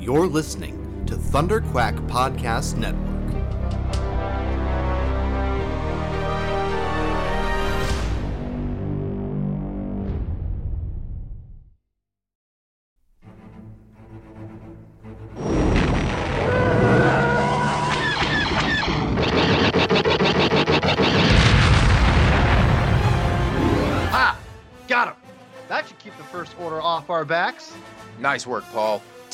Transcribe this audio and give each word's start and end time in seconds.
You're 0.00 0.26
listening 0.26 1.04
to 1.06 1.16
Thunder 1.16 1.60
Quack 1.60 1.94
Podcast 2.06 2.76
Network. 2.76 3.04
Ha! 24.10 24.38
Got 24.86 25.08
him! 25.08 25.14
That 25.68 25.86
should 25.86 25.98
keep 25.98 26.16
the 26.16 26.24
first 26.24 26.58
order 26.58 26.80
off 26.80 27.10
our 27.10 27.24
backs. 27.24 27.74
Nice 28.18 28.46
work, 28.46 28.64
Paul. 28.72 29.02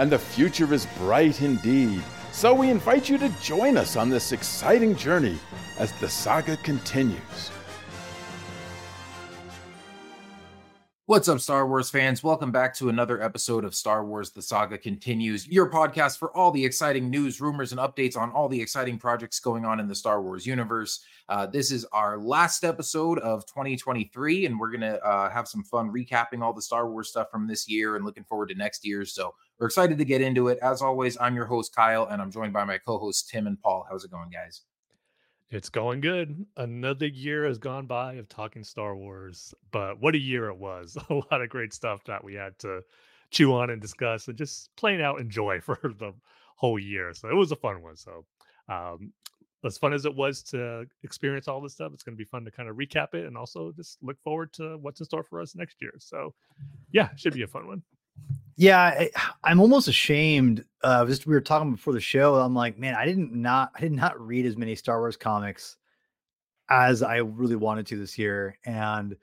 And 0.00 0.10
the 0.10 0.18
future 0.18 0.72
is 0.72 0.86
bright 0.96 1.42
indeed. 1.42 2.02
So 2.32 2.54
we 2.54 2.70
invite 2.70 3.10
you 3.10 3.18
to 3.18 3.28
join 3.42 3.76
us 3.76 3.96
on 3.96 4.08
this 4.08 4.32
exciting 4.32 4.96
journey 4.96 5.38
as 5.78 5.92
the 6.00 6.08
saga 6.08 6.56
continues. 6.56 7.50
What's 11.04 11.28
up, 11.28 11.40
Star 11.40 11.66
Wars 11.66 11.90
fans? 11.90 12.22
Welcome 12.22 12.50
back 12.50 12.72
to 12.76 12.88
another 12.88 13.20
episode 13.20 13.64
of 13.64 13.74
Star 13.74 14.06
Wars 14.06 14.30
The 14.30 14.40
Saga 14.40 14.78
Continues, 14.78 15.46
your 15.48 15.68
podcast 15.68 16.18
for 16.18 16.34
all 16.34 16.50
the 16.50 16.64
exciting 16.64 17.10
news, 17.10 17.40
rumors, 17.40 17.72
and 17.72 17.80
updates 17.80 18.16
on 18.16 18.30
all 18.30 18.48
the 18.48 18.62
exciting 18.62 18.96
projects 18.96 19.38
going 19.38 19.66
on 19.66 19.80
in 19.80 19.88
the 19.88 19.94
Star 19.94 20.22
Wars 20.22 20.46
universe. 20.46 21.04
Uh, 21.28 21.46
this 21.46 21.72
is 21.72 21.84
our 21.92 22.16
last 22.16 22.64
episode 22.64 23.18
of 23.18 23.44
2023, 23.44 24.46
and 24.46 24.58
we're 24.58 24.70
going 24.70 24.80
to 24.80 25.04
uh, 25.04 25.28
have 25.28 25.46
some 25.48 25.64
fun 25.64 25.92
recapping 25.92 26.42
all 26.42 26.54
the 26.54 26.62
Star 26.62 26.88
Wars 26.88 27.10
stuff 27.10 27.28
from 27.30 27.46
this 27.46 27.68
year 27.68 27.96
and 27.96 28.04
looking 28.04 28.24
forward 28.24 28.48
to 28.48 28.54
next 28.54 28.86
year. 28.86 29.04
So 29.04 29.34
we're 29.60 29.66
excited 29.66 29.98
to 29.98 30.04
get 30.06 30.22
into 30.22 30.48
it. 30.48 30.58
As 30.62 30.80
always, 30.80 31.18
I'm 31.20 31.36
your 31.36 31.44
host, 31.44 31.74
Kyle, 31.74 32.08
and 32.10 32.22
I'm 32.22 32.30
joined 32.30 32.54
by 32.54 32.64
my 32.64 32.78
co 32.78 32.98
hosts, 32.98 33.30
Tim 33.30 33.46
and 33.46 33.60
Paul. 33.60 33.86
How's 33.88 34.04
it 34.04 34.10
going, 34.10 34.30
guys? 34.30 34.62
It's 35.50 35.68
going 35.68 36.00
good. 36.00 36.46
Another 36.56 37.06
year 37.06 37.44
has 37.44 37.58
gone 37.58 37.86
by 37.86 38.14
of 38.14 38.28
talking 38.28 38.64
Star 38.64 38.96
Wars, 38.96 39.52
but 39.70 40.00
what 40.00 40.14
a 40.14 40.18
year 40.18 40.48
it 40.48 40.56
was. 40.56 40.96
A 41.10 41.14
lot 41.14 41.42
of 41.42 41.50
great 41.50 41.74
stuff 41.74 42.02
that 42.04 42.24
we 42.24 42.34
had 42.34 42.58
to 42.60 42.80
chew 43.30 43.52
on 43.52 43.68
and 43.68 43.82
discuss 43.82 44.28
and 44.28 44.38
just 44.38 44.70
plain 44.76 45.00
out 45.00 45.20
enjoy 45.20 45.60
for 45.64 45.78
the 45.82 46.14
whole 46.56 46.78
year. 46.78 47.12
So 47.12 47.28
it 47.28 47.34
was 47.34 47.52
a 47.52 47.56
fun 47.56 47.82
one. 47.82 47.96
So, 47.96 48.24
um, 48.68 49.12
as 49.62 49.76
fun 49.76 49.92
as 49.92 50.06
it 50.06 50.14
was 50.14 50.42
to 50.42 50.86
experience 51.02 51.48
all 51.48 51.60
this 51.60 51.74
stuff, 51.74 51.92
it's 51.92 52.02
going 52.02 52.16
to 52.16 52.18
be 52.18 52.24
fun 52.24 52.46
to 52.46 52.50
kind 52.50 52.70
of 52.70 52.76
recap 52.76 53.12
it 53.12 53.26
and 53.26 53.36
also 53.36 53.72
just 53.72 53.98
look 54.02 54.16
forward 54.22 54.54
to 54.54 54.78
what's 54.78 55.00
in 55.00 55.06
store 55.06 55.22
for 55.22 55.38
us 55.42 55.54
next 55.54 55.82
year. 55.82 55.92
So, 55.98 56.32
yeah, 56.92 57.10
should 57.16 57.34
be 57.34 57.42
a 57.42 57.46
fun 57.46 57.66
one. 57.66 57.82
Yeah, 58.56 58.78
I, 58.78 59.10
I'm 59.42 59.60
almost 59.60 59.88
ashamed. 59.88 60.64
Uh, 60.82 61.06
just 61.06 61.26
we 61.26 61.34
were 61.34 61.40
talking 61.40 61.72
before 61.72 61.92
the 61.94 62.00
show. 62.00 62.34
I'm 62.34 62.54
like, 62.54 62.78
man, 62.78 62.94
I 62.94 63.06
didn't 63.06 63.32
not 63.34 63.70
I 63.74 63.80
did 63.80 63.92
not 63.92 64.20
read 64.20 64.46
as 64.46 64.56
many 64.56 64.74
Star 64.74 64.98
Wars 65.00 65.16
comics 65.16 65.76
as 66.68 67.02
I 67.02 67.16
really 67.16 67.56
wanted 67.56 67.86
to 67.88 67.98
this 67.98 68.18
year, 68.18 68.58
and 68.64 69.16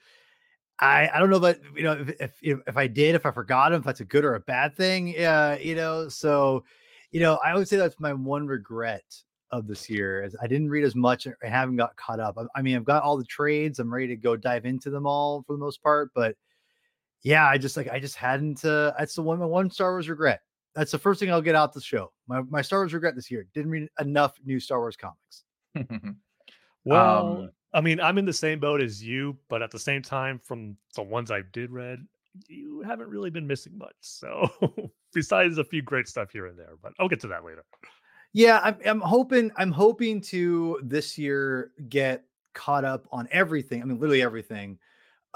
I 0.79 1.09
I 1.13 1.19
don't 1.19 1.29
know, 1.29 1.39
but 1.39 1.59
you 1.75 1.83
know, 1.83 1.93
if 1.93 2.09
if 2.19 2.31
if, 2.41 2.59
if 2.67 2.77
I 2.77 2.87
did, 2.87 3.15
if 3.15 3.25
I 3.25 3.31
forgot 3.31 3.71
them, 3.71 3.79
if 3.79 3.85
that's 3.85 3.99
a 3.99 4.05
good 4.05 4.25
or 4.25 4.35
a 4.35 4.39
bad 4.39 4.75
thing, 4.75 5.07
yeah, 5.09 5.57
you 5.57 5.75
know. 5.75 6.09
So, 6.09 6.63
you 7.11 7.19
know, 7.19 7.39
I 7.45 7.55
would 7.55 7.67
say 7.67 7.77
that's 7.77 7.99
my 7.99 8.13
one 8.13 8.47
regret 8.47 9.03
of 9.51 9.67
this 9.67 9.89
year 9.89 10.23
is 10.23 10.35
I 10.41 10.47
didn't 10.47 10.69
read 10.69 10.83
as 10.83 10.95
much 10.95 11.25
and 11.25 11.35
haven't 11.41 11.77
got 11.77 11.95
caught 11.95 12.19
up. 12.19 12.37
I, 12.37 12.59
I 12.59 12.61
mean, 12.61 12.75
I've 12.75 12.85
got 12.85 13.03
all 13.03 13.17
the 13.17 13.23
trades. 13.25 13.79
I'm 13.79 13.93
ready 13.93 14.07
to 14.07 14.15
go 14.15 14.35
dive 14.35 14.65
into 14.65 14.89
them 14.89 15.07
all 15.07 15.43
for 15.47 15.53
the 15.53 15.59
most 15.59 15.81
part, 15.81 16.11
but 16.13 16.35
yeah, 17.23 17.47
I 17.47 17.57
just 17.57 17.77
like 17.77 17.89
I 17.89 17.99
just 17.99 18.15
hadn't. 18.15 18.63
Uh, 18.63 18.93
that's 18.97 19.15
the 19.15 19.21
one 19.21 19.39
my 19.39 19.45
one 19.45 19.69
Star 19.69 19.91
Wars 19.91 20.09
regret. 20.09 20.41
That's 20.75 20.91
the 20.91 20.99
first 20.99 21.19
thing 21.19 21.31
I'll 21.31 21.41
get 21.41 21.55
out 21.55 21.73
the 21.73 21.81
show. 21.81 22.11
My 22.27 22.41
my 22.41 22.61
Star 22.61 22.79
Wars 22.79 22.93
regret 22.93 23.15
this 23.15 23.31
year 23.31 23.47
didn't 23.53 23.71
read 23.71 23.89
enough 23.99 24.39
new 24.45 24.59
Star 24.59 24.79
Wars 24.79 24.97
comics. 24.97 25.43
Well, 26.85 27.37
Um, 27.41 27.49
I 27.73 27.81
mean, 27.81 27.99
I'm 27.99 28.17
in 28.17 28.25
the 28.25 28.31
same 28.33 28.59
boat 28.59 28.81
as 28.81 29.03
you, 29.03 29.37
but 29.49 29.61
at 29.61 29.71
the 29.71 29.79
same 29.79 30.01
time, 30.01 30.39
from 30.39 30.77
the 30.95 31.03
ones 31.03 31.31
I 31.31 31.41
did 31.51 31.69
read, 31.69 31.99
you 32.47 32.81
haven't 32.81 33.09
really 33.09 33.29
been 33.29 33.45
missing 33.45 33.77
much. 33.77 33.95
So, 33.99 34.49
besides 35.13 35.57
a 35.57 35.65
few 35.65 35.81
great 35.81 36.07
stuff 36.07 36.31
here 36.31 36.45
and 36.47 36.57
there, 36.57 36.75
but 36.81 36.93
I'll 36.99 37.09
get 37.09 37.19
to 37.21 37.27
that 37.27 37.43
later. 37.43 37.65
Yeah, 38.33 38.59
I'm 38.63 38.77
I'm 38.85 39.01
hoping 39.01 39.51
I'm 39.57 39.71
hoping 39.71 40.21
to 40.21 40.79
this 40.83 41.17
year 41.17 41.71
get 41.89 42.23
caught 42.53 42.85
up 42.85 43.07
on 43.11 43.27
everything. 43.31 43.81
I 43.81 43.85
mean, 43.85 43.99
literally 43.99 44.21
everything. 44.21 44.79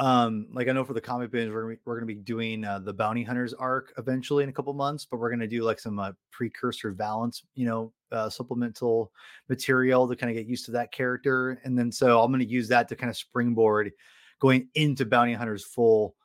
Um, 0.01 0.47
like 0.51 0.67
I 0.67 0.71
know 0.71 0.83
for 0.83 0.93
the 0.93 0.99
comic 1.01 1.29
binge, 1.31 1.51
we're 1.53 1.61
gonna 1.61 1.75
be, 1.75 1.81
we're 1.85 1.95
gonna 1.95 2.07
be 2.07 2.15
doing 2.15 2.65
uh, 2.65 2.79
the 2.79 2.91
Bounty 2.91 3.23
Hunters 3.23 3.53
arc 3.53 3.93
eventually 3.99 4.43
in 4.43 4.49
a 4.49 4.51
couple 4.51 4.73
months, 4.73 5.05
but 5.05 5.17
we're 5.17 5.29
gonna 5.29 5.45
do 5.47 5.61
like 5.61 5.79
some 5.79 5.99
uh, 5.99 6.11
precursor 6.31 6.91
Valance, 6.91 7.43
you 7.53 7.67
know, 7.67 7.93
uh, 8.11 8.27
supplemental 8.27 9.11
material 9.47 10.07
to 10.07 10.15
kind 10.15 10.31
of 10.31 10.35
get 10.35 10.47
used 10.49 10.65
to 10.65 10.71
that 10.71 10.91
character, 10.91 11.61
and 11.63 11.77
then 11.77 11.91
so 11.91 12.19
I'm 12.19 12.31
gonna 12.31 12.45
use 12.45 12.67
that 12.69 12.89
to 12.89 12.95
kind 12.95 13.11
of 13.11 13.15
springboard 13.15 13.91
going 14.39 14.67
into 14.73 15.05
Bounty 15.05 15.33
Hunters 15.33 15.63
full, 15.63 16.15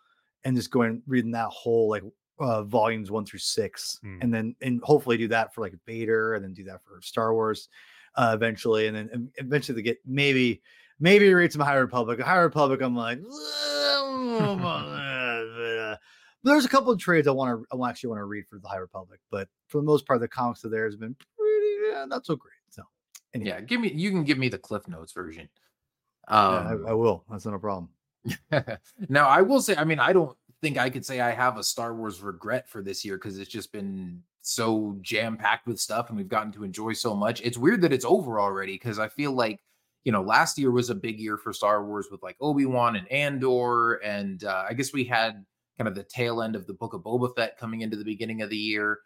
and 0.44 0.56
just 0.56 0.70
going 0.70 1.02
reading 1.06 1.32
that 1.32 1.48
whole 1.48 1.90
like 1.90 2.02
uh, 2.38 2.62
volumes 2.62 3.10
one 3.10 3.26
through 3.26 3.40
six, 3.40 4.00
Mm. 4.02 4.22
and 4.22 4.32
then 4.34 4.56
and 4.62 4.80
hopefully 4.84 5.18
do 5.18 5.28
that 5.28 5.54
for 5.54 5.60
like 5.60 5.74
Vader, 5.84 6.32
and 6.32 6.42
then 6.42 6.54
do 6.54 6.64
that 6.64 6.82
for 6.82 7.02
Star 7.02 7.34
Wars 7.34 7.68
uh, 8.14 8.32
eventually, 8.34 8.86
and 8.86 8.96
then 8.96 9.30
eventually 9.36 9.76
to 9.76 9.82
get 9.82 9.98
maybe 10.06 10.62
maybe 10.98 11.32
read 11.32 11.52
some 11.52 11.62
High 11.62 11.76
Republic. 11.76 12.20
High 12.20 12.38
Republic, 12.38 12.80
I'm 12.82 12.96
like, 12.96 13.18
"Uh, 13.18 13.28
I 13.28 14.02
don't 14.02 14.26
know 14.28 14.52
about 14.52 14.90
that," 14.90 15.52
but, 15.56 15.78
uh, 15.78 15.96
there's 16.42 16.64
a 16.64 16.68
couple 16.68 16.92
of 16.92 16.98
trades 16.98 17.26
I 17.26 17.32
want 17.32 17.66
to 17.70 17.82
I 17.82 17.88
actually 17.88 18.10
want 18.10 18.20
to 18.20 18.24
read 18.24 18.44
for 18.48 18.58
the 18.58 18.68
High 18.68 18.76
Republic, 18.76 19.20
but 19.30 19.48
for 19.68 19.78
the 19.78 19.84
most 19.86 20.06
part, 20.06 20.20
the 20.20 20.28
comics 20.28 20.64
of 20.64 20.70
there 20.70 20.84
has 20.84 20.96
been 20.96 21.16
pretty 21.36 21.66
yeah, 21.92 22.04
not 22.04 22.26
so 22.26 22.36
great. 22.36 22.52
So 22.70 22.82
anyway, 23.34 23.50
yeah, 23.50 23.60
give 23.60 23.80
me 23.80 23.92
you 23.92 24.10
can 24.10 24.24
give 24.24 24.38
me 24.38 24.48
the 24.48 24.58
Cliff 24.58 24.86
Notes 24.88 25.12
version. 25.12 25.48
yeah, 26.30 26.36
Um, 26.36 26.86
I, 26.86 26.90
I 26.90 26.92
will. 26.94 27.24
That's 27.30 27.44
not 27.44 27.54
a 27.54 27.58
problem. 27.58 27.90
now 29.08 29.28
I 29.28 29.42
will 29.42 29.60
say, 29.60 29.76
I 29.76 29.84
mean, 29.84 29.98
I 29.98 30.12
don't 30.12 30.36
think 30.62 30.78
I 30.78 30.90
could 30.90 31.04
say 31.06 31.20
I 31.20 31.30
have 31.30 31.58
a 31.58 31.64
Star 31.64 31.94
Wars 31.94 32.20
regret 32.20 32.68
for 32.68 32.82
this 32.82 33.04
year 33.04 33.16
because 33.16 33.38
it's 33.38 33.50
just 33.50 33.72
been 33.72 34.22
so 34.42 34.96
jam 35.00 35.36
packed 35.36 35.66
with 35.66 35.78
stuff 35.80 36.08
and 36.08 36.16
we've 36.16 36.28
gotten 36.28 36.52
to 36.52 36.64
enjoy 36.64 36.92
so 36.92 37.14
much. 37.14 37.40
It's 37.42 37.58
weird 37.58 37.80
that 37.82 37.92
it's 37.92 38.04
over 38.04 38.40
already 38.40 38.74
because 38.74 38.98
I 38.98 39.08
feel 39.08 39.32
like 39.32 39.60
you 40.06 40.12
know 40.12 40.22
last 40.22 40.56
year 40.56 40.70
was 40.70 40.88
a 40.88 40.94
big 40.94 41.18
year 41.18 41.36
for 41.36 41.52
Star 41.52 41.84
Wars 41.84 42.06
with 42.12 42.22
like 42.22 42.36
Obi 42.40 42.64
Wan 42.64 42.94
and 42.94 43.10
Andor, 43.10 43.94
and 43.94 44.44
uh, 44.44 44.64
I 44.70 44.72
guess 44.72 44.92
we 44.92 45.02
had 45.02 45.44
kind 45.76 45.88
of 45.88 45.96
the 45.96 46.04
tail 46.04 46.42
end 46.42 46.54
of 46.54 46.64
the 46.68 46.74
Book 46.74 46.94
of 46.94 47.02
Boba 47.02 47.34
Fett 47.34 47.58
coming 47.58 47.80
into 47.80 47.96
the 47.96 48.04
beginning 48.04 48.40
of 48.40 48.48
the 48.48 48.56
year. 48.56 49.00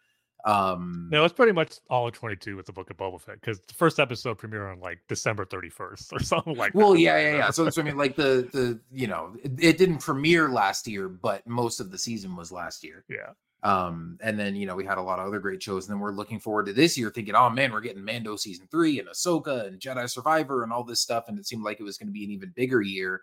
Um, 0.45 1.09
No, 1.11 1.25
it's 1.25 1.33
pretty 1.33 1.53
much 1.53 1.77
all 1.89 2.07
of 2.07 2.13
22 2.13 2.55
with 2.55 2.67
the 2.67 2.71
Book 2.71 2.91
of 2.91 2.97
Boba 2.97 3.19
Fett 3.19 3.41
because 3.41 3.59
the 3.61 3.73
first 3.73 3.99
episode 3.99 4.37
premiered 4.37 4.71
on 4.71 4.79
like 4.79 4.99
December 5.07 5.43
31st 5.43 6.13
or 6.13 6.19
something 6.23 6.55
like 6.55 6.75
well 6.75 6.93
that. 6.93 6.99
yeah 6.99 7.17
yeah 7.17 7.37
yeah 7.37 7.49
so, 7.49 7.67
so 7.71 7.81
i 7.81 7.85
mean 7.85 7.97
like 7.97 8.15
the 8.15 8.47
the 8.53 8.79
you 8.91 9.07
know 9.07 9.33
it, 9.43 9.51
it 9.59 9.77
didn't 9.79 9.99
premiere 9.99 10.49
last 10.49 10.87
year 10.87 11.09
but 11.09 11.45
most 11.47 11.79
of 11.79 11.89
the 11.89 11.97
season 11.97 12.35
was 12.35 12.51
last 12.51 12.83
year 12.83 13.03
yeah. 13.09 13.31
Um 13.63 14.17
and 14.21 14.39
then 14.39 14.55
you 14.55 14.65
know 14.65 14.75
we 14.75 14.85
had 14.85 14.97
a 14.97 15.01
lot 15.01 15.19
of 15.19 15.27
other 15.27 15.39
great 15.39 15.61
shows 15.61 15.87
and 15.87 15.93
then 15.93 15.99
we're 15.99 16.11
looking 16.11 16.39
forward 16.39 16.65
to 16.65 16.73
this 16.73 16.97
year 16.97 17.11
thinking 17.11 17.35
oh 17.35 17.49
man 17.49 17.71
we're 17.71 17.79
getting 17.79 18.03
mando 18.03 18.35
season 18.35 18.67
three 18.71 18.99
and 18.99 19.07
ahsoka 19.07 19.67
and 19.67 19.79
jedi 19.79 20.09
survivor 20.09 20.63
and 20.63 20.73
all 20.73 20.83
this 20.83 20.99
stuff 20.99 21.25
and 21.27 21.37
it 21.37 21.45
seemed 21.45 21.63
like 21.63 21.79
it 21.79 21.83
was 21.83 21.97
going 21.97 22.07
to 22.07 22.13
be 22.13 22.23
an 22.23 22.31
even 22.31 22.51
bigger 22.55 22.81
year. 22.81 23.21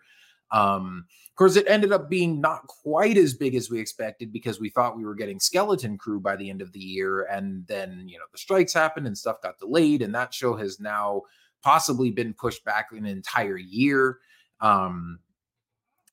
Um 0.51 1.05
of 1.29 1.35
course 1.35 1.57
it 1.57 1.65
ended 1.67 1.91
up 1.91 2.09
being 2.09 2.39
not 2.39 2.65
quite 2.67 3.17
as 3.17 3.33
big 3.33 3.53
as 3.53 3.69
we 3.69 3.79
expected 3.79 4.31
because 4.31 4.59
we 4.59 4.69
thought 4.69 4.97
we 4.97 5.05
were 5.05 5.15
getting 5.15 5.39
skeleton 5.39 5.97
crew 5.97 6.19
by 6.19 6.35
the 6.35 6.49
end 6.49 6.61
of 6.61 6.71
the 6.71 6.79
year 6.79 7.23
and 7.23 7.67
then 7.67 8.05
you 8.07 8.17
know 8.17 8.25
the 8.31 8.37
strikes 8.37 8.73
happened 8.73 9.07
and 9.07 9.17
stuff 9.17 9.41
got 9.41 9.59
delayed 9.59 10.01
and 10.01 10.15
that 10.15 10.33
show 10.33 10.55
has 10.55 10.79
now 10.79 11.21
possibly 11.61 12.11
been 12.11 12.33
pushed 12.33 12.63
back 12.63 12.87
an 12.93 13.05
entire 13.05 13.57
year. 13.57 14.19
Um 14.61 15.19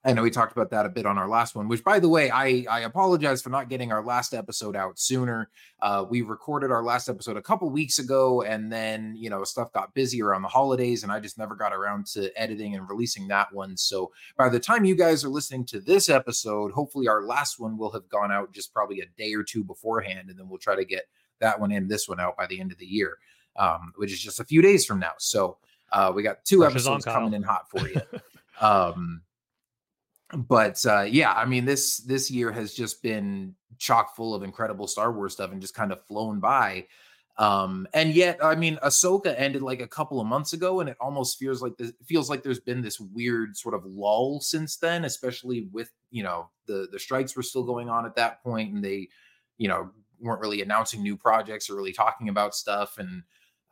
I 0.06 0.12
know 0.12 0.23
we 0.23 0.31
talked 0.31 0.53
about 0.53 0.70
that 0.70 0.87
a 0.87 0.88
bit 0.88 1.05
on 1.05 1.19
our 1.19 1.29
last 1.29 1.56
one, 1.56 1.67
which 1.67 1.82
by 1.82 1.99
the 1.99 2.08
way, 2.08 2.31
I, 2.31 2.64
I 2.70 2.81
apologize 2.82 3.43
for 3.43 3.50
not 3.50 3.69
getting 3.69 3.91
our 3.91 4.05
last 4.05 4.35
episode 4.35 4.76
out 4.76 5.00
sooner. 5.00 5.50
Uh, 5.82 6.06
we 6.08 6.23
recorded 6.23 6.70
our 6.70 6.85
last 6.85 7.08
episode 7.08 7.37
a 7.37 7.43
couple 7.43 7.69
weeks 7.70 7.99
ago, 7.99 8.43
and 8.43 8.73
then 8.73 9.17
you 9.19 9.29
know 9.29 9.43
stuff 9.43 9.73
got 9.73 9.94
busy 9.94 10.23
around 10.23 10.43
the 10.43 10.49
holidays, 10.49 11.03
and 11.03 11.11
I 11.11 11.19
just 11.19 11.38
never 11.38 11.56
got 11.56 11.73
around 11.73 12.06
to 12.08 12.31
editing 12.41 12.76
and 12.76 12.88
releasing 12.88 13.26
that 13.29 13.53
one. 13.53 13.76
So 13.76 14.12
by 14.38 14.49
the 14.49 14.61
time 14.61 14.85
you 14.85 14.94
guys 14.94 15.25
are 15.25 15.29
listening 15.29 15.64
to 15.67 15.81
this 15.81 16.08
episode, 16.08 16.70
hopefully 16.70 17.08
our 17.08 17.25
last 17.25 17.58
one 17.58 17.76
will 17.76 17.91
have 17.91 18.08
gone 18.08 18.31
out 18.31 18.53
just 18.53 18.73
probably 18.73 19.00
a 19.00 19.06
day 19.19 19.35
or 19.35 19.43
two 19.43 19.64
beforehand, 19.64 20.31
and 20.31 20.38
then 20.38 20.49
we'll 20.49 20.58
try 20.58 20.76
to 20.76 20.85
get 20.85 21.08
that 21.41 21.58
one 21.58 21.73
and 21.73 21.91
this 21.91 22.08
one 22.08 22.20
out 22.20 22.37
by 22.37 22.47
the 22.47 22.61
end 22.61 22.70
of 22.70 22.79
the 22.79 22.87
year, 22.87 23.19
um, 23.56 23.93
which 23.97 24.12
is 24.12 24.20
just 24.20 24.38
a 24.38 24.44
few 24.44 24.62
days 24.62 24.87
from 24.87 25.00
now. 25.00 25.14
So 25.19 25.58
uh, 25.91 26.12
we 26.14 26.23
got 26.23 26.44
two 26.44 26.61
Pressure's 26.61 26.87
on, 26.87 26.94
episodes 26.94 27.05
coming 27.12 27.32
in 27.32 27.43
hot 27.43 27.69
for 27.69 27.88
you. 27.88 28.00
um, 28.61 29.23
but 30.34 30.84
uh, 30.87 31.02
yeah, 31.02 31.32
I 31.32 31.44
mean 31.44 31.64
this 31.64 31.99
this 31.99 32.31
year 32.31 32.50
has 32.52 32.75
just 32.75 33.02
been 33.02 33.55
chock 33.78 34.17
full 34.17 34.34
of 34.34 34.43
incredible 34.43 34.87
Star 34.87 35.12
Wars 35.12 35.34
stuff 35.34 35.52
and 35.52 35.61
just 35.61 35.75
kind 35.75 35.93
of 35.93 36.05
flown 36.06 36.40
by. 36.40 36.87
Um, 37.38 37.87
and 37.93 38.14
yet, 38.14 38.43
I 38.43 38.55
mean, 38.55 38.78
Ahsoka 38.82 39.34
ended 39.37 39.61
like 39.61 39.82
a 39.82 39.87
couple 39.87 40.20
of 40.20 40.26
months 40.26 40.55
ago, 40.55 40.81
and 40.81 40.88
it 40.88 40.96
almost 41.00 41.38
feels 41.38 41.61
like 41.61 41.76
this 41.76 41.93
feels 42.06 42.31
like 42.31 42.43
there's 42.43 42.61
been 42.61 42.81
this 42.81 42.99
weird 42.99 43.56
sort 43.56 43.75
of 43.75 43.84
lull 43.84 44.40
since 44.40 44.78
then, 44.78 45.05
especially 45.05 45.69
with 45.73 45.93
you 46.11 46.23
know 46.23 46.50
the 46.67 46.88
the 46.90 46.99
strikes 46.99 47.37
were 47.37 47.43
still 47.43 47.64
going 47.64 47.90
on 47.90 48.06
at 48.06 48.17
that 48.17 48.43
point, 48.43 48.72
and 48.72 48.82
they, 48.82 49.08
you 49.58 49.69
know, 49.69 49.90
weren't 50.19 50.40
really 50.40 50.62
announcing 50.62 51.02
new 51.02 51.17
projects 51.17 51.69
or 51.69 51.76
really 51.76 51.93
talking 51.93 52.31
about 52.31 52.55
stuff, 52.55 52.96
and 52.96 53.22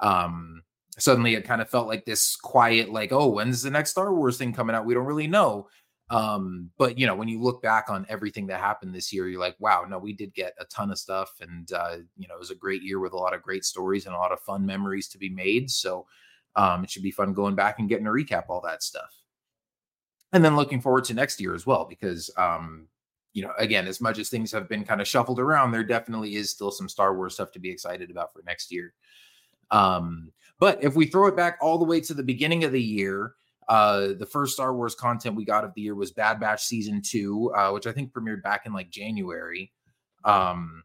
um, 0.01 0.63
suddenly 0.99 1.35
it 1.35 1.47
kind 1.47 1.63
of 1.63 1.71
felt 1.71 1.89
like 1.89 2.05
this 2.05 2.37
quiet, 2.37 2.91
like, 2.91 3.13
oh, 3.13 3.29
when's 3.29 3.63
the 3.63 3.71
next 3.71 3.93
Star 3.93 4.13
Wars 4.15 4.37
thing 4.37 4.53
coming 4.53 4.77
out? 4.77 4.85
We 4.85 4.93
don't 4.93 5.07
really 5.07 5.27
know. 5.27 5.69
Um, 6.11 6.71
but 6.77 6.99
you 6.99 7.07
know, 7.07 7.15
when 7.15 7.29
you 7.29 7.41
look 7.41 7.63
back 7.63 7.87
on 7.89 8.05
everything 8.09 8.47
that 8.49 8.61
happened 8.61 8.95
this 8.95 9.13
year, 9.13 9.27
you're 9.27 9.41
like, 9.41 9.57
wow, 9.59 9.87
no, 9.89 9.99
we 9.99 10.13
did 10.13 10.35
get 10.35 10.55
a 10.61 10.65
ton 10.67 10.91
of 10.91 10.99
stuff, 10.99 11.31
and 11.41 11.73
uh, 11.73 11.97
you 12.17 12.29
know, 12.29 12.35
it 12.35 12.41
was 12.41 12.51
a 12.51 12.57
great 12.57 12.83
year 12.83 13.01
with 13.01 13.13
a 13.13 13.17
lot 13.17 13.35
of 13.35 13.43
great 13.43 13.65
stories 13.65 14.07
and 14.07 14.15
a 14.15 14.19
lot 14.19 14.33
of 14.33 14.41
fun 14.41 14.67
memories 14.67 15.09
to 15.09 15.19
be 15.19 15.31
made. 15.31 15.71
So 15.71 16.07
um, 16.57 16.85
it 16.85 16.91
should 16.91 17.03
be 17.03 17.11
fun 17.11 17.33
going 17.33 17.55
back 17.55 17.79
and 17.79 17.89
getting 17.89 18.05
to 18.05 18.11
recap 18.11 18.45
all 18.49 18.61
that 18.63 18.83
stuff. 18.83 19.15
And 20.33 20.45
then 20.45 20.57
looking 20.57 20.81
forward 20.81 21.05
to 21.05 21.15
next 21.15 21.41
year 21.41 21.55
as 21.55 21.65
well, 21.65 21.85
because 21.85 22.31
um, 22.37 22.89
you 23.33 23.43
know, 23.43 23.53
again, 23.59 23.87
as 23.87 24.01
much 24.01 24.19
as 24.19 24.29
things 24.29 24.53
have 24.53 24.69
been 24.69 24.85
kind 24.85 25.01
of 25.01 25.09
shuffled 25.09 25.41
around, 25.41 25.73
there 25.73 25.85
definitely 25.85 26.37
is 26.37 26.51
still 26.51 26.71
some 26.71 26.89
Star 26.89 27.17
Wars 27.17 27.35
stuff 27.35 27.51
to 27.53 27.59
be 27.59 27.71
excited 27.71 28.11
about 28.11 28.33
for 28.33 28.43
next 28.47 28.71
year. 28.71 28.95
Um, 29.71 30.33
but 30.61 30.83
if 30.83 30.95
we 30.95 31.07
throw 31.07 31.27
it 31.27 31.37
back 31.37 31.59
all 31.61 31.79
the 31.79 31.85
way 31.85 32.01
to 32.01 32.15
the 32.15 32.23
beginning 32.23 32.63
of 32.65 32.73
the 32.73 32.83
year, 32.83 33.35
uh, 33.69 34.09
the 34.19 34.27
first 34.27 34.55
Star 34.55 34.75
Wars 34.75 34.95
content 34.95 35.37
we 35.37 35.45
got 35.45 35.65
of 35.65 35.73
the 35.75 35.83
year 35.83 35.95
was 35.95 36.13
Bad 36.13 36.41
Batch 36.41 36.65
season 36.65 37.01
two, 37.03 37.53
uh, 37.57 37.71
which 37.71 37.87
I 37.87 37.93
think 37.93 38.13
premiered 38.13 38.43
back 38.43 38.67
in 38.67 38.73
like 38.73 38.91
January. 38.91 39.73
Um, 40.25 40.85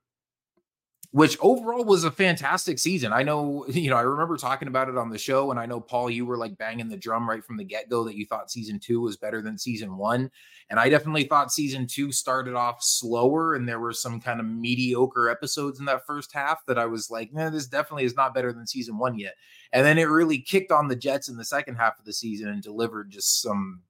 which 1.11 1.38
overall 1.41 1.83
was 1.83 2.03
a 2.03 2.11
fantastic 2.11 2.77
season. 2.77 3.11
I 3.11 3.23
know, 3.23 3.65
you 3.69 3.89
know, 3.89 3.95
I 3.95 4.01
remember 4.01 4.38
talking 4.38 4.67
about 4.67 4.89
it 4.89 4.97
on 4.97 5.09
the 5.09 5.17
show, 5.17 5.50
and 5.50 5.59
I 5.59 5.65
know 5.65 5.79
Paul, 5.79 6.09
you 6.09 6.25
were 6.25 6.38
like 6.38 6.57
banging 6.57 6.88
the 6.88 6.97
drum 6.97 7.27
right 7.27 7.44
from 7.44 7.57
the 7.57 7.63
get 7.63 7.89
go 7.89 8.03
that 8.03 8.15
you 8.15 8.25
thought 8.25 8.51
season 8.51 8.79
two 8.79 9.01
was 9.01 9.17
better 9.17 9.41
than 9.41 9.57
season 9.57 9.97
one. 9.97 10.29
And 10.69 10.79
I 10.79 10.89
definitely 10.89 11.23
thought 11.23 11.51
season 11.51 11.88
two 11.88 12.11
started 12.11 12.53
off 12.53 12.83
slower, 12.83 13.56
and 13.56 13.67
there 13.67 13.79
were 13.79 13.94
some 13.94 14.21
kind 14.21 14.39
of 14.39 14.45
mediocre 14.45 15.29
episodes 15.29 15.79
in 15.79 15.85
that 15.85 16.06
first 16.06 16.31
half 16.31 16.63
that 16.67 16.77
I 16.77 16.85
was 16.85 17.09
like, 17.09 17.33
nah, 17.33 17.50
this 17.50 17.67
definitely 17.67 18.05
is 18.05 18.15
not 18.15 18.35
better 18.35 18.53
than 18.53 18.67
season 18.67 18.97
one 19.00 19.17
yet. 19.17 19.33
And 19.71 19.85
then 19.85 19.97
it 19.97 20.03
really 20.03 20.39
kicked 20.39 20.71
on 20.71 20.88
the 20.88 20.95
Jets 20.95 21.27
in 21.27 21.38
the 21.38 21.45
second 21.45 21.75
half 21.75 21.97
of 22.00 22.05
the 22.05 22.13
season 22.13 22.50
and 22.50 22.62
delivered 22.62 23.09
just 23.09 23.41
some, 23.41 23.81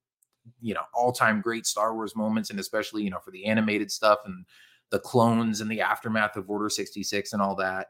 you 0.61 0.73
know, 0.73 0.83
all 0.93 1.11
time 1.11 1.41
great 1.41 1.65
Star 1.65 1.93
Wars 1.93 2.15
moments, 2.15 2.49
and 2.49 2.61
especially, 2.61 3.03
you 3.03 3.09
know, 3.09 3.19
for 3.19 3.31
the 3.31 3.45
animated 3.45 3.91
stuff 3.91 4.19
and 4.25 4.45
the 4.91 4.99
clones 4.99 5.61
and 5.61 5.69
the 5.69 5.81
aftermath 5.81 6.35
of 6.35 6.49
Order 6.49 6.69
66 6.69 7.33
and 7.33 7.41
all 7.41 7.55
that. 7.55 7.87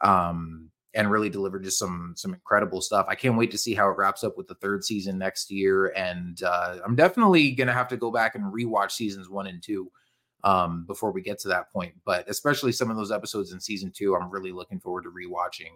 Um, 0.00 0.70
and 0.94 1.10
really 1.10 1.30
delivered 1.30 1.64
just 1.64 1.78
some 1.78 2.12
some 2.16 2.34
incredible 2.34 2.80
stuff. 2.80 3.06
I 3.08 3.14
can't 3.14 3.36
wait 3.36 3.50
to 3.52 3.58
see 3.58 3.74
how 3.74 3.88
it 3.88 3.96
wraps 3.96 4.24
up 4.24 4.36
with 4.36 4.46
the 4.46 4.54
third 4.56 4.84
season 4.84 5.18
next 5.18 5.50
year. 5.50 5.86
And 5.96 6.42
uh, 6.42 6.78
I'm 6.84 6.96
definitely 6.96 7.52
gonna 7.52 7.72
have 7.72 7.88
to 7.88 7.96
go 7.96 8.10
back 8.10 8.34
and 8.34 8.52
rewatch 8.52 8.92
seasons 8.92 9.28
one 9.28 9.46
and 9.46 9.62
two 9.62 9.90
um, 10.44 10.84
before 10.86 11.10
we 11.10 11.22
get 11.22 11.38
to 11.40 11.48
that 11.48 11.72
point. 11.72 11.94
But 12.04 12.28
especially 12.28 12.72
some 12.72 12.90
of 12.90 12.96
those 12.96 13.12
episodes 13.12 13.52
in 13.52 13.60
season 13.60 13.90
two, 13.90 14.14
I'm 14.16 14.30
really 14.30 14.52
looking 14.52 14.80
forward 14.80 15.04
to 15.04 15.10
rewatching. 15.10 15.72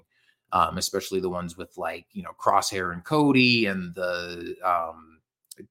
Um, 0.53 0.79
especially 0.79 1.19
the 1.19 1.31
ones 1.31 1.57
with 1.57 1.77
like 1.77 2.07
you 2.13 2.23
know 2.23 2.31
Crosshair 2.39 2.93
and 2.93 3.03
Cody 3.03 3.67
and 3.67 3.95
the 3.95 4.55
um, 4.63 5.19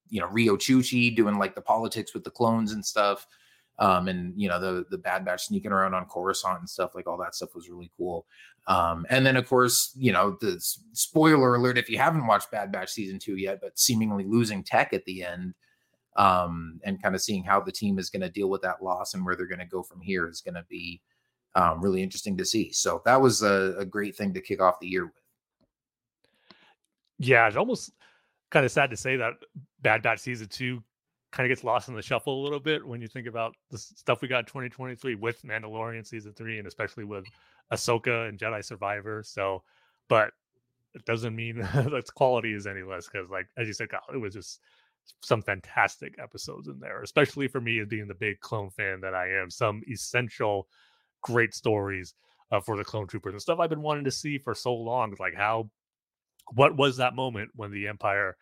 you 0.09 0.19
know 0.19 0.27
Riyo 0.27 0.57
Chuchi 0.57 1.15
doing 1.15 1.37
like 1.37 1.55
the 1.55 1.61
politics 1.61 2.13
with 2.13 2.23
the 2.23 2.31
clones 2.31 2.71
and 2.71 2.83
stuff 2.83 3.27
um, 3.79 4.07
and 4.07 4.33
you 4.39 4.47
know 4.47 4.59
the 4.59 4.85
the 4.89 4.97
Bad 4.97 5.25
Batch 5.25 5.45
sneaking 5.45 5.71
around 5.71 5.93
on 5.93 6.05
Coruscant 6.05 6.59
and 6.59 6.69
stuff 6.69 6.95
like 6.95 7.07
all 7.07 7.17
that 7.17 7.35
stuff 7.35 7.55
was 7.55 7.69
really 7.69 7.91
cool. 7.97 8.25
Um, 8.67 9.05
and 9.09 9.25
then 9.25 9.37
of 9.37 9.47
course 9.47 9.91
you 9.95 10.11
know 10.11 10.37
the 10.41 10.57
spoiler 10.93 11.55
alert 11.55 11.77
if 11.77 11.89
you 11.89 11.97
haven't 11.97 12.27
watched 12.27 12.51
Bad 12.51 12.71
Batch 12.71 12.91
season 12.91 13.19
two 13.19 13.35
yet, 13.35 13.59
but 13.61 13.77
seemingly 13.77 14.25
losing 14.25 14.63
Tech 14.63 14.93
at 14.93 15.05
the 15.05 15.23
end, 15.23 15.53
um, 16.15 16.79
and 16.83 17.01
kind 17.01 17.15
of 17.15 17.21
seeing 17.21 17.43
how 17.43 17.59
the 17.59 17.71
team 17.71 17.99
is 17.99 18.09
going 18.09 18.21
to 18.21 18.29
deal 18.29 18.49
with 18.49 18.61
that 18.61 18.83
loss 18.83 19.13
and 19.13 19.25
where 19.25 19.35
they're 19.35 19.45
going 19.45 19.59
to 19.59 19.65
go 19.65 19.83
from 19.83 19.99
here 20.01 20.27
is 20.27 20.41
going 20.41 20.55
to 20.55 20.65
be 20.69 21.01
um, 21.55 21.81
really 21.81 22.03
interesting 22.03 22.37
to 22.37 22.45
see. 22.45 22.71
So 22.71 23.01
that 23.05 23.21
was 23.21 23.41
a, 23.41 23.75
a 23.77 23.85
great 23.85 24.15
thing 24.15 24.33
to 24.33 24.41
kick 24.41 24.61
off 24.61 24.79
the 24.79 24.87
year 24.87 25.05
with. 25.05 25.13
Yeah, 27.17 27.47
it's 27.47 27.55
almost 27.55 27.91
kind 28.49 28.65
of 28.65 28.71
sad 28.71 28.89
to 28.89 28.97
say 28.97 29.15
that 29.17 29.33
Bad 29.81 30.01
Batch 30.01 30.19
season 30.19 30.47
two 30.47 30.83
kind 31.35 31.51
of 31.51 31.55
gets 31.55 31.65
lost 31.65 31.89
in 31.89 31.95
the 31.95 32.01
shuffle 32.01 32.41
a 32.41 32.43
little 32.43 32.61
bit 32.61 32.85
when 32.85 33.01
you 33.01 33.09
think 33.09 33.27
about 33.27 33.55
the 33.69 33.77
stuff 33.77 34.21
we 34.21 34.27
got 34.27 34.39
in 34.39 34.45
2023 34.45 35.15
with 35.15 35.43
Mandalorian 35.43 36.07
season 36.07 36.33
three, 36.33 36.59
and 36.59 36.67
especially 36.67 37.03
with 37.03 37.25
Ahsoka 37.73 38.29
and 38.29 38.39
Jedi 38.39 38.63
Survivor. 38.63 39.21
So, 39.21 39.61
but 40.07 40.31
it 40.93 41.03
doesn't 41.03 41.35
mean 41.35 41.57
that 41.73 42.05
quality 42.15 42.53
is 42.53 42.65
any 42.65 42.83
less 42.83 43.09
because, 43.11 43.29
like 43.29 43.47
as 43.57 43.67
you 43.67 43.73
said, 43.73 43.89
it 44.13 44.17
was 44.17 44.33
just 44.33 44.61
some 45.21 45.41
fantastic 45.41 46.15
episodes 46.23 46.69
in 46.69 46.79
there, 46.79 47.01
especially 47.01 47.49
for 47.49 47.59
me 47.59 47.79
as 47.79 47.87
being 47.87 48.07
the 48.07 48.15
big 48.15 48.39
clone 48.39 48.69
fan 48.69 49.01
that 49.01 49.13
I 49.13 49.29
am. 49.29 49.49
Some 49.49 49.81
essential, 49.91 50.69
great 51.21 51.53
stories 51.53 52.13
uh, 52.53 52.61
for 52.61 52.77
the 52.77 52.85
clone 52.85 53.07
troopers 53.07 53.33
and 53.33 53.41
stuff 53.41 53.59
I've 53.59 53.69
been 53.69 53.81
wanting 53.81 54.05
to 54.05 54.11
see 54.11 54.37
for 54.37 54.55
so 54.55 54.73
long. 54.73 55.13
Like 55.19 55.35
how, 55.35 55.69
what 56.53 56.77
was 56.77 56.95
that 56.95 57.13
moment 57.13 57.49
when 57.55 57.71
the 57.71 57.89
Empire 57.89 58.37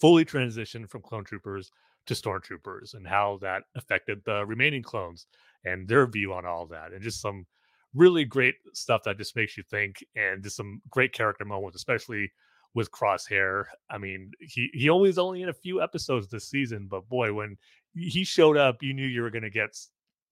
fully 0.00 0.24
transitioned 0.24 0.88
from 0.88 1.02
clone 1.02 1.24
troopers 1.24 1.72
to 2.06 2.14
stormtroopers 2.14 2.94
and 2.94 3.06
how 3.06 3.38
that 3.42 3.62
affected 3.74 4.22
the 4.24 4.44
remaining 4.46 4.82
clones 4.82 5.26
and 5.64 5.88
their 5.88 6.06
view 6.06 6.32
on 6.32 6.46
all 6.46 6.66
that 6.66 6.92
and 6.92 7.02
just 7.02 7.20
some 7.20 7.46
really 7.94 8.24
great 8.24 8.54
stuff 8.74 9.02
that 9.04 9.18
just 9.18 9.36
makes 9.36 9.56
you 9.56 9.62
think 9.70 10.04
and 10.14 10.42
just 10.42 10.56
some 10.56 10.80
great 10.90 11.12
character 11.12 11.44
moments 11.44 11.76
especially 11.76 12.30
with 12.74 12.90
crosshair. 12.90 13.64
I 13.90 13.98
mean 13.98 14.30
he 14.40 14.70
he 14.72 14.88
only 14.88 15.08
is 15.08 15.18
only 15.18 15.42
in 15.42 15.48
a 15.48 15.54
few 15.54 15.82
episodes 15.82 16.28
this 16.28 16.48
season 16.48 16.88
but 16.90 17.08
boy 17.08 17.32
when 17.32 17.56
he 17.94 18.24
showed 18.24 18.56
up 18.56 18.82
you 18.82 18.94
knew 18.94 19.06
you 19.06 19.22
were 19.22 19.30
going 19.30 19.42
to 19.42 19.50
get 19.50 19.76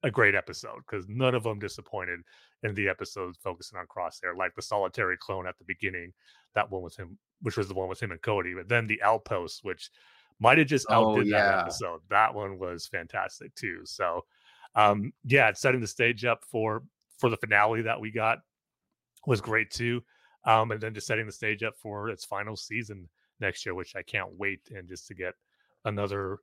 a 0.03 0.11
great 0.11 0.35
episode 0.35 0.81
because 0.87 1.07
none 1.09 1.35
of 1.35 1.45
them 1.45 1.59
disappointed 1.59 2.21
in 2.63 2.75
the 2.75 2.89
episodes 2.89 3.39
focusing 3.43 3.79
on 3.79 3.87
crosshair 3.87 4.37
like 4.37 4.55
the 4.55 4.63
solitary 4.63 5.17
clone 5.19 5.47
at 5.47 5.57
the 5.59 5.65
beginning 5.65 6.13
that 6.55 6.71
one 6.71 6.83
with 6.83 6.95
him 6.97 7.19
which 7.41 7.57
was 7.57 7.69
the 7.69 7.75
one 7.75 7.89
with 7.89 8.03
him 8.03 8.11
and 8.11 8.21
cody 8.21 8.53
but 8.55 8.69
then 8.69 8.87
the 8.87 9.03
outpost 9.03 9.61
which 9.63 9.91
might 10.45 10.59
have 10.59 10.67
just 10.69 10.87
Oh, 10.91 11.11
outdid 11.15 11.27
that 11.33 11.47
yeah. 11.47 11.61
episode. 11.63 12.01
That 12.11 12.35
one 12.35 12.59
was 12.59 12.87
fantastic 12.87 13.55
too. 13.55 13.81
So, 13.85 14.25
um, 14.77 15.13
yeah, 15.25 15.53
setting 15.55 15.81
the 15.81 15.87
stage 15.89 16.25
up 16.25 16.45
for 16.45 16.83
for 17.19 17.31
the 17.31 17.37
finale 17.37 17.83
that 17.83 18.01
we 18.01 18.11
got 18.11 18.39
was 19.27 19.41
great 19.41 19.71
too. 19.71 20.03
Um, 20.45 20.71
and 20.73 20.81
then 20.81 20.93
just 20.95 21.07
setting 21.07 21.27
the 21.27 21.33
stage 21.33 21.63
up 21.63 21.75
for 21.79 22.11
its 22.11 22.25
final 22.25 22.55
season 22.57 23.09
next 23.41 23.65
year, 23.65 23.75
which 23.75 23.97
I 23.97 24.03
can't 24.03 24.37
wait 24.37 24.61
and 24.71 24.87
just 24.89 25.07
to 25.09 25.15
get 25.15 25.33
another 25.87 26.39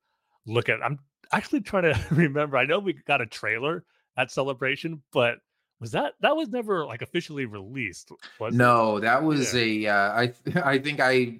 look 0.48 0.70
at. 0.70 0.84
I'm 0.84 0.98
actually 1.32 1.62
trying 1.62 1.84
to 1.94 2.00
remember. 2.12 2.58
I 2.58 2.66
know 2.66 2.80
we 2.80 2.94
got 2.94 3.22
a 3.22 3.26
trailer 3.28 3.84
at 4.18 4.32
Celebration, 4.32 5.04
but 5.14 5.38
was 5.80 5.92
that 5.92 6.14
that 6.22 6.36
was 6.36 6.50
never 6.50 6.86
like 6.86 7.02
officially 7.02 7.46
released? 7.46 8.12
Was 8.40 8.54
it? 8.54 8.58
No, 8.58 9.00
that 9.00 9.22
was 9.24 9.54
Yeah. 9.54 9.60
a. 9.62 9.88
Uh, 9.88 10.12
I 10.22 10.34
I 10.74 10.80
think 10.80 11.00
I 11.00 11.40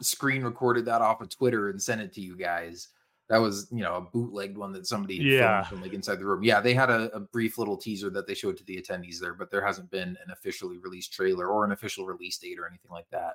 screen 0.00 0.42
recorded 0.42 0.84
that 0.86 1.02
off 1.02 1.20
of 1.20 1.28
Twitter 1.30 1.68
and 1.70 1.80
sent 1.82 2.00
it 2.00 2.12
to 2.14 2.20
you 2.20 2.36
guys. 2.36 2.88
That 3.30 3.38
was 3.38 3.68
you 3.72 3.82
know 3.82 3.94
a 3.94 4.00
bootlegged 4.02 4.58
one 4.58 4.72
that 4.72 4.86
somebody 4.86 5.16
Yeah. 5.16 5.62
from 5.64 5.80
like 5.80 5.94
inside 5.94 6.18
the 6.18 6.26
room. 6.26 6.42
Yeah, 6.44 6.60
they 6.60 6.74
had 6.74 6.90
a, 6.90 7.10
a 7.16 7.20
brief 7.20 7.56
little 7.56 7.76
teaser 7.76 8.10
that 8.10 8.26
they 8.26 8.34
showed 8.34 8.56
to 8.58 8.64
the 8.64 8.76
attendees 8.80 9.18
there, 9.18 9.34
but 9.34 9.50
there 9.50 9.64
hasn't 9.64 9.90
been 9.90 10.08
an 10.24 10.30
officially 10.30 10.78
released 10.78 11.12
trailer 11.12 11.48
or 11.48 11.64
an 11.64 11.72
official 11.72 12.04
release 12.06 12.36
date 12.38 12.58
or 12.58 12.66
anything 12.66 12.90
like 12.90 13.08
that. 13.12 13.34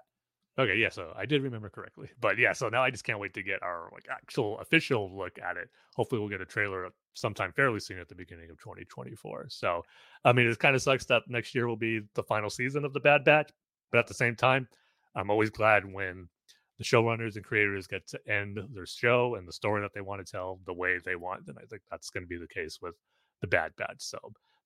Okay, 0.60 0.76
yeah, 0.76 0.90
so 0.90 1.14
I 1.16 1.26
did 1.26 1.42
remember 1.42 1.70
correctly. 1.70 2.10
But 2.22 2.38
yeah, 2.38 2.52
so 2.54 2.70
now 2.70 2.84
I 2.84 2.92
just 2.92 3.04
can't 3.04 3.20
wait 3.20 3.34
to 3.34 3.42
get 3.42 3.64
our 3.64 3.90
like 3.94 4.06
actual 4.12 4.60
official 4.60 5.10
look 5.18 5.40
at 5.40 5.58
it. 5.58 5.70
Hopefully 5.96 6.20
we'll 6.20 6.30
get 6.30 6.42
a 6.42 6.46
trailer 6.46 6.90
sometime 7.14 7.52
fairly 7.54 7.80
soon 7.80 7.98
at 8.00 8.10
the 8.10 8.16
beginning 8.16 8.52
of 8.52 8.60
2024. 8.60 9.46
So 9.50 9.84
I 10.24 10.34
mean 10.34 10.48
it 10.48 10.60
kind 10.60 10.76
of 10.76 10.82
sucks 10.84 11.06
that 11.06 11.24
next 11.28 11.56
year 11.56 11.68
will 11.68 11.78
be 11.78 12.02
the 12.14 12.24
final 12.24 12.50
season 12.52 12.86
of 12.86 12.94
the 12.94 13.00
Bad 13.00 13.24
Batch, 13.24 13.50
but 13.92 13.98
at 14.00 14.08
the 14.08 14.14
same 14.14 14.36
time, 14.36 14.68
I'm 15.20 15.30
always 15.30 15.50
glad 15.50 15.86
when 15.86 16.28
the 16.78 16.84
showrunners 16.84 17.36
and 17.36 17.44
creators 17.44 17.88
get 17.88 18.08
to 18.08 18.20
end 18.28 18.60
their 18.74 18.86
show 18.86 19.36
and 19.36 19.48
the 19.48 19.54
story 19.54 19.82
that 19.82 19.92
they 19.94 20.02
want 20.02 20.26
to 20.26 20.32
tell 20.32 20.60
the 20.66 20.74
way 20.74 20.98
they 21.04 21.16
want. 21.16 21.44
And 21.48 21.58
I 21.58 21.66
think 21.70 21.82
that's 21.92 22.10
going 22.10 22.24
to 22.24 22.28
be 22.28 22.38
the 22.38 22.48
case 22.48 22.80
with 22.82 22.96
the 23.42 23.48
Bad 23.48 23.74
Batch. 23.78 23.98
So 24.00 24.18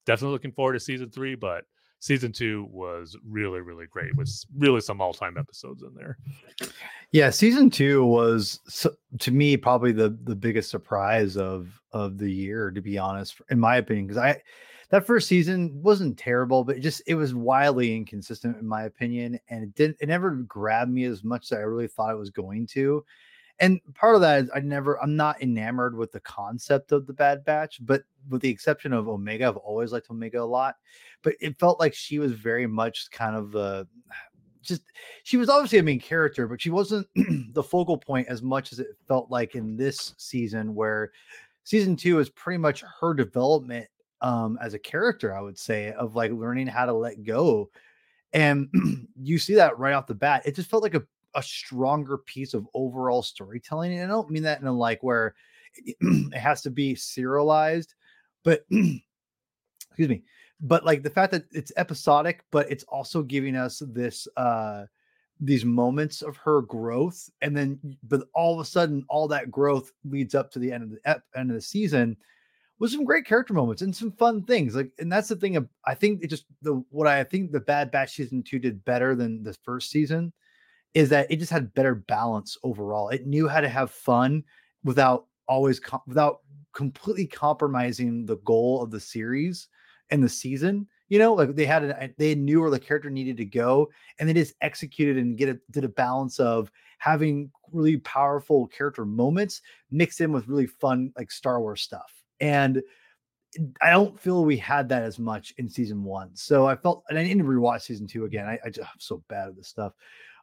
definitely 0.06 0.34
looking 0.34 0.52
forward 0.52 0.74
to 0.74 0.80
season 0.80 1.10
three, 1.10 1.36
but 1.36 1.66
season 2.00 2.32
two 2.32 2.68
was 2.70 3.18
really, 3.28 3.62
really 3.62 3.88
great 3.88 4.16
with 4.16 4.30
really 4.58 4.82
some 4.82 5.02
all 5.02 5.14
time 5.14 5.38
episodes 5.38 5.84
in 5.84 5.94
there. 5.96 6.18
Yeah, 7.12 7.30
season 7.30 7.70
two 7.70 8.06
was 8.06 8.60
to 9.20 9.32
me 9.32 9.58
probably 9.58 9.92
the 9.92 10.18
the 10.24 10.36
biggest 10.36 10.70
surprise 10.70 11.38
of 11.38 11.80
of 11.94 12.18
the 12.18 12.32
year, 12.32 12.72
to 12.72 12.82
be 12.82 12.98
honest, 12.98 13.36
in 13.50 13.60
my 13.60 13.78
opinion. 13.78 14.08
Because 14.08 14.22
I 14.22 14.42
that 14.94 15.08
first 15.08 15.28
season 15.28 15.72
wasn't 15.82 16.20
terrible, 16.20 16.64
but 16.64 16.80
just 16.80 17.02
it 17.08 17.16
was 17.16 17.34
wildly 17.34 17.96
inconsistent 17.96 18.60
in 18.60 18.68
my 18.68 18.84
opinion, 18.84 19.40
and 19.50 19.64
it 19.64 19.74
didn't 19.74 19.98
it 20.00 20.08
never 20.08 20.30
grabbed 20.30 20.92
me 20.92 21.06
as 21.06 21.24
much 21.24 21.46
as 21.46 21.58
I 21.58 21.62
really 21.62 21.88
thought 21.88 22.12
it 22.12 22.20
was 22.20 22.30
going 22.30 22.68
to. 22.68 23.04
And 23.58 23.82
part 23.96 24.14
of 24.14 24.22
that 24.22 24.44
is 24.44 24.52
I 24.54 24.60
never 24.60 25.02
I'm 25.02 25.16
not 25.16 25.42
enamored 25.42 25.98
with 25.98 26.12
the 26.12 26.20
concept 26.20 26.92
of 26.92 27.08
the 27.08 27.14
Bad 27.14 27.44
Batch, 27.44 27.80
but 27.82 28.04
with 28.30 28.44
the 28.44 28.52
exception 28.52 28.94
of 28.94 29.10
Omega, 29.10 29.48
I've 29.48 29.58
always 29.58 29.92
liked 29.92 30.12
Omega 30.12 30.40
a 30.40 30.46
lot. 30.46 30.76
But 31.24 31.38
it 31.42 31.58
felt 31.58 31.80
like 31.80 31.96
she 31.96 32.20
was 32.20 32.34
very 32.34 32.68
much 32.68 33.10
kind 33.10 33.36
of 33.36 33.52
the 33.52 33.88
just 34.62 34.84
she 35.24 35.38
was 35.38 35.50
obviously 35.50 35.80
a 35.80 35.84
main 35.84 36.00
character, 36.00 36.48
but 36.48 36.62
she 36.62 36.70
wasn't 36.70 37.08
the 37.56 37.64
focal 37.64 37.98
point 37.98 38.28
as 38.28 38.44
much 38.44 38.72
as 38.72 38.78
it 38.78 38.90
felt 39.08 39.32
like 39.32 39.56
in 39.56 39.76
this 39.76 40.14
season, 40.18 40.76
where 40.76 41.10
season 41.64 41.96
two 41.96 42.20
is 42.20 42.30
pretty 42.30 42.60
much 42.60 42.84
her 43.00 43.16
development 43.16 43.88
um, 44.24 44.58
as 44.62 44.74
a 44.74 44.80
character, 44.80 45.36
I 45.36 45.42
would 45.42 45.60
say, 45.60 45.92
of 45.92 46.16
like 46.16 46.32
learning 46.32 46.68
how 46.68 46.86
to 46.86 46.94
let 46.94 47.24
go. 47.24 47.70
And 48.32 48.70
you 49.22 49.38
see 49.38 49.56
that 49.56 49.78
right 49.78 49.94
off 49.94 50.08
the 50.08 50.16
bat. 50.16 50.44
It 50.46 50.56
just 50.56 50.70
felt 50.70 50.82
like 50.82 50.96
a, 50.96 51.04
a 51.36 51.44
stronger 51.44 52.18
piece 52.18 52.54
of 52.54 52.68
overall 52.74 53.22
storytelling. 53.22 53.94
And 53.94 54.04
I 54.04 54.08
don't 54.08 54.32
mean 54.32 54.44
that 54.44 54.62
in 54.62 54.68
a 54.68 54.74
like 54.74 55.04
where 55.04 55.36
it 55.76 56.34
has 56.34 56.62
to 56.64 56.72
be 56.72 56.96
serialized, 56.96 57.94
but 58.44 58.66
excuse 58.72 60.10
me, 60.10 60.24
but 60.62 60.86
like 60.86 61.04
the 61.04 61.10
fact 61.10 61.34
that 61.34 61.44
it's 61.52 61.74
episodic, 61.76 62.46
but 62.50 62.72
it's 62.72 62.86
also 62.86 63.22
giving 63.22 63.56
us 63.56 63.84
this 63.88 64.28
uh 64.38 64.86
these 65.40 65.66
moments 65.66 66.22
of 66.22 66.38
her 66.38 66.62
growth, 66.62 67.30
and 67.42 67.58
then 67.58 67.78
but 68.08 68.22
all 68.34 68.54
of 68.54 68.60
a 68.60 68.66
sudden, 68.66 69.04
all 69.10 69.28
that 69.28 69.52
growth 69.52 69.92
leads 70.06 70.36
up 70.36 70.50
to 70.52 70.60
the 70.60 70.72
end 70.72 70.84
of 70.84 70.92
the 70.92 71.00
ep- 71.04 71.24
end 71.36 71.50
of 71.50 71.56
the 71.56 71.62
season 71.62 72.16
with 72.84 72.92
some 72.92 73.06
great 73.06 73.26
character 73.26 73.54
moments 73.54 73.82
and 73.82 73.96
some 73.96 74.12
fun 74.12 74.44
things. 74.44 74.76
Like, 74.76 74.92
and 75.00 75.10
that's 75.10 75.30
the 75.30 75.38
thing. 75.38 75.56
Of, 75.56 75.70
I 75.86 75.96
think 75.96 76.22
it 76.22 76.28
just 76.28 76.44
the 76.62 76.84
what 76.90 77.08
I 77.08 77.24
think 77.24 77.54
the 77.54 77.62
Bad 77.62 77.92
Batch 77.92 78.12
season 78.12 78.44
two 78.44 78.60
did 78.60 78.84
better 78.84 79.16
than 79.16 79.42
the 79.42 79.54
first 79.64 79.90
season 79.90 80.34
is 80.94 81.08
that 81.08 81.32
it 81.32 81.40
just 81.40 81.50
had 81.50 81.74
better 81.76 81.96
balance 81.96 82.58
overall. 82.62 83.08
It 83.08 83.26
knew 83.26 83.48
how 83.48 83.62
to 83.62 83.70
have 83.70 83.90
fun 83.90 84.44
without 84.84 85.28
always 85.48 85.80
com- 85.80 86.02
without 86.08 86.40
completely 86.74 87.26
compromising 87.26 88.26
the 88.26 88.36
goal 88.40 88.84
of 88.84 88.92
the 88.92 89.00
series 89.00 89.70
and 90.10 90.22
the 90.22 90.28
season. 90.28 90.86
You 91.08 91.20
know, 91.20 91.36
like 91.36 91.56
they 91.56 91.66
had 91.66 91.86
a, 91.86 92.10
they 92.18 92.36
knew 92.36 92.60
where 92.60 92.70
the 92.70 92.80
character 92.82 93.10
needed 93.10 93.38
to 93.38 93.46
go, 93.46 93.90
and 94.20 94.28
they 94.28 94.34
just 94.34 94.56
executed 94.60 95.16
and 95.16 95.38
get 95.38 95.48
a 95.48 95.58
did 95.72 95.86
a 95.86 95.90
balance 95.90 96.38
of 96.38 96.70
having 96.98 97.50
really 97.72 97.96
powerful 98.00 98.68
character 98.68 99.06
moments 99.06 99.62
mixed 99.90 100.20
in 100.20 100.34
with 100.34 100.50
really 100.50 100.68
fun 100.68 101.14
like 101.16 101.32
Star 101.32 101.62
Wars 101.62 101.82
stuff. 101.82 102.23
And 102.44 102.84
I 103.82 103.92
don't 103.92 104.20
feel 104.20 104.44
we 104.44 104.58
had 104.58 104.90
that 104.90 105.04
as 105.04 105.18
much 105.18 105.54
in 105.58 105.70
season 105.70 106.04
one. 106.04 106.32
So 106.34 106.68
I 106.68 106.76
felt, 106.76 107.06
and 107.08 107.18
I 107.18 107.24
need 107.24 107.38
to 107.38 107.44
rewatch 107.46 107.84
season 107.84 108.06
two 108.06 108.26
again. 108.26 108.48
I, 108.48 108.60
I 108.66 108.70
just 108.70 108.90
I'm 108.90 109.00
so 109.00 109.24
bad 109.30 109.48
at 109.48 109.56
this 109.56 109.70
stuff. 109.70 109.94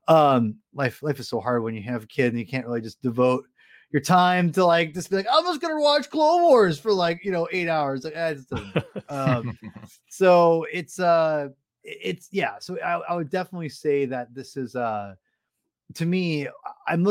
Um, 0.09 0.57
life 0.73 1.02
life 1.02 1.21
is 1.21 1.28
so 1.28 1.40
hard 1.40 1.62
when 1.62 1.75
you 1.75 1.83
have 1.83 2.04
a 2.04 2.07
kid 2.07 2.33
and 2.33 2.38
you 2.38 2.47
can't 2.47 2.66
really 2.66 2.80
just 2.80 3.02
devote 3.02 3.45
your 3.92 4.00
time 4.00 4.50
to 4.52 4.64
like 4.64 4.95
just 4.95 5.11
be 5.11 5.16
like, 5.16 5.26
I'm 5.30 5.45
just 5.45 5.61
gonna 5.61 5.78
watch 5.78 6.09
Clone 6.09 6.42
Wars 6.42 6.78
for 6.80 6.90
like 6.90 7.23
you 7.23 7.33
know 7.33 7.47
eight 7.52 7.69
hours. 7.69 8.04
Like, 8.04 8.16
eh, 8.16 8.37
um, 9.11 9.59
so 10.09 10.64
it's 10.73 10.99
uh, 10.99 11.49
it's 11.85 12.28
yeah. 12.33 12.54
So 12.61 12.78
I, 12.80 13.00
I 13.00 13.14
would 13.14 13.28
definitely 13.28 13.69
say 13.69 14.07
that 14.07 14.35
this 14.35 14.57
is 14.57 14.75
uh, 14.75 15.16
to 15.94 16.06
me, 16.06 16.49
I'm 16.87 17.06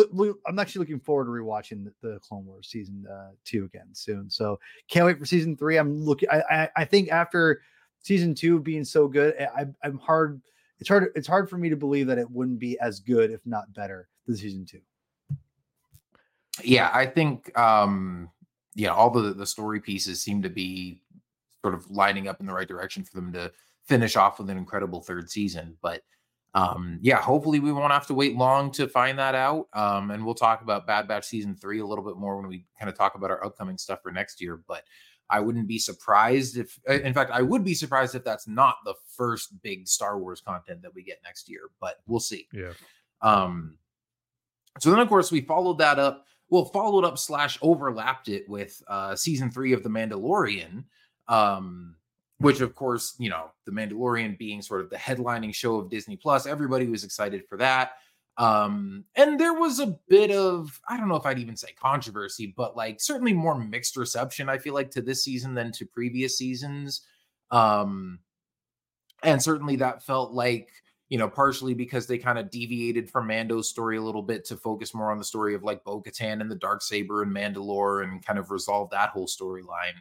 I'm 0.48 0.60
actually 0.60 0.80
looking 0.80 1.00
forward 1.00 1.26
to 1.26 1.32
rewatching 1.32 1.86
the, 1.86 1.94
the 2.08 2.20
Clone 2.20 2.46
Wars 2.46 2.68
season 2.70 3.06
uh, 3.12 3.32
two 3.46 3.66
again 3.66 3.88
soon. 3.94 4.30
So 4.30 4.60
can't 4.90 5.06
wait 5.06 5.20
for 5.20 5.26
season 5.26 5.58
three. 5.58 5.78
I'm 5.78 6.04
looking. 6.04 6.30
I, 6.30 6.42
I 6.50 6.70
I 6.78 6.86
think 6.86 7.10
after 7.10 7.62
season 8.02 8.36
two 8.36 8.60
being 8.60 8.86
so 8.86 9.08
good, 9.08 9.36
I, 9.40 9.66
I'm 9.84 9.98
hard. 9.98 10.42
It's 10.80 10.88
hard. 10.88 11.12
It's 11.16 11.28
hard 11.28 11.50
for 11.50 11.58
me 11.58 11.70
to 11.70 11.76
believe 11.76 12.08
that 12.08 12.18
it 12.18 12.30
wouldn't 12.30 12.60
be 12.60 12.80
as 12.80 13.00
good, 13.00 13.32
if 13.32 13.46
not 13.46 13.74
better, 13.74 14.08
than 14.26 14.38
season 14.38 14.66
two 14.66 14.82
yeah, 16.64 16.90
I 16.94 17.06
think 17.06 17.58
um 17.58 18.30
yeah, 18.76 18.90
all 18.90 19.10
the 19.10 19.34
the 19.34 19.46
story 19.46 19.80
pieces 19.80 20.22
seem 20.22 20.42
to 20.42 20.50
be 20.50 21.02
sort 21.62 21.74
of 21.74 21.90
lining 21.90 22.28
up 22.28 22.40
in 22.40 22.46
the 22.46 22.54
right 22.54 22.68
direction 22.68 23.04
for 23.04 23.16
them 23.16 23.34
to 23.34 23.52
finish 23.86 24.16
off 24.16 24.40
with 24.40 24.50
an 24.50 24.58
incredible 24.58 25.02
third 25.02 25.30
season. 25.30 25.76
But 25.82 26.02
um 26.54 27.00
yeah, 27.02 27.22
hopefully 27.22 27.60
we 27.60 27.72
won't 27.72 27.94
have 27.94 28.08
to 28.08 28.14
wait 28.14 28.36
long 28.36 28.72
to 28.72 28.88
find 28.88 29.20
that 29.20 29.36
out. 29.36 29.68
Um 29.74 30.12
and 30.12 30.26
we'll 30.26 30.36
talk 30.36 30.62
about 30.62 30.88
Bad 30.88 31.08
Batch 31.08 31.26
season 31.26 31.56
3 31.56 31.80
a 31.80 31.86
little 31.86 32.04
bit 32.04 32.18
more 32.18 32.38
when 32.38 32.48
we 32.48 32.66
kind 32.80 32.90
of 32.90 32.98
talk 32.98 33.16
about 33.16 33.32
our 33.32 33.44
upcoming 33.44 33.78
stuff 33.78 34.00
for 34.02 34.12
next 34.12 34.42
year, 34.42 34.62
but 34.68 34.84
I 35.30 35.40
wouldn't 35.40 35.68
be 35.68 35.78
surprised 35.78 36.58
if 36.58 36.80
uh, 36.90 36.94
in 36.94 37.14
fact 37.14 37.32
I 37.32 37.42
would 37.42 37.64
be 37.64 37.74
surprised 37.74 38.16
if 38.16 38.24
that's 38.24 38.48
not 38.48 38.78
the 38.86 38.96
first 39.16 39.62
big 39.62 39.88
Star 39.88 40.20
Wars 40.20 40.42
content 40.42 40.82
that 40.82 40.94
we 40.94 41.04
get 41.04 41.20
next 41.24 41.50
year, 41.50 41.70
but 41.80 41.98
we'll 42.08 42.20
see. 42.20 42.48
Yeah. 42.54 42.74
Um 43.22 43.78
so 44.80 44.92
then 44.92 45.00
of 45.00 45.10
course 45.10 45.32
we 45.32 45.42
followed 45.42 45.80
that 45.80 46.00
up 46.00 46.26
well, 46.50 46.66
followed 46.66 47.06
up 47.06 47.18
slash 47.18 47.58
overlapped 47.62 48.28
it 48.28 48.50
with 48.50 48.82
uh, 48.88 49.16
season 49.16 49.52
three 49.52 49.74
of 49.74 49.84
The 49.84 49.90
Mandalorian, 49.90 50.86
um, 51.28 51.96
which 52.40 52.62
of 52.62 52.76
course, 52.76 53.16
you 53.20 53.30
know, 53.30 53.52
The 53.66 53.72
Mandalorian 53.72 54.38
being 54.38 54.62
sort 54.62 54.82
of 54.82 54.90
the 54.90 54.96
headlining 54.96 55.54
show 55.54 55.78
of 55.78 55.90
Disney 55.90 56.16
Plus, 56.16 56.46
everybody 56.46 56.88
was 56.88 57.04
excited 57.04 57.46
for 57.48 57.58
that. 57.58 57.94
Um, 58.38 59.04
and 59.16 59.38
there 59.38 59.54
was 59.54 59.80
a 59.80 59.98
bit 60.08 60.32
of, 60.32 60.80
I 60.88 60.96
don't 60.96 61.10
know 61.10 61.18
if 61.18 61.26
I'd 61.26 61.40
even 61.40 61.58
say 61.58 61.74
controversy, 61.74 62.54
but 62.56 62.78
like 62.78 63.02
certainly 63.02 63.34
more 63.34 63.60
mixed 63.60 63.98
reception, 63.98 64.48
I 64.48 64.58
feel 64.58 64.74
like, 64.74 64.92
to 64.92 65.02
this 65.02 65.24
season 65.24 65.54
than 65.54 65.74
to 65.74 65.86
previous 65.86 66.38
seasons. 66.38 67.02
Um, 67.52 68.20
and 69.24 69.44
certainly 69.44 69.76
that 69.78 70.04
felt 70.04 70.32
like 70.32 70.70
you 71.10 71.18
know, 71.18 71.28
partially 71.28 71.74
because 71.74 72.06
they 72.06 72.20
kind 72.20 72.38
of 72.38 72.52
deviated 72.52 73.10
from 73.10 73.28
Mando's 73.28 73.68
story 73.68 73.98
a 73.98 74.02
little 74.02 74.22
bit 74.22 74.46
to 74.46 74.56
focus 74.56 74.94
more 74.94 75.12
on 75.12 75.18
the 75.18 75.24
story 75.24 75.56
of 75.56 75.64
like 75.64 75.84
Bo 75.84 76.02
Katan 76.02 76.40
and 76.40 76.52
the 76.52 76.56
Dark 76.56 76.84
Saber 76.84 77.24
and 77.24 77.36
Mandalore 77.36 78.04
and 78.04 78.24
kind 78.24 78.38
of 78.38 78.52
resolve 78.52 78.92
that 78.92 79.10
whole 79.10 79.26
storyline. 79.26 79.96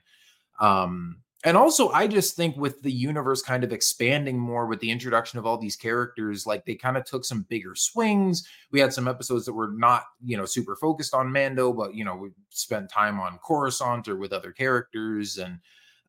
Um, 0.61 1.23
and 1.45 1.57
also, 1.57 1.90
I 1.90 2.09
just 2.09 2.35
think 2.35 2.57
with 2.57 2.83
the 2.83 2.90
universe 2.90 3.42
kind 3.42 3.62
of 3.62 3.73
expanding 3.73 4.37
more 4.37 4.66
with 4.66 4.80
the 4.80 4.90
introduction 4.90 5.38
of 5.38 5.47
all 5.47 5.57
these 5.57 5.76
characters, 5.76 6.47
like 6.47 6.64
they 6.64 6.75
kind 6.75 6.97
of 6.97 7.04
took 7.04 7.25
some 7.25 7.47
bigger 7.49 7.76
swings. 7.76 8.49
We 8.73 8.80
had 8.80 8.92
some 8.92 9.07
episodes 9.07 9.45
that 9.45 9.52
were 9.52 9.71
not, 9.73 10.04
you 10.25 10.37
know, 10.37 10.45
super 10.45 10.75
focused 10.75 11.14
on 11.14 11.30
Mando, 11.30 11.73
but 11.73 11.95
you 11.95 12.04
know, 12.04 12.16
we 12.16 12.30
spent 12.49 12.90
time 12.90 13.21
on 13.21 13.38
Coruscant 13.38 14.09
or 14.09 14.16
with 14.16 14.33
other 14.33 14.50
characters, 14.50 15.38
and 15.38 15.61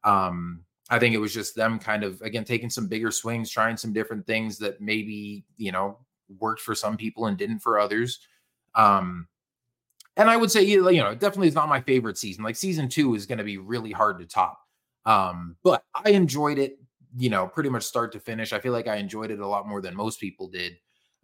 um, 0.03 0.63
I 0.89 0.97
think 0.97 1.13
it 1.13 1.19
was 1.19 1.33
just 1.33 1.55
them 1.55 1.77
kind 1.77 2.03
of 2.03 2.19
again 2.23 2.43
taking 2.43 2.71
some 2.71 2.87
bigger 2.87 3.11
swings, 3.11 3.51
trying 3.51 3.77
some 3.77 3.93
different 3.93 4.25
things 4.25 4.57
that 4.57 4.81
maybe 4.81 5.45
you 5.57 5.71
know 5.71 5.99
worked 6.39 6.61
for 6.61 6.73
some 6.73 6.97
people 6.97 7.27
and 7.27 7.37
didn't 7.37 7.59
for 7.59 7.79
others. 7.79 8.19
Um, 8.73 9.27
and 10.17 10.27
I 10.27 10.37
would 10.37 10.49
say 10.49 10.63
you 10.63 10.81
know 10.81 11.13
definitely 11.13 11.49
is 11.49 11.55
not 11.55 11.69
my 11.69 11.81
favorite 11.81 12.17
season. 12.17 12.43
Like 12.43 12.55
season 12.55 12.89
two 12.89 13.13
is 13.13 13.27
going 13.27 13.37
to 13.37 13.43
be 13.43 13.59
really 13.59 13.91
hard 13.91 14.17
to 14.17 14.25
top. 14.25 14.59
Um, 15.05 15.55
but 15.63 15.83
I 15.93 16.11
enjoyed 16.11 16.57
it, 16.59 16.79
you 17.17 17.29
know, 17.29 17.47
pretty 17.47 17.69
much 17.69 17.83
start 17.83 18.11
to 18.13 18.19
finish. 18.19 18.53
I 18.53 18.59
feel 18.59 18.73
like 18.73 18.87
I 18.87 18.97
enjoyed 18.97 19.31
it 19.31 19.39
a 19.39 19.47
lot 19.47 19.67
more 19.67 19.81
than 19.81 19.95
most 19.95 20.19
people 20.19 20.47
did. 20.47 20.77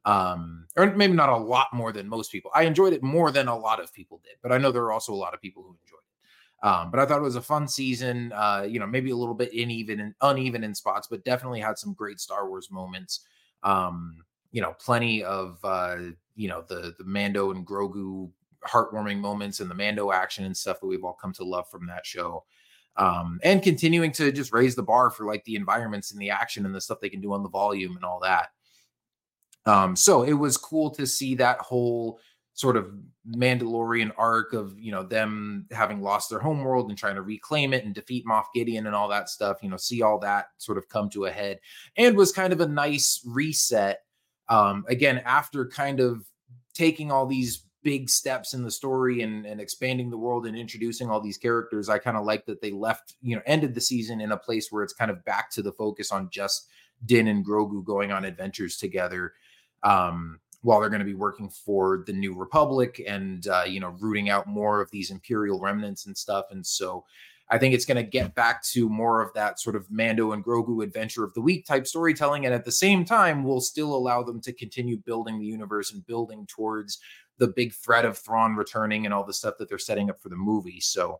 Um, 0.06 0.68
or 0.78 0.96
maybe 0.96 1.14
not 1.14 1.30
a 1.30 1.38
lot 1.38 1.68
more 1.74 1.92
than 1.92 2.08
most 2.08 2.32
people. 2.32 2.52
I 2.54 2.64
enjoyed 2.64 2.94
it 2.94 3.02
more 3.02 3.32
than 3.32 3.48
a 3.48 3.58
lot 3.58 3.80
of 3.80 3.92
people 3.94 4.22
did, 4.24 4.36
but 4.44 4.52
I 4.52 4.58
know 4.60 4.72
there 4.72 4.84
are 4.84 4.92
also 4.92 5.14
a 5.14 5.16
lot 5.16 5.34
of 5.34 5.42
people 5.42 5.64
who 5.64 5.70
enjoyed 5.70 6.00
it. 6.00 6.68
Um, 6.68 6.92
but 6.92 7.00
I 7.00 7.06
thought 7.06 7.20
it 7.20 7.24
was 7.24 7.36
a 7.36 7.42
fun 7.42 7.68
season. 7.68 8.32
Uh, 8.34 8.66
you 8.68 8.80
know, 8.80 8.88
maybe 8.88 9.12
a 9.12 9.16
little 9.16 9.34
bit 9.34 9.52
uneven 9.54 10.00
and 10.00 10.14
uneven 10.22 10.64
in 10.64 10.74
spots, 10.74 11.08
but 11.08 11.24
definitely 11.24 11.60
had 11.60 11.78
some 11.78 11.94
great 11.94 12.20
Star 12.20 12.48
Wars 12.48 12.70
moments. 12.72 13.28
Um, 13.64 14.24
you 14.52 14.62
know, 14.62 14.74
plenty 14.80 15.24
of 15.24 15.60
uh, 15.64 15.98
you 16.36 16.48
know 16.48 16.64
the 16.68 16.96
the 16.98 17.04
Mando 17.04 17.52
and 17.52 17.68
Grogu 17.68 18.32
heartwarming 18.66 19.20
moments 19.20 19.60
and 19.60 19.70
the 19.70 19.76
Mando 19.76 20.12
action 20.12 20.46
and 20.46 20.56
stuff 20.56 20.80
that 20.80 20.88
we've 20.88 21.04
all 21.04 21.14
come 21.14 21.34
to 21.34 21.44
love 21.44 21.70
from 21.70 21.88
that 21.88 22.06
show. 22.06 22.46
Um, 22.98 23.40
and 23.44 23.62
continuing 23.62 24.14
to 24.14 24.32
just 24.32 24.54
raise 24.54 24.76
the 24.76 24.84
bar 24.84 25.10
for 25.10 25.26
like 25.26 25.44
the 25.44 25.56
environments 25.56 26.12
and 26.12 26.22
the 26.22 26.30
action 26.30 26.66
and 26.66 26.74
the 26.74 26.80
stuff 26.80 27.02
they 27.02 27.10
can 27.10 27.20
do 27.20 27.34
on 27.34 27.44
the 27.44 27.50
volume 27.50 27.96
and 27.96 28.06
all 28.06 28.22
that. 28.22 28.50
Um, 29.66 29.96
so 29.96 30.24
it 30.24 30.34
was 30.34 30.58
cool 30.58 30.92
to 30.92 31.06
see 31.06 31.36
that 31.36 31.60
whole 31.60 32.20
sort 32.54 32.78
of 32.78 32.90
Mandalorian 33.30 34.12
arc 34.18 34.54
of 34.54 34.80
you 34.80 34.92
know 34.92 35.04
them 35.04 35.68
having 35.72 36.02
lost 36.02 36.30
their 36.30 36.40
homeworld 36.40 36.90
and 36.90 36.98
trying 36.98 37.16
to 37.16 37.22
reclaim 37.22 37.74
it 37.74 37.84
and 37.84 37.94
defeat 37.94 38.26
Moff 38.26 38.46
Gideon 38.54 38.88
and 38.88 38.96
all 38.96 39.10
that 39.10 39.30
stuff. 39.30 39.58
You 39.62 39.70
know, 39.70 39.78
see 39.78 40.02
all 40.02 40.20
that 40.20 40.48
sort 40.58 40.78
of 40.78 40.88
come 40.90 41.10
to 41.12 41.26
a 41.26 41.32
head, 41.32 41.60
and 41.98 42.16
was 42.16 42.32
kind 42.32 42.54
of 42.54 42.62
a 42.62 42.68
nice 42.68 43.22
reset. 43.26 44.00
Um, 44.48 44.86
again, 44.88 45.22
after 45.26 45.68
kind 45.68 46.00
of 46.00 46.26
taking 46.74 47.12
all 47.12 47.26
these 47.26 47.65
big 47.86 48.10
steps 48.10 48.56
in 48.56 48.64
the 48.64 48.72
story 48.72 49.22
and, 49.22 49.46
and 49.46 49.62
expanding 49.62 50.10
the 50.10 50.18
world 50.18 50.48
and 50.48 50.58
introducing 50.58 51.08
all 51.08 51.22
these 51.22 51.38
characters, 51.38 51.88
I 51.88 52.00
kind 52.00 52.18
of 52.18 52.26
like 52.26 52.48
that 52.48 52.60
they 52.60 52.72
left, 52.72 53.14
you 53.22 53.36
know, 53.36 53.44
ended 53.46 53.76
the 53.76 53.80
season 53.80 54.20
in 54.20 54.32
a 54.32 54.38
place 54.38 54.72
where 54.72 54.84
it's 54.84 54.92
kind 54.92 55.12
of 55.12 55.24
back 55.24 55.52
to 55.52 55.62
the 55.62 55.72
focus 55.72 56.12
on 56.12 56.32
just 56.32 56.68
Din 57.06 57.28
and 57.28 57.46
Grogu 57.46 57.86
going 57.86 58.12
on 58.12 58.26
adventures 58.26 58.78
together. 58.78 59.34
Um, 59.84 60.40
while 60.64 60.80
they're 60.80 60.90
going 60.90 61.00
to 61.00 61.06
be 61.06 61.14
working 61.14 61.48
for 61.48 62.04
the 62.08 62.14
New 62.14 62.34
Republic 62.34 63.00
and 63.08 63.46
uh, 63.48 63.66
you 63.68 63.80
know 63.80 63.96
rooting 64.00 64.32
out 64.32 64.48
more 64.48 64.82
of 64.82 64.90
these 64.90 65.12
Imperial 65.12 65.60
remnants 65.60 66.08
and 66.08 66.18
stuff. 66.18 66.46
And 66.50 66.66
so, 66.66 67.06
I 67.50 67.58
think 67.58 67.76
it's 67.76 67.86
going 67.86 68.04
to 68.04 68.10
get 68.10 68.34
back 68.34 68.64
to 68.64 68.90
more 68.90 69.22
of 69.22 69.32
that 69.34 69.60
sort 69.60 69.76
of 69.76 69.90
Mando 69.92 70.32
and 70.32 70.44
Grogu 70.44 70.84
adventure 70.84 71.24
of 71.24 71.34
the 71.36 71.42
week 71.42 71.66
type 71.66 71.86
storytelling. 71.86 72.46
And 72.46 72.56
at 72.56 72.66
the 72.66 72.72
same 72.72 73.06
time, 73.06 73.44
will 73.44 73.62
still 73.62 73.94
allow 73.94 74.24
them 74.24 74.42
to 74.42 74.54
continue 74.54 74.98
building 74.98 75.40
the 75.40 75.46
universe 75.46 75.94
and 75.94 76.06
building 76.08 76.48
towards 76.48 77.00
the 77.38 77.48
big 77.48 77.74
threat 77.74 78.06
of 78.06 78.18
Thrawn 78.18 78.56
returning 78.56 79.06
and 79.06 79.14
all 79.14 79.24
the 79.24 79.34
stuff 79.34 79.56
that 79.60 79.70
they're 79.70 79.78
setting 79.78 80.10
up 80.10 80.22
for 80.22 80.30
the 80.30 80.36
movie. 80.36 80.80
So 80.80 81.20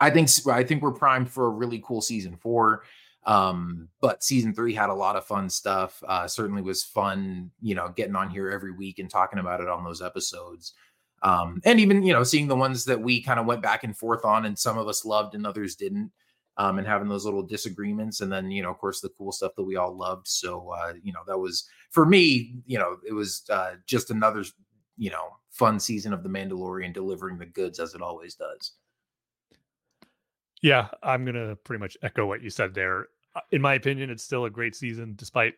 I 0.00 0.10
think 0.10 0.30
I 0.46 0.62
think 0.62 0.82
we're 0.82 0.92
primed 0.92 1.30
for 1.30 1.46
a 1.46 1.50
really 1.50 1.82
cool 1.84 2.00
season 2.00 2.36
four. 2.36 2.84
Um, 3.24 3.88
but 4.00 4.22
season 4.22 4.54
three 4.54 4.72
had 4.72 4.88
a 4.88 4.94
lot 4.94 5.16
of 5.16 5.26
fun 5.26 5.50
stuff. 5.50 6.02
Uh, 6.06 6.26
certainly 6.26 6.62
was 6.62 6.84
fun, 6.84 7.50
you 7.60 7.74
know, 7.74 7.92
getting 7.94 8.16
on 8.16 8.30
here 8.30 8.48
every 8.48 8.72
week 8.72 9.00
and 9.00 9.10
talking 9.10 9.38
about 9.38 9.60
it 9.60 9.68
on 9.68 9.84
those 9.84 10.00
episodes. 10.00 10.72
Um, 11.22 11.60
and 11.64 11.80
even, 11.80 12.02
you 12.02 12.12
know, 12.12 12.22
seeing 12.22 12.46
the 12.46 12.56
ones 12.56 12.84
that 12.84 13.00
we 13.00 13.22
kind 13.22 13.40
of 13.40 13.46
went 13.46 13.62
back 13.62 13.84
and 13.84 13.96
forth 13.96 14.24
on 14.24 14.44
and 14.44 14.58
some 14.58 14.78
of 14.78 14.88
us 14.88 15.04
loved 15.04 15.34
and 15.34 15.46
others 15.46 15.74
didn't. 15.74 16.12
Um, 16.56 16.78
and 16.78 16.86
having 16.88 17.08
those 17.08 17.24
little 17.24 17.44
disagreements 17.44 18.20
and 18.20 18.32
then 18.32 18.50
you 18.50 18.64
know 18.64 18.70
of 18.72 18.78
course 18.78 19.00
the 19.00 19.10
cool 19.10 19.30
stuff 19.30 19.54
that 19.54 19.62
we 19.62 19.76
all 19.76 19.96
loved 19.96 20.26
so 20.26 20.70
uh, 20.70 20.92
you 21.04 21.12
know 21.12 21.20
that 21.28 21.38
was 21.38 21.68
for 21.90 22.04
me 22.04 22.56
you 22.66 22.76
know 22.76 22.96
it 23.06 23.12
was 23.12 23.44
uh, 23.48 23.74
just 23.86 24.10
another 24.10 24.42
you 24.96 25.08
know 25.08 25.28
fun 25.50 25.78
season 25.78 26.12
of 26.12 26.24
the 26.24 26.28
mandalorian 26.28 26.92
delivering 26.92 27.38
the 27.38 27.46
goods 27.46 27.78
as 27.78 27.94
it 27.94 28.02
always 28.02 28.34
does 28.34 28.72
yeah, 30.62 30.88
I'm 31.02 31.24
gonna 31.24 31.56
pretty 31.56 31.80
much 31.80 31.96
echo 32.02 32.26
what 32.26 32.42
you 32.42 32.50
said 32.50 32.74
there. 32.74 33.08
Uh, 33.34 33.40
in 33.52 33.62
my 33.62 33.74
opinion, 33.74 34.10
it's 34.10 34.22
still 34.22 34.44
a 34.44 34.50
great 34.50 34.74
season, 34.74 35.14
despite 35.16 35.54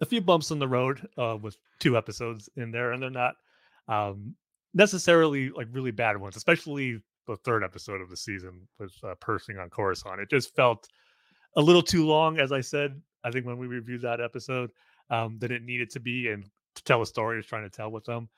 a 0.00 0.06
few 0.06 0.20
bumps 0.20 0.50
in 0.50 0.58
the 0.58 0.68
road 0.68 1.06
uh, 1.18 1.36
with 1.40 1.56
two 1.80 1.96
episodes 1.96 2.48
in 2.56 2.70
there, 2.70 2.92
and 2.92 3.02
they're 3.02 3.10
not 3.10 3.34
um, 3.88 4.34
necessarily 4.74 5.50
like 5.50 5.68
really 5.70 5.90
bad 5.90 6.20
ones. 6.20 6.36
Especially 6.36 7.00
the 7.26 7.36
third 7.36 7.64
episode 7.64 8.00
of 8.00 8.10
the 8.10 8.16
season 8.16 8.68
with 8.78 8.92
uh, 9.02 9.14
Pershing 9.20 9.58
on 9.58 9.70
Coruscant. 9.70 10.20
It 10.20 10.30
just 10.30 10.54
felt 10.54 10.88
a 11.56 11.62
little 11.62 11.82
too 11.82 12.06
long, 12.06 12.38
as 12.38 12.52
I 12.52 12.60
said. 12.60 13.00
I 13.22 13.30
think 13.30 13.46
when 13.46 13.56
we 13.56 13.66
reviewed 13.66 14.02
that 14.02 14.20
episode, 14.20 14.70
um, 15.10 15.38
that 15.38 15.50
it 15.50 15.62
needed 15.62 15.90
to 15.90 16.00
be, 16.00 16.28
and 16.28 16.44
to 16.74 16.84
tell 16.84 17.00
a 17.00 17.06
story, 17.06 17.38
is 17.38 17.46
trying 17.46 17.62
to 17.62 17.70
tell 17.70 17.90
with 17.90 18.04
them. 18.04 18.28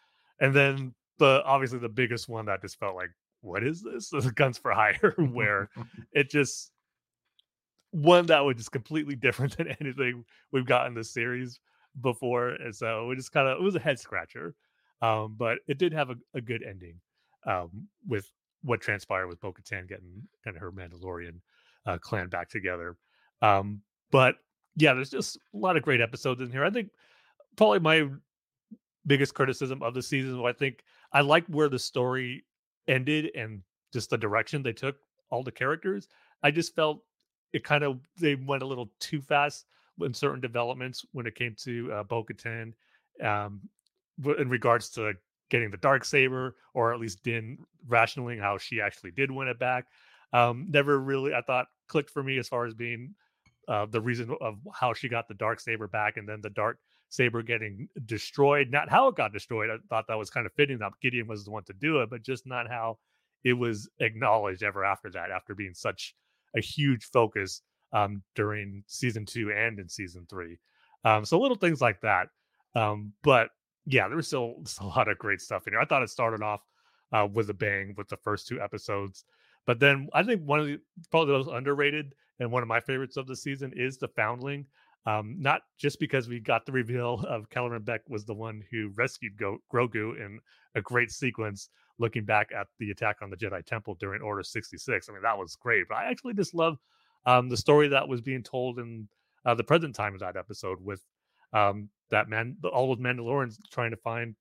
And 0.41 0.55
then 0.55 0.95
the 1.19 1.43
obviously 1.45 1.79
the 1.79 1.89
biggest 1.89 2.29
one 2.29 2.47
that 2.47 2.61
just 2.63 2.79
felt 2.79 2.95
like 2.95 3.11
what 3.41 3.65
is 3.65 3.83
this? 3.83 4.11
The 4.13 4.33
Guns 4.33 4.59
for 4.59 4.73
Hire, 4.73 5.15
where 5.33 5.71
it 6.13 6.31
just 6.31 6.73
one 7.93 8.27
that 8.27 8.45
was 8.45 8.57
just 8.57 8.73
completely 8.73 9.17
different 9.17 9.57
than 9.57 9.69
anything 9.81 10.25
we've 10.53 10.67
gotten 10.67 10.89
in 10.89 10.95
the 10.95 11.05
series 11.05 11.61
before. 12.03 12.51
And 12.51 12.75
so 12.75 13.11
it 13.11 13.17
just 13.17 13.33
kind 13.33 13.49
of 13.49 13.59
it 13.59 13.63
was 13.63 13.77
a 13.77 13.81
head 13.81 13.99
scratcher. 13.99 14.55
Um, 15.03 15.35
but 15.37 15.59
it 15.67 15.79
did 15.79 15.93
have 15.93 16.11
a, 16.11 16.17
a 16.35 16.41
good 16.41 16.63
ending 16.63 17.01
um, 17.47 17.89
with 18.07 18.31
what 18.63 18.81
transpired 18.81 19.29
with 19.29 19.41
Bo 19.41 19.53
Katan 19.53 19.89
getting 19.89 20.23
kind 20.43 20.57
of 20.57 20.61
her 20.61 20.73
Mandalorian 20.73 21.41
uh, 21.87 21.99
clan 21.99 22.29
back 22.29 22.49
together. 22.49 22.97
Um, 23.43 23.83
but 24.11 24.37
yeah, 24.77 24.95
there's 24.95 25.11
just 25.11 25.37
a 25.37 25.57
lot 25.57 25.77
of 25.77 25.83
great 25.83 26.01
episodes 26.01 26.41
in 26.41 26.51
here. 26.51 26.65
I 26.65 26.71
think 26.71 26.91
probably 27.57 27.81
my 27.81 28.09
biggest 29.07 29.35
criticism 29.35 29.83
of 29.83 29.95
the 29.95 30.03
season, 30.03 30.43
I 30.45 30.53
think 30.53 30.83
I 31.13 31.21
like 31.21 31.47
where 31.47 31.69
the 31.69 31.79
story 31.79 32.45
ended 32.89 33.31
and 33.37 33.63
just 33.93 34.11
the 34.11 34.19
direction 34.19 34.63
they 34.63 34.73
took 34.73 34.97
all 35.31 35.43
the 35.43 35.53
characters, 35.53 36.09
I 36.43 36.51
just 36.51 36.75
felt 36.75 37.03
it 37.53 37.65
kind 37.65 37.85
of 37.85 38.01
they 38.19 38.35
went 38.35 38.63
a 38.63 38.67
little 38.67 38.91
too 39.01 39.21
fast 39.21 39.67
in 40.01 40.13
certain 40.13 40.41
developments 40.41 41.05
when 41.13 41.27
it 41.27 41.35
came 41.35 41.55
to 41.61 41.93
uh, 41.93 42.03
Bo-Katan, 42.03 42.75
um, 43.23 43.61
in 44.39 44.49
regards 44.49 44.91
to 44.91 45.13
getting 45.51 45.71
the 45.71 45.77
dark 45.77 46.05
saber, 46.05 46.57
or 46.75 46.93
at 46.93 47.01
least 47.01 47.23
Din 47.23 47.59
rationaling 47.89 48.41
how 48.41 48.59
she 48.59 48.81
actually 48.81 49.13
did 49.13 49.31
win 49.31 49.49
it 49.49 49.59
back. 49.59 49.87
Um, 50.33 50.67
never 50.69 50.99
really, 50.99 51.35
I 51.35 51.43
thought, 51.43 51.67
clicked 51.89 52.11
for 52.11 52.23
me 52.23 52.39
as 52.39 52.49
far 52.49 52.67
as 52.67 52.75
being 52.75 53.15
uh, 53.69 53.87
the 53.87 54.01
reason 54.01 54.35
of 54.41 54.59
how 54.75 54.93
she 54.93 55.09
got 55.09 55.29
the 55.29 55.35
dark 55.35 55.61
saber 55.61 55.89
back, 55.89 56.17
and 56.17 56.29
then 56.29 56.41
the 56.41 56.51
dark 56.51 56.79
saber 57.09 57.43
getting 57.43 57.89
destroyed. 58.05 58.71
Not 58.71 58.89
how 58.89 59.09
it 59.09 59.17
got 59.17 59.33
destroyed. 59.33 59.71
I 59.71 59.77
thought 59.89 60.07
that 60.09 60.19
was 60.19 60.31
kind 60.31 60.47
of 60.47 60.53
fitting 60.55 60.79
that 60.79 60.93
Gideon 61.01 61.29
was 61.29 61.45
the 61.45 61.51
one 61.51 61.65
to 61.65 61.73
do 61.73 62.01
it, 62.01 62.11
but 62.11 62.23
just 62.23 62.47
not 62.47 62.69
how 62.69 62.99
it 63.45 63.53
was 63.53 63.89
acknowledged 64.01 64.63
ever 64.63 64.85
after 64.85 65.11
that, 65.11 65.31
after 65.31 65.55
being 65.55 65.75
such 65.75 66.15
a 66.57 66.61
huge 66.61 67.05
focus 67.05 67.63
um, 67.93 68.23
during 68.35 68.83
season 68.89 69.25
two 69.25 69.53
and 69.53 69.79
in 69.79 69.89
season 69.89 70.27
three. 70.29 70.59
Um, 71.05 71.25
so 71.25 71.39
little 71.39 71.57
things 71.57 71.81
like 71.81 72.01
that. 72.01 72.29
Um, 72.75 73.13
but 73.23 73.51
yeah, 73.87 74.09
there 74.09 74.17
was 74.17 74.27
still, 74.27 74.57
still, 74.65 74.87
a 74.87 74.89
lot 74.89 75.09
of 75.09 75.19
great 75.19 75.41
stuff 75.41 75.67
in 75.67 75.73
here. 75.73 75.81
I 75.81 75.85
thought 75.85 76.03
it 76.03 76.11
started 76.11 76.43
off 76.43 76.61
uh, 77.13 77.27
with 77.33 77.49
a 77.51 77.55
bang 77.55 77.95
with 77.97 78.09
the 78.09 78.17
first 78.17 78.47
two 78.47 78.61
episodes. 78.61 79.25
But 79.65 79.81
then 79.81 80.09
I 80.13 80.23
think 80.23 80.43
one 80.43 80.61
of 80.61 80.67
the 80.67 80.79
probably 81.11 81.33
the 81.33 81.39
most 81.39 81.55
underrated 81.55 82.15
and 82.39 82.51
one 82.51 82.63
of 82.63 82.69
my 82.69 82.81
favorites 82.81 83.17
of 83.17 83.27
the 83.27 83.37
season 83.37 83.73
is 83.75 83.97
the 83.97 84.09
Foundling. 84.09 84.67
Um, 85.07 85.37
not 85.39 85.63
just 85.79 86.01
because 86.01 86.29
we 86.29 86.41
got 86.41 86.67
the 86.67 86.73
reveal 86.73 87.25
of 87.29 87.49
Kelleran 87.49 87.85
Beq 87.85 88.01
was 88.09 88.25
the 88.25 88.35
one 88.35 88.63
who 88.73 88.91
rescued 88.97 89.37
Go- 89.37 89.63
Grogu 89.73 90.17
in 90.17 90.41
a 90.75 90.83
great 90.83 91.13
sequence, 91.13 91.69
looking 91.99 92.25
back 92.25 92.51
at 92.57 92.67
the 92.81 92.91
attack 92.91 93.19
on 93.23 93.31
the 93.31 93.37
Jedi 93.37 93.65
Temple 93.65 93.95
during 94.01 94.21
Order 94.21 94.43
66. 94.43 95.09
I 95.09 95.13
mean, 95.13 95.23
that 95.23 95.39
was 95.39 95.55
great. 95.55 95.87
But 95.89 95.99
I 95.99 96.11
actually 96.11 96.35
just 96.35 96.55
love 96.55 96.79
um, 97.25 97.49
the 97.49 97.57
story 97.57 97.87
that 97.89 98.09
was 98.09 98.21
being 98.21 98.43
told 98.43 98.81
in 98.81 99.09
uh, 99.45 99.55
the 99.55 99.63
present 99.63 99.95
time 99.95 100.13
of 100.13 100.21
that 100.21 100.37
episode 100.37 100.79
with 100.81 101.03
um, 101.53 101.89
that 102.11 102.29
man, 102.29 102.57
all 102.73 102.93
of 102.93 102.99
Mandalorians 102.99 103.57
trying 103.71 103.91
to 103.91 103.97
find 103.97 104.35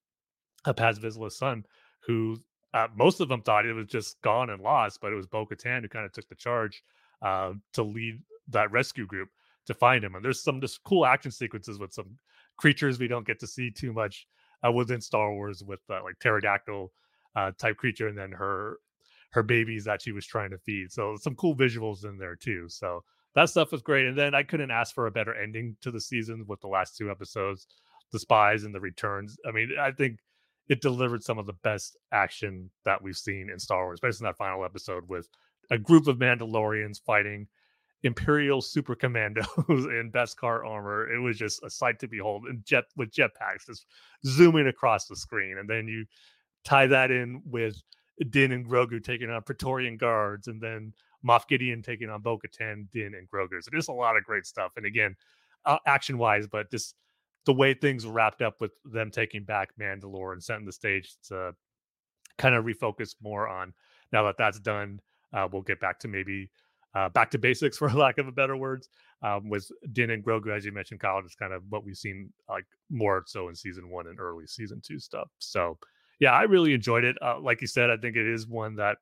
a 0.66 0.74
Paz 0.74 1.00
Vizsla's 1.00 1.38
son, 1.38 1.66
who 2.06 2.38
uh, 2.74 2.88
most 2.96 3.22
of 3.22 3.30
them 3.30 3.42
thought 3.42 3.66
it 3.66 3.74
was 3.74 3.88
just 3.88 4.22
gone 4.22 4.50
and 4.50 4.62
lost, 4.62 5.00
but 5.02 5.12
it 5.12 5.16
was 5.16 5.28
Bo 5.28 5.46
Katan 5.46 5.82
who 5.82 5.90
kind 5.90 6.06
of 6.06 6.12
took 6.12 6.28
the 6.28 6.36
charge 6.36 6.84
uh, 7.22 7.54
to 7.74 7.84
lead 7.84 8.22
that 8.50 8.72
rescue 8.72 9.06
group 9.06 9.30
to 9.66 9.74
find 9.74 10.04
him. 10.04 10.16
And 10.16 10.24
there's 10.24 10.44
some 10.44 10.62
just 10.62 10.84
cool 10.84 11.06
action 11.06 11.32
sequences 11.32 11.80
with 11.80 11.94
some 11.94 12.18
creatures 12.58 13.00
we 13.00 13.08
don't 13.08 13.26
get 13.26 13.40
to 13.40 13.48
see 13.48 13.72
too 13.72 13.94
much 13.94 14.28
uh, 14.66 14.72
within 14.72 15.02
Star 15.02 15.34
Wars 15.34 15.64
with 15.64 15.80
uh, 15.90 16.04
like 16.04 16.20
pterodactyl 16.20 16.92
uh, 17.36 17.52
type 17.58 17.78
creature, 17.78 18.08
and 18.08 18.18
then 18.18 18.32
her 18.32 18.78
her 19.32 19.44
babies 19.44 19.84
that 19.84 20.02
she 20.02 20.12
was 20.12 20.26
trying 20.26 20.52
to 20.52 20.58
feed. 20.58 20.92
So 20.92 21.18
some 21.20 21.36
cool 21.36 21.56
visuals 21.56 22.06
in 22.06 22.18
there 22.18 22.36
too. 22.36 22.68
So 22.70 23.04
that 23.36 23.50
stuff 23.50 23.72
was 23.72 23.82
great. 23.82 24.08
And 24.08 24.18
then 24.18 24.34
I 24.34 24.44
couldn't 24.44 24.72
ask 24.72 24.96
for 24.96 25.08
a 25.08 25.12
better 25.12 25.36
ending 25.36 25.76
to 25.82 25.92
the 25.92 26.02
season 26.02 26.46
with 26.48 26.62
the 26.62 26.68
last 26.68 26.98
two 26.98 27.12
episodes, 27.12 27.68
the 28.12 28.20
spies 28.20 28.64
and 28.64 28.74
the 28.74 28.80
returns. 28.80 29.38
I 29.48 29.52
mean, 29.52 29.72
I 29.80 29.92
think 29.92 30.20
it 30.70 30.82
delivered 30.82 31.24
some 31.24 31.38
of 31.38 31.46
the 31.46 31.54
best 31.54 31.98
action 32.12 32.70
that 32.86 33.02
we've 33.02 33.18
seen 33.18 33.50
in 33.52 33.60
Star 33.60 33.84
Wars, 33.86 33.98
especially 33.98 34.26
in 34.26 34.30
that 34.30 34.38
final 34.38 34.66
episode 34.66 35.08
with 35.08 35.30
a 35.70 35.78
group 35.78 36.08
of 36.08 36.18
Mandalorians 36.18 37.02
fighting 37.06 37.48
Imperial 38.04 38.62
super 38.62 38.96
commandos 38.96 39.48
in 39.68 40.12
Beskar 40.14 40.66
armor. 40.66 41.12
It 41.12 41.20
was 41.20 41.38
just 41.38 41.64
a 41.64 41.70
sight 41.70 42.00
to 42.00 42.08
behold, 42.08 42.46
and 42.48 42.64
jet 42.64 42.86
with 42.96 43.12
jetpacks 43.12 43.66
just 43.66 43.88
zooming 44.26 44.68
across 44.68 45.08
the 45.08 45.16
screen. 45.16 45.58
And 45.58 45.68
then 45.68 45.88
you 45.88 46.06
tie 46.64 46.88
that 46.88 47.10
in 47.10 47.42
with 47.46 47.82
Din 48.30 48.52
and 48.52 48.66
Grogu 48.66 49.04
taking 49.04 49.30
on 49.30 49.42
Praetorian 49.42 49.98
guards, 49.98 50.48
and 50.48 50.62
then 50.62 50.94
Moff 51.26 51.48
Gideon 51.48 51.82
taking 51.82 52.10
on 52.10 52.22
Bo 52.22 52.38
Katan, 52.38 52.88
Din, 52.92 53.14
and 53.16 53.30
Grogu. 53.30 53.64
So 53.64 53.70
there's 53.72 53.88
a 53.88 53.94
lot 53.94 54.18
of 54.18 54.24
great 54.24 54.46
stuff. 54.46 54.74
And 54.78 54.86
again, 54.86 55.16
uh, 55.66 55.78
action 55.88 56.18
wise, 56.18 56.48
but 56.48 56.70
just 56.70 56.96
the 57.46 57.54
way 57.54 57.74
things 57.74 58.06
wrapped 58.06 58.42
up 58.42 58.62
with 58.62 58.72
them 58.86 59.12
taking 59.12 59.44
back 59.44 59.70
Mandalore 59.80 60.34
and 60.34 60.44
setting 60.44 60.66
the 60.66 60.72
stage 60.72 61.16
to 61.28 61.54
kind 62.38 62.56
of 62.56 62.66
refocus 62.66 63.16
more 63.22 63.48
on 63.48 63.74
now 64.12 64.24
that 64.24 64.36
that's 64.38 64.60
done. 64.60 65.00
Uh, 65.34 65.48
we'll 65.52 65.62
get 65.62 65.80
back 65.80 66.00
to 66.00 66.08
maybe 66.08 66.50
uh, 66.96 67.10
back 67.10 67.30
to 67.32 67.38
basics 67.38 67.78
for 67.80 67.90
lack 67.92 68.18
of 68.18 68.28
a 68.28 68.32
better 68.32 68.56
words 68.56 68.90
um, 69.22 69.50
with 69.50 69.70
din 69.92 70.12
and 70.12 70.24
grogu 70.24 70.56
as 70.56 70.66
you 70.66 70.72
mentioned 70.72 71.00
kyle 71.00 71.22
just 71.22 71.38
kind 71.38 71.54
of 71.54 71.62
what 71.70 71.86
we've 71.86 71.98
seen 71.98 72.32
like 72.50 72.66
more 72.90 73.24
so 73.28 73.50
in 73.50 73.56
season 73.56 73.90
one 73.90 74.08
and 74.08 74.20
early 74.20 74.48
season 74.48 74.82
two 74.82 74.98
stuff 74.98 75.30
so 75.40 75.78
yeah 76.20 76.32
i 76.32 76.44
really 76.44 76.74
enjoyed 76.74 77.04
it 77.04 77.18
uh, 77.22 77.38
like 77.40 77.62
you 77.62 77.68
said 77.68 77.90
i 77.90 77.98
think 77.98 78.16
it 78.16 78.26
is 78.26 78.48
one 78.48 78.76
that 78.76 78.98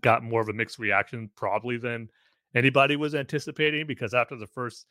got 0.00 0.22
more 0.22 0.40
of 0.40 0.48
a 0.48 0.52
mixed 0.52 0.78
reaction 0.78 1.30
probably 1.36 1.76
than 1.76 2.08
anybody 2.54 2.96
was 2.96 3.14
anticipating 3.14 3.86
because 3.86 4.14
after 4.14 4.36
the 4.36 4.46
first 4.46 4.86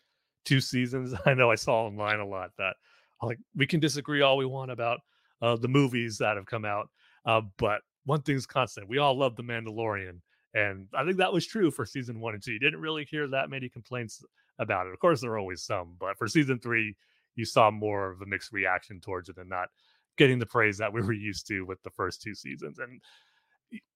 two 0.45 0.61
seasons 0.61 1.13
i 1.25 1.33
know 1.33 1.51
i 1.51 1.55
saw 1.55 1.85
online 1.85 2.19
a 2.19 2.25
lot 2.25 2.51
that 2.57 2.75
like 3.21 3.39
we 3.55 3.65
can 3.65 3.79
disagree 3.79 4.21
all 4.21 4.37
we 4.37 4.45
want 4.45 4.71
about 4.71 4.99
uh, 5.41 5.55
the 5.55 5.67
movies 5.67 6.17
that 6.17 6.35
have 6.35 6.45
come 6.45 6.65
out 6.65 6.89
uh, 7.25 7.41
but 7.57 7.81
one 8.05 8.21
thing's 8.21 8.45
constant 8.45 8.87
we 8.87 8.97
all 8.97 9.17
love 9.17 9.35
the 9.35 9.43
mandalorian 9.43 10.19
and 10.57 10.87
I 10.95 11.03
think 11.03 11.17
that 11.17 11.31
was 11.31 11.45
true 11.45 11.69
for 11.69 11.85
season 11.85 12.19
one 12.19 12.33
and 12.33 12.41
two. 12.41 12.53
You 12.53 12.59
didn't 12.59 12.81
really 12.81 13.05
hear 13.05 13.27
that 13.27 13.49
many 13.49 13.69
complaints 13.69 14.23
about 14.57 14.87
it. 14.87 14.93
Of 14.93 14.99
course, 14.99 15.21
there 15.21 15.31
are 15.31 15.37
always 15.37 15.63
some, 15.63 15.95
but 15.99 16.17
for 16.17 16.27
season 16.27 16.59
three, 16.59 16.95
you 17.35 17.45
saw 17.45 17.69
more 17.69 18.09
of 18.09 18.21
a 18.21 18.25
mixed 18.25 18.51
reaction 18.51 18.99
towards 18.99 19.29
it 19.29 19.37
and 19.37 19.49
not 19.49 19.69
getting 20.17 20.39
the 20.39 20.47
praise 20.47 20.77
that 20.79 20.91
we 20.91 21.01
were 21.01 21.13
used 21.13 21.47
to 21.47 21.61
with 21.61 21.81
the 21.83 21.91
first 21.91 22.23
two 22.23 22.33
seasons. 22.33 22.79
And 22.79 22.99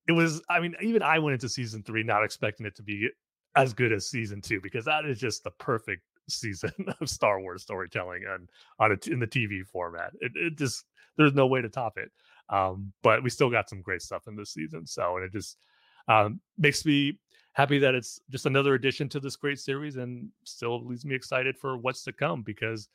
it 0.08 0.14
was, 0.14 0.42
I 0.50 0.60
mean, 0.60 0.76
even 0.82 1.02
I 1.02 1.20
went 1.20 1.34
into 1.34 1.50
season 1.50 1.84
three 1.84 2.04
not 2.04 2.24
expecting 2.24 2.66
it 2.66 2.76
to 2.76 2.84
be 2.84 3.10
as 3.56 3.74
good 3.74 3.92
as 3.92 4.10
season 4.10 4.42
two 4.42 4.62
because 4.62 4.86
that 4.86 5.06
is 5.06 5.20
just 5.20 5.44
the 5.44 5.52
perfect 5.52 6.04
season 6.30 6.72
of 7.02 7.10
Star 7.10 7.40
Wars 7.42 7.64
storytelling 7.64 8.24
and 8.28 8.50
on 8.80 8.92
a, 8.92 9.12
in 9.12 9.20
the 9.20 9.28
TV 9.28 9.66
format. 9.66 10.12
It, 10.20 10.32
it 10.36 10.58
just 10.58 10.86
there's 11.18 11.34
no 11.34 11.48
way 11.48 11.62
to 11.62 11.70
top 11.70 11.98
it. 11.98 12.12
Um, 12.50 12.92
but 13.04 13.24
we 13.24 13.30
still 13.30 13.50
got 13.50 13.70
some 13.70 13.82
great 13.82 14.02
stuff 14.02 14.28
in 14.28 14.36
this 14.36 14.52
season. 14.54 14.86
So 14.86 15.18
and 15.18 15.26
it 15.26 15.32
just 15.32 15.58
um, 16.08 16.40
makes 16.58 16.86
me 16.86 17.20
happy 17.54 17.80
that 17.80 17.96
it's 17.96 18.20
just 18.30 18.46
another 18.46 18.74
addition 18.74 19.10
to 19.10 19.20
this 19.20 19.36
great 19.36 19.60
series 19.60 19.98
and 19.98 20.30
still 20.46 20.86
leaves 20.86 21.06
me 21.06 21.16
excited 21.16 21.58
for 21.58 21.78
what's 21.78 22.04
to 22.04 22.14
come 22.14 22.42
because 22.44 22.88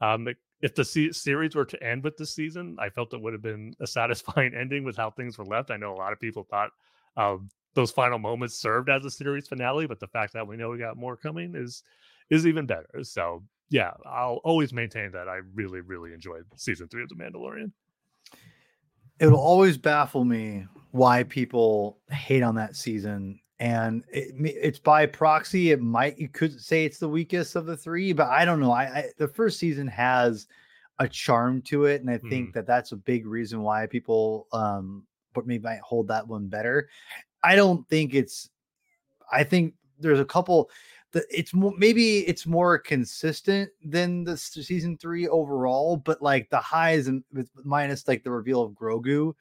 um, 0.00 0.28
if 0.62 0.74
the 0.74 0.84
se- 0.84 1.12
series 1.12 1.54
were 1.54 1.64
to 1.64 1.82
end 1.82 2.04
with 2.04 2.16
this 2.16 2.34
season, 2.34 2.76
I 2.78 2.90
felt 2.90 3.14
it 3.14 3.20
would 3.20 3.32
have 3.32 3.42
been 3.42 3.74
a 3.80 3.86
satisfying 3.86 4.54
ending 4.58 4.84
with 4.84 4.96
how 4.96 5.10
things 5.10 5.38
were 5.38 5.44
left. 5.44 5.70
I 5.70 5.76
know 5.76 5.92
a 5.92 5.96
lot 5.96 6.12
of 6.12 6.20
people 6.20 6.46
thought 6.50 6.70
um, 7.16 7.48
those 7.74 7.90
final 7.90 8.18
moments 8.18 8.56
served 8.56 8.88
as 8.88 9.04
a 9.04 9.10
series 9.10 9.48
finale, 9.48 9.86
but 9.86 10.00
the 10.00 10.08
fact 10.08 10.32
that 10.34 10.46
we 10.46 10.56
know 10.56 10.70
we 10.70 10.78
got 10.78 10.96
more 10.96 11.16
coming 11.16 11.54
is 11.54 11.82
is 12.30 12.46
even 12.46 12.66
better. 12.66 13.02
So 13.02 13.42
yeah, 13.70 13.92
I'll 14.04 14.40
always 14.44 14.72
maintain 14.72 15.12
that 15.12 15.28
I 15.28 15.40
really, 15.54 15.80
really 15.80 16.12
enjoyed 16.12 16.44
season 16.56 16.88
three 16.88 17.02
of 17.02 17.08
The 17.08 17.14
Mandalorian. 17.14 17.72
It'll 19.20 19.38
always 19.38 19.76
baffle 19.76 20.24
me 20.24 20.66
why 20.90 21.22
people 21.24 21.98
hate 22.10 22.42
on 22.42 22.56
that 22.56 22.74
season. 22.74 23.40
And 23.60 24.04
it, 24.10 24.34
it's 24.38 24.78
by 24.78 25.06
proxy. 25.06 25.70
It 25.70 25.80
might 25.80 26.18
you 26.18 26.28
could 26.28 26.60
say 26.60 26.84
it's 26.84 26.98
the 26.98 27.08
weakest 27.08 27.54
of 27.54 27.66
the 27.66 27.76
three, 27.76 28.12
but 28.12 28.28
I 28.28 28.44
don't 28.44 28.58
know. 28.58 28.72
I, 28.72 28.84
I 28.84 29.04
the 29.18 29.28
first 29.28 29.58
season 29.58 29.86
has 29.86 30.48
a 30.98 31.06
charm 31.06 31.62
to 31.62 31.84
it, 31.84 32.00
and 32.00 32.10
I 32.10 32.18
think 32.18 32.50
mm. 32.50 32.52
that 32.54 32.66
that's 32.66 32.92
a 32.92 32.96
big 32.96 33.26
reason 33.26 33.62
why 33.62 33.86
people 33.86 34.48
um 34.52 35.04
but 35.34 35.46
maybe 35.46 35.62
might 35.62 35.80
hold 35.80 36.08
that 36.08 36.26
one 36.26 36.48
better. 36.48 36.88
I 37.42 37.54
don't 37.54 37.88
think 37.88 38.14
it's. 38.14 38.50
I 39.32 39.44
think 39.44 39.74
there's 40.00 40.18
a 40.18 40.24
couple 40.24 40.70
the 41.12 41.24
it's 41.30 41.52
more 41.52 41.72
maybe 41.76 42.18
it's 42.20 42.46
more 42.46 42.78
consistent 42.78 43.70
than 43.84 44.24
the 44.24 44.36
season 44.36 44.96
three 44.96 45.28
overall, 45.28 45.96
but 45.96 46.22
like 46.22 46.48
the 46.50 46.58
highs 46.58 47.08
and 47.08 47.22
minus 47.64 48.06
like 48.06 48.22
the 48.22 48.30
reveal 48.30 48.62
of 48.62 48.72
Grogu 48.72 49.34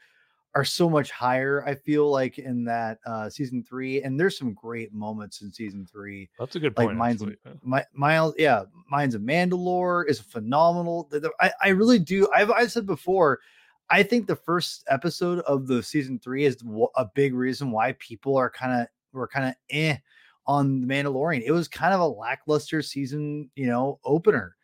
are 0.56 0.66
so 0.66 0.90
much 0.90 1.12
higher. 1.12 1.64
I 1.66 1.76
feel 1.76 2.10
like 2.10 2.40
in 2.40 2.64
that 2.66 3.00
uh 3.06 3.30
season 3.30 3.64
three, 3.64 4.02
and 4.02 4.20
there's 4.20 4.38
some 4.38 4.54
great 4.54 4.94
moments 4.94 5.42
in 5.42 5.52
season 5.52 5.86
three. 5.86 6.30
That's 6.40 6.56
a 6.56 6.60
good 6.60 6.76
point. 6.76 6.90
Like 6.90 6.98
Minds, 6.98 7.22
of, 7.22 7.36
my, 7.62 7.86
Miles, 7.94 8.34
yeah, 8.38 8.64
Mines 8.90 9.16
of 9.16 9.22
Mandalore 9.22 10.08
is 10.08 10.20
phenomenal. 10.20 11.10
I, 11.40 11.52
I 11.62 11.70
really 11.70 12.00
do. 12.00 12.28
I've 12.34 12.52
I've 12.52 12.72
said 12.72 12.86
before. 12.86 13.40
I 13.92 14.04
think 14.04 14.28
the 14.28 14.36
first 14.36 14.84
episode 14.88 15.40
of 15.42 15.66
the 15.66 15.82
season 15.82 16.20
three 16.20 16.46
is 16.46 16.58
a 16.96 17.06
big 17.16 17.34
reason 17.34 17.72
why 17.72 17.94
people 17.94 18.38
are 18.38 18.50
kind 18.50 18.82
of 18.82 18.88
were 19.14 19.28
kind 19.28 19.50
of 19.50 19.56
eh 19.72 19.98
on 20.46 20.82
the 20.82 20.88
Mandalorian. 20.88 21.44
It 21.46 21.52
was 21.52 21.68
kind 21.68 21.94
of 21.94 22.00
a 22.00 22.08
lackluster 22.08 22.82
season, 22.82 23.50
you 23.56 23.68
know, 23.68 24.00
opener. 24.04 24.56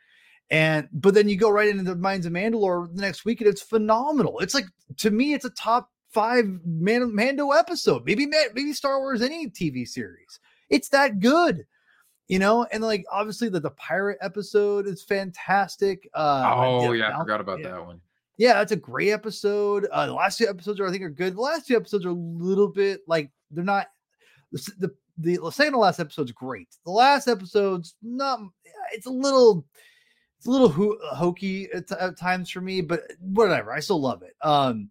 And 0.52 0.88
but 0.94 1.14
then 1.14 1.28
you 1.28 1.38
go 1.38 1.50
right 1.50 1.68
into 1.68 1.84
the 1.84 1.96
Mines 1.96 2.26
of 2.26 2.34
Mandalore 2.34 2.94
the 2.94 3.02
next 3.02 3.26
week, 3.26 3.42
and 3.42 3.50
it's 3.50 3.62
phenomenal. 3.62 4.40
It's 4.40 4.54
like 4.54 4.66
to 4.98 5.10
me, 5.10 5.34
it's 5.34 5.46
a 5.46 5.50
top 5.52 5.90
five 6.12 6.46
Man- 6.66 7.16
Mando 7.16 7.52
episode. 7.52 8.06
Maybe 8.06 8.26
maybe 8.26 8.74
Star 8.74 9.00
Wars 9.00 9.22
any 9.22 9.50
TV 9.50 9.88
series. 9.88 10.40
It's 10.70 10.90
that 10.90 11.20
good, 11.20 11.66
you 12.28 12.38
know. 12.40 12.66
And 12.72 12.84
like 12.84 13.06
obviously 13.12 13.50
the 13.50 13.60
the 13.60 13.72
pirate 13.72 14.20
episode 14.22 14.88
is 14.88 15.04
fantastic. 15.04 16.08
Uh, 16.14 16.54
oh 16.56 16.92
yeah, 16.92 17.16
I 17.16 17.20
forgot 17.20 17.42
about 17.42 17.60
yeah. 17.60 17.72
that 17.72 17.86
one. 17.86 18.02
Yeah, 18.38 18.54
that's 18.54 18.72
a 18.72 18.78
great 18.78 19.12
episode. 19.12 19.88
Uh, 19.92 20.06
the 20.08 20.14
last 20.14 20.38
two 20.38 20.48
episodes 20.48 20.80
are 20.80 20.88
I 20.88 20.92
think 20.92 21.04
are 21.04 21.10
good. 21.10 21.36
The 21.36 21.42
last 21.42 21.68
two 21.68 21.76
episodes 21.76 22.06
are 22.06 22.10
a 22.10 22.14
little 22.14 22.68
bit 22.68 23.02
like 23.08 23.32
they're 23.50 23.64
not 23.64 23.88
the, 24.52 24.72
the 25.18 25.38
the 25.38 25.52
second 25.52 25.74
to 25.74 25.80
last 25.80 26.00
episode's 26.00 26.32
great. 26.32 26.68
The 26.86 26.92
last 26.92 27.28
episode's 27.28 27.96
not. 28.02 28.40
It's 28.94 29.06
a 29.06 29.12
little. 29.12 29.66
A 30.46 30.50
little 30.50 30.70
ho- 30.70 30.98
hokey 31.14 31.70
at, 31.74 31.88
t- 31.88 31.96
at 32.00 32.18
times 32.18 32.50
for 32.50 32.62
me, 32.62 32.82
but 32.82 33.02
whatever. 33.20 33.74
I 33.74 33.80
still 33.80 34.02
love 34.02 34.22
it. 34.24 34.36
Um, 34.42 34.90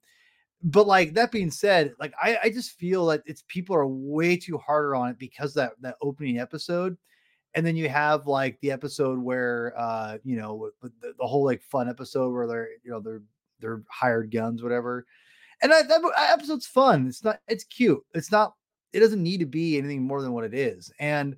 but 0.65 0.87
like 0.87 1.13
that 1.15 1.31
being 1.31 1.51
said, 1.51 1.93
like 2.01 2.15
I, 2.21 2.39
I 2.45 2.51
just 2.51 2.79
feel 2.79 3.07
that 3.07 3.23
it's 3.27 3.45
people 3.49 3.77
are 3.77 3.87
way 3.87 4.37
too 4.37 4.57
harder 4.59 4.95
on 4.95 5.11
it 5.11 5.19
because 5.19 5.53
that 5.55 5.73
that 5.81 5.97
opening 6.01 6.39
episode, 6.39 6.97
and 7.55 7.67
then 7.67 7.77
you 7.77 7.89
have 7.89 8.27
like 8.27 8.59
the 8.61 8.73
episode 8.73 9.19
where 9.19 9.75
uh 9.77 10.17
you 10.25 10.37
know 10.37 10.71
the, 10.83 10.91
the 11.19 11.27
whole 11.27 11.45
like 11.45 11.63
fun 11.63 11.89
episode 11.89 12.33
where 12.33 12.47
they're 12.47 12.69
you 12.83 12.91
know 12.91 12.99
they're 12.99 13.23
they're 13.61 13.83
hired 13.91 14.31
guns 14.31 14.63
whatever, 14.63 15.05
and 15.63 15.71
that, 15.71 15.87
that 15.89 16.01
episode's 16.31 16.67
fun. 16.67 17.09
It's 17.09 17.23
not 17.23 17.41
it's 17.47 17.65
cute. 17.65 18.03
It's 18.15 18.33
not 18.33 18.55
it 18.95 19.01
doesn't 19.01 19.23
need 19.23 19.39
to 19.41 19.47
be 19.47 19.77
anything 19.77 20.03
more 20.03 20.23
than 20.23 20.33
what 20.33 20.45
it 20.45 20.55
is. 20.55 20.91
And 20.99 21.37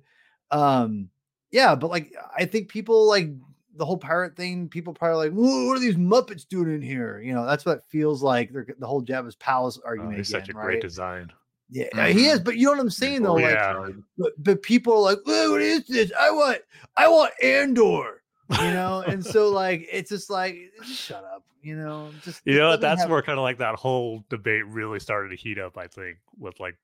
um, 0.51 1.09
yeah, 1.51 1.75
but 1.75 1.89
like 1.89 2.13
I 2.37 2.45
think 2.45 2.69
people 2.69 3.07
like 3.07 3.29
the 3.77 3.85
whole 3.85 3.97
pirate 3.97 4.35
thing, 4.35 4.67
people 4.67 4.93
probably 4.93 5.29
like, 5.29 5.37
what 5.37 5.77
are 5.77 5.79
these 5.79 5.95
Muppets 5.95 6.47
doing 6.47 6.73
in 6.73 6.81
here? 6.81 7.21
You 7.21 7.33
know, 7.33 7.45
that's 7.45 7.65
what 7.65 7.87
feels 7.89 8.21
like 8.23 8.51
the 8.51 8.87
whole 8.87 9.03
Jabba's 9.03 9.35
palace 9.35 9.79
oh, 9.83 9.87
argument. 9.87 10.15
Oh, 10.15 10.17
he's 10.17 10.29
again, 10.29 10.41
such 10.41 10.49
a 10.49 10.57
right? 10.57 10.65
great 10.65 10.81
design. 10.81 11.31
Yeah, 11.69 11.87
mm-hmm. 11.93 12.17
he 12.17 12.27
is. 12.27 12.39
But 12.39 12.57
you 12.57 12.65
know 12.65 12.71
what 12.71 12.79
I'm 12.79 12.89
saying 12.89 13.23
though? 13.23 13.37
Yeah. 13.37 13.77
Like, 13.77 13.95
but, 14.17 14.31
but 14.39 14.61
people 14.61 14.93
are 14.93 15.13
like, 15.13 15.19
what 15.25 15.61
is 15.61 15.87
this? 15.87 16.11
I 16.19 16.31
want, 16.31 16.59
I 16.95 17.07
want 17.07 17.33
Andor. 17.43 18.21
You 18.49 18.71
know, 18.71 19.03
and 19.05 19.25
so 19.25 19.49
like 19.51 19.87
it's 19.91 20.09
just 20.09 20.29
like 20.29 20.57
just 20.85 21.01
shut 21.01 21.23
up. 21.23 21.43
You 21.61 21.75
know, 21.75 22.11
just 22.23 22.41
you 22.45 22.57
know 22.57 22.77
that's 22.77 23.01
have... 23.01 23.09
where 23.09 23.21
kind 23.21 23.37
of 23.37 23.43
like 23.43 23.57
that 23.57 23.75
whole 23.75 24.23
debate 24.29 24.65
really 24.67 24.99
started 24.99 25.29
to 25.29 25.35
heat 25.35 25.59
up. 25.59 25.77
I 25.77 25.87
think 25.87 26.17
with 26.39 26.57
like 26.59 26.77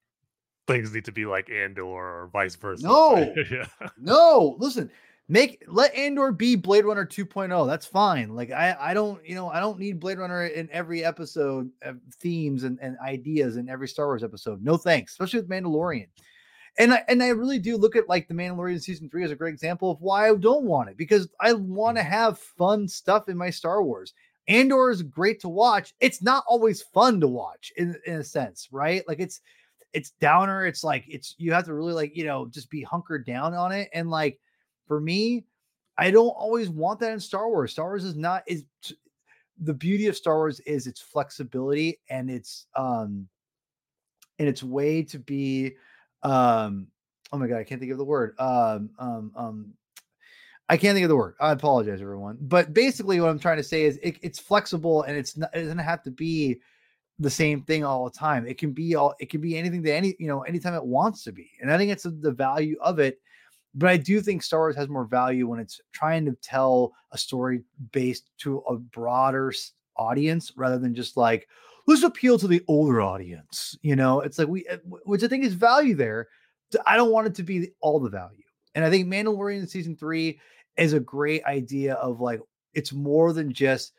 things 0.67 0.93
need 0.93 1.05
to 1.05 1.11
be 1.11 1.25
like 1.25 1.49
Andor 1.49 1.83
or 1.83 2.29
vice 2.33 2.55
versa. 2.55 2.85
No, 2.85 3.33
yeah. 3.51 3.67
no. 3.97 4.57
Listen, 4.59 4.91
make 5.29 5.63
let 5.67 5.93
Andor 5.95 6.31
be 6.31 6.55
Blade 6.55 6.85
Runner 6.85 7.05
2.0. 7.05 7.67
That's 7.67 7.85
fine. 7.85 8.35
Like 8.35 8.51
I, 8.51 8.75
I 8.79 8.93
don't, 8.93 9.25
you 9.25 9.35
know, 9.35 9.49
I 9.49 9.59
don't 9.59 9.79
need 9.79 9.99
Blade 9.99 10.17
Runner 10.17 10.47
in 10.47 10.69
every 10.71 11.03
episode 11.03 11.69
of 11.81 11.97
themes 12.19 12.63
and, 12.63 12.77
and 12.81 12.97
ideas 13.05 13.57
in 13.57 13.69
every 13.69 13.87
Star 13.87 14.07
Wars 14.07 14.23
episode. 14.23 14.63
No 14.63 14.77
thanks, 14.77 15.13
especially 15.13 15.39
with 15.39 15.49
Mandalorian. 15.49 16.07
And 16.79 16.93
I 16.93 17.03
and 17.07 17.21
I 17.21 17.29
really 17.29 17.59
do 17.59 17.77
look 17.77 17.95
at 17.95 18.09
like 18.09 18.27
the 18.27 18.33
Mandalorian 18.33 18.81
season 18.81 19.09
three 19.09 19.23
as 19.23 19.31
a 19.31 19.35
great 19.35 19.53
example 19.53 19.91
of 19.91 20.01
why 20.01 20.29
I 20.29 20.35
don't 20.35 20.65
want 20.65 20.89
it 20.89 20.97
because 20.97 21.27
I 21.39 21.53
want 21.53 21.97
to 21.97 22.03
mm. 22.03 22.09
have 22.09 22.39
fun 22.39 22.87
stuff 22.87 23.29
in 23.29 23.37
my 23.37 23.51
Star 23.51 23.83
Wars. 23.83 24.13
Andor 24.47 24.89
is 24.89 25.03
great 25.03 25.39
to 25.41 25.49
watch. 25.49 25.93
It's 25.99 26.21
not 26.21 26.43
always 26.47 26.81
fun 26.81 27.21
to 27.21 27.27
watch 27.27 27.71
in, 27.77 27.95
in 28.05 28.15
a 28.15 28.23
sense, 28.23 28.67
right? 28.71 29.07
Like 29.07 29.19
it's 29.19 29.41
it's 29.93 30.11
downer. 30.19 30.65
It's 30.65 30.83
like 30.83 31.05
it's 31.07 31.35
you 31.37 31.53
have 31.53 31.65
to 31.65 31.73
really 31.75 31.93
like 31.93 32.15
you 32.15 32.25
know 32.25 32.47
just 32.47 32.69
be 32.71 32.81
hunkered 32.81 33.25
down 33.25 33.53
on 33.53 33.71
it. 33.71 33.89
And 33.93 34.09
like 34.09 34.39
for 34.87 34.99
me, 34.99 35.45
I 35.97 36.11
don't 36.11 36.29
always 36.29 36.69
want 36.69 36.99
that 36.99 37.11
in 37.11 37.19
Star 37.19 37.49
Wars. 37.49 37.71
Star 37.71 37.87
Wars 37.89 38.03
is 38.03 38.15
not 38.15 38.43
is 38.47 38.65
the 39.59 39.73
beauty 39.73 40.07
of 40.07 40.15
Star 40.15 40.37
Wars 40.37 40.59
is 40.61 40.87
its 40.87 40.99
flexibility 40.99 41.99
and 42.09 42.29
its 42.29 42.65
um 42.75 43.27
and 44.39 44.47
its 44.47 44.63
way 44.63 45.03
to 45.03 45.19
be 45.19 45.73
um 46.23 46.87
oh 47.31 47.37
my 47.37 47.47
god 47.47 47.57
I 47.57 47.63
can't 47.63 47.79
think 47.79 47.91
of 47.91 47.97
the 47.97 48.05
word 48.05 48.35
um 48.39 48.89
um 48.97 49.31
um 49.35 49.73
I 50.69 50.77
can't 50.77 50.95
think 50.95 51.03
of 51.03 51.09
the 51.09 51.15
word. 51.15 51.35
I 51.41 51.51
apologize, 51.51 52.01
everyone. 52.01 52.37
But 52.41 52.73
basically, 52.73 53.19
what 53.19 53.29
I'm 53.29 53.37
trying 53.37 53.57
to 53.57 53.63
say 53.63 53.83
is 53.83 53.99
it, 54.01 54.17
it's 54.21 54.39
flexible 54.39 55.03
and 55.03 55.17
it's 55.17 55.35
not, 55.35 55.49
it 55.53 55.63
doesn't 55.63 55.77
have 55.77 56.01
to 56.03 56.11
be 56.11 56.61
the 57.19 57.29
same 57.29 57.61
thing 57.61 57.83
all 57.83 58.05
the 58.05 58.17
time. 58.17 58.47
It 58.47 58.57
can 58.57 58.71
be 58.71 58.95
all 58.95 59.13
it 59.19 59.29
can 59.29 59.41
be 59.41 59.57
anything 59.57 59.81
that 59.83 59.93
any 59.93 60.15
you 60.19 60.27
know 60.27 60.41
anytime 60.41 60.73
it 60.73 60.85
wants 60.85 61.23
to 61.25 61.31
be, 61.31 61.51
and 61.61 61.71
I 61.71 61.77
think 61.77 61.91
it's 61.91 62.03
the 62.03 62.31
value 62.31 62.77
of 62.81 62.99
it. 62.99 63.19
But 63.75 63.89
I 63.89 63.97
do 63.97 64.21
think 64.21 64.43
Star 64.43 64.61
Wars 64.61 64.75
has 64.75 64.87
more 64.87 65.05
value 65.05 65.47
when 65.47 65.59
it's 65.59 65.81
trying 65.91 66.25
to 66.25 66.37
tell 66.41 66.93
a 67.11 67.17
story 67.17 67.63
based 67.91 68.29
to 68.39 68.59
a 68.69 68.75
broader 68.77 69.51
audience 69.97 70.51
rather 70.55 70.77
than 70.77 70.93
just 70.93 71.17
like 71.17 71.47
let's 71.87 72.03
appeal 72.03 72.37
to 72.39 72.47
the 72.47 72.63
older 72.67 73.01
audience. 73.01 73.77
You 73.81 73.95
know, 73.95 74.21
it's 74.21 74.37
like 74.37 74.47
we, 74.47 74.65
eh, 74.67 74.77
which 75.05 75.23
I 75.23 75.27
think 75.27 75.43
is 75.43 75.53
value 75.53 75.95
there. 75.95 76.27
I 76.85 76.95
don't 76.95 77.11
want 77.11 77.27
it 77.27 77.35
to 77.35 77.43
be 77.43 77.69
all 77.81 77.99
the 77.99 78.09
value, 78.09 78.43
and 78.73 78.83
I 78.83 78.89
think 78.89 79.07
Mandalorian 79.07 79.67
season 79.69 79.95
three 79.95 80.39
is 80.77 80.93
a 80.93 80.99
great 80.99 81.43
idea 81.45 81.95
of 81.95 82.19
like 82.19 82.41
it's 82.73 82.93
more 82.93 83.33
than 83.33 83.53
just 83.53 83.93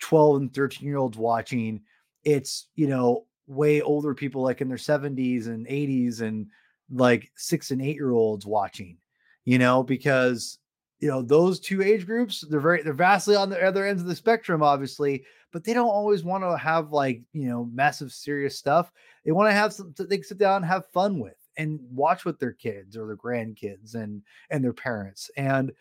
12 0.00 0.36
and 0.36 0.54
13 0.54 0.88
year 0.88 0.96
olds 0.96 1.18
watching 1.18 1.80
it's 2.24 2.68
you 2.74 2.86
know 2.86 3.26
way 3.46 3.82
older 3.82 4.14
people 4.14 4.42
like 4.42 4.60
in 4.60 4.68
their 4.68 4.78
70s 4.78 5.46
and 5.46 5.66
80s 5.66 6.22
and 6.22 6.46
like 6.90 7.30
six 7.36 7.70
and 7.70 7.82
eight 7.82 7.96
year 7.96 8.12
olds 8.12 8.46
watching 8.46 8.96
you 9.44 9.58
know 9.58 9.82
because 9.82 10.58
you 11.00 11.08
know 11.08 11.22
those 11.22 11.60
two 11.60 11.82
age 11.82 12.06
groups 12.06 12.44
they're 12.48 12.60
very 12.60 12.82
they're 12.82 12.92
vastly 12.92 13.36
on 13.36 13.50
the 13.50 13.62
other 13.62 13.86
ends 13.86 14.02
of 14.02 14.08
the 14.08 14.14
spectrum 14.14 14.62
obviously 14.62 15.24
but 15.52 15.62
they 15.64 15.74
don't 15.74 15.88
always 15.88 16.24
want 16.24 16.42
to 16.42 16.56
have 16.56 16.92
like 16.92 17.22
you 17.32 17.48
know 17.48 17.68
massive 17.72 18.12
serious 18.12 18.56
stuff 18.56 18.92
they 19.24 19.32
want 19.32 19.48
to 19.48 19.54
have 19.54 19.72
something 19.72 20.06
they 20.08 20.16
can 20.16 20.24
sit 20.24 20.38
down 20.38 20.56
and 20.56 20.64
have 20.64 20.86
fun 20.88 21.18
with 21.18 21.36
and 21.56 21.78
watch 21.92 22.24
with 22.24 22.38
their 22.38 22.52
kids 22.52 22.96
or 22.96 23.06
their 23.06 23.16
grandkids 23.16 23.94
and 23.94 24.22
and 24.50 24.64
their 24.64 24.72
parents 24.72 25.30
and 25.36 25.72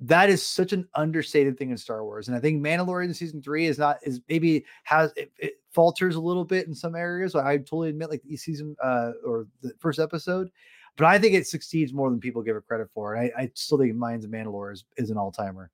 that 0.00 0.30
is 0.30 0.46
such 0.46 0.72
an 0.72 0.86
understated 0.94 1.58
thing 1.58 1.70
in 1.70 1.76
Star 1.76 2.04
Wars. 2.04 2.28
And 2.28 2.36
I 2.36 2.40
think 2.40 2.62
Mandalorian 2.64 3.14
season 3.14 3.42
three 3.42 3.66
is 3.66 3.78
not 3.78 3.98
is 4.02 4.20
maybe 4.28 4.64
has 4.84 5.12
it, 5.16 5.32
it 5.38 5.54
falters 5.70 6.14
a 6.14 6.20
little 6.20 6.44
bit 6.44 6.68
in 6.68 6.74
some 6.74 6.94
areas. 6.94 7.34
I 7.34 7.56
totally 7.58 7.88
admit, 7.88 8.10
like 8.10 8.22
the 8.22 8.36
season 8.36 8.76
uh 8.82 9.12
or 9.26 9.46
the 9.60 9.72
first 9.78 9.98
episode, 9.98 10.50
but 10.98 11.06
I 11.06 11.18
think 11.18 11.34
it 11.34 11.46
succeeds 11.46 11.94
more 11.94 12.10
than 12.10 12.20
people 12.20 12.42
give 12.42 12.56
it 12.56 12.66
credit 12.66 12.88
for. 12.92 13.14
And 13.14 13.32
I, 13.34 13.42
I 13.44 13.50
still 13.54 13.78
think 13.78 13.94
Mines 13.96 14.26
of 14.26 14.30
Mandalore 14.30 14.74
is, 14.74 14.84
is 14.98 15.10
an 15.10 15.16
all 15.16 15.32
timer. 15.32 15.70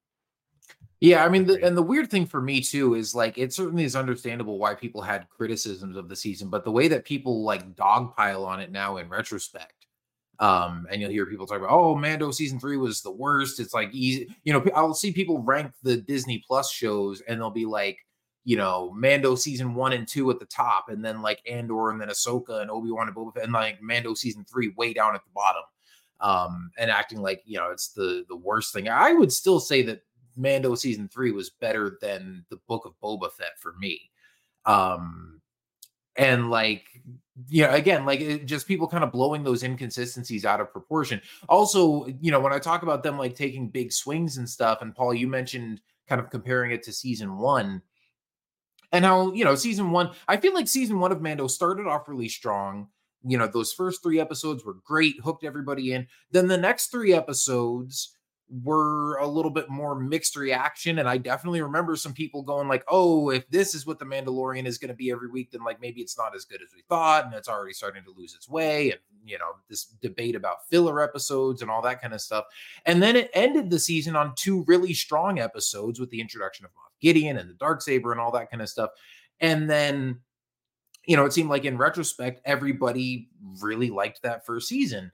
Yeah, 1.01 1.25
I 1.25 1.29
mean, 1.29 1.45
the, 1.45 1.63
and 1.63 1.77
the 1.77 1.83
weird 1.83 2.11
thing 2.11 2.25
for 2.25 2.41
me 2.41 2.63
too 2.63 2.95
is 2.95 3.15
like 3.15 3.37
it 3.37 3.53
certainly 3.53 3.85
is 3.85 3.97
understandable 3.97 4.59
why 4.59 4.75
people 4.75 5.03
had 5.03 5.29
criticisms 5.29 5.97
of 5.97 6.09
the 6.09 6.17
season, 6.17 6.49
but 6.49 6.65
the 6.65 6.71
way 6.71 6.89
that 6.89 7.05
people 7.05 7.43
like 7.43 7.75
dogpile 7.75 8.47
on 8.47 8.61
it 8.61 8.71
now 8.71 8.97
in 8.97 9.09
retrospect 9.11 9.87
Um, 10.39 10.87
and 10.91 11.01
you'll 11.01 11.11
hear 11.11 11.27
people 11.27 11.47
talk 11.47 11.59
about, 11.59 11.71
oh, 11.71 11.95
Mando 11.95 12.31
season 12.31 12.59
three 12.59 12.77
was 12.77 13.03
the 13.03 13.11
worst. 13.11 13.61
It's 13.61 13.75
like 13.75 13.91
easy, 13.93 14.35
you 14.43 14.53
know. 14.53 14.65
I'll 14.75 14.95
see 14.95 15.13
people 15.13 15.39
rank 15.43 15.73
the 15.83 15.97
Disney 15.97 16.43
Plus 16.47 16.73
shows, 16.73 17.23
and 17.23 17.41
they'll 17.41 17.51
be 17.51 17.67
like, 17.67 17.99
you 18.45 18.57
know, 18.57 18.93
Mando 18.95 19.35
season 19.35 19.75
one 19.75 19.93
and 19.93 20.07
two 20.07 20.31
at 20.31 20.39
the 20.39 20.47
top, 20.47 20.89
and 20.89 21.05
then 21.05 21.23
like 21.23 21.41
Andor, 21.51 21.91
and 21.91 22.01
then 22.01 22.09
Ahsoka 22.09 22.61
and 22.61 22.71
Obi 22.71 22.91
Wan 22.91 23.09
and 23.09 23.17
Boba 23.17 23.35
Fett, 23.35 23.45
and 23.45 23.53
like 23.53 23.81
Mando 23.83 24.15
season 24.15 24.45
three 24.45 24.73
way 24.77 24.93
down 24.93 25.15
at 25.15 25.25
the 25.25 25.31
bottom, 25.35 25.63
um, 26.21 26.71
and 26.79 26.91
acting 26.91 27.21
like 27.21 27.43
you 27.47 27.59
know 27.59 27.71
it's 27.71 27.89
the 27.89 28.25
the 28.29 28.37
worst 28.37 28.73
thing. 28.73 28.89
I 28.89 29.13
would 29.13 29.33
still 29.33 29.61
say 29.61 29.83
that 29.83 30.03
Mando 30.37 30.75
season 30.75 31.09
three 31.09 31.33
was 31.33 31.51
better 31.51 31.99
than 32.01 32.45
the 32.51 32.59
Book 32.69 32.85
of 32.85 32.93
Boba 33.03 33.33
Fett 33.33 33.59
for 33.59 33.75
me. 33.79 34.11
Um, 34.67 35.41
and 36.17 36.51
like 36.51 36.85
you 37.49 37.63
know 37.63 37.71
again 37.73 38.05
like 38.07 38.21
it, 38.21 38.47
just 38.47 38.69
people 38.69 38.87
kind 38.87 39.03
of 39.03 39.11
blowing 39.11 39.43
those 39.43 39.63
inconsistencies 39.63 40.45
out 40.45 40.61
of 40.61 40.73
proportion 40.73 41.21
also 41.49 42.07
you 42.21 42.31
know 42.31 42.39
when 42.39 42.53
i 42.53 42.59
talk 42.59 42.83
about 42.83 43.03
them 43.03 43.19
like 43.19 43.35
taking 43.35 43.69
big 43.69 43.93
swings 43.93 44.37
and 44.39 44.49
stuff 44.49 44.83
and 44.83 44.95
paul 44.95 45.13
you 45.13 45.27
mentioned 45.27 45.81
kind 46.09 46.21
of 46.21 46.31
comparing 46.31 46.71
it 46.71 46.83
to 46.83 46.93
season 46.93 47.37
one 47.37 47.83
and 48.93 49.05
how 49.05 49.33
you 49.33 49.45
know 49.45 49.55
season 49.55 49.91
one 49.91 50.11
i 50.29 50.37
feel 50.37 50.55
like 50.55 50.69
season 50.69 50.99
one 51.01 51.13
of 51.13 51.21
mando 51.23 51.47
started 51.47 51.87
off 51.87 52.09
really 52.09 52.29
strong. 52.29 52.89
You 53.27 53.39
know 53.39 53.47
those 53.47 53.73
first 53.73 54.03
three 54.03 54.21
episodes 54.21 54.65
were 54.65 54.77
great 54.85 55.17
hooked 55.25 55.45
everybody 55.45 55.93
in. 55.93 56.07
Then 56.31 56.49
the 56.49 56.59
next 56.59 56.89
three 56.89 57.15
episodes 57.15 58.15
were 58.63 59.17
a 59.17 59.27
little 59.27 59.51
bit 59.51 59.71
more 59.71 59.99
mixed 59.99 60.37
reaction 60.37 60.99
and 60.99 61.09
i 61.09 61.17
definitely 61.17 61.63
remember 61.63 61.97
some 61.97 62.13
people 62.13 62.43
going 62.43 62.69
like 62.69 62.85
oh 62.89 63.31
if 63.31 63.49
this 63.49 63.75
is 63.75 63.87
what 63.87 63.99
the 63.99 64.05
mandalorian 64.05 64.67
is 64.67 64.77
going 64.77 64.89
to 64.89 64.95
be 64.95 65.11
every 65.11 65.31
week 65.31 65.51
then 65.51 65.65
like 65.65 65.81
maybe 65.81 66.03
it's 66.03 66.19
not 66.19 66.37
as 66.37 66.45
good 66.45 66.61
as 66.61 66.69
we 66.77 66.83
thought 66.89 67.25
and 67.25 67.35
it's 67.35 67.49
already 67.49 67.73
starting 67.73 68.05
to 68.05 68.13
lose 68.17 68.35
its 68.35 68.49
way 68.49 68.91
and 68.91 69.01
you 69.25 69.39
know 69.39 69.53
this 69.69 69.85
debate 70.03 70.37
about 70.37 70.69
filler 70.69 71.01
episodes 71.01 71.63
and 71.63 71.71
all 71.71 71.83
that 71.83 72.01
kind 72.01 72.15
of 72.15 72.21
stuff. 72.21 72.45
And 72.87 73.03
then 73.03 73.17
it 73.17 73.31
ended 73.35 73.71
the 73.71 73.79
season 73.79 74.17
on 74.17 74.35
two 74.37 74.65
really 74.67 74.95
strong 74.95 75.39
episodes 75.39 75.99
with 75.99 76.11
the 76.11 76.21
introduction 76.21 76.65
of 76.65 76.71
moff 76.73 76.93
gideon 77.01 77.39
and 77.39 77.49
the 77.49 77.55
dark 77.55 77.83
saber 77.83 78.13
and 78.13 78.21
all 78.21 78.33
that 78.33 78.51
kind 78.51 78.63
of 78.63 78.69
stuff. 78.69 78.91
And 79.41 79.69
then 79.69 80.21
you 81.07 81.17
know 81.17 81.25
it 81.25 81.33
seemed 81.33 81.51
like 81.51 81.65
in 81.65 81.77
retrospect 81.77 82.41
everybody 82.45 83.29
really 83.61 83.91
liked 83.91 84.23
that 84.23 84.47
first 84.47 84.69
season 84.69 85.11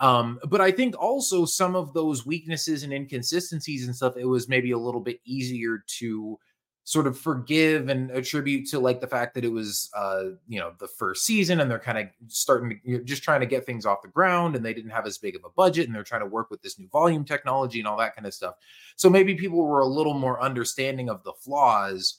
um, 0.00 0.40
but 0.48 0.60
I 0.60 0.70
think 0.70 1.00
also 1.00 1.44
some 1.44 1.76
of 1.76 1.94
those 1.94 2.26
weaknesses 2.26 2.82
and 2.82 2.92
inconsistencies 2.92 3.86
and 3.86 3.94
stuff, 3.94 4.16
it 4.16 4.24
was 4.24 4.48
maybe 4.48 4.72
a 4.72 4.78
little 4.78 5.00
bit 5.00 5.20
easier 5.24 5.84
to 5.98 6.38
sort 6.84 7.06
of 7.06 7.16
forgive 7.16 7.88
and 7.88 8.10
attribute 8.10 8.68
to 8.68 8.80
like 8.80 9.00
the 9.00 9.06
fact 9.06 9.34
that 9.34 9.44
it 9.44 9.52
was 9.52 9.88
uh 9.96 10.24
you 10.48 10.58
know 10.58 10.72
the 10.80 10.88
first 10.88 11.24
season 11.24 11.60
and 11.60 11.70
they're 11.70 11.78
kind 11.78 11.98
of 11.98 12.06
starting 12.26 12.80
to 12.84 13.04
just 13.04 13.22
trying 13.22 13.38
to 13.38 13.46
get 13.46 13.64
things 13.64 13.86
off 13.86 14.02
the 14.02 14.08
ground 14.08 14.56
and 14.56 14.64
they 14.64 14.74
didn't 14.74 14.90
have 14.90 15.06
as 15.06 15.16
big 15.16 15.36
of 15.36 15.44
a 15.44 15.50
budget 15.50 15.86
and 15.86 15.94
they're 15.94 16.02
trying 16.02 16.20
to 16.22 16.26
work 16.26 16.50
with 16.50 16.60
this 16.60 16.80
new 16.80 16.88
volume 16.88 17.24
technology 17.24 17.78
and 17.78 17.86
all 17.86 17.96
that 17.96 18.16
kind 18.16 18.26
of 18.26 18.34
stuff. 18.34 18.54
So 18.96 19.08
maybe 19.08 19.36
people 19.36 19.64
were 19.64 19.80
a 19.80 19.86
little 19.86 20.14
more 20.14 20.42
understanding 20.42 21.08
of 21.08 21.22
the 21.22 21.32
flaws 21.32 22.18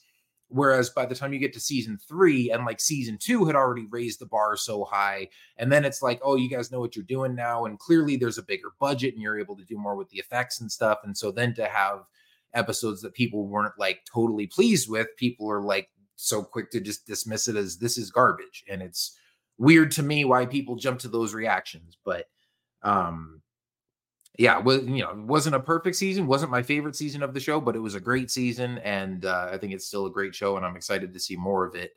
Whereas 0.54 0.88
by 0.90 1.04
the 1.04 1.16
time 1.16 1.32
you 1.32 1.40
get 1.40 1.52
to 1.54 1.60
season 1.60 1.98
three 2.06 2.52
and 2.52 2.64
like 2.64 2.80
season 2.80 3.18
two 3.18 3.44
had 3.44 3.56
already 3.56 3.86
raised 3.90 4.20
the 4.20 4.26
bar 4.26 4.56
so 4.56 4.84
high, 4.84 5.28
and 5.56 5.72
then 5.72 5.84
it's 5.84 6.00
like, 6.00 6.20
oh, 6.22 6.36
you 6.36 6.48
guys 6.48 6.70
know 6.70 6.78
what 6.78 6.94
you're 6.94 7.04
doing 7.04 7.34
now. 7.34 7.64
And 7.64 7.76
clearly 7.76 8.14
there's 8.14 8.38
a 8.38 8.42
bigger 8.44 8.68
budget 8.78 9.14
and 9.14 9.20
you're 9.20 9.40
able 9.40 9.56
to 9.56 9.64
do 9.64 9.76
more 9.76 9.96
with 9.96 10.08
the 10.10 10.18
effects 10.18 10.60
and 10.60 10.70
stuff. 10.70 11.00
And 11.02 11.18
so 11.18 11.32
then 11.32 11.54
to 11.54 11.66
have 11.66 12.04
episodes 12.52 13.02
that 13.02 13.14
people 13.14 13.48
weren't 13.48 13.74
like 13.80 14.02
totally 14.04 14.46
pleased 14.46 14.88
with, 14.88 15.08
people 15.16 15.50
are 15.50 15.60
like 15.60 15.88
so 16.14 16.44
quick 16.44 16.70
to 16.70 16.80
just 16.80 17.04
dismiss 17.04 17.48
it 17.48 17.56
as 17.56 17.76
this 17.78 17.98
is 17.98 18.12
garbage. 18.12 18.62
And 18.70 18.80
it's 18.80 19.18
weird 19.58 19.90
to 19.90 20.04
me 20.04 20.24
why 20.24 20.46
people 20.46 20.76
jump 20.76 21.00
to 21.00 21.08
those 21.08 21.34
reactions. 21.34 21.98
But 22.04 22.26
um 22.84 23.42
yeah, 24.36 24.58
was 24.58 24.82
you 24.82 25.02
know, 25.02 25.10
it 25.10 25.18
wasn't 25.18 25.54
a 25.54 25.60
perfect 25.60 25.96
season, 25.96 26.26
wasn't 26.26 26.50
my 26.50 26.62
favorite 26.62 26.96
season 26.96 27.22
of 27.22 27.34
the 27.34 27.40
show, 27.40 27.60
but 27.60 27.76
it 27.76 27.80
was 27.80 27.94
a 27.94 28.00
great 28.00 28.30
season, 28.30 28.78
and 28.78 29.24
uh, 29.24 29.50
I 29.52 29.58
think 29.58 29.72
it's 29.72 29.86
still 29.86 30.06
a 30.06 30.10
great 30.10 30.34
show, 30.34 30.56
and 30.56 30.66
I'm 30.66 30.76
excited 30.76 31.12
to 31.12 31.20
see 31.20 31.36
more 31.36 31.64
of 31.64 31.74
it. 31.74 31.92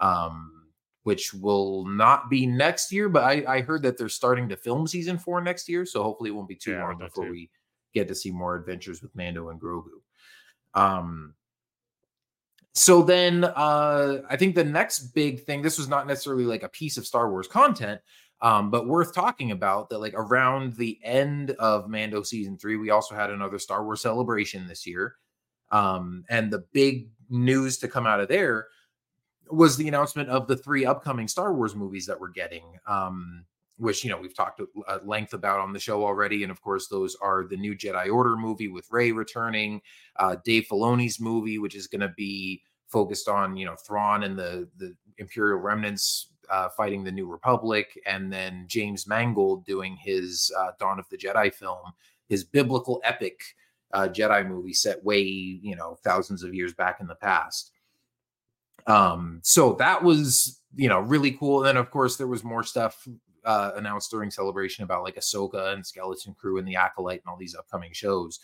Um, 0.00 0.58
which 1.04 1.32
will 1.32 1.86
not 1.86 2.28
be 2.28 2.46
next 2.46 2.92
year, 2.92 3.08
but 3.08 3.24
I, 3.24 3.42
I 3.48 3.60
heard 3.62 3.82
that 3.84 3.96
they're 3.96 4.10
starting 4.10 4.46
to 4.50 4.58
film 4.58 4.86
season 4.86 5.16
four 5.16 5.40
next 5.40 5.66
year, 5.66 5.86
so 5.86 6.02
hopefully 6.02 6.28
it 6.28 6.34
won't 6.34 6.48
be 6.48 6.54
too 6.54 6.72
yeah, 6.72 6.82
long 6.82 6.98
before 6.98 7.24
too. 7.24 7.30
we 7.30 7.50
get 7.94 8.08
to 8.08 8.14
see 8.14 8.30
more 8.30 8.56
adventures 8.56 9.00
with 9.00 9.16
Mando 9.16 9.48
and 9.48 9.58
Grogu. 9.58 10.02
Um, 10.74 11.32
so 12.74 13.02
then 13.02 13.44
uh, 13.44 14.18
I 14.28 14.36
think 14.36 14.54
the 14.54 14.64
next 14.64 15.14
big 15.14 15.44
thing, 15.44 15.62
this 15.62 15.78
was 15.78 15.88
not 15.88 16.06
necessarily 16.06 16.44
like 16.44 16.62
a 16.62 16.68
piece 16.68 16.98
of 16.98 17.06
Star 17.06 17.30
Wars 17.30 17.48
content, 17.48 18.02
um, 18.40 18.70
but 18.70 18.86
worth 18.86 19.14
talking 19.14 19.50
about 19.50 19.88
that, 19.90 19.98
like 19.98 20.14
around 20.14 20.74
the 20.74 20.98
end 21.02 21.50
of 21.52 21.88
Mando 21.88 22.22
season 22.22 22.56
three, 22.56 22.76
we 22.76 22.90
also 22.90 23.14
had 23.14 23.30
another 23.30 23.58
Star 23.58 23.84
Wars 23.84 24.00
celebration 24.00 24.66
this 24.66 24.86
year. 24.86 25.16
Um, 25.70 26.24
and 26.28 26.50
the 26.50 26.64
big 26.72 27.10
news 27.28 27.78
to 27.78 27.88
come 27.88 28.06
out 28.06 28.20
of 28.20 28.28
there 28.28 28.68
was 29.50 29.76
the 29.76 29.88
announcement 29.88 30.28
of 30.28 30.46
the 30.46 30.56
three 30.56 30.86
upcoming 30.86 31.26
Star 31.26 31.52
Wars 31.52 31.74
movies 31.74 32.06
that 32.06 32.20
we're 32.20 32.28
getting. 32.28 32.64
Um, 32.86 33.44
which 33.78 34.02
you 34.04 34.10
know 34.10 34.18
we've 34.18 34.34
talked 34.34 34.60
at 34.88 35.06
length 35.06 35.32
about 35.32 35.60
on 35.60 35.72
the 35.72 35.78
show 35.78 36.04
already, 36.04 36.42
and 36.42 36.50
of 36.50 36.60
course 36.60 36.88
those 36.88 37.16
are 37.22 37.46
the 37.48 37.56
new 37.56 37.76
Jedi 37.76 38.12
Order 38.12 38.36
movie 38.36 38.68
with 38.68 38.90
Rey 38.90 39.12
returning, 39.12 39.80
uh, 40.16 40.36
Dave 40.44 40.66
Filoni's 40.68 41.20
movie, 41.20 41.58
which 41.58 41.76
is 41.76 41.86
going 41.86 42.00
to 42.00 42.12
be 42.16 42.62
focused 42.88 43.28
on 43.28 43.56
you 43.56 43.64
know 43.64 43.76
Thrawn 43.76 44.24
and 44.24 44.36
the 44.36 44.68
the 44.76 44.94
Imperial 45.18 45.58
remnants 45.58 46.32
uh, 46.50 46.68
fighting 46.70 47.04
the 47.04 47.12
New 47.12 47.26
Republic, 47.26 47.98
and 48.06 48.32
then 48.32 48.64
James 48.66 49.06
Mangold 49.06 49.64
doing 49.64 49.96
his 49.96 50.52
uh, 50.58 50.72
Dawn 50.78 50.98
of 50.98 51.08
the 51.10 51.16
Jedi 51.16 51.52
film, 51.52 51.92
his 52.28 52.44
biblical 52.44 53.00
epic 53.04 53.40
uh, 53.92 54.08
Jedi 54.08 54.46
movie 54.46 54.72
set 54.72 55.02
way, 55.04 55.22
you 55.22 55.76
know, 55.76 55.98
thousands 56.04 56.42
of 56.42 56.54
years 56.54 56.74
back 56.74 57.00
in 57.00 57.06
the 57.06 57.14
past. 57.14 57.72
Um, 58.86 59.40
so 59.42 59.74
that 59.74 60.02
was, 60.02 60.60
you 60.74 60.88
know, 60.88 61.00
really 61.00 61.32
cool. 61.32 61.58
And 61.58 61.66
then, 61.66 61.76
of 61.76 61.90
course, 61.90 62.16
there 62.16 62.26
was 62.26 62.44
more 62.44 62.62
stuff 62.62 63.06
uh, 63.44 63.72
announced 63.76 64.10
during 64.10 64.30
celebration 64.30 64.84
about 64.84 65.04
like 65.04 65.16
Ahsoka 65.16 65.72
and 65.72 65.86
Skeleton 65.86 66.34
Crew 66.34 66.58
and 66.58 66.66
the 66.66 66.76
Acolyte 66.76 67.20
and 67.24 67.30
all 67.30 67.36
these 67.38 67.54
upcoming 67.54 67.92
shows. 67.92 68.40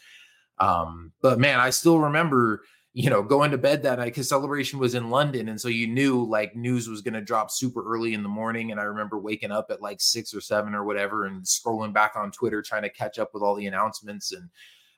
Um, 0.59 1.13
but 1.21 1.39
man, 1.39 1.61
I 1.61 1.71
still 1.71 1.99
remember 1.99 2.63
you 2.97 3.11
know, 3.11 3.25
going 3.25 3.51
to 3.51 3.59
bed 3.59 3.83
that 3.83 3.99
night 3.99 4.07
because 4.07 4.29
celebration 4.29 4.79
was 4.79 4.95
in 4.95 5.11
London. 5.11 5.49
And 5.49 5.61
so 5.61 5.67
you 5.67 5.89
knew 5.89 6.25
like 6.25 6.55
news 6.55 6.89
was 6.89 7.03
going 7.03 7.15
to 7.15 7.21
drop 7.21 7.51
super 7.51 7.85
early 7.85 8.15
in 8.15 8.23
the 8.23 8.29
morning. 8.29 8.71
And 8.71 8.81
I 8.81 8.85
remember 8.85 9.19
waking 9.19 9.51
up 9.51 9.67
at 9.71 9.83
like 9.83 10.01
six 10.01 10.33
or 10.33 10.41
seven 10.41 10.77
or 10.77 10.85
whatever 10.85 11.27
and 11.27 11.43
scrolling 11.43 11.93
back 11.93 12.13
on 12.15 12.31
Twitter 12.31 12.63
trying 12.63 12.83
to 12.83 12.89
catch 12.89 13.19
up 13.19 13.35
with 13.35 13.43
all 13.43 13.57
the 13.57 13.67
announcements. 13.67 14.31
And 14.31 14.49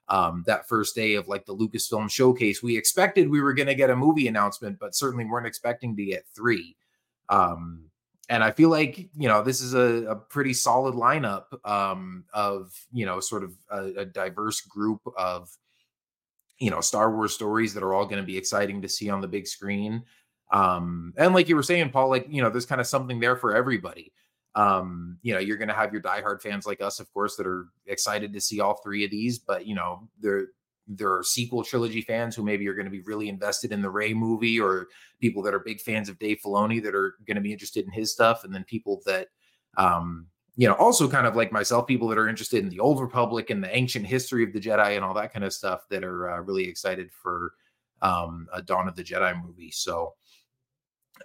um, 0.09 0.45
that 0.47 0.69
first 0.69 0.95
day 0.95 1.15
of 1.15 1.27
like 1.27 1.47
the 1.47 1.57
Lucasfilm 1.57 2.11
showcase, 2.11 2.63
we 2.63 2.77
expected 2.77 3.31
we 3.31 3.41
were 3.41 3.55
going 3.55 3.67
to 3.67 3.75
get 3.75 3.89
a 3.89 3.97
movie 3.97 4.29
announcement, 4.29 4.79
but 4.79 4.95
certainly 4.95 5.25
weren't 5.25 5.47
expecting 5.47 5.97
to 5.97 6.05
get 6.05 6.27
three. 6.35 6.77
Um, 7.31 7.87
and 8.29 8.45
I 8.45 8.51
feel 8.51 8.69
like 8.69 8.99
you 9.17 9.29
know 9.29 9.43
this 9.43 9.61
is 9.61 9.73
a, 9.73 10.11
a 10.11 10.17
pretty 10.17 10.53
solid 10.53 10.95
lineup 10.95 11.45
um, 11.65 12.25
of 12.35 12.73
you 12.93 13.07
know 13.07 13.21
sort 13.21 13.43
of 13.43 13.57
a, 13.71 14.01
a 14.01 14.05
diverse 14.05 14.61
group 14.61 15.01
of 15.17 15.49
you 16.59 16.71
know 16.71 16.81
Star 16.81 17.15
Wars 17.15 17.35
stories 17.35 17.75
that 17.75 17.83
are 17.83 17.95
all 17.95 18.07
going 18.07 18.21
to 18.21 18.27
be 18.27 18.37
exciting 18.37 18.83
to 18.83 18.89
see 18.89 19.11
on 19.11 19.21
the 19.21 19.29
big 19.29 19.47
screen. 19.47 20.03
Um, 20.53 21.13
and 21.17 21.35
like 21.35 21.49
you 21.49 21.57
were 21.57 21.63
saying, 21.63 21.91
Paul, 21.91 22.09
like 22.09 22.27
you 22.29 22.43
know, 22.43 22.51
there's 22.51 22.67
kind 22.67 22.81
of 22.81 22.87
something 22.87 23.21
there 23.21 23.37
for 23.37 23.55
everybody. 23.55 24.13
Um, 24.55 25.19
you 25.23 25.35
know, 25.35 25.41
you're 25.41 25.59
going 25.59 25.69
to 25.69 25.75
have 25.75 25.93
your 25.93 26.01
diehard 26.01 26.41
fans 26.41 26.67
like 26.67 26.81
us, 26.81 26.99
of 26.99 27.13
course, 27.13 27.37
that 27.37 27.47
are 27.47 27.67
excited 27.87 28.33
to 28.33 28.41
see 28.41 28.61
all 28.61 28.81
three 28.83 29.05
of 29.05 29.11
these. 29.11 29.39
But 29.39 29.67
you 29.67 29.75
know, 29.75 30.09
there 30.21 30.47
there 30.89 31.13
are 31.13 31.25
sequel 31.25 31.65
trilogy 31.65 32.01
fans 32.01 32.37
who 32.37 32.43
maybe 32.43 32.67
are 32.69 32.75
going 32.75 32.87
to 32.87 32.91
be 32.91 33.03
really 33.03 33.29
invested 33.29 33.73
in 33.73 33.83
the 33.83 33.91
Rey 33.91 34.15
movie, 34.15 34.59
or 34.61 34.87
people 35.21 35.43
that 35.43 35.55
are 35.55 35.59
big 35.61 35.81
fans 35.81 36.09
of 36.09 36.19
Dave 36.19 36.39
Filoni 36.45 36.83
that 36.83 36.95
are 36.95 37.17
going 37.27 37.35
to 37.35 37.41
be 37.41 37.53
interested 37.53 37.85
in 37.85 37.93
his 37.93 38.13
stuff, 38.13 38.45
and 38.45 38.55
then 38.55 38.65
people 38.65 39.03
that 39.05 39.29
um, 39.77 40.27
you 40.57 40.67
know, 40.67 40.75
also 40.75 41.09
kind 41.09 41.27
of 41.27 41.37
like 41.37 41.53
myself, 41.53 41.87
people 41.87 42.09
that 42.09 42.19
are 42.19 42.29
interested 42.29 42.63
in 42.63 42.71
the 42.71 42.81
old 42.81 43.01
republic 43.01 43.51
and 43.51 43.63
the 43.63 43.77
ancient 43.77 44.07
history 44.07 44.43
of 44.43 44.53
the 44.53 44.61
Jedi 44.61 44.97
and 44.97 45.05
all 45.05 45.15
that 45.15 45.33
kind 45.33 45.45
of 45.45 45.53
stuff 45.53 45.87
that 45.91 46.03
are 46.03 46.31
uh, 46.31 46.41
really 46.41 46.67
excited 46.67 47.11
for 47.13 47.53
um, 48.01 48.49
a 48.53 48.63
Dawn 48.63 48.89
of 48.89 48.97
the 48.97 49.05
Jedi 49.05 49.41
movie. 49.45 49.71
So, 49.71 50.15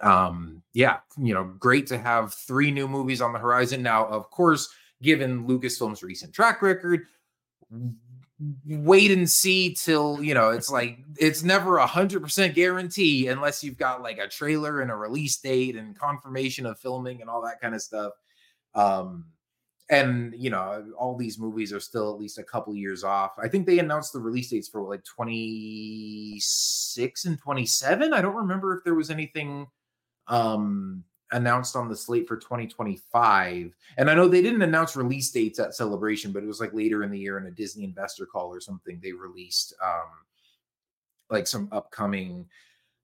um, 0.02 0.62
yeah, 0.74 0.98
you 1.16 1.32
know, 1.32 1.44
great 1.44 1.86
to 1.88 1.98
have 1.98 2.34
three 2.34 2.70
new 2.70 2.86
movies 2.86 3.22
on 3.22 3.32
the 3.32 3.38
horizon. 3.38 3.82
Now, 3.82 4.06
of 4.06 4.30
course, 4.30 4.68
given 5.00 5.46
Lucasfilm's 5.46 6.02
recent 6.02 6.34
track 6.34 6.60
record, 6.60 7.06
wait 8.66 9.10
and 9.10 9.30
see 9.30 9.72
till 9.72 10.20
you 10.22 10.34
know 10.34 10.50
it's 10.50 10.70
like 10.70 10.98
it's 11.18 11.44
never 11.44 11.78
a 11.78 11.86
hundred 11.86 12.20
percent 12.22 12.54
guarantee 12.54 13.28
unless 13.28 13.62
you've 13.62 13.78
got 13.78 14.02
like 14.02 14.18
a 14.18 14.26
trailer 14.26 14.80
and 14.80 14.90
a 14.90 14.96
release 14.96 15.36
date 15.36 15.76
and 15.76 15.96
confirmation 15.96 16.66
of 16.66 16.78
filming 16.78 17.20
and 17.20 17.30
all 17.30 17.40
that 17.40 17.60
kind 17.60 17.74
of 17.74 17.80
stuff 17.80 18.12
um, 18.74 19.26
and 19.90 20.34
you 20.36 20.50
know, 20.50 20.86
all 20.98 21.16
these 21.16 21.38
movies 21.38 21.72
are 21.72 21.80
still 21.80 22.12
at 22.12 22.20
least 22.20 22.38
a 22.38 22.44
couple 22.44 22.74
years 22.74 23.04
off. 23.04 23.32
I 23.42 23.48
think 23.48 23.66
they 23.66 23.78
announced 23.78 24.12
the 24.12 24.20
release 24.20 24.50
dates 24.50 24.68
for 24.68 24.82
like 24.82 25.04
26 25.04 27.24
and 27.24 27.38
27. 27.38 28.12
I 28.14 28.22
don't 28.22 28.36
remember 28.36 28.76
if 28.76 28.84
there 28.84 28.94
was 28.94 29.10
anything 29.10 29.66
um 30.28 31.04
announced 31.32 31.76
on 31.76 31.88
the 31.88 31.96
slate 31.96 32.28
for 32.28 32.36
2025. 32.36 33.74
And 33.96 34.10
I 34.10 34.14
know 34.14 34.28
they 34.28 34.42
didn't 34.42 34.62
announce 34.62 34.96
release 34.96 35.30
dates 35.30 35.58
at 35.58 35.74
Celebration, 35.74 36.32
but 36.32 36.42
it 36.42 36.46
was 36.46 36.60
like 36.60 36.74
later 36.74 37.02
in 37.02 37.10
the 37.10 37.18
year 37.18 37.38
in 37.38 37.46
a 37.46 37.50
Disney 37.50 37.84
investor 37.84 38.26
call 38.26 38.54
or 38.54 38.60
something. 38.60 39.00
They 39.02 39.12
released 39.12 39.74
um, 39.82 40.10
like 41.30 41.46
some 41.46 41.68
upcoming 41.72 42.46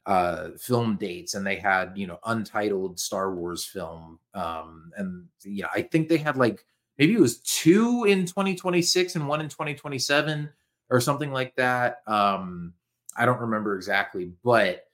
uh 0.08 0.48
film 0.58 0.96
dates 0.96 1.34
and 1.34 1.46
they 1.46 1.56
had 1.56 1.92
you 1.94 2.06
know 2.06 2.18
untitled 2.24 2.98
star 2.98 3.34
wars 3.34 3.62
film 3.66 4.18
um 4.32 4.90
and 4.96 5.26
yeah 5.44 5.66
i 5.74 5.82
think 5.82 6.08
they 6.08 6.16
had 6.16 6.38
like 6.38 6.64
maybe 6.96 7.12
it 7.12 7.20
was 7.20 7.40
two 7.40 8.04
in 8.04 8.24
2026 8.24 9.16
and 9.16 9.28
one 9.28 9.42
in 9.42 9.50
2027 9.50 10.48
or 10.88 10.98
something 10.98 11.30
like 11.30 11.54
that 11.56 11.98
um 12.06 12.72
i 13.18 13.26
don't 13.26 13.40
remember 13.40 13.76
exactly 13.76 14.32
but 14.42 14.84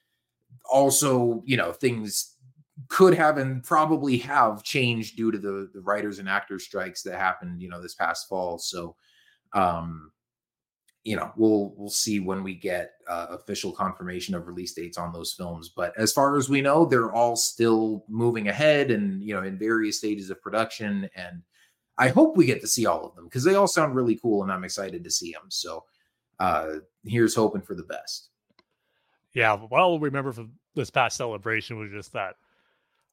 also 0.68 1.44
you 1.46 1.56
know 1.56 1.72
things 1.72 2.34
could 2.88 3.14
have 3.14 3.38
and 3.38 3.62
probably 3.62 4.18
have 4.18 4.64
changed 4.64 5.16
due 5.16 5.30
to 5.30 5.38
the 5.38 5.70
the 5.72 5.80
writers 5.80 6.18
and 6.18 6.28
actors 6.28 6.64
strikes 6.64 7.02
that 7.02 7.16
happened 7.16 7.62
you 7.62 7.68
know 7.68 7.80
this 7.80 7.94
past 7.94 8.28
fall 8.28 8.58
so 8.58 8.96
um 9.52 10.10
you 11.04 11.16
know 11.16 11.30
we'll 11.36 11.74
we'll 11.76 11.90
see 11.90 12.18
when 12.18 12.42
we 12.42 12.54
get 12.54 12.94
uh, 13.08 13.26
official 13.30 13.70
confirmation 13.70 14.34
of 14.34 14.46
release 14.46 14.72
dates 14.72 14.98
on 14.98 15.12
those 15.12 15.32
films. 15.32 15.68
But 15.68 15.92
as 15.98 16.12
far 16.12 16.36
as 16.36 16.48
we 16.48 16.62
know 16.62 16.86
they're 16.86 17.12
all 17.12 17.36
still 17.36 18.04
moving 18.08 18.48
ahead 18.48 18.90
and 18.90 19.22
you 19.22 19.34
know 19.34 19.42
in 19.42 19.58
various 19.58 19.98
stages 19.98 20.30
of 20.30 20.42
production. 20.42 21.08
And 21.14 21.42
i 21.96 22.08
hope 22.08 22.36
we 22.36 22.46
get 22.46 22.60
to 22.60 22.66
see 22.66 22.86
all 22.86 23.06
of 23.06 23.14
them 23.14 23.24
because 23.24 23.44
they 23.44 23.54
all 23.54 23.68
sound 23.68 23.94
really 23.94 24.16
cool 24.16 24.42
and 24.42 24.50
i'm 24.50 24.64
excited 24.64 25.04
to 25.04 25.10
see 25.10 25.32
them 25.32 25.44
so 25.48 25.84
uh 26.40 26.74
here's 27.04 27.34
hoping 27.34 27.62
for 27.62 27.74
the 27.74 27.84
best. 27.84 28.30
Yeah 29.32 29.58
well 29.70 29.98
remember 29.98 30.32
from 30.32 30.52
this 30.74 30.90
past 30.90 31.16
celebration 31.16 31.78
was 31.78 31.90
just 31.92 32.12
that 32.12 32.34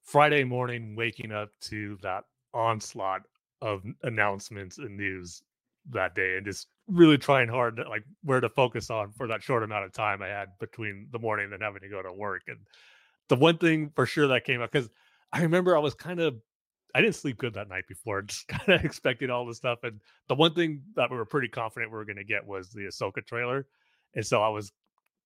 friday 0.04 0.44
morning 0.44 0.96
waking 0.96 1.32
up 1.32 1.50
to 1.62 1.98
that 2.02 2.24
onslaught 2.54 3.22
of 3.62 3.84
announcements 4.04 4.80
and 4.80 4.98
news 4.98 5.44
that 5.90 6.16
day 6.16 6.38
and 6.38 6.46
just 6.46 6.68
really 6.88 7.18
trying 7.18 7.48
hard 7.48 7.78
to, 7.78 7.90
like 7.90 8.04
where 8.24 8.40
to 8.40 8.50
focus 8.50 8.90
on 8.90 9.12
for 9.12 9.28
that 9.28 9.44
short 9.44 9.64
amount 9.64 9.86
of 9.86 9.94
time 9.94 10.22
I 10.22 10.28
had 10.28 10.50
between 10.60 11.08
the 11.12 11.20
morning 11.20 11.52
and 11.54 11.62
having 11.62 11.82
to 11.82 11.90
go 11.90 12.02
to 12.02 12.14
work. 12.14 12.44
And 12.48 12.58
the 13.30 13.36
one 13.36 13.58
thing 13.58 13.92
for 13.96 14.06
sure 14.06 14.28
that 14.28 14.46
came 14.46 14.62
up 14.62 14.72
because 14.72 14.90
I 15.34 15.42
remember 15.42 15.76
I 15.76 15.80
was 15.80 15.94
kind 15.94 16.20
of 16.20 16.36
I 16.94 17.02
didn't 17.02 17.16
sleep 17.16 17.38
good 17.38 17.54
that 17.54 17.70
night 17.70 17.86
before, 17.88 18.22
just 18.24 18.48
kind 18.48 18.70
of 18.70 18.86
expecting 18.86 19.30
all 19.30 19.46
this 19.46 19.58
stuff. 19.58 19.80
And 19.84 20.00
the 20.28 20.36
one 20.36 20.54
thing 20.54 20.84
that 20.96 21.10
we 21.10 21.18
were 21.18 21.26
pretty 21.26 21.48
confident 21.48 21.92
we 21.92 21.98
were 21.98 22.06
going 22.06 22.18
to 22.18 22.24
get 22.24 22.46
was 22.46 22.70
the 22.70 22.86
Ahsoka 22.86 23.26
trailer. 23.26 23.66
And 24.14 24.26
so 24.26 24.42
I 24.42 24.50
was 24.50 24.72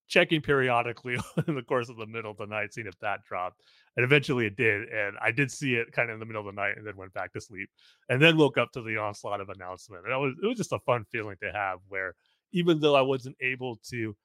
checking 0.08 0.42
periodically 0.42 1.18
in 1.48 1.56
the 1.56 1.62
course 1.62 1.90
of 1.90 1.98
the 1.98 2.06
middle 2.06 2.32
of 2.32 2.38
the 2.38 2.46
night, 2.46 2.74
seeing 2.74 2.88
if 2.88 2.98
that 3.00 3.24
dropped. 3.24 3.62
And 3.98 4.04
eventually 4.04 4.46
it 4.46 4.58
did. 4.58 4.90
And 4.90 5.16
I 5.22 5.32
did 5.32 5.52
see 5.52 5.76
it 5.76 5.92
kind 5.92 6.10
of 6.10 6.16
in 6.16 6.20
the 6.20 6.26
middle 6.26 6.48
of 6.48 6.54
the 6.54 6.62
night 6.62 6.78
and 6.78 6.86
then 6.86 6.98
went 6.98 7.14
back 7.14 7.34
to 7.34 7.42
sleep. 7.42 7.70
And 8.10 8.22
then 8.22 8.38
woke 8.38 8.58
up 8.58 8.72
to 8.74 8.82
the 8.82 8.98
onslaught 8.98 9.42
of 9.42 9.50
announcement. 9.50 10.06
And 10.06 10.14
it 10.14 10.18
was 10.18 10.34
it 10.42 10.48
was 10.48 10.58
just 10.58 10.74
a 10.74 10.80
fun 10.80 11.06
feeling 11.12 11.38
to 11.42 11.52
have 11.52 11.80
where 11.88 12.16
even 12.52 12.80
though 12.80 12.96
I 12.96 13.02
wasn't 13.02 13.38
able 13.42 13.78
to 13.90 14.16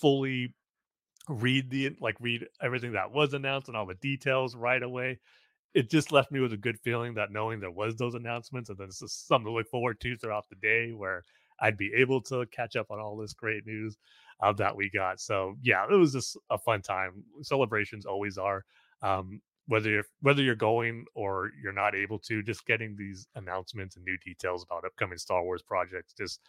fully 0.00 0.54
read 1.28 1.70
the 1.70 1.96
like 2.00 2.16
read 2.20 2.46
everything 2.60 2.92
that 2.92 3.10
was 3.10 3.32
announced 3.32 3.68
and 3.68 3.76
all 3.76 3.86
the 3.86 3.94
details 3.94 4.54
right 4.54 4.82
away, 4.82 5.18
it 5.74 5.90
just 5.90 6.12
left 6.12 6.30
me 6.30 6.40
with 6.40 6.52
a 6.52 6.58
good 6.58 6.78
feeling 6.80 7.14
that 7.14 7.32
knowing 7.32 7.60
there 7.60 7.70
was 7.70 7.96
those 7.96 8.14
announcements 8.14 8.68
and 8.68 8.78
then 8.78 8.88
it's 8.88 9.00
just 9.00 9.26
something 9.26 9.46
to 9.46 9.52
look 9.52 9.68
forward 9.68 10.00
to 10.00 10.16
throughout 10.16 10.48
the 10.48 10.56
day 10.56 10.92
where 10.92 11.24
I'd 11.60 11.76
be 11.76 11.92
able 11.96 12.20
to 12.22 12.46
catch 12.46 12.76
up 12.76 12.90
on 12.90 13.00
all 13.00 13.16
this 13.16 13.32
great 13.32 13.66
news 13.66 13.96
uh, 14.42 14.52
that 14.54 14.76
we 14.76 14.90
got. 14.90 15.20
So 15.20 15.56
yeah, 15.62 15.86
it 15.90 15.94
was 15.94 16.12
just 16.12 16.36
a 16.50 16.58
fun 16.58 16.82
time. 16.82 17.24
Celebrations 17.42 18.06
always 18.06 18.38
are. 18.38 18.64
Um, 19.02 19.40
whether 19.66 19.88
you're 19.88 20.04
whether 20.20 20.42
you're 20.42 20.54
going 20.54 21.06
or 21.14 21.50
you're 21.62 21.72
not 21.72 21.94
able 21.94 22.18
to, 22.18 22.42
just 22.42 22.66
getting 22.66 22.96
these 22.96 23.26
announcements 23.34 23.96
and 23.96 24.04
new 24.04 24.18
details 24.24 24.64
about 24.64 24.84
upcoming 24.84 25.18
Star 25.18 25.42
Wars 25.42 25.62
projects 25.62 26.12
just 26.12 26.40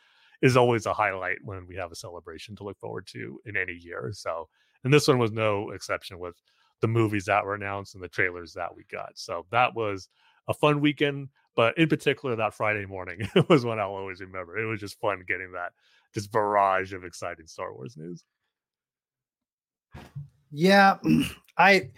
is 0.42 0.58
always 0.58 0.86
a 0.86 0.94
highlight 0.94 1.38
when 1.44 1.66
we 1.68 1.76
have 1.76 1.92
a 1.92 1.96
celebration 1.96 2.56
to 2.58 2.64
look 2.64 2.78
forward 2.80 3.08
to 3.08 3.40
in 3.46 3.56
any 3.56 3.74
year. 3.74 4.12
So, 4.14 4.50
and 4.84 4.94
this 4.94 5.08
one 5.08 5.18
was 5.18 5.32
no 5.32 5.72
exception 5.72 6.20
with 6.20 6.36
the 6.82 6.88
movies 6.88 7.26
that 7.26 7.46
were 7.46 7.56
announced 7.56 7.96
and 7.96 8.04
the 8.04 8.10
trailers 8.10 8.54
that 8.54 8.76
we 8.76 8.84
got. 8.92 9.12
So 9.16 9.46
that 9.52 9.74
was 9.76 10.10
a 10.48 10.54
fun 10.54 10.82
weekend. 10.82 11.30
But 11.56 11.78
in 11.78 11.88
particular, 11.88 12.36
that 12.36 12.54
Friday 12.54 12.86
morning 12.86 13.30
was 13.50 13.64
one 13.64 13.80
I'll 13.80 13.92
always 13.92 14.20
remember. 14.20 14.58
It 14.58 14.66
was 14.66 14.82
just 14.82 15.00
fun 15.00 15.24
getting 15.26 15.54
that 15.54 15.72
just 16.16 16.32
barrage 16.32 16.94
of 16.94 17.04
exciting 17.04 17.46
Star 17.46 17.74
Wars 17.74 17.98
news. 17.98 18.24
Yeah, 20.50 20.98
I, 21.58 21.90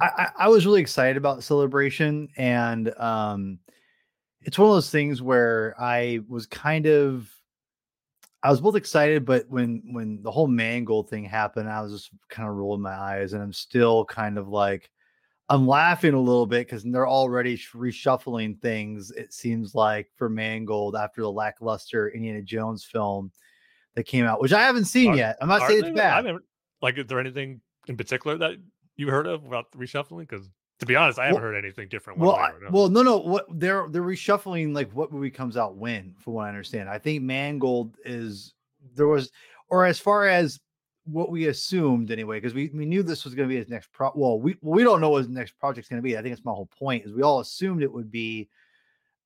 I 0.00 0.28
I 0.38 0.48
was 0.48 0.66
really 0.66 0.82
excited 0.82 1.16
about 1.16 1.42
celebration, 1.42 2.28
and 2.36 2.96
um, 2.98 3.58
it's 4.42 4.58
one 4.58 4.68
of 4.68 4.74
those 4.74 4.90
things 4.90 5.22
where 5.22 5.74
I 5.80 6.20
was 6.28 6.46
kind 6.46 6.86
of 6.86 7.28
I 8.42 8.50
was 8.50 8.60
both 8.60 8.76
excited, 8.76 9.24
but 9.24 9.48
when 9.48 9.82
when 9.90 10.22
the 10.22 10.30
whole 10.30 10.48
Mangold 10.48 11.08
thing 11.08 11.24
happened, 11.24 11.68
I 11.68 11.80
was 11.80 11.92
just 11.92 12.10
kind 12.28 12.48
of 12.48 12.54
rolling 12.54 12.82
my 12.82 12.94
eyes, 12.94 13.32
and 13.32 13.42
I'm 13.42 13.54
still 13.54 14.04
kind 14.04 14.36
of 14.36 14.48
like 14.48 14.90
I'm 15.48 15.66
laughing 15.66 16.14
a 16.14 16.20
little 16.20 16.46
bit 16.46 16.66
because 16.66 16.82
they're 16.82 17.08
already 17.08 17.56
reshuffling 17.56 18.60
things. 18.60 19.12
It 19.12 19.32
seems 19.32 19.74
like 19.74 20.10
for 20.16 20.28
Mangold 20.28 20.94
after 20.94 21.22
the 21.22 21.32
lackluster 21.32 22.10
Indiana 22.10 22.42
Jones 22.42 22.84
film 22.84 23.32
that 23.94 24.04
came 24.04 24.24
out, 24.24 24.40
which 24.40 24.52
I 24.52 24.62
haven't 24.62 24.86
seen 24.86 25.12
Are- 25.12 25.16
yet. 25.16 25.36
I'm 25.40 25.48
not 25.48 25.66
saying 25.68 25.82
they- 25.82 25.88
it's 25.88 25.96
bad. 25.96 26.24
haven't- 26.24 26.44
like, 26.80 26.98
is 26.98 27.06
there 27.06 27.20
anything 27.20 27.60
in 27.88 27.96
particular 27.96 28.36
that 28.38 28.56
you 28.96 29.08
heard 29.08 29.26
of 29.26 29.44
about 29.44 29.70
the 29.72 29.78
reshuffling? 29.78 30.20
Because 30.28 30.48
to 30.78 30.86
be 30.86 30.96
honest, 30.96 31.18
I 31.18 31.26
haven't 31.26 31.42
Well- 31.42 31.50
heard 31.52 31.64
anything 31.64 31.88
different. 31.88 32.18
Well, 32.18 32.34
I, 32.34 32.52
well, 32.70 32.88
no, 32.88 33.02
no. 33.02 33.18
What 33.18 33.46
they're 33.50 33.86
they're 33.88 34.02
reshuffling 34.02 34.74
like 34.74 34.90
what 34.92 35.12
movie 35.12 35.30
comes 35.30 35.56
out 35.56 35.76
when, 35.76 36.14
from 36.18 36.34
what 36.34 36.46
I 36.46 36.48
understand. 36.48 36.88
I 36.88 36.98
think 36.98 37.22
Mangold 37.22 37.96
is 38.04 38.54
there 38.94 39.06
was, 39.06 39.30
or 39.68 39.84
as 39.84 39.98
far 40.00 40.26
as 40.26 40.58
what 41.04 41.30
we 41.30 41.46
assumed 41.46 42.10
anyway, 42.10 42.38
because 42.38 42.54
we, 42.54 42.70
we 42.74 42.84
knew 42.86 43.02
this 43.02 43.24
was 43.24 43.34
going 43.34 43.48
to 43.48 43.52
be 43.52 43.58
his 43.58 43.68
next 43.68 43.92
pro. 43.92 44.10
Well, 44.14 44.40
we 44.40 44.56
we 44.60 44.82
don't 44.82 45.00
know 45.00 45.10
what 45.10 45.18
his 45.18 45.28
next 45.28 45.56
project's 45.58 45.88
going 45.88 45.98
to 45.98 46.02
be. 46.02 46.16
I 46.16 46.22
think 46.22 46.32
it's 46.32 46.44
my 46.44 46.52
whole 46.52 46.66
point 46.78 47.04
is 47.04 47.12
we 47.12 47.22
all 47.22 47.40
assumed 47.40 47.82
it 47.82 47.92
would 47.92 48.10
be 48.10 48.48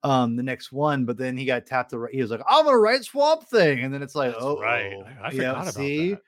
um 0.02 0.37
the 0.37 0.42
next 0.42 0.72
one, 0.72 1.04
but 1.04 1.16
then 1.16 1.37
he 1.37 1.44
got 1.44 1.66
tapped 1.66 1.90
to. 1.90 2.06
He 2.12 2.22
was 2.22 2.30
like, 2.30 2.42
"I'm 2.48 2.64
gonna 2.64 2.78
write 2.78 3.04
Swamp 3.04 3.44
Thing," 3.48 3.80
and 3.80 3.92
then 3.92 4.02
it's 4.02 4.14
like, 4.14 4.32
That's 4.32 4.44
"Oh, 4.44 4.61
right. 4.61 4.92
I- 4.92 5.26
I 5.28 5.30
yeah, 5.32 5.52
forgot 5.52 5.68
about 5.68 5.72
see." 5.72 6.11
that. 6.11 6.22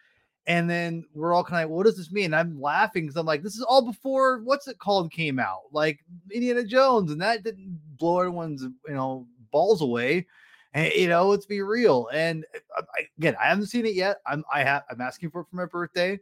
And 0.46 0.68
then 0.70 1.04
we're 1.12 1.34
all 1.34 1.44
kind 1.44 1.62
of, 1.62 1.68
like, 1.70 1.76
what 1.76 1.84
does 1.84 1.98
this 1.98 2.10
mean? 2.10 2.32
I'm 2.32 2.58
laughing 2.58 3.04
because 3.04 3.16
I'm 3.18 3.26
like, 3.26 3.42
this 3.42 3.54
is 3.54 3.62
all 3.62 3.82
before 3.84 4.38
what's 4.44 4.66
it 4.66 4.78
called 4.78 5.12
came 5.12 5.38
out, 5.38 5.64
like 5.72 6.00
Indiana 6.32 6.64
Jones, 6.64 7.12
and 7.12 7.20
that 7.20 7.42
didn't 7.44 7.78
blow 7.98 8.20
everyone's 8.20 8.62
you 8.62 8.94
know 8.94 9.26
balls 9.50 9.82
away. 9.82 10.26
And 10.72 10.92
you 10.94 11.08
know, 11.08 11.28
let's 11.28 11.46
be 11.46 11.60
real. 11.60 12.08
And 12.12 12.46
uh, 12.76 12.82
I, 12.96 13.02
again, 13.18 13.36
I 13.40 13.48
haven't 13.48 13.66
seen 13.66 13.84
it 13.86 13.94
yet. 13.94 14.18
I'm 14.26 14.42
I 14.52 14.62
have 14.64 14.84
I'm 14.90 15.00
asking 15.02 15.30
for 15.30 15.42
it 15.42 15.48
for 15.50 15.56
my 15.56 15.66
birthday, 15.66 16.18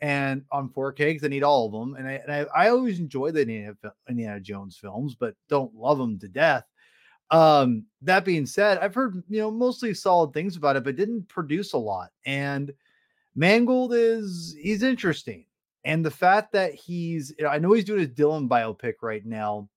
and 0.00 0.44
on 0.50 0.70
4K 0.70 1.10
because 1.12 1.24
I 1.24 1.28
need 1.28 1.42
all 1.44 1.66
of 1.66 1.72
them. 1.72 1.94
And 1.94 2.08
I 2.08 2.12
and 2.14 2.32
I, 2.32 2.64
I 2.64 2.68
always 2.70 2.98
enjoy 2.98 3.30
the 3.30 3.42
Indiana, 3.42 3.74
Indiana 4.08 4.40
Jones 4.40 4.76
films, 4.76 5.14
but 5.14 5.34
don't 5.48 5.74
love 5.74 5.98
them 5.98 6.18
to 6.20 6.28
death. 6.28 6.64
Um, 7.30 7.84
that 8.02 8.24
being 8.24 8.46
said, 8.46 8.78
I've 8.78 8.94
heard 8.94 9.22
you 9.28 9.40
know 9.40 9.50
mostly 9.50 9.92
solid 9.94 10.32
things 10.32 10.56
about 10.56 10.76
it, 10.76 10.84
but 10.84 10.96
didn't 10.96 11.28
produce 11.28 11.72
a 11.72 11.78
lot. 11.78 12.10
And 12.24 12.72
Mangold 13.34 13.92
is 13.94 14.56
he's 14.60 14.82
interesting. 14.82 15.44
And 15.84 16.04
the 16.04 16.10
fact 16.10 16.52
that 16.52 16.74
he's 16.74 17.32
I 17.48 17.58
know 17.58 17.72
he's 17.72 17.84
doing 17.84 18.00
his 18.00 18.08
Dylan 18.08 18.48
biopic 18.48 18.94
right 19.02 19.24
now. 19.24 19.68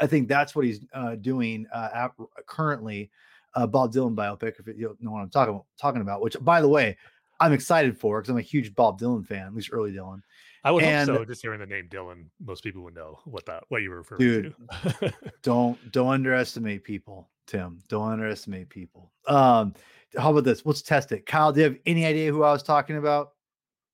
I 0.00 0.06
think 0.06 0.26
that's 0.26 0.56
what 0.56 0.64
he's 0.64 0.80
uh, 0.94 1.16
doing 1.16 1.66
uh, 1.72 1.90
at, 1.94 2.12
currently. 2.46 3.10
Uh, 3.54 3.66
Bob 3.66 3.92
Dylan 3.92 4.14
biopic, 4.14 4.58
if 4.58 4.66
you 4.66 4.96
know 5.00 5.10
what 5.10 5.20
I'm 5.20 5.28
talking 5.28 5.60
talking 5.78 6.00
about. 6.00 6.22
Which, 6.22 6.36
by 6.40 6.62
the 6.62 6.68
way, 6.68 6.96
I'm 7.40 7.52
excited 7.52 7.98
for 7.98 8.20
because 8.20 8.30
I'm 8.30 8.38
a 8.38 8.42
huge 8.42 8.74
Bob 8.74 8.98
Dylan 8.98 9.26
fan, 9.26 9.46
at 9.46 9.54
least 9.54 9.68
early 9.72 9.92
Dylan. 9.92 10.22
I 10.64 10.70
would 10.70 10.84
and- 10.84 11.08
hope 11.10 11.18
so. 11.18 11.24
Just 11.24 11.42
hearing 11.42 11.60
the 11.60 11.66
name 11.66 11.88
Dylan, 11.88 12.26
most 12.40 12.62
people 12.62 12.82
would 12.84 12.94
know 12.94 13.18
what 13.24 13.46
that 13.46 13.64
what 13.68 13.82
you 13.82 13.90
were 13.90 13.96
referring 13.98 14.20
Dude, 14.20 14.54
to. 15.00 15.12
Don't 15.42 15.90
don't 15.92 16.08
underestimate 16.08 16.84
people, 16.84 17.28
Tim. 17.46 17.78
Don't 17.88 18.12
underestimate 18.12 18.68
people. 18.68 19.10
Um, 19.26 19.74
how 20.16 20.30
about 20.30 20.44
this? 20.44 20.64
Let's 20.64 20.82
test 20.82 21.10
it. 21.12 21.26
Kyle, 21.26 21.52
do 21.52 21.60
you 21.60 21.64
have 21.64 21.76
any 21.86 22.04
idea 22.06 22.30
who 22.30 22.42
I 22.42 22.52
was 22.52 22.62
talking 22.62 22.96
about? 22.96 23.32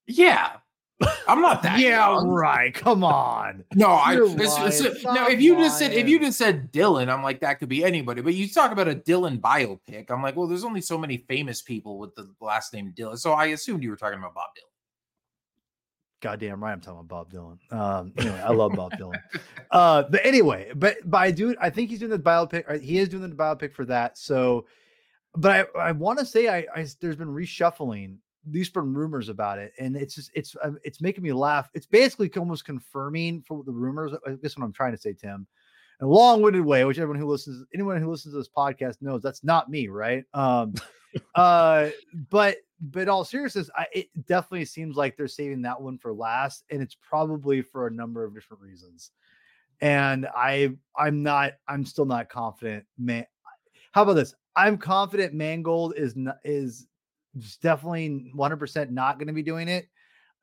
Yeah. 0.07 0.51
I'm 1.29 1.41
not 1.41 1.63
that. 1.63 1.79
yeah, 1.79 2.11
young. 2.11 2.29
right. 2.29 2.75
Come 2.75 3.05
on. 3.05 3.65
No, 3.75 3.87
I 3.89 4.15
You're 4.15 4.25
it's- 4.27 4.81
it's- 4.81 5.05
lying. 5.05 5.15
now 5.15 5.29
if 5.29 5.41
you 5.41 5.55
just 5.57 5.79
said 5.79 5.93
if 5.93 6.09
you 6.09 6.19
just 6.19 6.37
said 6.37 6.73
Dylan, 6.73 7.09
I'm 7.09 7.23
like 7.23 7.41
that 7.41 7.61
could 7.61 7.69
be 7.69 7.85
anybody. 7.85 8.21
But 8.21 8.35
you 8.35 8.49
talk 8.49 8.73
about 8.73 8.89
a 8.89 8.95
Dylan 8.97 9.41
biopic, 9.41 10.11
I'm 10.11 10.23
like, 10.23 10.35
well, 10.37 10.49
there's 10.49 10.65
only 10.65 10.81
so 10.81 10.99
many 10.99 11.19
famous 11.29 11.63
people 11.63 11.99
with 11.99 12.15
the 12.17 12.29
last 12.41 12.73
name 12.75 12.93
Dylan. 12.97 13.17
So 13.19 13.33
I 13.33 13.47
assumed 13.47 13.85
you 13.85 13.91
were 13.91 13.97
talking 13.97 14.19
about 14.19 14.35
Bob 14.35 14.49
Dylan. 14.59 14.68
Goddamn 16.21 16.63
right, 16.63 16.73
I'm 16.73 16.81
talking 16.81 17.01
about 17.01 17.31
Bob 17.31 17.33
Dylan. 17.33 17.73
Um, 17.73 18.13
anyway, 18.19 18.41
I 18.41 18.51
love 18.53 18.73
Bob 18.73 18.93
Dylan. 18.93 19.21
Uh, 19.71 20.03
but 20.11 20.25
anyway, 20.25 20.73
but 20.75 20.97
but 21.05 21.19
I 21.19 21.31
do 21.31 21.55
I 21.61 21.69
think 21.69 21.91
he's 21.91 21.99
doing 21.99 22.11
the 22.11 22.19
biopic. 22.19 22.81
He 22.81 22.99
is 22.99 23.09
doing 23.09 23.29
the 23.29 23.37
biopic 23.37 23.75
for 23.75 23.85
that. 23.85 24.17
So, 24.17 24.67
but 25.37 25.69
I 25.77 25.79
I 25.79 25.93
want 25.93 26.19
to 26.19 26.25
say 26.25 26.49
I, 26.49 26.67
I 26.75 26.87
there's 27.01 27.17
been 27.17 27.29
reshuffling 27.29 28.17
these 28.47 28.69
from 28.69 28.95
rumors 28.95 29.29
about 29.29 29.59
it, 29.59 29.73
and 29.79 29.95
it's 29.95 30.15
just 30.15 30.31
it's 30.35 30.57
uh, 30.63 30.73
it's 30.83 31.01
making 31.01 31.23
me 31.23 31.33
laugh. 31.33 31.69
It's 31.75 31.87
basically 31.87 32.31
almost 32.37 32.65
confirming 32.65 33.43
for 33.47 33.63
the 33.63 33.73
rumors. 33.73 34.13
I 34.27 34.33
guess 34.43 34.57
what 34.57 34.65
I'm 34.65 34.73
trying 34.73 34.93
to 34.93 34.99
say, 34.99 35.13
Tim. 35.13 35.47
In 36.01 36.07
a 36.07 36.11
long-winded 36.11 36.65
way, 36.65 36.85
which 36.85 36.99
everyone 36.99 37.21
who 37.21 37.29
listens, 37.29 37.67
anyone 37.75 38.01
who 38.01 38.09
listens 38.09 38.33
to 38.33 38.39
this 38.39 38.49
podcast 38.49 39.03
knows 39.03 39.21
that's 39.21 39.43
not 39.43 39.69
me, 39.69 39.89
right? 39.89 40.25
Um, 40.33 40.75
uh, 41.35 41.91
but 42.31 42.59
but 42.81 43.09
all 43.09 43.25
seriousness, 43.25 43.71
I, 43.77 43.87
it 43.93 44.27
definitely 44.27 44.65
seems 44.65 44.97
like 44.97 45.17
they're 45.17 45.29
saving 45.29 45.63
that 45.63 45.81
one 45.81 45.99
for 45.99 46.13
last, 46.13 46.65
and 46.71 46.81
it's 46.83 46.97
probably 46.97 47.63
for 47.63 47.87
a 47.87 47.93
number 47.93 48.25
of 48.25 48.35
different 48.35 48.63
reasons. 48.63 49.11
And 49.81 50.27
I 50.35 50.71
I'm 50.97 51.23
not 51.23 51.55
I'm 51.67 51.85
still 51.85 52.05
not 52.05 52.29
confident, 52.29 52.85
man. 52.99 53.27
How 53.93 54.03
about 54.03 54.15
this? 54.15 54.35
I'm 54.57 54.77
confident 54.77 55.35
Mangold 55.35 55.95
is 55.97 56.17
not, 56.17 56.39
is 56.45 56.89
definitely 57.63 58.33
100% 58.37 58.91
not 58.91 59.19
going 59.19 59.29
to 59.29 59.33
be 59.33 59.43
doing 59.43 59.69
it. 59.69 59.89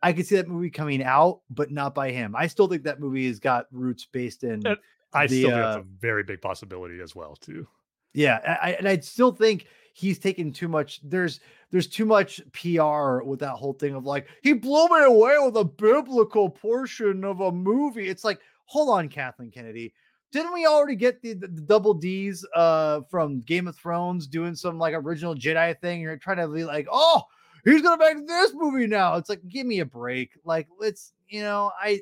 I 0.01 0.13
could 0.13 0.25
see 0.25 0.35
that 0.35 0.47
movie 0.47 0.69
coming 0.69 1.03
out, 1.03 1.41
but 1.49 1.71
not 1.71 1.95
by 1.95 2.11
him. 2.11 2.35
I 2.35 2.47
still 2.47 2.67
think 2.67 2.83
that 2.83 2.99
movie 2.99 3.27
has 3.27 3.39
got 3.39 3.65
roots 3.71 4.07
based 4.11 4.43
in. 4.43 4.65
And 4.65 4.77
I 5.13 5.27
the, 5.27 5.39
still 5.39 5.49
think 5.49 5.61
uh, 5.61 5.73
that's 5.73 5.85
a 5.85 5.99
very 5.99 6.23
big 6.23 6.41
possibility 6.41 7.01
as 7.01 7.15
well, 7.15 7.35
too. 7.35 7.67
Yeah, 8.13 8.57
I, 8.61 8.73
and 8.73 8.87
I 8.87 8.97
still 8.99 9.31
think 9.31 9.67
he's 9.93 10.19
taking 10.19 10.53
too 10.53 10.67
much. 10.67 11.01
There's 11.03 11.41
there's 11.75 11.87
too 11.87 12.05
much 12.05 12.39
PR 12.53 13.21
with 13.25 13.41
that 13.41 13.57
whole 13.57 13.73
thing 13.73 13.95
of 13.95 14.05
like 14.05 14.29
he 14.41 14.53
blew 14.53 14.87
me 14.87 15.03
away 15.03 15.35
with 15.43 15.57
a 15.57 15.65
biblical 15.65 16.49
portion 16.49 17.25
of 17.25 17.41
a 17.41 17.51
movie. 17.51 18.07
It's 18.07 18.23
like, 18.23 18.39
hold 18.63 18.97
on, 18.97 19.09
Kathleen 19.09 19.51
Kennedy. 19.51 19.93
Didn't 20.31 20.53
we 20.53 20.65
already 20.65 20.95
get 20.95 21.21
the, 21.21 21.33
the, 21.33 21.47
the 21.47 21.59
double 21.59 21.93
D's 21.93 22.45
uh 22.55 23.01
from 23.11 23.41
Game 23.41 23.67
of 23.67 23.75
Thrones 23.75 24.25
doing 24.25 24.55
some 24.55 24.79
like 24.79 24.93
original 24.93 25.35
Jedi 25.35 25.77
thing? 25.81 25.99
You're 25.99 26.15
trying 26.15 26.37
to 26.37 26.47
be 26.47 26.63
like, 26.63 26.87
oh, 26.89 27.23
he's 27.65 27.81
gonna 27.81 27.97
make 27.97 28.25
this 28.25 28.53
movie 28.53 28.87
now. 28.87 29.15
It's 29.15 29.27
like, 29.27 29.45
give 29.49 29.67
me 29.67 29.81
a 29.81 29.85
break. 29.85 30.31
Like, 30.45 30.69
let's, 30.79 31.11
you 31.27 31.41
know, 31.41 31.73
I 31.77 31.99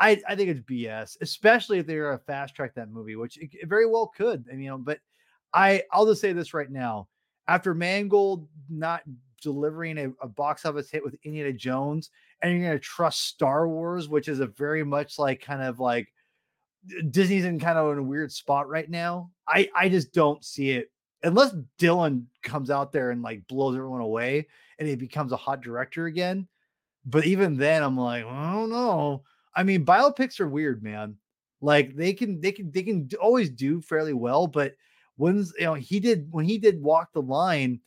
I 0.00 0.20
I 0.28 0.34
think 0.34 0.50
it's 0.50 0.62
BS, 0.62 1.16
especially 1.20 1.78
if 1.78 1.86
they're 1.86 2.14
a 2.14 2.18
fast 2.18 2.56
track 2.56 2.74
that 2.74 2.90
movie, 2.90 3.14
which 3.14 3.38
it, 3.38 3.50
it 3.52 3.68
very 3.68 3.86
well 3.86 4.08
could. 4.08 4.46
I 4.50 4.56
mean, 4.56 4.64
you 4.64 4.70
know, 4.70 4.78
but 4.78 4.98
I 5.54 5.84
I'll 5.92 6.06
just 6.06 6.20
say 6.20 6.32
this 6.32 6.52
right 6.52 6.72
now. 6.72 7.06
After 7.48 7.74
Mangold 7.74 8.48
not 8.68 9.02
delivering 9.42 9.98
a, 9.98 10.10
a 10.22 10.28
box 10.28 10.64
office 10.64 10.90
hit 10.90 11.04
with 11.04 11.16
Indiana 11.22 11.52
Jones, 11.52 12.10
and 12.42 12.52
you're 12.52 12.68
gonna 12.68 12.78
trust 12.78 13.26
Star 13.26 13.68
Wars, 13.68 14.08
which 14.08 14.28
is 14.28 14.40
a 14.40 14.46
very 14.46 14.84
much 14.84 15.18
like 15.18 15.40
kind 15.40 15.62
of 15.62 15.78
like 15.78 16.08
Disney's 17.10 17.44
in 17.44 17.58
kind 17.58 17.78
of 17.78 17.92
in 17.92 17.98
a 17.98 18.02
weird 18.02 18.32
spot 18.32 18.68
right 18.68 18.88
now. 18.88 19.30
I 19.48 19.68
I 19.74 19.88
just 19.88 20.12
don't 20.12 20.44
see 20.44 20.70
it 20.70 20.90
unless 21.22 21.54
Dylan 21.78 22.24
comes 22.42 22.70
out 22.70 22.92
there 22.92 23.10
and 23.10 23.22
like 23.22 23.46
blows 23.48 23.76
everyone 23.76 24.00
away 24.00 24.46
and 24.78 24.88
he 24.88 24.94
becomes 24.94 25.32
a 25.32 25.36
hot 25.36 25.60
director 25.60 26.06
again. 26.06 26.46
But 27.04 27.26
even 27.26 27.56
then, 27.56 27.82
I'm 27.82 27.96
like, 27.96 28.24
I 28.24 28.52
don't 28.52 28.70
know. 28.70 29.22
I 29.54 29.62
mean, 29.62 29.84
biopics 29.84 30.40
are 30.40 30.48
weird, 30.48 30.82
man. 30.82 31.16
Like 31.60 31.96
they 31.96 32.12
can 32.12 32.40
they 32.40 32.52
can 32.52 32.70
they 32.70 32.82
can 32.82 33.08
always 33.20 33.50
do 33.50 33.80
fairly 33.80 34.12
well, 34.12 34.46
but 34.46 34.74
when's 35.16 35.52
you 35.58 35.64
know 35.64 35.74
he 35.74 36.00
did 36.00 36.28
when 36.30 36.44
he 36.44 36.58
did 36.58 36.82
walk 36.82 37.12
the 37.12 37.22
line, 37.22 37.80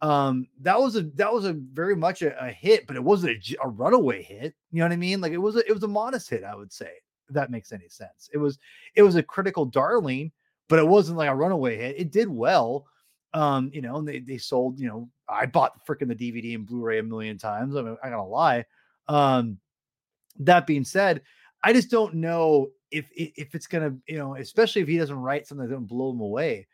um, 0.00 0.46
that 0.60 0.78
was 0.78 0.96
a 0.96 1.02
that 1.14 1.32
was 1.32 1.44
a 1.44 1.52
very 1.52 1.96
much 1.96 2.22
a, 2.22 2.38
a 2.44 2.50
hit, 2.50 2.86
but 2.86 2.96
it 2.96 3.02
wasn't 3.02 3.38
a 3.62 3.68
runaway 3.68 4.22
hit. 4.22 4.54
You 4.70 4.80
know 4.80 4.84
what 4.84 4.92
I 4.92 4.96
mean? 4.96 5.20
Like 5.20 5.32
it 5.32 5.38
was 5.38 5.56
a, 5.56 5.66
it 5.68 5.72
was 5.72 5.82
a 5.82 5.88
modest 5.88 6.28
hit, 6.28 6.44
I 6.44 6.54
would 6.54 6.72
say. 6.72 6.90
If 7.28 7.34
that 7.34 7.50
makes 7.50 7.72
any 7.72 7.88
sense. 7.88 8.28
It 8.32 8.38
was 8.38 8.58
it 8.94 9.02
was 9.02 9.16
a 9.16 9.22
critical 9.22 9.64
darling, 9.64 10.30
but 10.68 10.78
it 10.78 10.86
wasn't 10.86 11.18
like 11.18 11.30
a 11.30 11.34
runaway 11.34 11.76
hit. 11.76 11.98
It 11.98 12.12
did 12.12 12.28
well. 12.28 12.86
Um, 13.32 13.70
you 13.72 13.80
know, 13.80 13.96
and 13.96 14.06
they 14.06 14.20
they 14.20 14.38
sold, 14.38 14.78
you 14.78 14.88
know, 14.88 15.08
I 15.28 15.46
bought 15.46 15.86
freaking 15.86 16.08
the 16.08 16.14
DVD 16.14 16.54
and 16.54 16.66
Blu-ray 16.66 16.98
a 16.98 17.02
million 17.02 17.38
times. 17.38 17.74
I 17.74 17.82
mean, 17.82 17.96
I 18.02 18.10
gotta 18.10 18.24
lie. 18.24 18.64
Um, 19.08 19.58
that 20.40 20.66
being 20.66 20.84
said, 20.84 21.22
I 21.62 21.72
just 21.72 21.90
don't 21.90 22.14
know 22.14 22.68
if 22.90 23.06
if 23.16 23.32
if 23.36 23.54
it's 23.54 23.66
gonna, 23.66 23.96
you 24.06 24.18
know, 24.18 24.36
especially 24.36 24.82
if 24.82 24.88
he 24.88 24.98
doesn't 24.98 25.16
write 25.16 25.46
something 25.46 25.66
that's 25.66 25.74
gonna 25.74 25.86
blow 25.86 26.10
him 26.10 26.20
away. 26.20 26.66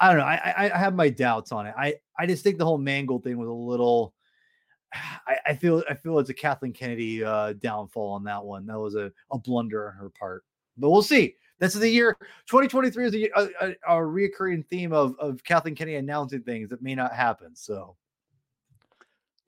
I 0.00 0.08
don't 0.08 0.18
know. 0.18 0.24
I, 0.24 0.70
I 0.72 0.78
have 0.78 0.94
my 0.94 1.08
doubts 1.08 1.52
on 1.52 1.66
it. 1.66 1.74
I 1.76 1.96
I 2.18 2.26
just 2.26 2.44
think 2.44 2.58
the 2.58 2.64
whole 2.64 2.78
Mangold 2.78 3.24
thing 3.24 3.38
was 3.38 3.48
a 3.48 3.52
little. 3.52 4.14
I, 4.94 5.36
I 5.46 5.54
feel 5.54 5.82
I 5.88 5.94
feel 5.94 6.18
it's 6.18 6.30
a 6.30 6.34
Kathleen 6.34 6.72
Kennedy 6.72 7.24
uh, 7.24 7.54
downfall 7.54 8.12
on 8.12 8.24
that 8.24 8.44
one. 8.44 8.66
That 8.66 8.78
was 8.78 8.94
a, 8.94 9.12
a 9.32 9.38
blunder 9.38 9.88
on 9.88 9.94
her 9.96 10.10
part. 10.10 10.44
But 10.76 10.90
we'll 10.90 11.02
see. 11.02 11.34
This 11.58 11.74
is 11.74 11.80
the 11.80 11.90
year 11.90 12.16
2023 12.46 13.06
is 13.06 13.14
a, 13.14 13.30
a, 13.34 13.48
a, 13.60 13.70
a 13.88 14.00
reoccurring 14.00 14.66
theme 14.68 14.92
of 14.92 15.16
of 15.18 15.42
Kathleen 15.42 15.74
Kennedy 15.74 15.96
announcing 15.96 16.42
things 16.42 16.70
that 16.70 16.82
may 16.82 16.94
not 16.94 17.12
happen. 17.12 17.56
So 17.56 17.96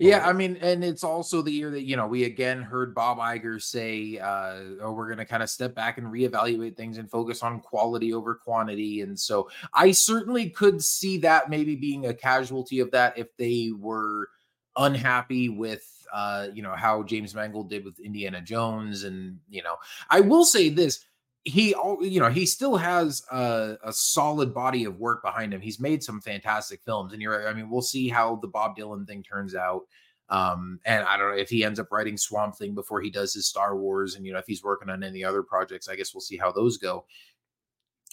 Yeah, 0.00 0.26
I 0.26 0.32
mean, 0.32 0.56
and 0.62 0.82
it's 0.82 1.04
also 1.04 1.42
the 1.42 1.52
year 1.52 1.70
that 1.72 1.82
you 1.82 1.94
know 1.94 2.06
we 2.06 2.24
again 2.24 2.62
heard 2.62 2.94
Bob 2.94 3.18
Iger 3.18 3.60
say, 3.60 4.16
uh, 4.16 4.60
"Oh, 4.80 4.92
we're 4.92 5.04
going 5.08 5.18
to 5.18 5.26
kind 5.26 5.42
of 5.42 5.50
step 5.50 5.74
back 5.74 5.98
and 5.98 6.06
reevaluate 6.06 6.74
things 6.74 6.96
and 6.96 7.10
focus 7.10 7.42
on 7.42 7.60
quality 7.60 8.14
over 8.14 8.34
quantity." 8.34 9.02
And 9.02 9.20
so, 9.20 9.50
I 9.74 9.92
certainly 9.92 10.48
could 10.48 10.82
see 10.82 11.18
that 11.18 11.50
maybe 11.50 11.76
being 11.76 12.06
a 12.06 12.14
casualty 12.14 12.80
of 12.80 12.90
that 12.92 13.18
if 13.18 13.36
they 13.36 13.72
were 13.78 14.30
unhappy 14.78 15.50
with, 15.50 15.84
uh, 16.14 16.46
you 16.54 16.62
know, 16.62 16.74
how 16.74 17.02
James 17.02 17.34
Mangold 17.34 17.68
did 17.68 17.84
with 17.84 18.00
Indiana 18.00 18.40
Jones, 18.40 19.04
and 19.04 19.38
you 19.50 19.62
know, 19.62 19.76
I 20.08 20.20
will 20.20 20.46
say 20.46 20.70
this: 20.70 21.04
he, 21.44 21.74
you 22.00 22.20
know, 22.20 22.28
he 22.28 22.44
still 22.44 22.76
has 22.76 23.22
a, 23.30 23.76
a 23.82 23.92
solid 23.92 24.52
body 24.52 24.84
of 24.84 24.98
work 24.98 25.22
behind 25.22 25.54
him. 25.54 25.60
He's 25.60 25.80
made 25.80 26.02
some 26.02 26.20
fantastic 26.20 26.82
films, 26.82 27.12
and 27.12 27.22
you're, 27.22 27.48
I 27.48 27.54
mean, 27.54 27.70
we'll 27.70 27.82
see 27.82 28.08
how 28.08 28.36
the 28.36 28.48
Bob 28.48 28.76
Dylan 28.76 29.06
thing 29.06 29.22
turns 29.22 29.54
out. 29.54 29.82
Um, 30.28 30.78
and 30.84 31.02
I 31.04 31.16
don't 31.16 31.30
know 31.30 31.40
if 31.40 31.48
he 31.48 31.64
ends 31.64 31.80
up 31.80 31.90
writing 31.90 32.16
Swamp 32.16 32.56
Thing 32.56 32.74
before 32.74 33.00
he 33.00 33.10
does 33.10 33.34
his 33.34 33.48
Star 33.48 33.76
Wars, 33.76 34.14
and 34.14 34.24
you 34.24 34.32
know, 34.32 34.38
if 34.38 34.46
he's 34.46 34.62
working 34.62 34.88
on 34.88 35.02
any 35.02 35.24
other 35.24 35.42
projects, 35.42 35.88
I 35.88 35.96
guess 35.96 36.14
we'll 36.14 36.20
see 36.20 36.36
how 36.36 36.52
those 36.52 36.76
go. 36.76 37.04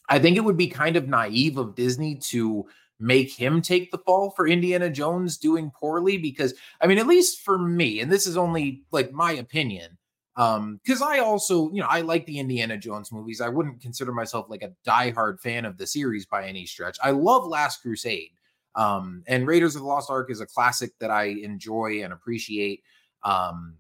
I 0.10 0.20
think 0.20 0.38
it 0.38 0.44
would 0.44 0.58
be 0.58 0.68
kind 0.68 0.96
of 0.96 1.08
naive 1.08 1.58
of 1.58 1.76
Disney 1.76 2.16
to 2.16 2.66
make 3.00 3.32
him 3.32 3.62
take 3.62 3.92
the 3.92 4.00
fall 4.00 4.32
for 4.32 4.48
Indiana 4.48 4.90
Jones 4.90 5.38
doing 5.38 5.70
poorly 5.70 6.18
because 6.18 6.54
I 6.82 6.88
mean, 6.88 6.98
at 6.98 7.08
least 7.08 7.42
for 7.42 7.60
me, 7.60 8.00
and 8.00 8.12
this 8.12 8.26
is 8.26 8.38
only 8.38 8.84
like 8.92 9.12
my 9.12 9.34
opinion, 9.34 9.98
um, 10.38 10.80
because 10.84 11.02
I 11.02 11.20
also, 11.20 11.72
you 11.72 11.82
know, 11.82 11.88
I 11.90 12.02
like 12.02 12.26
the 12.28 12.38
Indiana 12.38 12.78
Jones 12.78 13.12
movies. 13.12 13.42
I 13.42 13.50
wouldn't 13.50 13.82
consider 13.82 14.12
myself 14.12 14.46
like 14.50 14.62
a 14.62 14.72
diehard 14.88 15.40
fan 15.40 15.66
of 15.66 15.78
the 15.78 15.88
series 15.88 16.28
by 16.28 16.48
any 16.48 16.66
stretch. 16.68 16.98
I 17.04 17.12
love 17.12 17.46
Last 17.48 17.82
Crusade. 17.82 18.30
Um, 18.76 19.24
and 19.26 19.48
Raiders 19.48 19.76
of 19.76 19.82
the 19.82 19.88
Lost 19.88 20.12
Ark 20.12 20.30
is 20.30 20.40
a 20.40 20.46
classic 20.46 20.92
that 21.00 21.10
I 21.10 21.24
enjoy 21.24 22.04
and 22.04 22.14
appreciate. 22.14 22.84
Um, 23.24 23.78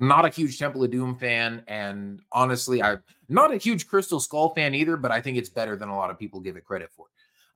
not 0.00 0.24
a 0.24 0.30
huge 0.30 0.58
Temple 0.58 0.82
of 0.82 0.90
Doom 0.90 1.16
fan, 1.16 1.62
and 1.68 2.20
honestly, 2.32 2.82
I'm 2.82 3.02
not 3.28 3.52
a 3.52 3.58
huge 3.58 3.86
Crystal 3.86 4.20
Skull 4.20 4.54
fan 4.54 4.74
either, 4.74 4.96
but 4.96 5.10
I 5.10 5.20
think 5.20 5.36
it's 5.36 5.48
better 5.50 5.76
than 5.76 5.90
a 5.90 5.96
lot 5.96 6.10
of 6.10 6.18
people 6.18 6.40
give 6.40 6.56
it 6.56 6.64
credit 6.64 6.90
for. 6.96 7.06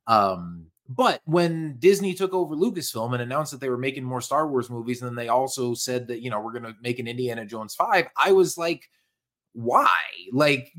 Um, 0.06 0.66
but 0.92 1.20
when 1.24 1.76
Disney 1.78 2.14
took 2.14 2.34
over 2.34 2.56
Lucasfilm 2.56 3.12
and 3.12 3.22
announced 3.22 3.52
that 3.52 3.60
they 3.60 3.68
were 3.68 3.78
making 3.78 4.02
more 4.02 4.20
Star 4.20 4.48
Wars 4.48 4.68
movies, 4.68 5.00
and 5.00 5.08
then 5.08 5.14
they 5.14 5.28
also 5.28 5.72
said 5.72 6.08
that, 6.08 6.20
you 6.20 6.30
know, 6.30 6.40
we're 6.40 6.50
going 6.50 6.64
to 6.64 6.74
make 6.82 6.98
an 6.98 7.06
Indiana 7.06 7.46
Jones 7.46 7.76
5, 7.76 8.08
I 8.16 8.32
was 8.32 8.58
like, 8.58 8.90
why? 9.52 9.96
Like, 10.32 10.72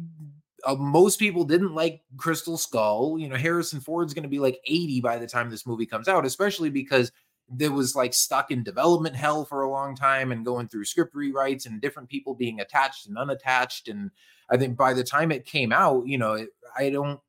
uh, 0.65 0.75
most 0.75 1.17
people 1.17 1.45
didn't 1.45 1.73
like 1.73 2.01
Crystal 2.17 2.57
Skull. 2.57 3.17
You 3.17 3.29
know, 3.29 3.37
Harrison 3.37 3.79
Ford's 3.79 4.13
going 4.13 4.23
to 4.23 4.29
be 4.29 4.39
like 4.39 4.59
80 4.67 4.99
by 4.99 5.17
the 5.17 5.27
time 5.27 5.49
this 5.49 5.65
movie 5.65 5.85
comes 5.85 6.09
out, 6.09 6.25
especially 6.25 6.69
because 6.69 7.13
there 7.47 7.71
was 7.71 7.95
like 7.95 8.13
stuck 8.13 8.51
in 8.51 8.63
development 8.63 9.15
hell 9.15 9.45
for 9.45 9.61
a 9.61 9.71
long 9.71 9.95
time 9.95 10.33
and 10.33 10.43
going 10.43 10.67
through 10.67 10.83
script 10.83 11.15
rewrites 11.15 11.65
and 11.65 11.79
different 11.79 12.09
people 12.09 12.35
being 12.35 12.59
attached 12.59 13.07
and 13.07 13.17
unattached. 13.17 13.87
And 13.87 14.11
I 14.49 14.57
think 14.57 14.75
by 14.75 14.93
the 14.93 15.05
time 15.05 15.31
it 15.31 15.45
came 15.45 15.71
out, 15.71 16.05
you 16.05 16.17
know, 16.17 16.33
it, 16.33 16.49
I 16.77 16.89
don't 16.89 17.21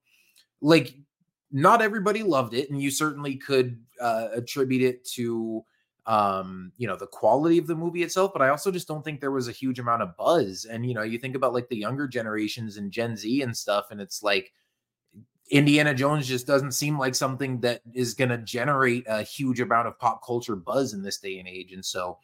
like 0.61 0.97
not 1.53 1.83
everybody 1.83 2.23
loved 2.23 2.55
it, 2.55 2.71
and 2.71 2.81
you 2.81 2.91
certainly 2.91 3.37
could 3.37 3.79
uh, 4.01 4.29
attribute 4.35 4.83
it 4.83 5.05
to 5.05 5.65
um 6.07 6.73
you 6.79 6.89
know 6.89 6.97
the 6.97 7.07
quality 7.07 7.59
of 7.59 7.69
the 7.69 7.75
movie 7.75 8.03
itself 8.03 8.33
but 8.33 8.43
i 8.43 8.49
also 8.49 8.73
just 8.73 8.89
don't 8.89 9.05
think 9.05 9.21
there 9.21 9.31
was 9.31 9.47
a 9.47 9.53
huge 9.53 9.79
amount 9.79 10.03
of 10.03 10.17
buzz 10.17 10.65
and 10.65 10.85
you 10.85 10.95
know 10.95 11.03
you 11.03 11.17
think 11.17 11.37
about 11.37 11.53
like 11.53 11.69
the 11.69 11.77
younger 11.77 12.09
generations 12.09 12.77
and 12.77 12.91
gen 12.91 13.17
z 13.17 13.43
and 13.43 13.57
stuff 13.57 13.93
and 13.93 14.01
it's 14.01 14.21
like 14.21 14.53
indiana 15.51 15.95
jones 15.95 16.27
just 16.27 16.45
doesn't 16.45 16.73
seem 16.73 16.99
like 16.99 17.15
something 17.15 17.61
that 17.61 17.83
is 17.95 18.15
going 18.15 18.29
to 18.29 18.39
generate 18.39 19.05
a 19.07 19.23
huge 19.23 19.61
amount 19.61 19.87
of 19.87 19.97
pop 19.97 20.27
culture 20.27 20.57
buzz 20.57 20.93
in 20.93 21.03
this 21.03 21.19
day 21.19 21.39
and 21.39 21.47
age 21.47 21.71
and 21.73 21.85
so 21.85 22.19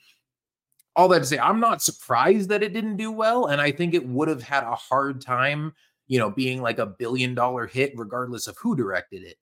all 0.96 1.06
that 1.06 1.20
to 1.20 1.26
say 1.26 1.38
i'm 1.38 1.60
not 1.60 1.80
surprised 1.80 2.48
that 2.48 2.64
it 2.64 2.72
didn't 2.72 2.96
do 2.96 3.12
well 3.12 3.46
and 3.46 3.60
i 3.60 3.70
think 3.70 3.94
it 3.94 4.08
would 4.08 4.26
have 4.26 4.42
had 4.42 4.64
a 4.64 4.74
hard 4.74 5.20
time 5.20 5.72
you 6.08 6.18
know 6.18 6.30
being 6.30 6.60
like 6.60 6.78
a 6.78 6.86
billion 6.86 7.34
dollar 7.34 7.66
hit 7.66 7.92
regardless 7.96 8.48
of 8.48 8.56
who 8.58 8.74
directed 8.74 9.22
it 9.22 9.36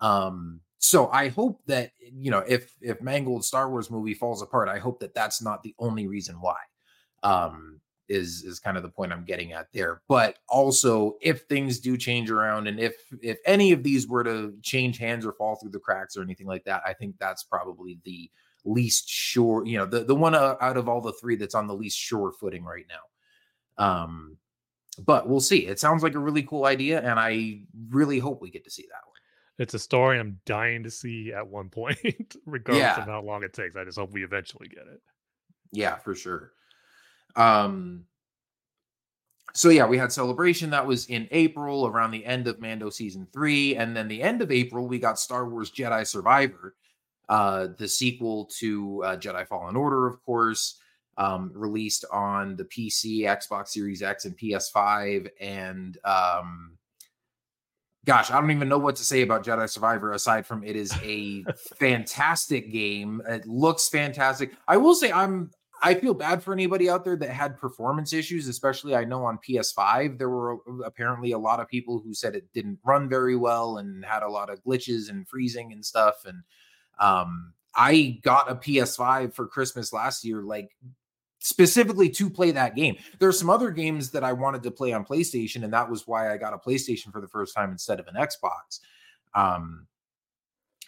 um 0.00 0.60
so 0.82 1.08
I 1.10 1.28
hope 1.28 1.60
that 1.66 1.92
you 2.00 2.32
know 2.32 2.40
if 2.40 2.74
if 2.80 3.00
Mangold 3.00 3.44
Star 3.44 3.70
Wars 3.70 3.88
movie 3.88 4.14
falls 4.14 4.42
apart, 4.42 4.68
I 4.68 4.80
hope 4.80 4.98
that 4.98 5.14
that's 5.14 5.40
not 5.40 5.62
the 5.62 5.74
only 5.78 6.08
reason 6.08 6.36
why. 6.40 6.56
Um, 7.22 7.80
is 8.08 8.42
is 8.42 8.58
kind 8.58 8.76
of 8.76 8.82
the 8.82 8.88
point 8.88 9.12
I'm 9.12 9.24
getting 9.24 9.52
at 9.52 9.68
there. 9.72 10.02
But 10.08 10.38
also, 10.48 11.18
if 11.22 11.42
things 11.42 11.78
do 11.78 11.96
change 11.96 12.32
around, 12.32 12.66
and 12.66 12.80
if 12.80 12.96
if 13.22 13.38
any 13.46 13.70
of 13.70 13.84
these 13.84 14.08
were 14.08 14.24
to 14.24 14.54
change 14.62 14.98
hands 14.98 15.24
or 15.24 15.32
fall 15.34 15.54
through 15.54 15.70
the 15.70 15.78
cracks 15.78 16.16
or 16.16 16.22
anything 16.22 16.48
like 16.48 16.64
that, 16.64 16.82
I 16.84 16.94
think 16.94 17.14
that's 17.16 17.44
probably 17.44 18.00
the 18.04 18.28
least 18.64 19.08
sure, 19.08 19.64
you 19.64 19.78
know, 19.78 19.86
the 19.86 20.02
the 20.02 20.16
one 20.16 20.34
out 20.34 20.76
of 20.76 20.88
all 20.88 21.00
the 21.00 21.12
three 21.12 21.36
that's 21.36 21.54
on 21.54 21.68
the 21.68 21.74
least 21.74 21.96
sure 21.96 22.32
footing 22.32 22.64
right 22.64 22.86
now. 22.88 24.02
Um, 24.02 24.36
but 24.98 25.28
we'll 25.28 25.40
see. 25.40 25.66
It 25.66 25.80
sounds 25.80 26.02
like 26.02 26.14
a 26.14 26.18
really 26.18 26.42
cool 26.42 26.64
idea, 26.66 27.00
and 27.00 27.18
I 27.18 27.60
really 27.88 28.18
hope 28.18 28.42
we 28.42 28.50
get 28.50 28.64
to 28.64 28.70
see 28.70 28.82
that 28.90 29.06
one. 29.06 29.12
It's 29.58 29.74
a 29.74 29.78
story 29.78 30.18
I'm 30.18 30.40
dying 30.46 30.82
to 30.84 30.90
see 30.90 31.32
at 31.32 31.46
one 31.46 31.68
point, 31.70 32.36
regardless 32.46 32.82
Yeah. 32.82 33.00
of 33.00 33.06
how 33.06 33.22
long 33.22 33.42
it 33.42 33.52
takes. 33.52 33.76
I 33.76 33.84
just 33.84 33.98
hope 33.98 34.12
we 34.12 34.24
eventually 34.24 34.68
get 34.68 34.86
it. 34.86 35.00
Yeah, 35.72 35.96
for 35.96 36.14
sure. 36.14 36.52
Um 37.36 38.04
so 39.54 39.68
yeah, 39.68 39.86
we 39.86 39.98
had 39.98 40.10
celebration 40.12 40.70
that 40.70 40.86
was 40.86 41.06
in 41.06 41.28
April 41.30 41.86
around 41.86 42.10
the 42.10 42.24
end 42.24 42.46
of 42.48 42.58
Mando 42.60 42.88
season 42.88 43.26
3 43.34 43.76
and 43.76 43.94
then 43.94 44.08
the 44.08 44.22
end 44.22 44.40
of 44.40 44.50
April 44.50 44.86
we 44.88 44.98
got 44.98 45.18
Star 45.18 45.46
Wars 45.48 45.70
Jedi 45.70 46.06
Survivor, 46.06 46.74
uh 47.28 47.68
the 47.78 47.88
sequel 47.88 48.46
to 48.58 49.02
uh, 49.04 49.16
Jedi 49.16 49.46
Fallen 49.46 49.76
Order 49.76 50.06
of 50.06 50.22
course, 50.24 50.78
um 51.18 51.50
released 51.54 52.04
on 52.10 52.56
the 52.56 52.64
PC, 52.64 53.20
Xbox 53.20 53.68
Series 53.68 54.02
X 54.02 54.24
and 54.24 54.36
PS5 54.38 55.28
and 55.40 55.98
um 56.04 56.78
gosh, 58.04 58.30
I 58.30 58.40
don't 58.40 58.50
even 58.50 58.68
know 58.68 58.78
what 58.78 58.96
to 58.96 59.04
say 59.04 59.22
about 59.22 59.44
Jedi 59.44 59.68
Survivor 59.68 60.12
aside 60.12 60.46
from 60.46 60.64
it 60.64 60.76
is 60.76 60.92
a 61.02 61.44
fantastic 61.78 62.72
game. 62.72 63.22
It 63.28 63.46
looks 63.46 63.88
fantastic. 63.88 64.52
I 64.66 64.76
will 64.76 64.94
say 64.94 65.12
I'm 65.12 65.50
I 65.84 65.94
feel 65.94 66.14
bad 66.14 66.44
for 66.44 66.52
anybody 66.52 66.88
out 66.88 67.04
there 67.04 67.16
that 67.16 67.30
had 67.30 67.58
performance 67.58 68.12
issues, 68.12 68.46
especially 68.46 68.94
I 68.94 69.04
know 69.04 69.24
on 69.24 69.38
PS5 69.38 70.16
there 70.16 70.30
were 70.30 70.58
apparently 70.84 71.32
a 71.32 71.38
lot 71.38 71.58
of 71.58 71.66
people 71.66 72.00
who 72.00 72.14
said 72.14 72.36
it 72.36 72.52
didn't 72.54 72.78
run 72.84 73.08
very 73.08 73.34
well 73.34 73.78
and 73.78 74.04
had 74.04 74.22
a 74.22 74.30
lot 74.30 74.48
of 74.48 74.62
glitches 74.62 75.10
and 75.10 75.28
freezing 75.28 75.72
and 75.72 75.84
stuff 75.84 76.24
and 76.24 76.42
um 76.98 77.52
I 77.74 78.20
got 78.22 78.50
a 78.50 78.54
PS5 78.54 79.34
for 79.34 79.46
Christmas 79.46 79.92
last 79.92 80.24
year 80.24 80.42
like 80.42 80.70
specifically 81.42 82.08
to 82.08 82.30
play 82.30 82.52
that 82.52 82.76
game. 82.76 82.96
There 83.18 83.28
are 83.28 83.32
some 83.32 83.50
other 83.50 83.70
games 83.70 84.10
that 84.12 84.24
I 84.24 84.32
wanted 84.32 84.62
to 84.62 84.70
play 84.70 84.92
on 84.92 85.04
PlayStation, 85.04 85.64
and 85.64 85.72
that 85.72 85.90
was 85.90 86.06
why 86.06 86.32
I 86.32 86.36
got 86.36 86.54
a 86.54 86.58
PlayStation 86.58 87.12
for 87.12 87.20
the 87.20 87.28
first 87.28 87.54
time 87.54 87.72
instead 87.72 88.00
of 88.00 88.06
an 88.06 88.14
Xbox. 88.14 88.80
Um, 89.34 89.86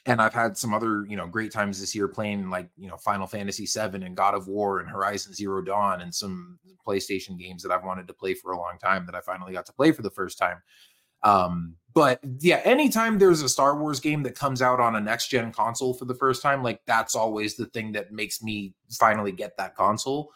and 0.07 0.21
I've 0.21 0.35
had 0.35 0.57
some 0.57 0.73
other, 0.75 1.07
you 1.09 1.17
know, 1.17 1.27
great 1.27 1.51
times 1.51 1.81
this 1.81 1.95
year 1.95 2.07
playing 2.07 2.51
like, 2.51 2.69
you 2.77 2.89
know, 2.89 2.97
Final 2.97 3.27
Fantasy 3.27 3.67
VII 3.67 4.05
and 4.05 4.17
God 4.17 4.35
of 4.35 4.47
War 4.47 4.81
and 4.81 4.89
Horizon 4.89 5.33
Zero 5.33 5.63
Dawn 5.63 6.03
and 6.03 6.15
some 6.15 6.59
PlayStation 6.87 7.39
games 7.39 7.63
that 7.63 7.73
I've 7.73 7.85
wanted 7.85 8.07
to 8.09 8.15
play 8.15 8.35
for 8.35 8.53
a 8.53 8.59
long 8.59 8.79
time 8.79 9.07
that 9.07 9.15
I 9.15 9.21
finally 9.21 9.55
got 9.55 9.67
to 9.67 9.73
play 9.73 9.93
for 9.93 10.03
the 10.03 10.11
first 10.11 10.39
time. 10.39 10.63
Um, 11.25 11.77
but 11.95 12.21
yeah, 12.41 12.61
anytime 12.65 13.19
there's 13.19 13.43
a 13.43 13.49
Star 13.49 13.79
Wars 13.79 14.01
game 14.01 14.23
that 14.25 14.37
comes 14.37 14.61
out 14.61 14.81
on 14.81 14.97
a 14.97 15.01
next 15.01 15.29
gen 15.29 15.53
console 15.53 15.95
for 15.95 16.05
the 16.05 16.15
first 16.15 16.43
time, 16.43 16.63
like 16.63 16.81
that's 16.87 17.15
always 17.15 17.57
the 17.57 17.67
thing 17.67 17.93
that 17.93 18.13
makes 18.13 18.43
me 18.43 18.75
finally 18.91 19.33
get 19.33 19.57
that 19.57 19.77
console. 19.77 20.33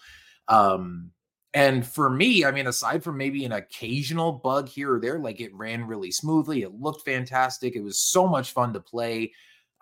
Um, 0.46 1.10
and 1.54 1.84
for 1.86 2.08
me, 2.08 2.44
I 2.44 2.52
mean, 2.52 2.66
aside 2.66 3.02
from 3.02 3.16
maybe 3.16 3.44
an 3.44 3.52
occasional 3.52 4.32
bug 4.32 4.68
here 4.68 4.94
or 4.94 5.00
there, 5.00 5.18
like 5.18 5.40
it 5.40 5.54
ran 5.54 5.84
really 5.84 6.12
smoothly. 6.12 6.62
It 6.62 6.74
looked 6.74 7.04
fantastic. 7.04 7.74
It 7.74 7.82
was 7.82 7.98
so 7.98 8.26
much 8.28 8.52
fun 8.52 8.72
to 8.74 8.80
play. 8.80 9.32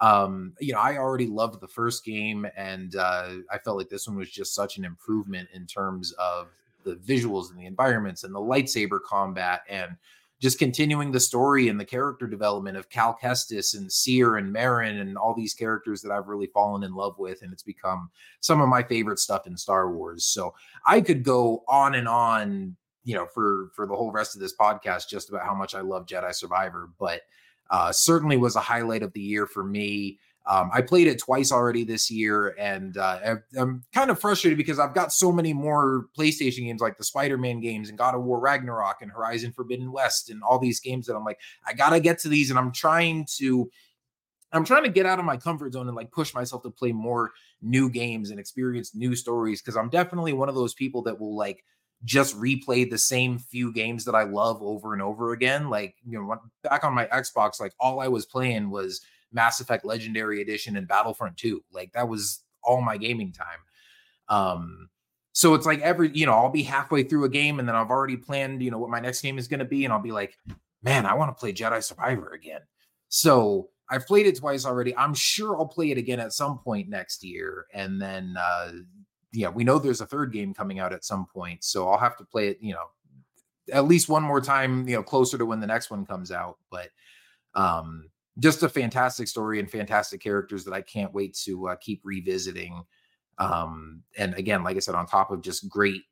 Um, 0.01 0.55
you 0.61 0.73
know, 0.73 0.79
I 0.79 0.97
already 0.97 1.27
loved 1.27 1.61
the 1.61 1.69
first 1.69 2.05
game, 2.05 2.47
and 2.57 2.95
uh, 2.97 3.31
I 3.51 3.59
felt 3.59 3.79
like 3.79 3.89
this 3.89 4.07
one 4.07 4.17
was 4.17 4.31
just 4.31 4.55
such 4.55 4.79
an 4.79 4.85
improvement 4.85 5.49
in 5.55 5.67
terms 5.67 6.13
of 6.13 6.49
the 6.85 6.95
visuals 6.95 7.51
and 7.51 7.59
the 7.59 7.67
environments 7.67 8.23
and 8.23 8.35
the 8.35 8.41
lightsaber 8.41 9.01
combat 9.03 9.63
and 9.69 9.97
just 10.41 10.59
continuing 10.59 11.12
the 11.12 11.20
story 11.20 11.68
and 11.68 11.80
the 11.80 11.84
character 11.84 12.26
development 12.26 12.76
of 12.76 12.91
Cal 12.91 13.18
Kestis 13.20 13.76
and 13.76 13.91
Cere 13.91 14.37
and 14.37 14.55
Merrin 14.55 15.01
and 15.01 15.16
all 15.16 15.34
these 15.34 15.55
characters 15.55 16.03
that 16.03 16.12
I've 16.12 16.28
really 16.28 16.49
fallen 16.49 16.82
in 16.82 16.95
love 16.95 17.18
with. 17.18 17.41
And 17.43 17.53
it's 17.53 17.62
become 17.62 18.11
some 18.41 18.61
of 18.61 18.68
my 18.68 18.82
favorite 18.82 19.18
stuff 19.18 19.47
in 19.47 19.57
Star 19.57 19.91
Wars. 19.93 20.24
So 20.24 20.55
I 20.87 21.01
could 21.01 21.22
go 21.22 21.64
on 21.68 21.95
and 21.95 22.07
on, 22.07 22.76
you 23.05 23.14
know, 23.14 23.26
for 23.26 23.70
for 23.74 23.87
the 23.87 23.97
whole 23.97 24.12
rest 24.12 24.34
of 24.34 24.43
this 24.43 24.55
podcast 24.55 25.09
just 25.09 25.30
about 25.30 25.47
how 25.47 25.55
much 25.55 25.74
I 25.74 25.80
love 25.80 26.07
Jedi 26.07 26.34
Survivor, 26.34 26.91
but 26.99 27.22
uh 27.70 27.91
certainly 27.91 28.37
was 28.37 28.57
a 28.57 28.61
highlight 28.61 29.03
of 29.03 29.12
the 29.12 29.20
year 29.20 29.47
for 29.47 29.64
me. 29.64 30.18
Um, 30.49 30.70
I 30.72 30.80
played 30.80 31.09
it 31.09 31.18
twice 31.18 31.51
already 31.51 31.82
this 31.82 32.09
year, 32.11 32.55
and 32.59 32.97
uh, 32.97 33.36
I'm- 33.59 33.84
kind 33.92 34.11
of 34.11 34.20
frustrated 34.20 34.57
because 34.57 34.78
I've 34.78 34.94
got 34.94 35.12
so 35.12 35.32
many 35.32 35.53
more 35.53 36.07
PlayStation 36.16 36.64
games 36.66 36.80
like 36.80 36.97
the 36.97 37.05
Spider-Man 37.05 37.61
games 37.61 37.88
and 37.88 37.99
God 37.99 38.14
of 38.14 38.22
War 38.22 38.38
Ragnarok 38.38 39.03
and 39.03 39.11
Horizon 39.11 39.53
Forbidden 39.53 39.90
West 39.90 40.30
and 40.30 40.42
all 40.42 40.59
these 40.59 40.78
games 40.78 41.07
that 41.07 41.16
I'm 41.16 41.24
like, 41.24 41.40
I 41.66 41.72
gotta 41.72 41.99
get 41.99 42.20
to 42.20 42.28
these, 42.28 42.51
and 42.51 42.59
I'm 42.59 42.70
trying 42.72 43.26
to, 43.38 43.68
I'm 44.53 44.64
trying 44.64 44.84
to 44.84 44.88
get 44.88 45.05
out 45.07 45.18
of 45.18 45.24
my 45.24 45.36
comfort 45.36 45.72
zone 45.72 45.88
and 45.88 45.97
like 45.97 46.12
push 46.12 46.32
myself 46.32 46.62
to 46.62 46.70
play 46.70 46.92
more 46.92 47.32
new 47.61 47.90
games 47.90 48.30
and 48.30 48.38
experience 48.38 48.94
new 48.94 49.16
stories 49.16 49.61
because 49.61 49.76
I'm 49.76 49.88
definitely 49.88 50.32
one 50.32 50.49
of 50.49 50.55
those 50.55 50.74
people 50.74 51.03
that 51.03 51.18
will 51.18 51.36
like 51.36 51.64
just 52.05 52.38
replay 52.38 52.88
the 52.88 52.99
same 52.99 53.38
few 53.38 53.72
games 53.72 54.05
that 54.05 54.14
I 54.14 54.22
love 54.22 54.62
over 54.62 54.92
and 54.92 55.03
over 55.03 55.32
again. 55.32 55.70
Like, 55.70 55.97
you 56.07 56.20
know, 56.20 56.36
back 56.62 56.84
on 56.84 56.94
my 56.94 57.07
Xbox, 57.07 57.59
like 57.59 57.72
all 57.80 58.01
I 58.01 58.09
was 58.09 58.26
playing 58.26 58.70
was 58.70 59.01
Mass 59.37 59.61
Effect 59.61 59.84
Legendary 59.84 60.43
Edition 60.43 60.76
and 60.76 60.89
Battlefront 60.89 61.37
2. 61.37 61.62
Like 61.70 61.93
that 61.93 62.09
was 62.09 62.43
all 62.64 62.82
my 62.82 62.97
gaming 62.97 63.32
time. 63.32 63.61
Um 64.28 64.89
so 65.32 65.55
it's 65.55 65.66
like 65.66 65.80
every, 65.82 66.11
you 66.14 66.24
know, 66.24 66.32
I'll 66.32 66.49
be 66.51 66.62
halfway 66.62 67.03
through 67.05 67.24
a 67.24 67.28
game 67.28 67.61
and 67.61 67.68
then 67.68 67.76
I've 67.76 67.91
already 67.91 68.16
planned, 68.16 68.62
you 68.62 68.70
know, 68.70 68.78
what 68.78 68.91
my 68.91 69.01
next 69.01 69.20
game 69.20 69.39
is 69.39 69.47
going 69.47 69.61
to 69.61 69.66
be 69.66 69.84
and 69.84 69.93
I'll 69.93 70.01
be 70.01 70.11
like, 70.11 70.39
"Man, 70.82 71.05
I 71.05 71.12
want 71.12 71.28
to 71.28 71.39
play 71.39 71.53
Jedi 71.53 71.84
Survivor 71.84 72.30
again." 72.30 72.62
So, 73.11 73.68
I've 73.91 74.07
played 74.07 74.26
it 74.26 74.39
twice 74.39 74.64
already. 74.64 74.97
I'm 74.97 75.12
sure 75.14 75.57
I'll 75.57 75.68
play 75.68 75.91
it 75.91 75.99
again 75.99 76.20
at 76.20 76.32
some 76.32 76.59
point 76.59 76.89
next 76.89 77.22
year 77.22 77.66
and 77.74 78.01
then 78.01 78.34
uh 78.39 78.72
yeah, 79.32 79.49
we 79.51 79.64
know 79.64 79.78
there's 79.78 80.01
a 80.01 80.07
third 80.07 80.32
game 80.32 80.55
coming 80.55 80.78
out 80.78 80.95
at 80.95 81.05
some 81.05 81.26
point, 81.26 81.62
so 81.62 81.89
I'll 81.91 81.99
have 81.99 82.16
to 82.16 82.24
play 82.24 82.49
it, 82.49 82.59
you 82.61 82.72
know, 82.72 82.87
at 83.70 83.87
least 83.87 84.09
one 84.09 84.22
more 84.22 84.41
time, 84.41 84.89
you 84.89 84.97
know, 84.97 85.03
closer 85.03 85.37
to 85.37 85.45
when 85.45 85.61
the 85.61 85.66
next 85.66 85.91
one 85.91 86.07
comes 86.07 86.32
out, 86.32 86.57
but 86.70 86.89
um 87.55 88.09
just 88.39 88.62
a 88.62 88.68
fantastic 88.68 89.28
story 89.28 89.59
and 89.61 89.70
fantastic 89.70 90.20
characters 90.20 90.64
that 90.64 90.74
I 90.74 90.82
can't 90.82 91.14
wait 91.14 91.34
to 91.45 91.68
uh, 91.68 91.76
keep 91.76 92.01
revisiting. 92.05 92.82
Um, 93.39 94.03
and 94.16 94.34
again, 94.34 94.62
like 94.62 94.76
I 94.76 94.80
said, 94.80 94.95
on 94.95 95.07
top 95.07 95.30
of 95.30 95.43
just 95.43 95.68
great 95.68 96.03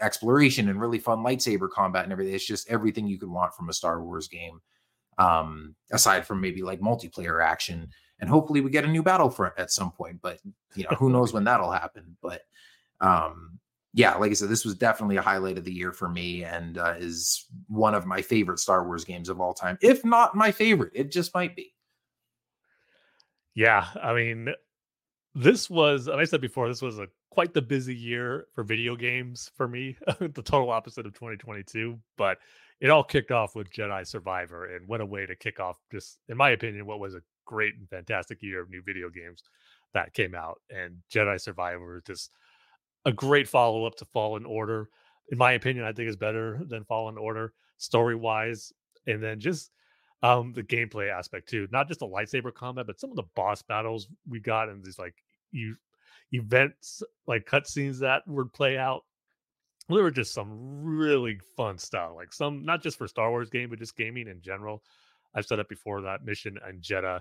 exploration 0.00 0.68
and 0.68 0.80
really 0.80 0.98
fun 0.98 1.18
lightsaber 1.18 1.70
combat 1.70 2.04
and 2.04 2.12
everything, 2.12 2.34
it's 2.34 2.46
just 2.46 2.70
everything 2.70 3.06
you 3.06 3.18
could 3.18 3.30
want 3.30 3.54
from 3.54 3.68
a 3.68 3.74
Star 3.74 4.02
Wars 4.02 4.28
game. 4.28 4.60
Um, 5.18 5.74
aside 5.92 6.26
from 6.26 6.42
maybe 6.42 6.62
like 6.62 6.80
multiplayer 6.80 7.42
action, 7.42 7.88
and 8.20 8.28
hopefully 8.28 8.60
we 8.60 8.68
get 8.68 8.84
a 8.84 8.88
new 8.88 9.02
Battlefront 9.02 9.54
at 9.56 9.70
some 9.70 9.90
point. 9.90 10.20
But 10.20 10.40
you 10.74 10.84
know, 10.84 10.94
who 10.96 11.08
knows 11.08 11.32
when 11.32 11.44
that'll 11.44 11.72
happen? 11.72 12.18
But 12.20 12.42
um, 13.00 13.58
yeah, 13.96 14.14
like 14.16 14.30
I 14.30 14.34
said, 14.34 14.50
this 14.50 14.66
was 14.66 14.74
definitely 14.74 15.16
a 15.16 15.22
highlight 15.22 15.56
of 15.56 15.64
the 15.64 15.72
year 15.72 15.90
for 15.90 16.06
me, 16.06 16.44
and 16.44 16.76
uh, 16.76 16.96
is 16.98 17.46
one 17.66 17.94
of 17.94 18.04
my 18.04 18.20
favorite 18.20 18.58
Star 18.58 18.84
Wars 18.86 19.06
games 19.06 19.30
of 19.30 19.40
all 19.40 19.54
time, 19.54 19.78
if 19.80 20.04
not 20.04 20.34
my 20.34 20.52
favorite. 20.52 20.92
It 20.94 21.10
just 21.10 21.34
might 21.34 21.56
be. 21.56 21.72
Yeah, 23.54 23.86
I 24.02 24.12
mean, 24.12 24.48
this 25.34 25.70
was, 25.70 26.08
and 26.08 26.20
I 26.20 26.24
said 26.24 26.42
before, 26.42 26.68
this 26.68 26.82
was 26.82 26.98
a 26.98 27.08
quite 27.30 27.54
the 27.54 27.62
busy 27.62 27.94
year 27.94 28.48
for 28.54 28.64
video 28.64 28.96
games 28.96 29.50
for 29.56 29.66
me, 29.66 29.96
the 30.20 30.42
total 30.42 30.70
opposite 30.70 31.06
of 31.06 31.14
2022. 31.14 31.98
But 32.18 32.36
it 32.82 32.90
all 32.90 33.02
kicked 33.02 33.30
off 33.30 33.56
with 33.56 33.72
Jedi 33.72 34.06
Survivor, 34.06 34.76
and 34.76 34.86
what 34.86 35.00
a 35.00 35.06
way 35.06 35.24
to 35.24 35.34
kick 35.34 35.58
off, 35.58 35.78
just 35.90 36.18
in 36.28 36.36
my 36.36 36.50
opinion, 36.50 36.84
what 36.84 37.00
was 37.00 37.14
a 37.14 37.22
great 37.46 37.76
and 37.76 37.88
fantastic 37.88 38.42
year 38.42 38.60
of 38.60 38.68
new 38.68 38.82
video 38.82 39.08
games 39.08 39.42
that 39.94 40.12
came 40.12 40.34
out. 40.34 40.60
And 40.68 40.98
Jedi 41.10 41.40
Survivor 41.40 42.02
just 42.06 42.30
a 43.06 43.12
great 43.12 43.48
follow 43.48 43.86
up 43.86 43.94
to 43.96 44.04
Fallen 44.04 44.44
Order. 44.44 44.90
In 45.30 45.38
my 45.38 45.52
opinion, 45.52 45.86
I 45.86 45.92
think 45.92 46.08
is 46.08 46.16
better 46.16 46.60
than 46.68 46.84
Fallen 46.84 47.16
Order 47.16 47.54
story 47.78 48.14
wise, 48.14 48.72
and 49.06 49.22
then 49.22 49.40
just 49.40 49.70
um 50.22 50.52
the 50.54 50.62
gameplay 50.62 51.10
aspect 51.10 51.48
too 51.48 51.68
not 51.70 51.88
just 51.88 52.00
the 52.00 52.06
lightsaber 52.06 52.52
combat 52.52 52.86
but 52.86 52.98
some 52.98 53.10
of 53.10 53.16
the 53.16 53.22
boss 53.34 53.60
battles 53.62 54.08
we 54.28 54.40
got 54.40 54.68
and 54.68 54.82
these 54.82 54.98
like 54.98 55.14
you 55.52 55.76
events 56.32 57.02
like 57.26 57.46
cutscenes 57.46 57.98
that 58.00 58.26
would 58.26 58.52
play 58.52 58.78
out 58.78 59.02
there 59.88 60.02
were 60.02 60.10
just 60.10 60.32
some 60.32 60.82
really 60.82 61.38
fun 61.56 61.76
stuff 61.76 62.12
like 62.16 62.32
some 62.32 62.64
not 62.64 62.82
just 62.82 62.96
for 62.96 63.06
star 63.06 63.30
wars 63.30 63.50
game 63.50 63.68
but 63.68 63.78
just 63.78 63.96
gaming 63.96 64.26
in 64.26 64.40
general 64.40 64.82
i've 65.34 65.46
said 65.46 65.58
it 65.58 65.68
before 65.68 66.00
that 66.00 66.24
mission 66.24 66.58
and 66.66 66.82
Jedha 66.82 67.20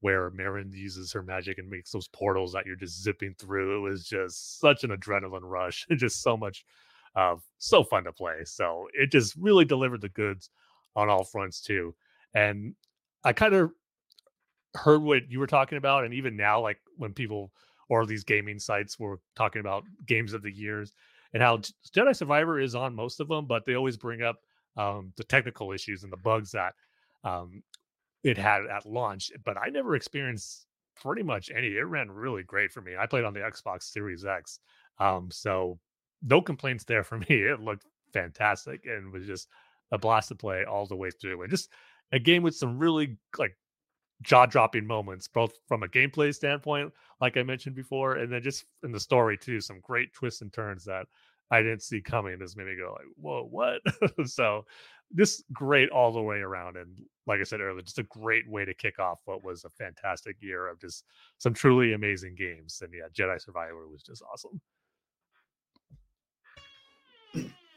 where 0.00 0.30
Merrin 0.30 0.72
uses 0.72 1.12
her 1.12 1.22
magic 1.22 1.58
and 1.58 1.68
makes 1.68 1.90
those 1.90 2.08
portals 2.08 2.52
that 2.52 2.66
you're 2.66 2.76
just 2.76 3.02
zipping 3.02 3.34
through 3.38 3.76
it 3.76 3.80
was 3.80 4.04
just 4.04 4.60
such 4.60 4.84
an 4.84 4.90
adrenaline 4.90 5.40
rush 5.42 5.86
just 5.96 6.22
so 6.22 6.36
much 6.36 6.64
uh 7.16 7.36
so 7.58 7.82
fun 7.84 8.04
to 8.04 8.12
play 8.12 8.44
so 8.44 8.86
it 8.92 9.10
just 9.10 9.34
really 9.36 9.64
delivered 9.64 10.00
the 10.00 10.08
goods 10.10 10.50
on 10.96 11.08
all 11.08 11.24
fronts 11.24 11.60
too 11.60 11.94
and 12.34 12.74
I 13.24 13.32
kind 13.32 13.54
of 13.54 13.70
heard 14.74 15.02
what 15.02 15.30
you 15.30 15.38
were 15.38 15.46
talking 15.46 15.78
about, 15.78 16.04
and 16.04 16.12
even 16.12 16.36
now, 16.36 16.60
like 16.60 16.78
when 16.96 17.12
people 17.12 17.52
or 17.88 18.06
these 18.06 18.24
gaming 18.24 18.58
sites 18.58 18.98
were 18.98 19.20
talking 19.36 19.60
about 19.60 19.84
games 20.06 20.32
of 20.32 20.42
the 20.42 20.50
years 20.50 20.92
and 21.32 21.42
how 21.42 21.58
Jedi 21.94 22.14
Survivor 22.14 22.60
is 22.60 22.74
on 22.74 22.94
most 22.94 23.20
of 23.20 23.28
them, 23.28 23.46
but 23.46 23.64
they 23.64 23.74
always 23.74 23.96
bring 23.96 24.22
up 24.22 24.36
um, 24.76 25.12
the 25.16 25.24
technical 25.24 25.72
issues 25.72 26.02
and 26.02 26.12
the 26.12 26.16
bugs 26.16 26.50
that 26.52 26.74
um, 27.24 27.62
it 28.24 28.38
had 28.38 28.66
at 28.66 28.86
launch. 28.86 29.30
But 29.44 29.56
I 29.56 29.68
never 29.68 29.94
experienced 29.94 30.66
pretty 30.96 31.22
much 31.22 31.50
any. 31.54 31.68
It 31.68 31.82
ran 31.86 32.10
really 32.10 32.42
great 32.42 32.72
for 32.72 32.80
me. 32.80 32.94
I 32.98 33.06
played 33.06 33.24
on 33.24 33.34
the 33.34 33.40
Xbox 33.40 33.84
Series 33.84 34.24
X, 34.24 34.58
um, 34.98 35.28
so 35.30 35.78
no 36.22 36.40
complaints 36.40 36.84
there 36.84 37.04
for 37.04 37.18
me. 37.28 37.28
It 37.28 37.60
looked 37.60 37.86
fantastic 38.12 38.86
and 38.86 39.12
was 39.12 39.26
just 39.26 39.48
a 39.92 39.98
blast 39.98 40.28
to 40.28 40.34
play 40.34 40.64
all 40.64 40.86
the 40.86 40.96
way 40.96 41.10
through. 41.10 41.42
And 41.42 41.50
just 41.50 41.70
a 42.12 42.18
game 42.18 42.42
with 42.42 42.56
some 42.56 42.78
really 42.78 43.16
like 43.38 43.56
jaw 44.22 44.46
dropping 44.46 44.86
moments, 44.86 45.28
both 45.28 45.54
from 45.68 45.82
a 45.82 45.88
gameplay 45.88 46.34
standpoint, 46.34 46.92
like 47.20 47.36
I 47.36 47.42
mentioned 47.42 47.76
before, 47.76 48.14
and 48.16 48.32
then 48.32 48.42
just 48.42 48.64
in 48.82 48.92
the 48.92 49.00
story 49.00 49.36
too. 49.36 49.60
Some 49.60 49.80
great 49.80 50.12
twists 50.14 50.40
and 50.42 50.52
turns 50.52 50.84
that 50.84 51.06
I 51.50 51.62
didn't 51.62 51.82
see 51.82 52.00
coming. 52.00 52.38
This 52.38 52.56
made 52.56 52.66
me 52.66 52.76
go 52.76 52.92
like, 52.92 53.06
"Whoa, 53.16 53.44
what?" 53.44 53.80
so, 54.28 54.64
just 55.16 55.44
great 55.52 55.90
all 55.90 56.12
the 56.12 56.22
way 56.22 56.38
around. 56.38 56.76
And 56.76 57.00
like 57.26 57.40
I 57.40 57.44
said 57.44 57.60
earlier, 57.60 57.82
just 57.82 57.98
a 57.98 58.04
great 58.04 58.48
way 58.48 58.64
to 58.64 58.74
kick 58.74 58.98
off 58.98 59.20
what 59.24 59.44
was 59.44 59.64
a 59.64 59.70
fantastic 59.70 60.36
year 60.40 60.68
of 60.68 60.80
just 60.80 61.04
some 61.38 61.54
truly 61.54 61.92
amazing 61.92 62.34
games. 62.34 62.82
And 62.82 62.92
yeah, 62.92 63.08
Jedi 63.12 63.40
Survivor 63.40 63.88
was 63.88 64.02
just 64.02 64.22
awesome. 64.22 64.60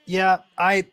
Yeah, 0.05 0.39
I 0.57 0.85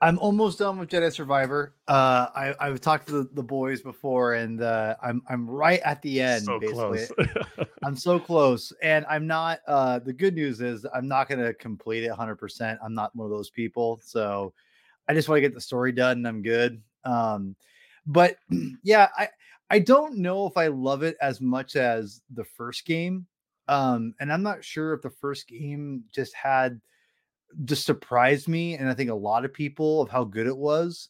I'm 0.00 0.18
almost 0.18 0.58
done 0.58 0.78
with 0.78 0.90
Jedi 0.90 1.10
Survivor. 1.12 1.74
Uh, 1.88 2.26
I 2.34 2.54
I've 2.60 2.80
talked 2.80 3.06
to 3.08 3.22
the, 3.22 3.30
the 3.32 3.42
boys 3.42 3.80
before, 3.80 4.34
and 4.34 4.60
uh, 4.60 4.96
I'm 5.02 5.22
I'm 5.28 5.48
right 5.48 5.80
at 5.84 6.02
the 6.02 6.20
end. 6.20 6.44
So 6.44 6.60
basically. 6.60 7.06
close. 7.06 7.68
I'm 7.84 7.96
so 7.96 8.18
close, 8.18 8.72
and 8.82 9.06
I'm 9.08 9.26
not. 9.26 9.60
Uh, 9.66 9.98
the 10.00 10.12
good 10.12 10.34
news 10.34 10.60
is 10.60 10.84
I'm 10.94 11.08
not 11.08 11.28
going 11.28 11.42
to 11.42 11.54
complete 11.54 12.04
it 12.04 12.08
100. 12.08 12.36
percent 12.36 12.78
I'm 12.84 12.94
not 12.94 13.14
one 13.16 13.24
of 13.24 13.30
those 13.30 13.48
people, 13.48 13.98
so 14.02 14.52
I 15.08 15.14
just 15.14 15.28
want 15.28 15.38
to 15.38 15.42
get 15.42 15.54
the 15.54 15.60
story 15.60 15.92
done, 15.92 16.18
and 16.18 16.28
I'm 16.28 16.42
good. 16.42 16.82
Um, 17.04 17.56
but 18.06 18.36
yeah, 18.82 19.08
I 19.16 19.28
I 19.70 19.78
don't 19.78 20.18
know 20.18 20.46
if 20.46 20.56
I 20.56 20.68
love 20.68 21.02
it 21.02 21.16
as 21.20 21.40
much 21.40 21.76
as 21.76 22.22
the 22.32 22.44
first 22.44 22.84
game, 22.84 23.26
um, 23.68 24.14
and 24.20 24.32
I'm 24.32 24.42
not 24.42 24.64
sure 24.64 24.94
if 24.94 25.02
the 25.02 25.10
first 25.10 25.48
game 25.48 26.04
just 26.12 26.34
had 26.34 26.80
just 27.64 27.86
surprised 27.86 28.48
me 28.48 28.74
and 28.74 28.88
I 28.88 28.94
think 28.94 29.10
a 29.10 29.14
lot 29.14 29.44
of 29.44 29.52
people 29.52 30.02
of 30.02 30.10
how 30.10 30.24
good 30.24 30.46
it 30.46 30.56
was. 30.56 31.08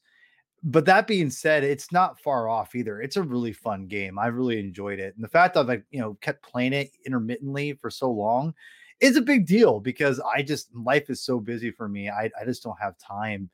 But 0.63 0.85
that 0.87 1.07
being 1.07 1.31
said, 1.31 1.65
it's 1.65 1.93
not 1.93 2.21
far 2.21 2.49
off 2.49 2.75
either. 2.75 3.01
It's 3.01 3.17
a 3.17 3.23
really 3.23 3.53
fun 3.53 3.87
game. 3.87 4.19
I 4.19 4.27
really 4.27 4.59
enjoyed 4.59 4.99
it. 4.99 5.15
And 5.15 5.23
the 5.23 5.29
fact 5.29 5.55
that 5.55 5.69
I've 5.69 5.83
you 5.91 6.01
know, 6.01 6.15
kept 6.21 6.43
playing 6.43 6.73
it 6.73 6.91
intermittently 7.05 7.75
for 7.75 7.91
so 7.91 8.11
long 8.11 8.55
is 9.01 9.17
a 9.17 9.23
big 9.23 9.47
deal 9.47 9.81
because 9.81 10.21
I 10.21 10.43
just 10.43 10.75
life 10.75 11.11
is 11.11 11.23
so 11.23 11.39
busy 11.39 11.71
for 11.71 11.89
me. 11.89 12.09
I, 12.09 12.31
I 12.41 12.45
just 12.45 12.63
don't 12.63 12.81
have 12.81 12.99
time 12.99 13.51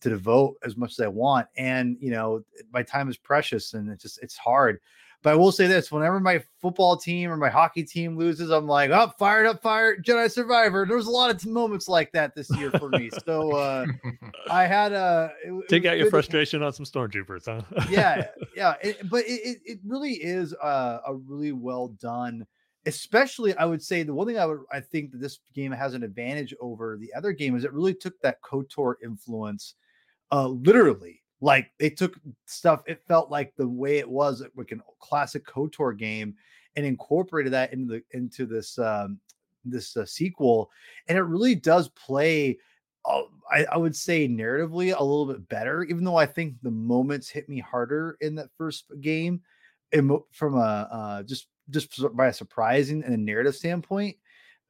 to 0.00 0.08
devote 0.08 0.56
as 0.64 0.76
much 0.76 0.92
as 0.92 1.00
I 1.00 1.08
want. 1.08 1.46
And 1.56 1.96
you 2.00 2.10
know, 2.10 2.42
my 2.72 2.82
time 2.82 3.08
is 3.08 3.16
precious 3.16 3.74
and 3.74 3.90
it's 3.90 4.02
just 4.02 4.22
it's 4.22 4.36
hard. 4.36 4.80
But 5.22 5.32
I 5.32 5.36
will 5.36 5.50
say 5.50 5.66
this: 5.66 5.90
whenever 5.90 6.20
my 6.20 6.40
football 6.60 6.96
team 6.96 7.30
or 7.30 7.36
my 7.36 7.48
hockey 7.48 7.82
team 7.82 8.16
loses, 8.16 8.50
I'm 8.50 8.68
like, 8.68 8.90
"Up, 8.90 9.14
oh, 9.14 9.18
fired 9.18 9.46
up, 9.46 9.60
fired 9.60 10.04
Jedi 10.04 10.30
Survivor." 10.30 10.86
There 10.86 10.96
was 10.96 11.08
a 11.08 11.10
lot 11.10 11.30
of 11.30 11.44
moments 11.46 11.88
like 11.88 12.12
that 12.12 12.34
this 12.36 12.48
year 12.56 12.70
for 12.70 12.90
me. 12.90 13.10
So 13.24 13.52
uh, 13.56 13.86
I 14.50 14.66
had 14.66 14.92
a 14.92 15.32
it, 15.44 15.68
take 15.68 15.84
it 15.84 15.88
out 15.88 15.98
your 15.98 16.10
frustration 16.10 16.62
on 16.62 16.72
some 16.72 16.86
stormtroopers, 16.86 17.46
huh? 17.46 17.86
yeah, 17.90 18.28
yeah. 18.56 18.74
It, 18.82 19.08
but 19.10 19.24
it, 19.26 19.58
it 19.64 19.80
really 19.84 20.12
is 20.12 20.52
a, 20.62 21.00
a 21.06 21.14
really 21.14 21.52
well 21.52 21.88
done. 21.88 22.46
Especially, 22.84 23.52
I 23.56 23.64
would 23.64 23.82
say 23.82 24.04
the 24.04 24.14
one 24.14 24.28
thing 24.28 24.38
I 24.38 24.46
would 24.46 24.60
I 24.70 24.78
think 24.78 25.10
that 25.10 25.20
this 25.20 25.40
game 25.54 25.72
has 25.72 25.94
an 25.94 26.04
advantage 26.04 26.54
over 26.60 26.96
the 26.98 27.12
other 27.14 27.32
game 27.32 27.56
is 27.56 27.64
it 27.64 27.72
really 27.72 27.94
took 27.94 28.14
that 28.20 28.40
Kotor 28.42 28.94
influence, 29.02 29.74
uh, 30.32 30.48
literally 30.48 31.22
like 31.40 31.70
they 31.78 31.90
took 31.90 32.18
stuff, 32.46 32.82
it 32.86 33.02
felt 33.06 33.30
like 33.30 33.54
the 33.56 33.68
way 33.68 33.98
it 33.98 34.08
was 34.08 34.42
like 34.56 34.72
a 34.72 34.76
classic 35.00 35.44
KOTOR 35.46 35.96
game 35.98 36.34
and 36.76 36.86
incorporated 36.86 37.52
that 37.52 37.72
into 37.72 37.86
the 37.86 38.02
into 38.16 38.46
this 38.46 38.78
um 38.78 39.20
this 39.64 39.96
uh, 39.96 40.06
sequel. 40.06 40.70
And 41.08 41.18
it 41.18 41.22
really 41.22 41.54
does 41.54 41.88
play 41.90 42.58
uh, 43.06 43.22
I, 43.50 43.64
I, 43.66 43.76
would 43.76 43.94
say 43.94 44.26
narratively 44.26 44.92
a 44.96 45.02
little 45.02 45.26
bit 45.26 45.48
better, 45.48 45.84
even 45.84 46.02
though 46.02 46.16
I 46.16 46.26
think 46.26 46.54
the 46.62 46.72
moments 46.72 47.28
hit 47.28 47.48
me 47.48 47.60
harder 47.60 48.16
in 48.20 48.34
that 48.34 48.50
first 48.58 48.86
game, 49.00 49.42
and 49.92 50.18
from 50.32 50.56
a 50.56 50.88
uh, 50.90 51.22
just 51.22 51.46
just 51.70 52.16
by 52.16 52.28
a 52.28 52.32
surprising 52.32 53.04
and 53.04 53.14
a 53.14 53.16
narrative 53.16 53.54
standpoint. 53.54 54.16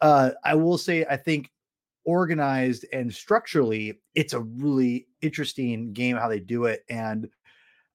Uh, 0.02 0.32
I 0.44 0.54
will 0.54 0.76
say 0.76 1.06
I 1.08 1.16
think 1.16 1.50
organized 2.06 2.86
and 2.92 3.12
structurally, 3.12 4.00
it's 4.14 4.32
a 4.32 4.40
really 4.40 5.08
interesting 5.20 5.92
game 5.92 6.16
how 6.16 6.28
they 6.28 6.40
do 6.40 6.64
it. 6.64 6.84
And 6.88 7.28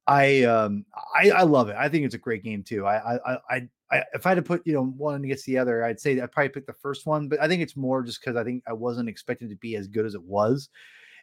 I 0.05 0.43
um 0.43 0.85
I, 1.15 1.31
I 1.31 1.43
love 1.43 1.69
it. 1.69 1.75
I 1.77 1.89
think 1.89 2.05
it's 2.05 2.15
a 2.15 2.19
great 2.19 2.43
game 2.43 2.63
too. 2.63 2.85
I 2.85 3.15
I 3.15 3.37
I, 3.49 3.67
I 3.91 4.03
if 4.13 4.25
I 4.25 4.29
had 4.29 4.35
to 4.35 4.41
put 4.41 4.65
you 4.65 4.73
know 4.73 4.85
one 4.85 5.23
against 5.23 5.45
the 5.45 5.57
other, 5.57 5.83
I'd 5.83 5.99
say 5.99 6.19
I'd 6.19 6.31
probably 6.31 6.49
pick 6.49 6.67
the 6.67 6.73
first 6.73 7.05
one, 7.05 7.27
but 7.27 7.41
I 7.41 7.47
think 7.47 7.61
it's 7.61 7.77
more 7.77 8.03
just 8.03 8.19
because 8.19 8.35
I 8.35 8.43
think 8.43 8.63
I 8.67 8.73
wasn't 8.73 9.09
expecting 9.09 9.49
to 9.49 9.55
be 9.55 9.75
as 9.75 9.87
good 9.87 10.05
as 10.05 10.15
it 10.15 10.23
was, 10.23 10.69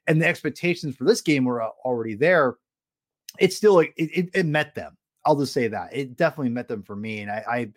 and 0.06 0.20
the 0.20 0.26
expectations 0.26 0.96
for 0.96 1.04
this 1.04 1.20
game 1.20 1.44
were 1.44 1.62
already 1.62 2.14
there. 2.14 2.56
It's 3.38 3.56
still 3.56 3.74
like 3.74 3.92
it, 3.96 4.10
it, 4.16 4.30
it 4.34 4.46
met 4.46 4.74
them. 4.74 4.96
I'll 5.26 5.36
just 5.36 5.52
say 5.52 5.68
that 5.68 5.94
it 5.94 6.16
definitely 6.16 6.50
met 6.50 6.68
them 6.68 6.82
for 6.82 6.96
me, 6.96 7.20
and 7.20 7.30
I, 7.30 7.44
I 7.46 7.68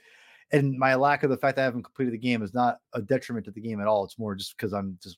and 0.52 0.78
my 0.78 0.96
lack 0.96 1.24
of 1.24 1.30
the 1.30 1.38
fact 1.38 1.56
that 1.56 1.64
I 1.64 1.66
haven't 1.66 1.84
completed 1.84 2.14
the 2.14 2.18
game 2.18 2.42
is 2.44 2.54
not 2.54 2.80
a 2.94 3.02
detriment 3.02 3.46
to 3.46 3.52
the 3.52 3.62
game 3.62 3.80
at 3.82 3.88
all. 3.88 4.04
It's 4.04 4.20
more 4.20 4.36
just 4.36 4.58
because 4.58 4.74
I'm 4.74 4.98
just 5.02 5.18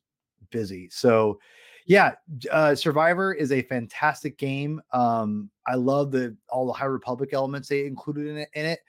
busy. 0.52 0.90
So, 0.92 1.40
yeah, 1.86 2.14
uh, 2.52 2.76
Survivor 2.76 3.34
is 3.34 3.52
a 3.52 3.64
fantastic 3.64 4.38
game. 4.38 4.82
Um, 4.92 5.50
I 5.68 5.76
love 5.76 6.12
the 6.12 6.36
all 6.50 6.68
the 6.68 6.74
High 6.74 6.86
Republic 6.86 7.32
elements 7.34 7.68
they 7.68 7.86
included 7.86 8.28
in 8.28 8.38
it. 8.38 8.50
In 8.54 8.66
it, 8.66 8.80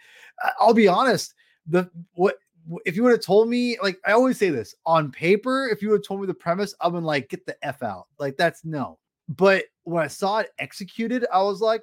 I'll 0.61 0.75
be 0.75 0.89
honest. 0.89 1.35
The 1.67 1.91
what 2.13 2.37
if 2.85 2.97
you 2.97 3.03
would 3.03 3.13
have 3.13 3.21
told 3.21 3.49
me, 3.49 3.79
like 3.83 3.99
I 4.07 4.13
always 4.13 4.39
say 4.39 4.51
this 4.51 4.75
on 4.87 5.11
paper, 5.11 5.69
if 5.69 5.83
you 5.83 5.91
would 5.91 5.99
have 5.99 6.07
told 6.07 6.21
me 6.21 6.27
the 6.27 6.35
premise, 6.35 6.75
I've 6.81 6.93
been 6.93 7.05
like, 7.05 7.29
get 7.29 7.47
the 7.47 7.57
F 7.63 7.83
out. 7.83 8.07
Like 8.19 8.37
that's 8.37 8.65
no. 8.65 8.99
But 9.29 9.65
when 9.85 10.05
I 10.05 10.09
saw 10.09 10.39
it 10.39 10.51
executed, 10.59 11.27
I 11.33 11.43
was 11.43 11.61
like, 11.61 11.83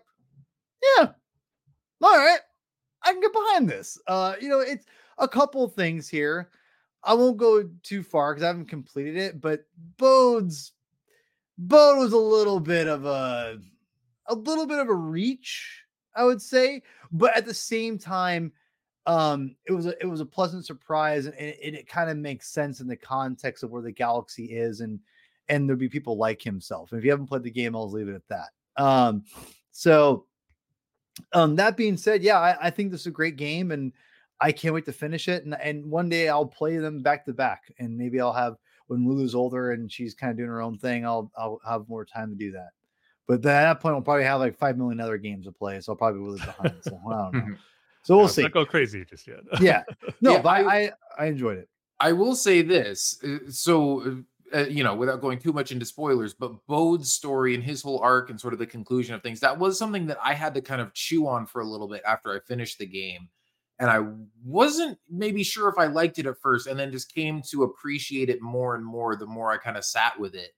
yeah, 0.97 1.07
all 2.01 2.17
right. 2.17 2.39
I 3.03 3.11
can 3.11 3.21
get 3.21 3.33
behind 3.33 3.69
this. 3.69 3.97
Uh, 4.07 4.35
you 4.39 4.49
know, 4.49 4.59
it's 4.59 4.85
a 5.17 5.27
couple 5.27 5.67
things 5.67 6.07
here. 6.07 6.49
I 7.03 7.13
won't 7.13 7.37
go 7.37 7.67
too 7.83 8.03
far 8.03 8.33
because 8.33 8.43
I 8.43 8.47
haven't 8.47 8.67
completed 8.69 9.17
it, 9.17 9.41
but 9.41 9.65
Bode's 9.97 10.73
Bode 11.57 11.99
was 11.99 12.13
a 12.13 12.17
little 12.17 12.59
bit 12.59 12.87
of 12.87 13.05
a 13.05 13.59
a 14.27 14.35
little 14.35 14.65
bit 14.65 14.79
of 14.79 14.87
a 14.87 14.93
reach, 14.93 15.83
I 16.15 16.23
would 16.23 16.41
say, 16.41 16.81
but 17.11 17.35
at 17.35 17.45
the 17.45 17.53
same 17.53 17.97
time, 17.97 18.51
um, 19.05 19.55
it 19.65 19.71
was 19.71 19.85
a 19.85 19.99
it 20.01 20.07
was 20.07 20.21
a 20.21 20.25
pleasant 20.25 20.65
surprise, 20.65 21.25
and 21.25 21.35
it, 21.35 21.75
it 21.75 21.87
kind 21.87 22.09
of 22.09 22.17
makes 22.17 22.49
sense 22.49 22.79
in 22.81 22.87
the 22.87 22.95
context 22.95 23.63
of 23.63 23.71
where 23.71 23.81
the 23.81 23.91
galaxy 23.91 24.45
is, 24.45 24.81
and 24.81 24.99
and 25.49 25.67
there'd 25.67 25.79
be 25.79 25.89
people 25.89 26.17
like 26.17 26.41
himself. 26.41 26.91
And 26.91 26.99
if 26.99 27.05
you 27.05 27.11
haven't 27.11 27.27
played 27.27 27.43
the 27.43 27.51
game, 27.51 27.75
I'll 27.75 27.89
leave 27.89 28.07
it 28.07 28.15
at 28.15 28.27
that. 28.29 28.81
Um, 28.81 29.23
so 29.71 30.25
um, 31.33 31.55
that 31.57 31.77
being 31.77 31.97
said, 31.97 32.23
yeah, 32.23 32.39
I, 32.39 32.67
I, 32.67 32.69
think 32.69 32.91
this 32.91 33.01
is 33.01 33.07
a 33.07 33.11
great 33.11 33.35
game, 33.35 33.71
and 33.71 33.91
I 34.39 34.51
can't 34.51 34.73
wait 34.73 34.85
to 34.85 34.93
finish 34.93 35.27
it. 35.27 35.43
And 35.45 35.55
and 35.61 35.85
one 35.85 36.09
day 36.09 36.29
I'll 36.29 36.45
play 36.45 36.77
them 36.77 37.01
back 37.01 37.25
to 37.25 37.33
back, 37.33 37.63
and 37.79 37.97
maybe 37.97 38.19
I'll 38.19 38.33
have 38.33 38.55
when 38.87 39.07
Lulu's 39.07 39.35
older 39.35 39.71
and 39.71 39.89
she's 39.91 40.13
kind 40.13 40.31
of 40.31 40.37
doing 40.37 40.49
her 40.49 40.61
own 40.61 40.77
thing, 40.77 41.05
I'll 41.05 41.31
I'll 41.37 41.59
have 41.65 41.87
more 41.87 42.05
time 42.05 42.29
to 42.29 42.35
do 42.35 42.51
that. 42.51 42.69
But 43.27 43.35
at 43.35 43.43
that 43.43 43.79
point, 43.79 43.95
I'll 43.95 44.01
probably 44.01 44.25
have 44.25 44.41
like 44.41 44.57
five 44.57 44.77
million 44.77 44.99
other 44.99 45.17
games 45.17 45.45
to 45.45 45.51
play, 45.51 45.79
so 45.79 45.93
I'll 45.93 45.97
probably 45.97 46.19
be 46.19 46.25
really 46.25 46.39
behind. 46.39 46.75
So 46.81 46.99
I 47.09 47.31
don't 47.31 47.33
know. 47.33 47.55
So 48.03 48.17
we'll 48.17 48.27
see. 48.29 48.41
Not 48.41 48.53
go 48.53 48.65
crazy 48.65 49.05
just 49.05 49.27
yet. 49.27 49.41
yeah, 49.59 49.83
no, 50.21 50.31
yeah, 50.31 50.41
but 50.41 50.49
I, 50.49 50.61
I 50.63 50.91
I 51.19 51.25
enjoyed 51.27 51.59
it. 51.59 51.69
I 51.99 52.13
will 52.13 52.35
say 52.35 52.63
this. 52.63 53.15
Uh, 53.23 53.37
so 53.47 54.01
uh, 54.01 54.15
uh, 54.53 54.65
you 54.67 54.83
know, 54.83 54.95
without 54.95 55.21
going 55.21 55.39
too 55.39 55.53
much 55.53 55.71
into 55.71 55.85
spoilers, 55.85 56.33
but 56.33 56.65
Bode's 56.67 57.13
story 57.13 57.55
and 57.55 57.63
his 57.63 57.81
whole 57.81 57.99
arc 57.99 58.29
and 58.29 58.39
sort 58.39 58.53
of 58.53 58.59
the 58.59 58.65
conclusion 58.65 59.15
of 59.15 59.21
things, 59.21 59.39
that 59.39 59.57
was 59.57 59.77
something 59.77 60.07
that 60.07 60.17
I 60.23 60.33
had 60.33 60.53
to 60.55 60.61
kind 60.61 60.81
of 60.81 60.93
chew 60.93 61.27
on 61.27 61.45
for 61.45 61.61
a 61.61 61.65
little 61.65 61.87
bit 61.87 62.01
after 62.07 62.35
I 62.35 62.39
finished 62.39 62.77
the 62.79 62.85
game. 62.85 63.29
And 63.79 63.89
I 63.89 64.05
wasn't 64.45 64.99
maybe 65.09 65.43
sure 65.43 65.67
if 65.67 65.77
I 65.77 65.87
liked 65.87 66.19
it 66.19 66.27
at 66.27 66.37
first, 66.37 66.67
and 66.67 66.79
then 66.79 66.91
just 66.91 67.13
came 67.13 67.41
to 67.49 67.63
appreciate 67.63 68.29
it 68.29 68.41
more 68.41 68.75
and 68.75 68.85
more 68.85 69.15
the 69.15 69.25
more 69.25 69.51
I 69.51 69.57
kind 69.57 69.77
of 69.77 69.83
sat 69.83 70.19
with 70.19 70.35
it. 70.35 70.51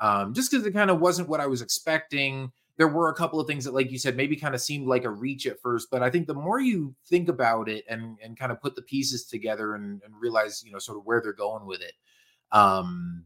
Um, 0.00 0.34
just 0.34 0.50
because 0.50 0.66
it 0.66 0.72
kind 0.72 0.90
of 0.90 1.00
wasn't 1.00 1.28
what 1.28 1.40
I 1.40 1.46
was 1.46 1.62
expecting. 1.62 2.50
There 2.76 2.88
were 2.88 3.08
a 3.08 3.14
couple 3.14 3.38
of 3.38 3.46
things 3.46 3.64
that, 3.64 3.74
like 3.74 3.92
you 3.92 3.98
said, 3.98 4.16
maybe 4.16 4.34
kind 4.34 4.56
of 4.56 4.60
seemed 4.60 4.88
like 4.88 5.04
a 5.04 5.10
reach 5.10 5.46
at 5.46 5.60
first, 5.60 5.88
but 5.92 6.02
I 6.02 6.10
think 6.10 6.26
the 6.26 6.34
more 6.34 6.58
you 6.58 6.92
think 7.06 7.28
about 7.28 7.68
it 7.68 7.84
and 7.88 8.18
and 8.20 8.36
kind 8.36 8.50
of 8.50 8.60
put 8.60 8.74
the 8.74 8.82
pieces 8.82 9.24
together 9.24 9.76
and, 9.76 10.02
and 10.04 10.12
realize, 10.18 10.64
you 10.66 10.72
know, 10.72 10.80
sort 10.80 10.98
of 10.98 11.06
where 11.06 11.20
they're 11.20 11.32
going 11.32 11.66
with 11.66 11.80
it, 11.80 11.92
um, 12.50 13.24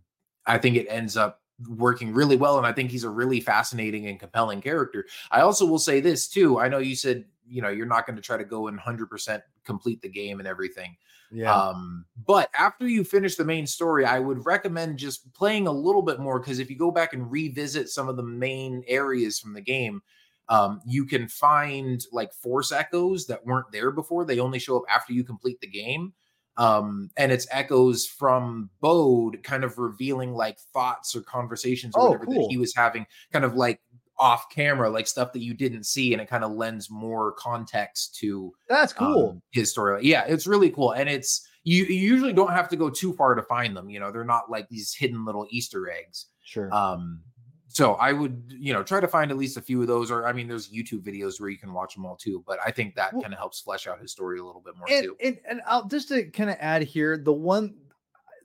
I 0.48 0.58
think 0.58 0.76
it 0.76 0.86
ends 0.88 1.16
up 1.16 1.42
working 1.68 2.12
really 2.12 2.36
well. 2.36 2.58
And 2.58 2.66
I 2.66 2.72
think 2.72 2.90
he's 2.90 3.04
a 3.04 3.10
really 3.10 3.40
fascinating 3.40 4.06
and 4.06 4.18
compelling 4.18 4.60
character. 4.60 5.06
I 5.30 5.40
also 5.40 5.66
will 5.66 5.78
say 5.78 6.00
this 6.00 6.28
too. 6.28 6.58
I 6.58 6.68
know 6.68 6.78
you 6.78 6.96
said, 6.96 7.24
you 7.46 7.62
know, 7.62 7.68
you're 7.68 7.86
not 7.86 8.06
going 8.06 8.16
to 8.16 8.22
try 8.22 8.36
to 8.36 8.44
go 8.44 8.68
and 8.68 8.78
100% 8.78 9.42
complete 9.64 10.02
the 10.02 10.08
game 10.08 10.38
and 10.38 10.48
everything. 10.48 10.96
Yeah. 11.30 11.54
Um, 11.54 12.06
but 12.26 12.48
after 12.58 12.88
you 12.88 13.04
finish 13.04 13.36
the 13.36 13.44
main 13.44 13.66
story, 13.66 14.04
I 14.04 14.18
would 14.18 14.46
recommend 14.46 14.98
just 14.98 15.32
playing 15.34 15.66
a 15.66 15.72
little 15.72 16.02
bit 16.02 16.20
more 16.20 16.40
because 16.40 16.58
if 16.58 16.70
you 16.70 16.76
go 16.76 16.90
back 16.90 17.12
and 17.12 17.30
revisit 17.30 17.88
some 17.88 18.08
of 18.08 18.16
the 18.16 18.22
main 18.22 18.82
areas 18.86 19.38
from 19.38 19.52
the 19.52 19.60
game, 19.60 20.00
um, 20.48 20.80
you 20.86 21.04
can 21.04 21.28
find 21.28 22.02
like 22.12 22.32
force 22.32 22.72
echoes 22.72 23.26
that 23.26 23.44
weren't 23.44 23.70
there 23.72 23.90
before. 23.90 24.24
They 24.24 24.38
only 24.38 24.58
show 24.58 24.78
up 24.78 24.84
after 24.90 25.12
you 25.12 25.24
complete 25.24 25.60
the 25.60 25.66
game. 25.66 26.14
Um, 26.58 27.10
and 27.16 27.30
it's 27.32 27.46
echoes 27.50 28.06
from 28.06 28.68
Bode 28.80 29.42
kind 29.44 29.64
of 29.64 29.78
revealing 29.78 30.32
like 30.34 30.58
thoughts 30.74 31.14
or 31.16 31.22
conversations 31.22 31.94
or 31.94 32.00
Oh, 32.00 32.04
whatever 32.10 32.26
cool. 32.26 32.34
that 32.34 32.50
he 32.50 32.58
was 32.58 32.74
having, 32.74 33.06
kind 33.32 33.44
of 33.44 33.54
like 33.54 33.80
off 34.18 34.50
camera, 34.50 34.90
like 34.90 35.06
stuff 35.06 35.32
that 35.32 35.38
you 35.42 35.54
didn't 35.54 35.84
see, 35.84 36.12
and 36.12 36.20
it 36.20 36.28
kind 36.28 36.42
of 36.42 36.50
lends 36.52 36.90
more 36.90 37.32
context 37.34 38.16
to 38.16 38.52
That's 38.68 38.92
cool. 38.92 39.30
um, 39.30 39.42
his 39.52 39.70
story. 39.70 40.00
Yeah, 40.04 40.24
it's 40.26 40.46
really 40.46 40.70
cool, 40.70 40.90
and 40.92 41.08
it's 41.08 41.46
you, 41.62 41.84
you 41.84 41.94
usually 41.94 42.32
don't 42.32 42.50
have 42.52 42.68
to 42.70 42.76
go 42.76 42.90
too 42.90 43.12
far 43.12 43.34
to 43.36 43.42
find 43.42 43.76
them. 43.76 43.88
You 43.90 44.00
know, 44.00 44.10
they're 44.10 44.24
not 44.24 44.50
like 44.50 44.68
these 44.68 44.92
hidden 44.92 45.24
little 45.24 45.46
Easter 45.50 45.88
eggs. 45.90 46.26
sure. 46.44 46.72
Um, 46.74 47.22
so 47.68 47.94
I 47.94 48.12
would, 48.12 48.54
you 48.58 48.72
know, 48.72 48.82
try 48.82 48.98
to 48.98 49.06
find 49.08 49.30
at 49.30 49.36
least 49.36 49.56
a 49.58 49.62
few 49.62 49.80
of 49.82 49.86
those, 49.88 50.10
or 50.10 50.26
I 50.26 50.32
mean, 50.32 50.48
there's 50.48 50.70
YouTube 50.70 51.02
videos 51.02 51.38
where 51.40 51.50
you 51.50 51.58
can 51.58 51.72
watch 51.72 51.94
them 51.94 52.06
all 52.06 52.16
too. 52.16 52.42
But 52.46 52.58
I 52.64 52.70
think 52.70 52.94
that 52.96 53.12
Well- 53.12 53.22
kind 53.22 53.34
of 53.34 53.38
helps 53.38 53.60
flesh 53.60 53.86
out 53.86 54.00
his 54.00 54.10
story 54.10 54.38
a 54.38 54.44
little 54.44 54.62
bit 54.62 54.74
more 54.76 54.86
and, 54.90 55.04
too. 55.04 55.16
and 55.22 55.38
and 55.48 55.60
I'll 55.66 55.86
just 55.86 56.08
to 56.08 56.24
kind 56.30 56.50
of 56.50 56.56
add 56.60 56.82
here 56.82 57.18
the 57.18 57.32
one 57.32 57.74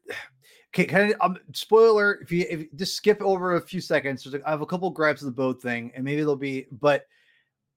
okay 0.76 0.86
kind 0.86 1.14
of 1.14 1.22
um, 1.22 1.38
spoiler 1.54 2.20
if 2.22 2.32
you 2.32 2.46
if 2.50 2.60
you 2.62 2.68
just 2.76 2.96
skip 2.96 3.22
over 3.22 3.56
a 3.56 3.62
few 3.62 3.80
seconds 3.80 4.24
there's 4.24 4.34
like, 4.34 4.44
I 4.46 4.50
have 4.50 4.62
a 4.62 4.66
couple 4.66 4.90
gripes 4.90 5.22
of 5.22 5.28
the 5.28 5.32
Bode 5.32 5.62
thing 5.62 5.92
and 5.96 6.04
maybe 6.04 6.22
there'll 6.22 6.36
be 6.36 6.68
but 6.72 7.06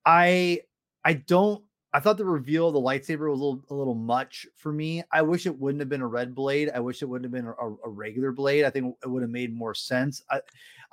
I 0.05 0.61
I 1.05 1.13
don't 1.13 1.63
I 1.93 1.99
thought 1.99 2.17
the 2.17 2.25
reveal 2.25 2.67
of 2.67 2.73
the 2.73 2.81
lightsaber 2.81 3.29
was 3.29 3.39
a 3.39 3.43
little 3.43 3.63
a 3.69 3.73
little 3.73 3.95
much 3.95 4.45
for 4.55 4.73
me. 4.73 5.03
I 5.11 5.21
wish 5.21 5.45
it 5.45 5.57
wouldn't 5.57 5.79
have 5.79 5.89
been 5.89 6.01
a 6.01 6.07
red 6.07 6.35
blade. 6.35 6.69
I 6.75 6.79
wish 6.79 7.01
it 7.01 7.05
wouldn't 7.05 7.25
have 7.25 7.31
been 7.31 7.47
a, 7.47 7.87
a 7.87 7.89
regular 7.89 8.31
blade. 8.31 8.65
I 8.65 8.69
think 8.69 8.95
it 9.01 9.07
would 9.07 9.21
have 9.21 9.31
made 9.31 9.53
more 9.55 9.73
sense. 9.73 10.21
I 10.29 10.41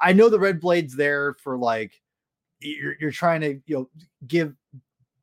I 0.00 0.12
know 0.12 0.28
the 0.28 0.38
red 0.38 0.60
blade's 0.60 0.96
there 0.96 1.34
for 1.34 1.56
like 1.56 1.92
you're 2.60 2.96
you're 3.00 3.10
trying 3.10 3.40
to 3.42 3.60
you 3.66 3.76
know 3.76 3.90
give 4.26 4.54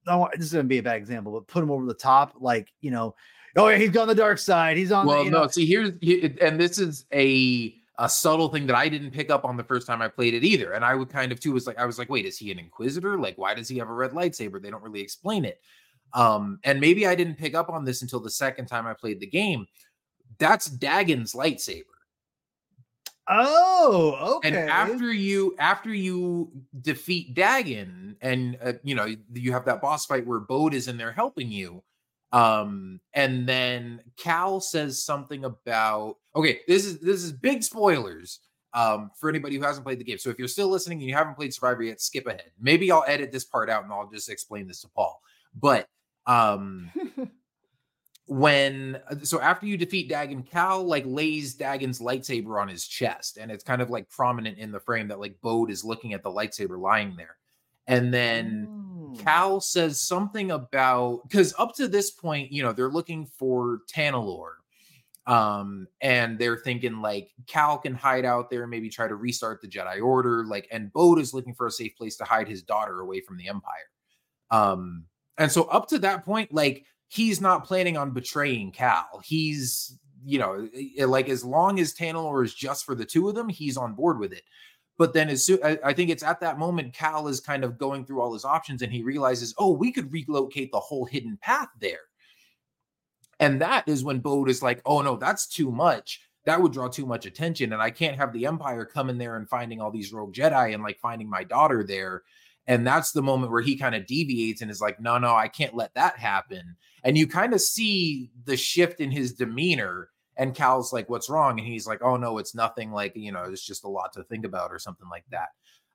want, 0.08 0.34
this 0.34 0.48
is 0.48 0.54
gonna 0.54 0.64
be 0.64 0.80
a 0.80 0.84
bad 0.84 0.98
example, 0.98 1.32
but 1.34 1.48
put 1.48 1.64
him 1.64 1.72
over 1.72 1.86
the 1.86 1.94
top, 1.94 2.36
like 2.40 2.70
you 2.82 2.92
know, 2.92 3.16
oh 3.58 3.68
yeah, 3.68 3.78
he's 3.78 3.92
gone 3.92 4.08
the 4.08 4.16
dark 4.16 4.38
side. 4.38 4.78
He's 4.78 4.92
on. 4.92 5.06
Well, 5.06 5.20
the, 5.20 5.26
you 5.26 5.32
no, 5.32 5.42
know, 5.42 5.48
see 5.48 5.66
here's 5.66 5.90
and 6.42 6.60
this 6.60 6.80
is 6.80 7.06
a 7.14 7.76
a 7.98 8.10
subtle 8.10 8.50
thing 8.50 8.66
that 8.68 8.76
I 8.76 8.90
didn't 8.90 9.12
pick 9.12 9.30
up 9.30 9.46
on 9.46 9.58
the 9.58 9.64
first 9.64 9.86
time 9.86 10.02
I 10.02 10.08
played 10.08 10.34
it 10.34 10.44
either. 10.44 10.72
And 10.72 10.84
I 10.84 10.96
would 10.96 11.10
kind 11.10 11.32
of 11.32 11.40
too 11.40 11.54
was 11.54 11.68
like 11.68 11.78
I 11.78 11.86
was 11.86 12.00
like, 12.00 12.10
wait, 12.10 12.26
is 12.26 12.38
he 12.38 12.52
an 12.52 12.60
inquisitor? 12.60 13.20
Like, 13.20 13.38
why 13.38 13.54
does 13.54 13.68
he 13.68 13.78
have 13.78 13.90
a 13.90 13.94
red 13.94 14.12
lightsaber? 14.12 14.62
They 14.62 14.72
don't 14.72 14.84
really 14.84 15.02
explain 15.02 15.46
it. 15.46 15.62
Um, 16.14 16.60
and 16.64 16.82
maybe 16.82 17.08
I 17.08 17.16
didn't 17.16 17.38
pick 17.38 17.54
up 17.54 17.70
on 17.70 17.86
this 17.86 18.02
until 18.02 18.20
the 18.20 18.30
second 18.30 18.66
time 18.66 18.86
I 18.88 18.94
played 18.94 19.20
the 19.20 19.28
game. 19.28 19.68
That's 20.40 20.68
Dagan's 20.68 21.34
lightsaber. 21.34 21.84
Oh, 23.30 24.38
okay. 24.38 24.50
And 24.50 24.70
after 24.70 25.14
you 25.14 25.56
after 25.60 25.94
you 25.94 26.52
defeat 26.82 27.36
Dagan, 27.36 28.16
and 28.22 28.58
uh, 28.64 28.74
you 28.84 28.96
know 28.96 29.08
you 29.34 29.52
have 29.52 29.66
that 29.66 29.82
boss 29.82 30.06
fight 30.06 30.26
where 30.26 30.40
Bode 30.40 30.74
is 30.74 30.88
in 30.88 30.98
there 30.98 31.12
helping 31.12 31.52
you, 31.52 31.84
um, 32.32 33.00
and 33.14 33.48
then 33.48 34.02
Cal 34.18 34.60
says 34.60 35.04
something 35.04 35.46
about 35.46 36.18
okay, 36.36 36.62
this 36.68 36.86
is 36.86 37.00
this 37.00 37.24
is 37.24 37.32
big 37.32 37.64
spoilers 37.64 38.40
um 38.74 39.12
for 39.20 39.30
anybody 39.30 39.58
who 39.58 39.64
hasn't 39.64 39.86
played 39.86 40.00
the 40.00 40.04
game. 40.04 40.18
So 40.18 40.30
if 40.30 40.40
you're 40.40 40.48
still 40.48 40.70
listening 40.70 41.00
and 41.00 41.08
you 41.08 41.16
haven't 41.16 41.36
played 41.36 41.54
Survivor 41.54 41.84
yet, 41.84 42.02
skip 42.02 42.26
ahead. 42.26 42.52
Maybe 42.60 42.92
I'll 42.92 43.04
edit 43.06 43.32
this 43.32 43.44
part 43.44 43.70
out 43.70 43.84
and 43.84 43.92
I'll 43.92 44.10
just 44.10 44.30
explain 44.30 44.68
this 44.68 44.82
to 44.82 44.88
Paul. 44.88 45.22
But 45.54 45.88
um 46.26 46.90
when 48.28 49.00
uh, 49.10 49.16
so 49.24 49.42
after 49.42 49.66
you 49.66 49.78
defeat 49.78 50.10
Dagan, 50.10 50.50
Cal 50.50 50.84
like 50.84 51.04
lays 51.06 51.56
Dagan's 51.56 52.00
lightsaber 52.00 52.62
on 52.62 52.68
his 52.68 52.88
chest, 52.88 53.38
and 53.38 53.52
it's 53.52 53.64
kind 53.64 53.82
of 53.82 53.90
like 53.90 54.10
prominent 54.10 54.58
in 54.58 54.72
the 54.72 54.80
frame 54.80 55.08
that 55.10 55.20
like 55.20 55.40
Bode 55.42 55.72
is 55.72 55.84
looking 55.84 56.14
at 56.14 56.24
the 56.24 56.32
lightsaber 56.32 56.80
lying 56.80 57.16
there. 57.16 57.38
And 57.88 58.14
then 58.14 58.68
Oh. 59.12 59.16
Cal 59.24 59.60
says 59.60 60.02
something 60.02 60.52
about 60.52 61.22
because 61.28 61.54
up 61.58 61.76
to 61.76 61.88
this 61.88 62.12
point, 62.12 62.52
you 62.52 62.64
know, 62.64 62.74
they're 62.74 62.90
looking 62.90 63.26
for 63.26 63.82
Tanalor. 63.94 64.54
Um, 65.28 65.88
and 66.02 66.40
they're 66.40 66.58
thinking 66.58 67.00
like 67.02 67.30
Cal 67.46 67.78
can 67.78 67.94
hide 67.94 68.26
out 68.26 68.50
there, 68.50 68.66
maybe 68.66 68.90
try 68.90 69.08
to 69.08 69.16
restart 69.16 69.62
the 69.62 69.68
Jedi 69.68 70.04
Order, 70.04 70.46
like, 70.46 70.68
and 70.72 70.92
Bode 70.92 71.20
is 71.20 71.34
looking 71.34 71.54
for 71.54 71.68
a 71.68 71.72
safe 71.72 71.96
place 71.96 72.18
to 72.18 72.24
hide 72.24 72.48
his 72.48 72.64
daughter 72.64 73.00
away 73.00 73.22
from 73.22 73.38
the 73.38 73.48
Empire. 73.48 73.90
Um, 74.50 75.06
and 75.38 75.52
so 75.52 75.64
up 75.66 75.88
to 75.90 76.00
that 76.00 76.26
point, 76.26 76.52
like 76.52 76.86
he's 77.12 77.41
not 77.41 77.66
planning 77.66 77.97
on 77.97 78.12
betraying 78.12 78.72
Cal. 78.72 79.22
He's, 79.24 79.99
you 80.24 80.39
know, 80.39 80.70
like 80.97 81.28
as 81.28 81.43
long 81.43 81.80
as 81.80 81.93
Tanalor 81.93 82.45
is 82.45 82.53
just 82.53 82.86
for 82.86 82.95
the 82.95 83.03
two 83.03 83.28
of 83.28 83.36
them, 83.36 83.49
he's 83.49 83.76
on 83.76 83.93
board 83.93 84.18
with 84.18 84.32
it. 84.32 84.43
But 84.97 85.14
then 85.14 85.30
as 85.30 85.45
soon 85.45 85.59
I 85.64 85.93
think 85.93 86.09
it's 86.09 86.24
at 86.24 86.39
that 86.41 86.59
moment 86.59 86.93
Cal 86.93 87.28
is 87.28 87.39
kind 87.39 87.64
of 87.64 87.78
going 87.78 88.05
through 88.05 88.22
all 88.22 88.34
his 88.34 88.45
options 88.45 88.82
and 88.82 88.93
he 88.93 89.03
realizes, 89.03 89.53
oh, 89.57 89.72
we 89.72 89.91
could 89.91 90.14
relocate 90.14 90.72
the 90.72 90.80
whole 90.80 91.05
hidden 91.05 91.38
path 91.41 91.68
there. 91.80 91.99
And 93.39 93.59
that 93.62 93.88
is 93.88 94.03
when 94.03 94.20
Bode 94.20 94.49
is 94.49 94.62
like, 94.62 94.82
oh 94.86 95.01
no, 95.01 95.18
that's 95.18 95.47
too 95.47 95.72
much. 95.72 96.22
That 96.45 96.62
would 96.62 96.72
draw 96.72 96.88
too 96.88 97.05
much 97.05 97.26
attention. 97.26 97.74
And 97.74 97.82
I 97.82 97.89
can't 97.89 98.16
have 98.16 98.32
the 98.32 98.45
Empire 98.45 98.86
coming 98.86 99.18
there 99.18 99.36
and 99.36 99.49
finding 99.49 99.82
all 99.82 99.91
these 99.91 100.14
rogue 100.14 100.34
Jedi 100.34 100.74
and 100.74 100.84
like 100.84 100.99
finding 100.99 101.30
my 101.30 101.43
daughter 101.43 101.84
there. 101.84 102.24
And 102.68 102.86
that's 102.86 103.12
the 103.12 103.24
moment 103.24 103.51
where 103.51 103.62
he 103.62 103.76
kind 103.76 103.95
of 103.95 104.05
deviates 104.05 104.62
and 104.62 104.70
is 104.70 104.82
like, 104.82 104.99
no, 104.99 105.18
no, 105.18 105.36
I 105.36 105.47
can't 105.47 105.76
let 105.76 105.93
that 105.95 106.18
happen. 106.18 106.76
And 107.03 107.18
you 107.18 107.28
kind 107.28 107.53
of 107.53 107.62
see 107.62 108.32
the 108.45 108.55
shift 108.55 108.99
in 108.99 109.12
his 109.12 109.34
demeanor. 109.34 110.09
And 110.38 110.55
Cal's 110.55 110.93
like, 110.93 111.09
what's 111.09 111.30
wrong? 111.30 111.59
And 111.59 111.68
he's 111.68 111.88
like, 111.88 112.01
oh 112.01 112.18
no, 112.18 112.38
it's 112.38 112.55
nothing 112.55 112.91
like, 112.91 113.14
you 113.16 113.32
know, 113.32 113.43
it's 113.43 113.66
just 113.66 113.84
a 113.84 113.89
lot 113.89 114.14
to 114.14 114.24
think 114.24 114.45
about 114.45 114.72
or 114.72 114.80
something 114.80 115.09
like 115.09 115.26
that. 115.32 115.49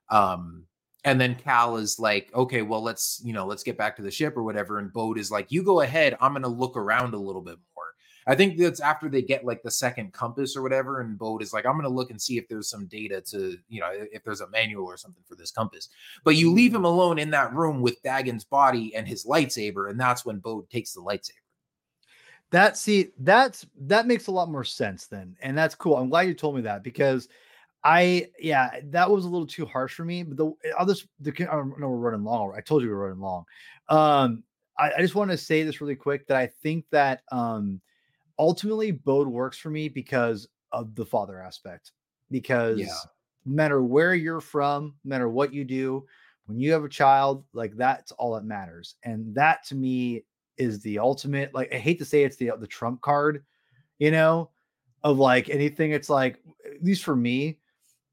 Um, 0.09 0.65
and 1.03 1.21
then 1.21 1.35
Cal 1.35 1.77
is 1.77 1.99
like, 1.99 2.33
okay, 2.35 2.61
well, 2.61 2.81
let's, 2.81 3.21
you 3.23 3.31
know, 3.31 3.45
let's 3.45 3.63
get 3.63 3.77
back 3.77 3.95
to 3.95 4.01
the 4.01 4.11
ship 4.11 4.35
or 4.35 4.43
whatever. 4.43 4.77
And 4.77 4.91
Bode 4.91 5.17
is 5.17 5.31
like, 5.31 5.51
you 5.51 5.63
go 5.63 5.81
ahead. 5.81 6.17
I'm 6.19 6.33
going 6.33 6.43
to 6.43 6.49
look 6.49 6.75
around 6.75 7.13
a 7.13 7.19
little 7.19 7.41
bit 7.41 7.57
more. 7.75 7.85
I 8.27 8.35
think 8.35 8.57
that's 8.57 8.81
after 8.81 9.07
they 9.09 9.21
get 9.21 9.45
like 9.45 9.63
the 9.63 9.71
second 9.71 10.13
compass 10.13 10.55
or 10.55 10.61
whatever. 10.61 10.99
And 11.01 11.17
Bode 11.17 11.41
is 11.41 11.53
like, 11.53 11.65
I'm 11.65 11.73
going 11.73 11.83
to 11.83 11.89
look 11.89 12.11
and 12.11 12.21
see 12.21 12.37
if 12.37 12.47
there's 12.47 12.69
some 12.69 12.85
data 12.85 13.21
to, 13.21 13.57
you 13.69 13.79
know, 13.79 13.89
if 13.91 14.23
there's 14.23 14.41
a 14.41 14.49
manual 14.49 14.85
or 14.85 14.97
something 14.97 15.23
for 15.27 15.35
this 15.35 15.51
compass. 15.51 15.89
But 16.23 16.35
you 16.35 16.51
leave 16.51 16.75
him 16.75 16.85
alone 16.85 17.19
in 17.19 17.29
that 17.31 17.53
room 17.53 17.81
with 17.81 18.03
Dagan's 18.03 18.43
body 18.43 18.93
and 18.95 19.07
his 19.07 19.25
lightsaber. 19.25 19.89
And 19.89 19.99
that's 19.99 20.25
when 20.25 20.39
Bode 20.39 20.69
takes 20.69 20.93
the 20.93 21.01
lightsaber. 21.01 21.31
That 22.51 22.77
see, 22.77 23.11
that's 23.19 23.65
that 23.81 24.07
makes 24.07 24.27
a 24.27 24.31
lot 24.31 24.49
more 24.49 24.63
sense 24.63 25.07
then, 25.07 25.35
and 25.41 25.57
that's 25.57 25.75
cool. 25.75 25.97
I'm 25.97 26.07
glad 26.07 26.27
you 26.27 26.33
told 26.33 26.55
me 26.55 26.61
that 26.61 26.81
because 26.81 27.27
I, 27.83 28.29
yeah, 28.39 28.79
that 28.85 29.09
was 29.09 29.25
a 29.25 29.29
little 29.29 29.47
too 29.47 29.65
harsh 29.65 29.93
for 29.93 30.05
me. 30.05 30.23
But 30.23 30.37
the 30.37 30.53
I'll 30.77 30.85
just, 30.85 31.07
the, 31.19 31.31
I 31.41 31.55
don't 31.55 31.77
know 31.77 31.89
we're 31.89 31.97
running 31.97 32.23
long. 32.23 32.53
I 32.55 32.61
told 32.61 32.83
you 32.83 32.87
we 32.87 32.95
we're 32.95 33.07
running 33.07 33.21
long. 33.21 33.43
Um, 33.89 34.43
I, 34.79 34.91
I 34.97 35.01
just 35.01 35.15
want 35.15 35.31
to 35.31 35.37
say 35.37 35.63
this 35.63 35.81
really 35.81 35.95
quick 35.95 36.25
that 36.27 36.37
I 36.37 36.47
think 36.47 36.85
that 36.91 37.21
um, 37.33 37.81
ultimately 38.39 38.91
Bode 38.91 39.27
works 39.27 39.57
for 39.57 39.69
me 39.69 39.89
because 39.89 40.47
of 40.71 40.95
the 40.95 41.05
father 41.05 41.41
aspect. 41.41 41.91
Because 42.29 42.79
no 43.45 43.55
matter 43.55 43.81
where 43.81 44.13
you're 44.13 44.41
from, 44.41 44.95
no 45.03 45.09
matter 45.09 45.29
what 45.29 45.53
you 45.53 45.63
do, 45.63 46.05
when 46.45 46.59
you 46.59 46.71
have 46.73 46.83
a 46.83 46.89
child, 46.89 47.43
like 47.53 47.75
that's 47.75 48.11
all 48.13 48.33
that 48.33 48.43
matters. 48.43 48.95
And 49.03 49.33
that 49.35 49.65
to 49.67 49.75
me 49.75 50.23
is 50.57 50.79
the 50.81 50.99
ultimate 50.99 51.53
like 51.53 51.71
i 51.73 51.77
hate 51.77 51.99
to 51.99 52.05
say 52.05 52.23
it's 52.23 52.35
the 52.37 52.51
uh, 52.51 52.55
the 52.55 52.67
trump 52.67 53.01
card 53.01 53.43
you 53.99 54.11
know 54.11 54.49
of 55.03 55.17
like 55.19 55.49
anything 55.49 55.91
it's 55.91 56.09
like 56.09 56.39
at 56.65 56.83
least 56.83 57.03
for 57.03 57.15
me 57.15 57.59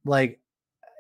like 0.04 0.40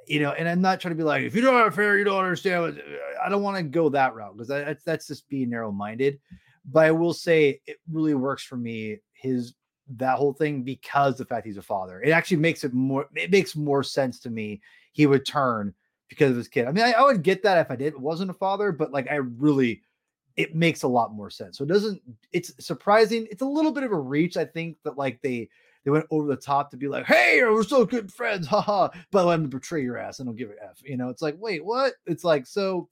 you 0.06 0.20
know 0.20 0.32
and 0.32 0.48
i'm 0.48 0.60
not 0.60 0.80
trying 0.80 0.92
to 0.92 0.98
be 0.98 1.04
like 1.04 1.22
if 1.22 1.34
you 1.34 1.42
don't 1.42 1.54
have 1.54 1.66
a 1.66 1.70
fair 1.70 1.98
you 1.98 2.04
don't 2.04 2.18
understand 2.18 2.62
what, 2.62 2.74
uh, 2.74 3.24
i 3.24 3.28
don't 3.28 3.42
want 3.42 3.56
to 3.56 3.62
go 3.62 3.88
that 3.88 4.14
route 4.14 4.36
because 4.36 4.48
that's 4.48 4.82
that's 4.84 5.06
just 5.06 5.28
being 5.28 5.50
narrow-minded 5.50 6.18
but 6.64 6.84
i 6.84 6.90
will 6.90 7.14
say 7.14 7.60
it 7.66 7.78
really 7.90 8.14
works 8.14 8.42
for 8.42 8.56
me 8.56 8.98
his 9.12 9.54
that 9.88 10.16
whole 10.16 10.32
thing 10.32 10.62
because 10.62 11.18
the 11.18 11.24
fact 11.24 11.46
he's 11.46 11.56
a 11.56 11.62
father 11.62 12.00
it 12.02 12.10
actually 12.10 12.38
makes 12.38 12.64
it 12.64 12.72
more 12.72 13.06
it 13.14 13.30
makes 13.30 13.54
more 13.54 13.82
sense 13.82 14.18
to 14.18 14.30
me 14.30 14.60
he 14.92 15.06
would 15.06 15.26
turn 15.26 15.74
because 16.08 16.30
of 16.30 16.36
his 16.36 16.48
kid 16.48 16.66
i 16.66 16.72
mean 16.72 16.84
i, 16.84 16.92
I 16.92 17.02
would 17.02 17.22
get 17.22 17.42
that 17.42 17.58
if 17.58 17.70
i 17.70 17.76
did 17.76 17.92
it 17.92 18.00
wasn't 18.00 18.30
a 18.30 18.34
father 18.34 18.72
but 18.72 18.92
like 18.92 19.10
i 19.10 19.16
really 19.16 19.82
it 20.36 20.54
makes 20.54 20.82
a 20.82 20.88
lot 20.88 21.12
more 21.14 21.30
sense. 21.30 21.58
So 21.58 21.64
it 21.64 21.68
doesn't, 21.68 22.00
it's 22.32 22.52
surprising. 22.64 23.26
It's 23.30 23.42
a 23.42 23.46
little 23.46 23.72
bit 23.72 23.84
of 23.84 23.92
a 23.92 23.98
reach. 23.98 24.36
I 24.36 24.44
think 24.44 24.76
that 24.84 24.98
like 24.98 25.20
they, 25.22 25.48
they 25.84 25.90
went 25.90 26.06
over 26.10 26.26
the 26.26 26.36
top 26.36 26.70
to 26.70 26.76
be 26.76 26.88
like, 26.88 27.06
Hey, 27.06 27.40
we're 27.44 27.62
so 27.62 27.84
good 27.84 28.12
friends. 28.12 28.46
Haha. 28.46 28.88
but 29.12 29.26
let 29.26 29.40
me 29.40 29.46
betray 29.46 29.82
your 29.82 29.98
ass. 29.98 30.20
I 30.20 30.24
don't 30.24 30.36
give 30.36 30.50
F, 30.60 30.80
you 30.84 30.96
know, 30.96 31.08
it's 31.08 31.22
like, 31.22 31.36
wait, 31.38 31.64
what? 31.64 31.94
It's 32.06 32.24
like, 32.24 32.46
so 32.46 32.88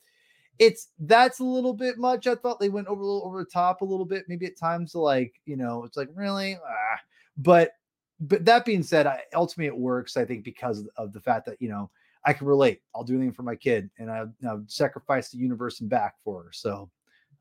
it's, 0.59 0.89
that's 0.99 1.41
a 1.41 1.45
little 1.45 1.75
bit 1.75 1.99
much. 1.99 2.27
I 2.27 2.35
thought 2.35 2.61
they 2.61 2.69
went 2.69 2.89
over, 2.89 3.01
a 3.01 3.05
little 3.05 3.27
over 3.27 3.39
the 3.39 3.51
top 3.51 3.81
a 3.81 3.85
little 3.85 4.05
bit, 4.05 4.25
maybe 4.29 4.47
at 4.47 4.59
times 4.59 4.95
like, 4.95 5.35
you 5.45 5.57
know, 5.57 5.85
it's 5.85 5.97
like 5.97 6.09
really, 6.15 6.57
ah. 6.57 7.01
but, 7.37 7.73
but 8.21 8.45
that 8.45 8.65
being 8.65 8.83
said, 8.83 9.07
I, 9.07 9.21
ultimately 9.35 9.67
it 9.67 9.77
works. 9.77 10.17
I 10.17 10.25
think 10.25 10.45
because 10.45 10.87
of 10.97 11.13
the 11.13 11.21
fact 11.21 11.47
that, 11.47 11.61
you 11.61 11.69
know, 11.69 11.91
I 12.25 12.33
can 12.33 12.47
relate. 12.47 12.81
I'll 12.95 13.05
do 13.05 13.17
anything 13.17 13.33
for 13.33 13.43
my 13.43 13.57
kid 13.57 13.91
and 13.99 14.11
I, 14.11 14.25
I've 14.49 14.65
sacrificed 14.69 15.33
the 15.33 15.39
universe 15.39 15.81
and 15.81 15.91
back 15.91 16.15
for 16.25 16.45
her. 16.45 16.51
So, 16.53 16.91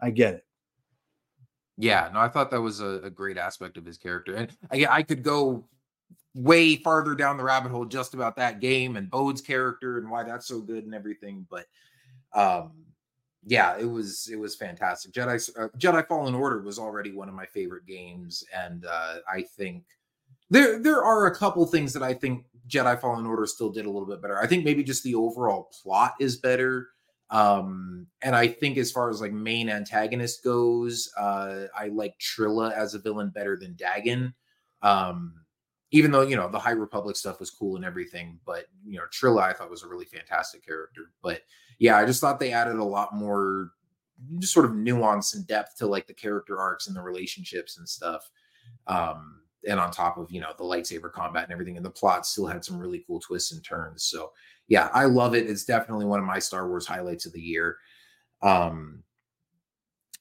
I 0.03 0.09
get 0.09 0.33
it. 0.33 0.45
Yeah, 1.77 2.09
no, 2.11 2.19
I 2.19 2.27
thought 2.27 2.49
that 2.49 2.61
was 2.61 2.79
a, 2.79 3.01
a 3.03 3.09
great 3.11 3.37
aspect 3.37 3.77
of 3.77 3.85
his 3.85 3.99
character, 3.99 4.33
and 4.33 4.51
I, 4.71 4.87
I 4.89 5.03
could 5.03 5.21
go 5.21 5.67
way 6.33 6.75
farther 6.75 7.13
down 7.13 7.37
the 7.37 7.43
rabbit 7.43 7.71
hole 7.71 7.85
just 7.85 8.13
about 8.13 8.35
that 8.37 8.59
game 8.59 8.95
and 8.95 9.11
Bode's 9.11 9.41
character 9.41 9.99
and 9.99 10.09
why 10.09 10.23
that's 10.23 10.47
so 10.47 10.59
good 10.59 10.85
and 10.85 10.95
everything. 10.95 11.45
But 11.49 11.65
um 12.33 12.71
yeah 13.45 13.77
it 13.77 13.89
was 13.89 14.29
it 14.31 14.39
was 14.39 14.55
fantastic. 14.55 15.11
Jedi 15.11 15.49
uh, 15.57 15.67
jedi 15.77 16.07
fallen 16.07 16.35
order 16.35 16.61
was 16.61 16.79
already 16.79 17.11
one 17.11 17.29
of 17.29 17.35
my 17.35 17.45
favorite 17.45 17.85
games 17.85 18.43
and 18.55 18.85
uh 18.85 19.15
i 19.31 19.41
think 19.41 19.83
there 20.49 20.79
there 20.79 21.03
are 21.03 21.27
a 21.27 21.35
couple 21.35 21.65
things 21.65 21.93
that 21.93 22.03
i 22.03 22.13
think 22.13 22.45
jedi 22.67 22.99
fallen 22.99 23.25
order 23.25 23.45
still 23.45 23.69
did 23.69 23.85
a 23.85 23.89
little 23.89 24.07
bit 24.07 24.21
better. 24.21 24.39
I 24.39 24.47
think 24.47 24.63
maybe 24.63 24.83
just 24.83 25.03
the 25.03 25.15
overall 25.15 25.71
plot 25.81 26.13
is 26.19 26.37
better 26.37 26.89
um 27.31 28.07
and 28.21 28.35
i 28.35 28.45
think 28.47 28.77
as 28.77 28.91
far 28.91 29.09
as 29.09 29.21
like 29.21 29.31
main 29.31 29.69
antagonist 29.69 30.43
goes 30.43 31.09
uh 31.17 31.63
i 31.77 31.87
like 31.87 32.13
trilla 32.19 32.73
as 32.73 32.93
a 32.93 32.99
villain 32.99 33.29
better 33.29 33.57
than 33.57 33.73
dagan 33.75 34.33
um 34.81 35.33
even 35.91 36.11
though 36.11 36.21
you 36.21 36.35
know 36.35 36.49
the 36.49 36.59
high 36.59 36.71
republic 36.71 37.15
stuff 37.15 37.39
was 37.39 37.49
cool 37.49 37.77
and 37.77 37.85
everything 37.85 38.37
but 38.45 38.65
you 38.85 38.97
know 38.97 39.05
trilla 39.11 39.41
i 39.43 39.53
thought 39.53 39.69
was 39.69 39.83
a 39.83 39.87
really 39.87 40.05
fantastic 40.05 40.65
character 40.65 41.11
but 41.23 41.41
yeah 41.81 41.97
i 41.97 42.05
just 42.05 42.21
thought 42.21 42.39
they 42.39 42.53
added 42.53 42.75
a 42.75 42.83
lot 42.83 43.13
more 43.13 43.71
just 44.37 44.53
sort 44.53 44.65
of 44.65 44.75
nuance 44.75 45.33
and 45.33 45.47
depth 45.47 45.75
to 45.75 45.87
like 45.87 46.05
the 46.05 46.13
character 46.13 46.59
arcs 46.59 46.87
and 46.87 46.95
the 46.95 47.01
relationships 47.01 47.77
and 47.77 47.89
stuff 47.89 48.29
um 48.87 49.41
and 49.67 49.79
on 49.79 49.91
top 49.91 50.17
of 50.17 50.31
you 50.31 50.39
know 50.39 50.53
the 50.57 50.63
lightsaber 50.63 51.11
combat 51.11 51.43
and 51.43 51.51
everything 51.51 51.75
and 51.75 51.85
the 51.85 51.89
plot 51.89 52.25
still 52.25 52.45
had 52.45 52.63
some 52.63 52.77
really 52.77 53.03
cool 53.07 53.19
twists 53.19 53.51
and 53.51 53.63
turns 53.63 54.03
so 54.03 54.31
yeah 54.67 54.89
i 54.93 55.05
love 55.05 55.33
it 55.33 55.49
it's 55.49 55.65
definitely 55.65 56.05
one 56.05 56.19
of 56.19 56.25
my 56.25 56.39
star 56.39 56.69
wars 56.69 56.85
highlights 56.85 57.25
of 57.25 57.33
the 57.33 57.41
year 57.41 57.77
um 58.43 59.03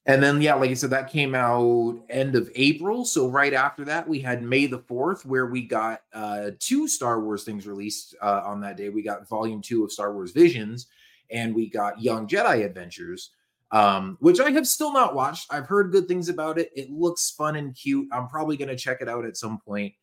and 0.06 0.22
then, 0.22 0.40
yeah, 0.40 0.54
like 0.54 0.70
I 0.70 0.74
said, 0.74 0.90
that 0.90 1.10
came 1.10 1.34
out 1.34 2.00
end 2.08 2.34
of 2.34 2.50
April. 2.54 3.04
So 3.04 3.28
right 3.28 3.52
after 3.52 3.84
that, 3.84 4.08
we 4.08 4.18
had 4.18 4.42
May 4.42 4.66
the 4.66 4.78
4th, 4.78 5.26
where 5.26 5.46
we 5.46 5.62
got 5.62 6.00
uh, 6.14 6.52
two 6.58 6.88
Star 6.88 7.20
Wars 7.20 7.44
things 7.44 7.66
released 7.66 8.14
uh, 8.22 8.40
on 8.44 8.62
that 8.62 8.78
day. 8.78 8.88
We 8.88 9.02
got 9.02 9.28
volume 9.28 9.60
two 9.60 9.84
of 9.84 9.92
Star 9.92 10.14
Wars 10.14 10.32
Visions, 10.32 10.86
and 11.30 11.54
we 11.54 11.68
got 11.68 12.00
Young 12.00 12.26
Jedi 12.26 12.64
Adventures, 12.64 13.30
um, 13.70 14.16
which 14.20 14.40
I 14.40 14.50
have 14.50 14.66
still 14.66 14.92
not 14.92 15.14
watched. 15.14 15.52
I've 15.52 15.66
heard 15.66 15.92
good 15.92 16.08
things 16.08 16.28
about 16.28 16.58
it. 16.58 16.70
It 16.74 16.90
looks 16.90 17.30
fun 17.30 17.56
and 17.56 17.74
cute. 17.74 18.08
I'm 18.12 18.28
probably 18.28 18.56
going 18.56 18.68
to 18.68 18.76
check 18.76 18.98
it 19.00 19.08
out 19.08 19.24
at 19.24 19.36
some 19.36 19.58
point. 19.58 19.94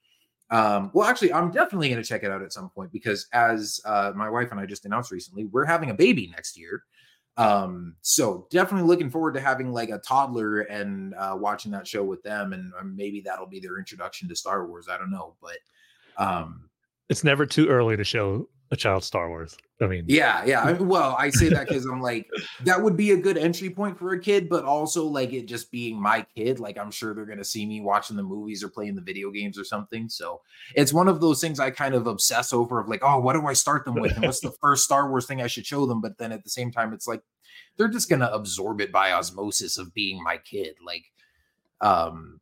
Um, 0.49 0.91
well, 0.93 1.07
actually, 1.07 1.33
I'm 1.33 1.51
definitely 1.51 1.89
going 1.89 2.01
to 2.01 2.07
check 2.07 2.23
it 2.23 2.31
out 2.31 2.41
at 2.41 2.53
some 2.53 2.69
point 2.69 2.91
because, 2.91 3.27
as 3.33 3.81
uh, 3.85 4.13
my 4.15 4.29
wife 4.29 4.51
and 4.51 4.59
I 4.59 4.65
just 4.65 4.85
announced 4.85 5.11
recently, 5.11 5.45
we're 5.45 5.65
having 5.65 5.89
a 5.89 5.93
baby 5.93 6.27
next 6.27 6.57
year. 6.57 6.83
Um, 7.35 7.95
so 8.01 8.47
definitely 8.49 8.87
looking 8.87 9.11
forward 9.11 9.33
to 9.35 9.39
having 9.39 9.71
like 9.71 9.89
a 9.89 9.99
toddler 9.99 10.61
and 10.61 11.13
uh, 11.13 11.35
watching 11.39 11.71
that 11.73 11.85
show 11.85 12.03
with 12.03 12.23
them, 12.23 12.53
and 12.53 12.73
um, 12.79 12.95
maybe 12.95 13.21
that'll 13.21 13.45
be 13.45 13.59
their 13.59 13.77
introduction 13.77 14.27
to 14.29 14.35
Star 14.35 14.65
Wars. 14.65 14.87
I 14.89 14.97
don't 14.97 15.11
know, 15.11 15.35
but 15.41 15.57
um, 16.17 16.69
it's 17.09 17.23
never 17.23 17.45
too 17.45 17.67
early 17.67 17.95
to 17.97 18.03
show 18.03 18.47
a 18.71 18.75
child 18.75 19.03
Star 19.03 19.29
Wars. 19.29 19.57
I 19.79 19.87
mean, 19.87 20.05
yeah, 20.07 20.43
yeah. 20.45 20.71
Well, 20.79 21.15
I 21.17 21.29
say 21.29 21.49
that 21.49 21.67
because 21.67 21.85
I'm 21.85 22.01
like, 22.01 22.27
that 22.63 22.81
would 22.81 22.97
be 22.97 23.11
a 23.11 23.17
good 23.17 23.37
entry 23.37 23.69
point 23.69 23.97
for 23.97 24.13
a 24.13 24.19
kid, 24.19 24.49
but 24.49 24.65
also 24.65 25.05
like 25.05 25.33
it 25.33 25.47
just 25.47 25.71
being 25.71 26.01
my 26.01 26.25
kid. 26.35 26.59
Like, 26.59 26.77
I'm 26.77 26.91
sure 26.91 27.13
they're 27.13 27.25
going 27.25 27.37
to 27.37 27.43
see 27.43 27.65
me 27.65 27.81
watching 27.81 28.17
the 28.17 28.23
movies 28.23 28.63
or 28.63 28.69
playing 28.69 28.95
the 28.95 29.01
video 29.01 29.31
games 29.31 29.57
or 29.57 29.63
something. 29.63 30.09
So 30.09 30.41
it's 30.75 30.93
one 30.93 31.07
of 31.07 31.21
those 31.21 31.39
things 31.39 31.59
I 31.59 31.69
kind 31.69 31.95
of 31.95 32.07
obsess 32.07 32.53
over 32.53 32.79
of 32.79 32.89
like, 32.89 33.03
oh, 33.03 33.19
what 33.19 33.33
do 33.33 33.45
I 33.45 33.53
start 33.53 33.85
them 33.85 33.95
with? 33.95 34.15
And 34.15 34.25
what's 34.25 34.41
the 34.41 34.55
first 34.61 34.83
Star 34.83 35.09
Wars 35.09 35.25
thing 35.25 35.41
I 35.41 35.47
should 35.47 35.65
show 35.65 35.85
them? 35.85 36.01
But 36.01 36.17
then 36.17 36.31
at 36.31 36.43
the 36.43 36.49
same 36.49 36.71
time, 36.71 36.93
it's 36.93 37.07
like, 37.07 37.21
they're 37.77 37.87
just 37.87 38.09
going 38.09 38.21
to 38.21 38.33
absorb 38.33 38.81
it 38.81 38.91
by 38.91 39.11
osmosis 39.11 39.77
of 39.77 39.93
being 39.93 40.21
my 40.23 40.37
kid. 40.37 40.75
Like, 40.83 41.05
um, 41.81 42.39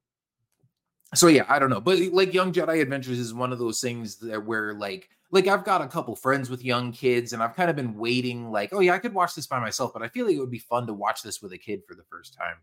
so 1.17 1.27
yeah, 1.27 1.45
I 1.47 1.59
don't 1.59 1.69
know, 1.69 1.81
but 1.81 1.99
like 2.11 2.33
Young 2.33 2.51
Jedi 2.51 2.81
Adventures 2.81 3.19
is 3.19 3.33
one 3.33 3.51
of 3.51 3.59
those 3.59 3.81
things 3.81 4.17
that 4.17 4.45
where 4.45 4.73
like 4.73 5.09
like 5.31 5.47
I've 5.47 5.65
got 5.65 5.81
a 5.81 5.87
couple 5.87 6.15
friends 6.15 6.49
with 6.49 6.63
young 6.63 6.91
kids, 6.91 7.33
and 7.33 7.43
I've 7.43 7.55
kind 7.55 7.69
of 7.69 7.75
been 7.75 7.97
waiting, 7.97 8.51
like, 8.51 8.73
oh 8.73 8.79
yeah, 8.79 8.93
I 8.93 8.99
could 8.99 9.13
watch 9.13 9.35
this 9.35 9.47
by 9.47 9.59
myself, 9.59 9.91
but 9.93 10.01
I 10.01 10.07
feel 10.07 10.25
like 10.25 10.35
it 10.35 10.39
would 10.39 10.51
be 10.51 10.59
fun 10.59 10.87
to 10.87 10.93
watch 10.93 11.23
this 11.23 11.41
with 11.41 11.51
a 11.51 11.57
kid 11.57 11.81
for 11.87 11.95
the 11.95 12.03
first 12.03 12.35
time. 12.35 12.55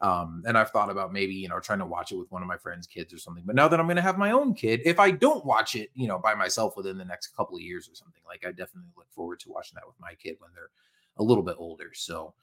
Um, 0.00 0.42
and 0.46 0.58
I've 0.58 0.70
thought 0.70 0.90
about 0.90 1.12
maybe 1.12 1.34
you 1.34 1.48
know 1.48 1.58
trying 1.58 1.78
to 1.78 1.86
watch 1.86 2.12
it 2.12 2.16
with 2.16 2.30
one 2.30 2.42
of 2.42 2.48
my 2.48 2.56
friends' 2.56 2.86
kids 2.86 3.12
or 3.12 3.18
something. 3.18 3.44
But 3.46 3.56
now 3.56 3.68
that 3.68 3.80
I'm 3.80 3.86
going 3.86 3.96
to 3.96 4.02
have 4.02 4.18
my 4.18 4.30
own 4.30 4.54
kid, 4.54 4.80
if 4.84 4.98
I 5.00 5.10
don't 5.10 5.44
watch 5.44 5.74
it, 5.74 5.90
you 5.94 6.06
know, 6.06 6.18
by 6.18 6.34
myself 6.34 6.76
within 6.76 6.98
the 6.98 7.04
next 7.04 7.28
couple 7.36 7.56
of 7.56 7.62
years 7.62 7.88
or 7.88 7.94
something, 7.94 8.22
like 8.26 8.44
I 8.46 8.50
definitely 8.50 8.90
look 8.96 9.10
forward 9.10 9.40
to 9.40 9.50
watching 9.50 9.74
that 9.76 9.86
with 9.86 9.96
my 10.00 10.14
kid 10.14 10.36
when 10.38 10.50
they're 10.54 10.70
a 11.18 11.22
little 11.22 11.42
bit 11.42 11.56
older. 11.58 11.90
So, 11.94 12.34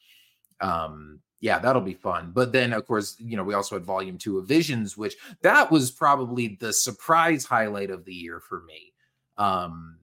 um, 0.63 1.19
yeah, 1.41 1.59
that'll 1.59 1.81
be 1.81 1.93
fun. 1.93 2.31
But 2.33 2.53
then, 2.53 2.71
of 2.71 2.87
course, 2.87 3.17
you 3.19 3.35
know, 3.35 3.43
we 3.43 3.53
also 3.53 3.75
had 3.75 3.83
volume 3.83 4.17
two 4.17 4.37
of 4.39 4.47
Visions, 4.47 4.97
which 4.97 5.15
that 5.41 5.69
was 5.69 5.91
probably 5.91 6.57
the 6.59 6.71
surprise 6.71 7.43
highlight 7.43 7.89
of 7.91 8.05
the 8.05 8.13
year 8.13 8.39
for 8.39 8.61
me. 8.63 8.93
Um, 9.37 9.97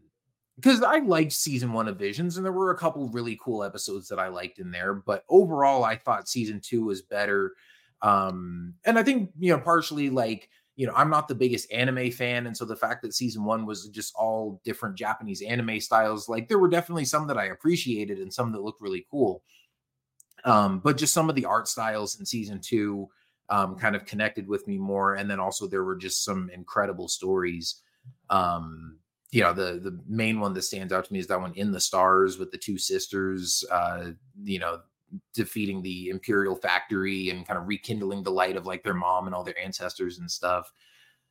because 0.56 0.82
I 0.82 0.98
liked 0.98 1.32
season 1.32 1.72
one 1.72 1.88
of 1.88 1.96
Visions, 1.96 2.36
and 2.36 2.44
there 2.44 2.52
were 2.52 2.72
a 2.72 2.76
couple 2.76 3.08
really 3.08 3.38
cool 3.42 3.64
episodes 3.64 4.08
that 4.08 4.18
I 4.18 4.28
liked 4.28 4.58
in 4.58 4.70
there. 4.70 4.92
But 4.92 5.24
overall, 5.30 5.82
I 5.82 5.96
thought 5.96 6.28
season 6.28 6.60
two 6.60 6.84
was 6.84 7.00
better. 7.00 7.54
Um, 8.02 8.74
and 8.84 8.98
I 8.98 9.02
think 9.02 9.30
you 9.38 9.50
know, 9.50 9.60
partially 9.60 10.10
like 10.10 10.50
you 10.76 10.86
know, 10.86 10.92
I'm 10.94 11.08
not 11.08 11.28
the 11.28 11.34
biggest 11.34 11.72
anime 11.72 12.10
fan, 12.10 12.46
and 12.46 12.54
so 12.54 12.66
the 12.66 12.76
fact 12.76 13.00
that 13.02 13.14
season 13.14 13.44
one 13.44 13.64
was 13.64 13.88
just 13.88 14.14
all 14.14 14.60
different 14.62 14.96
Japanese 14.96 15.40
anime 15.40 15.80
styles, 15.80 16.28
like 16.28 16.48
there 16.48 16.58
were 16.58 16.68
definitely 16.68 17.06
some 17.06 17.26
that 17.28 17.38
I 17.38 17.46
appreciated 17.46 18.18
and 18.18 18.32
some 18.32 18.52
that 18.52 18.62
looked 18.62 18.82
really 18.82 19.06
cool. 19.10 19.42
Um, 20.44 20.80
but 20.80 20.96
just 20.96 21.14
some 21.14 21.28
of 21.28 21.36
the 21.36 21.44
art 21.44 21.68
styles 21.68 22.18
in 22.18 22.26
season 22.26 22.60
two 22.60 23.08
um, 23.48 23.76
kind 23.76 23.96
of 23.96 24.06
connected 24.06 24.46
with 24.46 24.66
me 24.66 24.78
more, 24.78 25.14
and 25.14 25.30
then 25.30 25.40
also 25.40 25.66
there 25.66 25.84
were 25.84 25.96
just 25.96 26.24
some 26.24 26.50
incredible 26.52 27.08
stories. 27.08 27.82
Um, 28.28 28.98
you 29.30 29.42
know, 29.42 29.52
the 29.52 29.80
the 29.82 30.00
main 30.08 30.40
one 30.40 30.54
that 30.54 30.62
stands 30.62 30.92
out 30.92 31.04
to 31.04 31.12
me 31.12 31.18
is 31.18 31.26
that 31.28 31.40
one 31.40 31.54
in 31.54 31.72
the 31.72 31.80
stars 31.80 32.38
with 32.38 32.50
the 32.50 32.58
two 32.58 32.78
sisters. 32.78 33.64
Uh, 33.70 34.10
you 34.42 34.58
know, 34.58 34.80
defeating 35.34 35.82
the 35.82 36.08
imperial 36.08 36.54
factory 36.54 37.30
and 37.30 37.46
kind 37.46 37.58
of 37.58 37.66
rekindling 37.66 38.22
the 38.22 38.30
light 38.30 38.56
of 38.56 38.66
like 38.66 38.82
their 38.82 38.94
mom 38.94 39.26
and 39.26 39.34
all 39.34 39.44
their 39.44 39.58
ancestors 39.58 40.18
and 40.18 40.30
stuff 40.30 40.72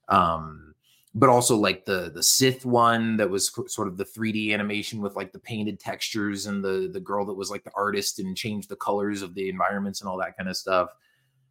um 0.10 0.69
but 1.16 1.30
also 1.30 1.56
like 1.56 1.86
the 1.86 2.12
the 2.14 2.22
sith 2.22 2.66
one 2.66 3.18
that 3.18 3.30
was 3.30 3.52
sort 3.68 3.88
of 3.88 3.98
the 3.98 4.06
3d 4.06 4.54
animation 4.54 5.02
with 5.02 5.16
like 5.16 5.32
the 5.32 5.40
painted 5.40 5.80
textures 5.80 6.46
and 6.46 6.64
the 6.64 6.90
the 6.94 7.00
girl 7.00 7.26
that 7.26 7.34
was 7.34 7.50
like 7.50 7.64
the 7.64 7.72
artist 7.76 8.20
and 8.20 8.38
changed 8.38 8.70
the 8.70 8.76
colors 8.76 9.22
of 9.22 9.34
the 9.34 9.50
environments 9.50 10.02
and 10.02 10.10
all 10.10 10.18
that 10.18 10.38
kind 10.38 10.50
of 10.50 10.56
stuff 10.56 10.90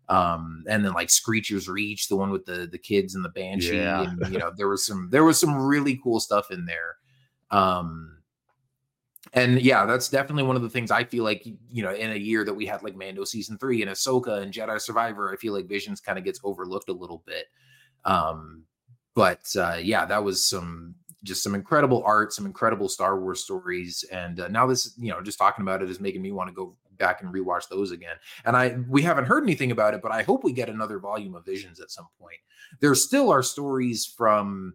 um 0.08 0.64
and 0.68 0.84
then 0.84 0.92
like 0.92 1.08
screechers 1.08 1.68
reach 1.68 2.08
the 2.08 2.16
one 2.16 2.30
with 2.30 2.44
the 2.44 2.68
the 2.70 2.78
kids 2.78 3.14
and 3.14 3.24
the 3.24 3.30
banshee 3.30 3.76
yeah. 3.76 4.02
and 4.02 4.32
you 4.32 4.38
know 4.40 4.52
there 4.56 4.68
was 4.68 4.86
some 4.86 5.08
there 5.10 5.24
was 5.24 5.38
some 5.38 5.56
really 5.56 6.00
cool 6.02 6.20
stuff 6.20 6.50
in 6.50 6.64
there 6.64 6.96
um 7.50 8.18
and 9.34 9.60
yeah, 9.60 9.84
that's 9.84 10.08
definitely 10.08 10.44
one 10.44 10.56
of 10.56 10.62
the 10.62 10.70
things 10.70 10.90
I 10.90 11.04
feel 11.04 11.24
like, 11.24 11.44
you 11.44 11.82
know, 11.82 11.92
in 11.92 12.12
a 12.12 12.16
year 12.16 12.44
that 12.44 12.54
we 12.54 12.64
had 12.64 12.82
like 12.82 12.96
Mando 12.96 13.24
season 13.24 13.58
three 13.58 13.82
and 13.82 13.90
Ahsoka 13.90 14.40
and 14.42 14.52
Jedi 14.52 14.80
Survivor, 14.80 15.32
I 15.32 15.36
feel 15.36 15.52
like 15.52 15.68
Visions 15.68 16.00
kind 16.00 16.18
of 16.18 16.24
gets 16.24 16.40
overlooked 16.44 16.88
a 16.88 16.94
little 16.94 17.22
bit. 17.26 17.46
Um, 18.04 18.64
but 19.18 19.52
uh, 19.56 19.78
yeah, 19.82 20.04
that 20.04 20.22
was 20.22 20.48
some 20.48 20.94
just 21.24 21.42
some 21.42 21.56
incredible 21.56 22.04
art, 22.06 22.32
some 22.32 22.46
incredible 22.46 22.88
Star 22.88 23.18
Wars 23.18 23.42
stories, 23.42 24.04
and 24.12 24.38
uh, 24.38 24.46
now 24.46 24.64
this, 24.64 24.94
you 24.96 25.10
know, 25.10 25.20
just 25.20 25.40
talking 25.40 25.64
about 25.64 25.82
it 25.82 25.90
is 25.90 25.98
making 25.98 26.22
me 26.22 26.30
want 26.30 26.48
to 26.48 26.54
go 26.54 26.76
back 26.98 27.20
and 27.20 27.34
rewatch 27.34 27.68
those 27.68 27.90
again. 27.90 28.14
And 28.44 28.56
I 28.56 28.76
we 28.88 29.02
haven't 29.02 29.24
heard 29.24 29.42
anything 29.42 29.72
about 29.72 29.92
it, 29.94 30.02
but 30.02 30.12
I 30.12 30.22
hope 30.22 30.44
we 30.44 30.52
get 30.52 30.68
another 30.68 31.00
volume 31.00 31.34
of 31.34 31.44
Visions 31.44 31.80
at 31.80 31.90
some 31.90 32.06
point. 32.20 32.38
There 32.78 32.94
still 32.94 33.28
are 33.28 33.42
stories 33.42 34.06
from 34.06 34.74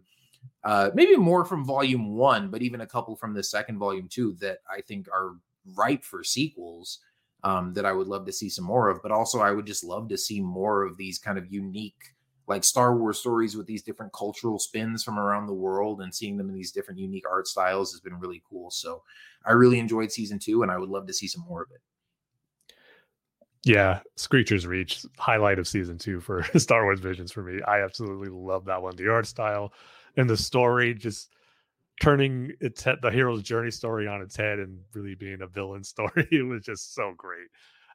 uh, 0.62 0.90
maybe 0.92 1.16
more 1.16 1.46
from 1.46 1.64
volume 1.64 2.14
one, 2.14 2.50
but 2.50 2.60
even 2.60 2.82
a 2.82 2.86
couple 2.86 3.16
from 3.16 3.32
the 3.32 3.42
second 3.42 3.78
volume 3.78 4.08
too 4.08 4.36
that 4.40 4.58
I 4.70 4.82
think 4.82 5.08
are 5.08 5.36
ripe 5.74 6.04
for 6.04 6.22
sequels 6.22 6.98
um, 7.44 7.72
that 7.72 7.86
I 7.86 7.92
would 7.92 8.08
love 8.08 8.26
to 8.26 8.32
see 8.32 8.50
some 8.50 8.66
more 8.66 8.90
of. 8.90 9.00
But 9.02 9.10
also, 9.10 9.40
I 9.40 9.52
would 9.52 9.66
just 9.66 9.84
love 9.84 10.10
to 10.10 10.18
see 10.18 10.40
more 10.40 10.82
of 10.82 10.98
these 10.98 11.18
kind 11.18 11.38
of 11.38 11.50
unique, 11.50 12.13
like 12.46 12.64
Star 12.64 12.96
Wars 12.96 13.18
stories 13.18 13.56
with 13.56 13.66
these 13.66 13.82
different 13.82 14.12
cultural 14.12 14.58
spins 14.58 15.02
from 15.02 15.18
around 15.18 15.46
the 15.46 15.54
world 15.54 16.02
and 16.02 16.14
seeing 16.14 16.36
them 16.36 16.48
in 16.48 16.54
these 16.54 16.72
different 16.72 17.00
unique 17.00 17.28
art 17.28 17.46
styles 17.46 17.92
has 17.92 18.00
been 18.00 18.18
really 18.18 18.42
cool. 18.48 18.70
So 18.70 19.02
I 19.46 19.52
really 19.52 19.78
enjoyed 19.78 20.12
season 20.12 20.38
two, 20.38 20.62
and 20.62 20.70
I 20.70 20.78
would 20.78 20.90
love 20.90 21.06
to 21.06 21.12
see 21.12 21.26
some 21.26 21.44
more 21.48 21.62
of 21.62 21.70
it. 21.70 21.80
Yeah, 23.64 24.00
Screechers 24.18 24.66
Reach, 24.66 25.06
highlight 25.16 25.58
of 25.58 25.66
season 25.66 25.96
two 25.96 26.20
for 26.20 26.42
Star 26.58 26.84
Wars 26.84 27.00
Visions 27.00 27.32
for 27.32 27.42
me. 27.42 27.62
I 27.62 27.82
absolutely 27.82 28.28
love 28.28 28.66
that 28.66 28.82
one. 28.82 28.94
The 28.96 29.08
art 29.08 29.26
style, 29.26 29.72
and 30.16 30.28
the 30.28 30.36
story 30.36 30.92
just 30.94 31.30
turning 32.00 32.52
its 32.60 32.82
head, 32.82 32.98
the 33.00 33.10
hero's 33.10 33.42
journey 33.42 33.70
story 33.70 34.06
on 34.06 34.20
its 34.20 34.36
head 34.36 34.58
and 34.58 34.80
really 34.92 35.14
being 35.14 35.40
a 35.40 35.46
villain 35.46 35.82
story. 35.84 36.28
it 36.30 36.42
was 36.46 36.62
just 36.62 36.94
so 36.94 37.14
great. 37.16 37.48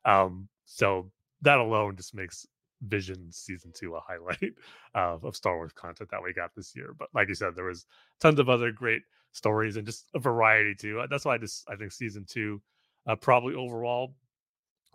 Um, 0.06 0.47
so 0.66 1.12
that 1.41 1.60
alone 1.60 1.95
just 1.95 2.16
makes 2.16 2.47
Vision 2.82 3.32
season 3.32 3.71
two 3.73 3.95
a 3.95 3.99
highlight 3.99 4.53
uh, 4.95 5.17
of 5.23 5.36
Star 5.36 5.55
Wars 5.57 5.73
content 5.73 6.09
that 6.11 6.23
we 6.23 6.34
got 6.34 6.55
this 6.55 6.75
year. 6.75 6.93
But 6.97 7.09
like 7.13 7.27
you 7.30 7.36
said, 7.36 7.55
there 7.55 7.65
was 7.65 7.86
tons 8.19 8.39
of 8.39 8.49
other 8.49 8.71
great 8.71 9.01
stories 9.32 9.77
and 9.77 9.86
just 9.86 10.05
a 10.15 10.19
variety 10.19 10.75
too. 10.75 11.03
That's 11.09 11.25
why 11.25 11.36
I 11.36 11.38
just 11.38 11.69
I 11.69 11.75
think 11.75 11.91
season 11.91 12.25
two 12.27 12.61
uh, 13.07 13.15
probably 13.15 13.55
overall 13.55 14.15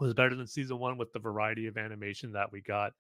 was 0.01 0.15
better 0.15 0.35
than 0.35 0.47
season 0.47 0.79
one 0.79 0.99
with 0.99 1.13
the 1.13 1.19
variety 1.19 1.67
of 1.67 1.77
animation 1.77 2.33
that 2.33 2.51
we 2.53 2.61
got 2.61 2.93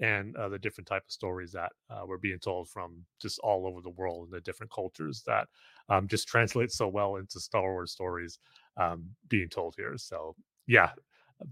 and 0.00 0.36
uh, 0.36 0.48
the 0.48 0.58
different 0.58 0.88
type 0.88 1.04
of 1.06 1.12
stories 1.12 1.52
that 1.52 1.70
uh, 1.90 2.04
were 2.06 2.18
being 2.18 2.38
told 2.38 2.68
from 2.68 3.04
just 3.20 3.38
all 3.40 3.66
over 3.66 3.80
the 3.80 3.90
world 3.90 4.24
and 4.24 4.32
the 4.32 4.40
different 4.40 4.72
cultures 4.72 5.22
that 5.26 5.46
um, 5.88 6.08
just 6.08 6.28
translate 6.28 6.70
so 6.72 6.88
well 6.88 7.16
into 7.16 7.38
Star 7.40 7.62
Wars 7.62 7.92
stories. 7.92 8.38
um, 8.76 9.04
being 9.28 9.48
told 9.48 9.74
here. 9.76 9.94
So 9.96 10.34
yeah, 10.66 10.90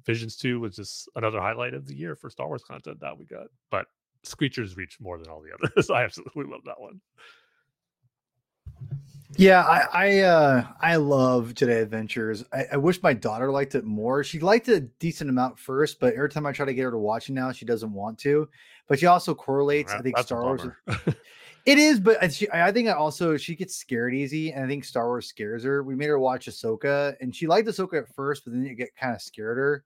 Visions 0.04 0.36
2 0.36 0.60
was 0.60 0.76
just 0.76 1.08
another 1.16 1.40
highlight 1.40 1.74
of 1.74 1.86
the 1.86 1.94
year 1.94 2.14
for 2.16 2.30
Star 2.30 2.46
Wars 2.46 2.62
content 2.62 3.00
that 3.00 3.16
we 3.18 3.24
got. 3.24 3.48
But 3.70 3.86
Screechers 4.24 4.76
reach 4.76 4.98
more 5.00 5.18
than 5.18 5.28
all 5.28 5.42
the 5.42 5.50
others. 5.72 5.90
I 5.90 6.04
absolutely 6.04 6.44
love 6.44 6.62
that 6.66 6.80
one. 6.80 7.00
Yeah, 9.36 9.62
I 9.62 9.86
I, 9.92 10.18
uh, 10.20 10.66
I 10.80 10.96
love 10.96 11.54
Jedi 11.54 11.80
Adventures. 11.82 12.44
I, 12.52 12.64
I, 12.72 12.76
wish 12.78 13.00
my 13.02 13.12
daughter 13.12 13.50
liked 13.50 13.76
it 13.76 13.84
more. 13.84 14.24
She 14.24 14.40
liked 14.40 14.68
it 14.68 14.74
a 14.74 14.80
decent 14.80 15.30
amount 15.30 15.58
first, 15.58 16.00
but 16.00 16.14
every 16.14 16.30
time 16.30 16.46
I 16.46 16.52
try 16.52 16.66
to 16.66 16.74
get 16.74 16.82
her 16.82 16.90
to 16.90 16.98
watch 16.98 17.30
it 17.30 17.34
now, 17.34 17.52
she 17.52 17.64
doesn't 17.64 17.92
want 17.92 18.18
to. 18.20 18.48
But 18.88 18.98
she 18.98 19.06
also 19.06 19.34
correlates. 19.34 19.92
I 19.92 20.00
think 20.00 20.18
Star 20.18 20.42
Wars. 20.42 20.62
it 21.70 21.78
is, 21.78 22.00
but 22.00 22.32
she, 22.32 22.48
I 22.50 22.72
think 22.72 22.88
also 22.88 23.36
she 23.36 23.54
gets 23.54 23.76
scared 23.76 24.14
easy, 24.14 24.52
and 24.52 24.64
I 24.64 24.68
think 24.68 24.84
Star 24.84 25.06
Wars 25.06 25.26
scares 25.26 25.62
her. 25.62 25.82
We 25.82 25.94
made 25.94 26.08
her 26.08 26.18
watch 26.18 26.46
Ahsoka, 26.46 27.14
and 27.20 27.34
she 27.34 27.46
liked 27.46 27.68
Ahsoka 27.68 27.98
at 27.98 28.14
first, 28.14 28.44
but 28.44 28.52
then 28.52 28.66
it 28.66 28.74
get 28.74 28.96
kind 28.96 29.14
of 29.14 29.22
scared 29.22 29.56
her. 29.56 29.84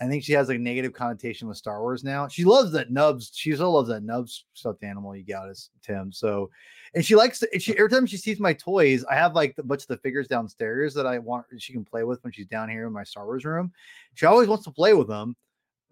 I 0.00 0.06
think 0.06 0.24
she 0.24 0.32
has 0.32 0.48
like 0.48 0.60
negative 0.60 0.92
connotation 0.92 1.46
with 1.46 1.56
Star 1.56 1.80
Wars 1.80 2.02
now. 2.02 2.26
She 2.28 2.44
loves 2.44 2.72
that 2.72 2.90
Nubs. 2.90 3.30
She 3.34 3.52
still 3.52 3.72
loves 3.72 3.88
that 3.88 4.02
Nubs 4.02 4.44
stuffed 4.54 4.82
animal 4.82 5.14
you 5.14 5.24
got 5.24 5.48
as 5.48 5.70
Tim. 5.82 6.12
So, 6.12 6.50
and 6.94 7.04
she 7.04 7.14
likes 7.14 7.38
to, 7.40 7.60
she 7.60 7.76
every 7.76 7.90
time 7.90 8.06
she 8.06 8.16
sees 8.16 8.40
my 8.40 8.52
toys, 8.52 9.04
I 9.04 9.14
have 9.14 9.34
like 9.34 9.54
a 9.58 9.62
bunch 9.62 9.82
of 9.82 9.88
the 9.88 9.98
figures 9.98 10.26
downstairs 10.26 10.94
that 10.94 11.06
I 11.06 11.18
want 11.18 11.46
she 11.58 11.72
can 11.72 11.84
play 11.84 12.02
with 12.02 12.22
when 12.24 12.32
she's 12.32 12.46
down 12.46 12.68
here 12.68 12.86
in 12.86 12.92
my 12.92 13.04
Star 13.04 13.24
Wars 13.24 13.44
room. 13.44 13.72
She 14.14 14.26
always 14.26 14.48
wants 14.48 14.64
to 14.64 14.72
play 14.72 14.94
with 14.94 15.08
them. 15.08 15.36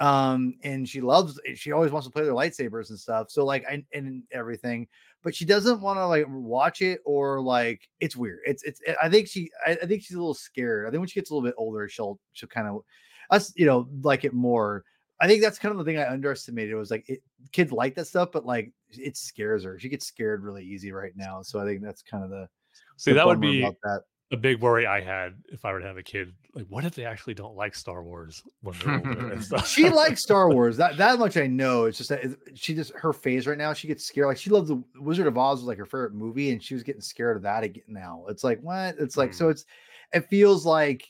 Um, 0.00 0.54
and 0.64 0.88
she 0.88 1.00
loves 1.00 1.40
she 1.54 1.70
always 1.70 1.92
wants 1.92 2.08
to 2.08 2.12
play 2.12 2.24
their 2.24 2.34
lightsabers 2.34 2.90
and 2.90 2.98
stuff. 2.98 3.30
So 3.30 3.44
like 3.44 3.64
I, 3.70 3.84
and 3.94 4.24
everything, 4.32 4.88
but 5.22 5.34
she 5.34 5.44
doesn't 5.44 5.80
want 5.80 5.98
to 5.98 6.06
like 6.06 6.26
watch 6.28 6.82
it 6.82 7.00
or 7.04 7.40
like 7.40 7.88
it's 8.00 8.16
weird. 8.16 8.40
It's 8.44 8.62
it's 8.64 8.80
eh, 8.86 8.94
I 9.02 9.08
think 9.08 9.28
she 9.28 9.50
I, 9.66 9.72
I 9.82 9.86
think 9.86 10.02
she's 10.02 10.16
a 10.16 10.20
little 10.20 10.34
scared. 10.34 10.86
I 10.86 10.90
think 10.90 11.00
when 11.00 11.08
she 11.08 11.20
gets 11.20 11.30
a 11.30 11.34
little 11.34 11.48
bit 11.48 11.54
older, 11.56 11.88
she'll 11.88 12.18
she'll 12.32 12.48
kind 12.48 12.68
of 12.68 12.82
us, 13.30 13.52
you 13.56 13.66
know, 13.66 13.88
like 14.02 14.24
it 14.24 14.34
more. 14.34 14.84
I 15.20 15.28
think 15.28 15.40
that's 15.40 15.58
kind 15.58 15.70
of 15.70 15.78
the 15.78 15.84
thing 15.84 15.98
I 15.98 16.10
underestimated. 16.10 16.72
It 16.72 16.76
was 16.76 16.90
like 16.90 17.08
it, 17.08 17.22
kids 17.52 17.70
like 17.70 17.94
that 17.94 18.06
stuff, 18.06 18.30
but 18.32 18.44
like 18.44 18.72
it 18.90 19.16
scares 19.16 19.62
her. 19.64 19.78
She 19.78 19.88
gets 19.88 20.06
scared 20.06 20.42
really 20.42 20.64
easy 20.64 20.92
right 20.92 21.12
now. 21.14 21.42
So 21.42 21.60
I 21.60 21.64
think 21.64 21.82
that's 21.82 22.02
kind 22.02 22.24
of 22.24 22.30
the 22.30 22.48
see 22.96 23.12
the 23.12 23.16
that 23.16 23.26
would 23.26 23.40
be 23.40 23.62
that. 23.84 24.02
A 24.32 24.36
big 24.36 24.60
worry 24.60 24.86
I 24.86 25.00
had 25.00 25.34
if 25.52 25.64
I 25.64 25.72
were 25.72 25.80
to 25.80 25.86
have 25.86 25.98
a 25.98 26.02
kid. 26.02 26.32
Like, 26.54 26.66
what 26.68 26.84
if 26.84 26.94
they 26.94 27.04
actually 27.04 27.34
don't 27.34 27.54
like 27.54 27.74
Star 27.74 28.02
Wars 28.02 28.42
when 28.62 28.76
they're 28.78 28.96
older 28.96 29.40
she 29.66 29.90
likes 29.90 30.22
Star 30.22 30.50
Wars. 30.54 30.76
That 30.78 30.96
that 30.96 31.18
much 31.18 31.36
I 31.36 31.46
know. 31.46 31.84
It's 31.84 31.98
just 31.98 32.10
that 32.10 32.24
she 32.54 32.74
just 32.74 32.92
her 32.94 33.12
phase 33.12 33.46
right 33.46 33.58
now. 33.58 33.72
She 33.72 33.88
gets 33.88 34.06
scared. 34.06 34.26
Like 34.26 34.38
she 34.38 34.50
loves 34.50 34.68
the 34.68 34.82
Wizard 34.98 35.26
of 35.26 35.38
Oz 35.38 35.58
was 35.58 35.68
like 35.68 35.78
her 35.78 35.86
favorite 35.86 36.14
movie, 36.14 36.50
and 36.50 36.62
she 36.62 36.74
was 36.74 36.82
getting 36.82 37.02
scared 37.02 37.36
of 37.36 37.42
that 37.42 37.62
again 37.62 37.84
now. 37.86 38.24
It's 38.28 38.42
like 38.42 38.60
what? 38.60 38.96
It's 38.98 39.16
like 39.16 39.30
mm. 39.30 39.34
so. 39.34 39.50
It's 39.50 39.66
it 40.12 40.28
feels 40.28 40.66
like 40.66 41.06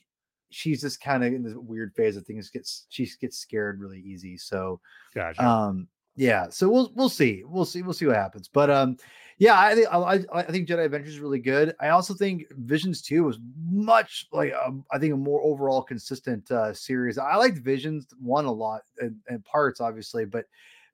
she's 0.51 0.81
just 0.81 1.01
kind 1.01 1.25
of 1.25 1.33
in 1.33 1.43
this 1.43 1.55
weird 1.55 1.95
phase 1.95 2.17
of 2.17 2.27
things 2.27 2.51
gets 2.51 2.87
she 2.91 3.09
gets 3.21 3.39
scared 3.39 3.81
really 3.81 4.01
easy 4.01 4.37
so 4.37 4.79
gotcha. 5.15 5.43
um 5.43 5.89
yeah 6.17 6.49
so 6.51 6.69
we'll 6.69 6.93
we'll 6.95 7.09
see 7.09 7.43
we'll 7.47 7.65
see 7.65 7.83
we'll 7.83 7.93
see 7.93 8.07
what 8.07 8.17
happens 8.17 8.49
but 8.49 8.71
um 8.71 8.97
yeah 9.39 9.59
i 9.59 9.75
think 9.75 9.89
I, 9.91 10.21
I 10.33 10.43
think 10.43 10.69
jedi 10.69 10.85
adventures 10.85 11.15
is 11.15 11.21
really 11.21 11.39
good. 11.39 11.75
I 11.81 11.89
also 11.89 12.15
think 12.15 12.45
visions 12.51 13.03
2 13.03 13.25
was 13.25 13.39
much 13.71 14.27
like 14.33 14.53
um, 14.53 14.85
i 14.93 14.99
think 14.99 15.15
a 15.15 15.17
more 15.17 15.43
overall 15.43 15.83
consistent 15.83 16.51
uh 16.51 16.75
series. 16.75 17.19
I 17.19 17.37
liked 17.37 17.59
visions 17.59 18.07
one 18.21 18.45
a 18.45 18.53
lot 18.53 18.83
and, 18.99 19.17
and 19.29 19.45
parts 19.45 19.81
obviously 19.81 20.25
but 20.25 20.45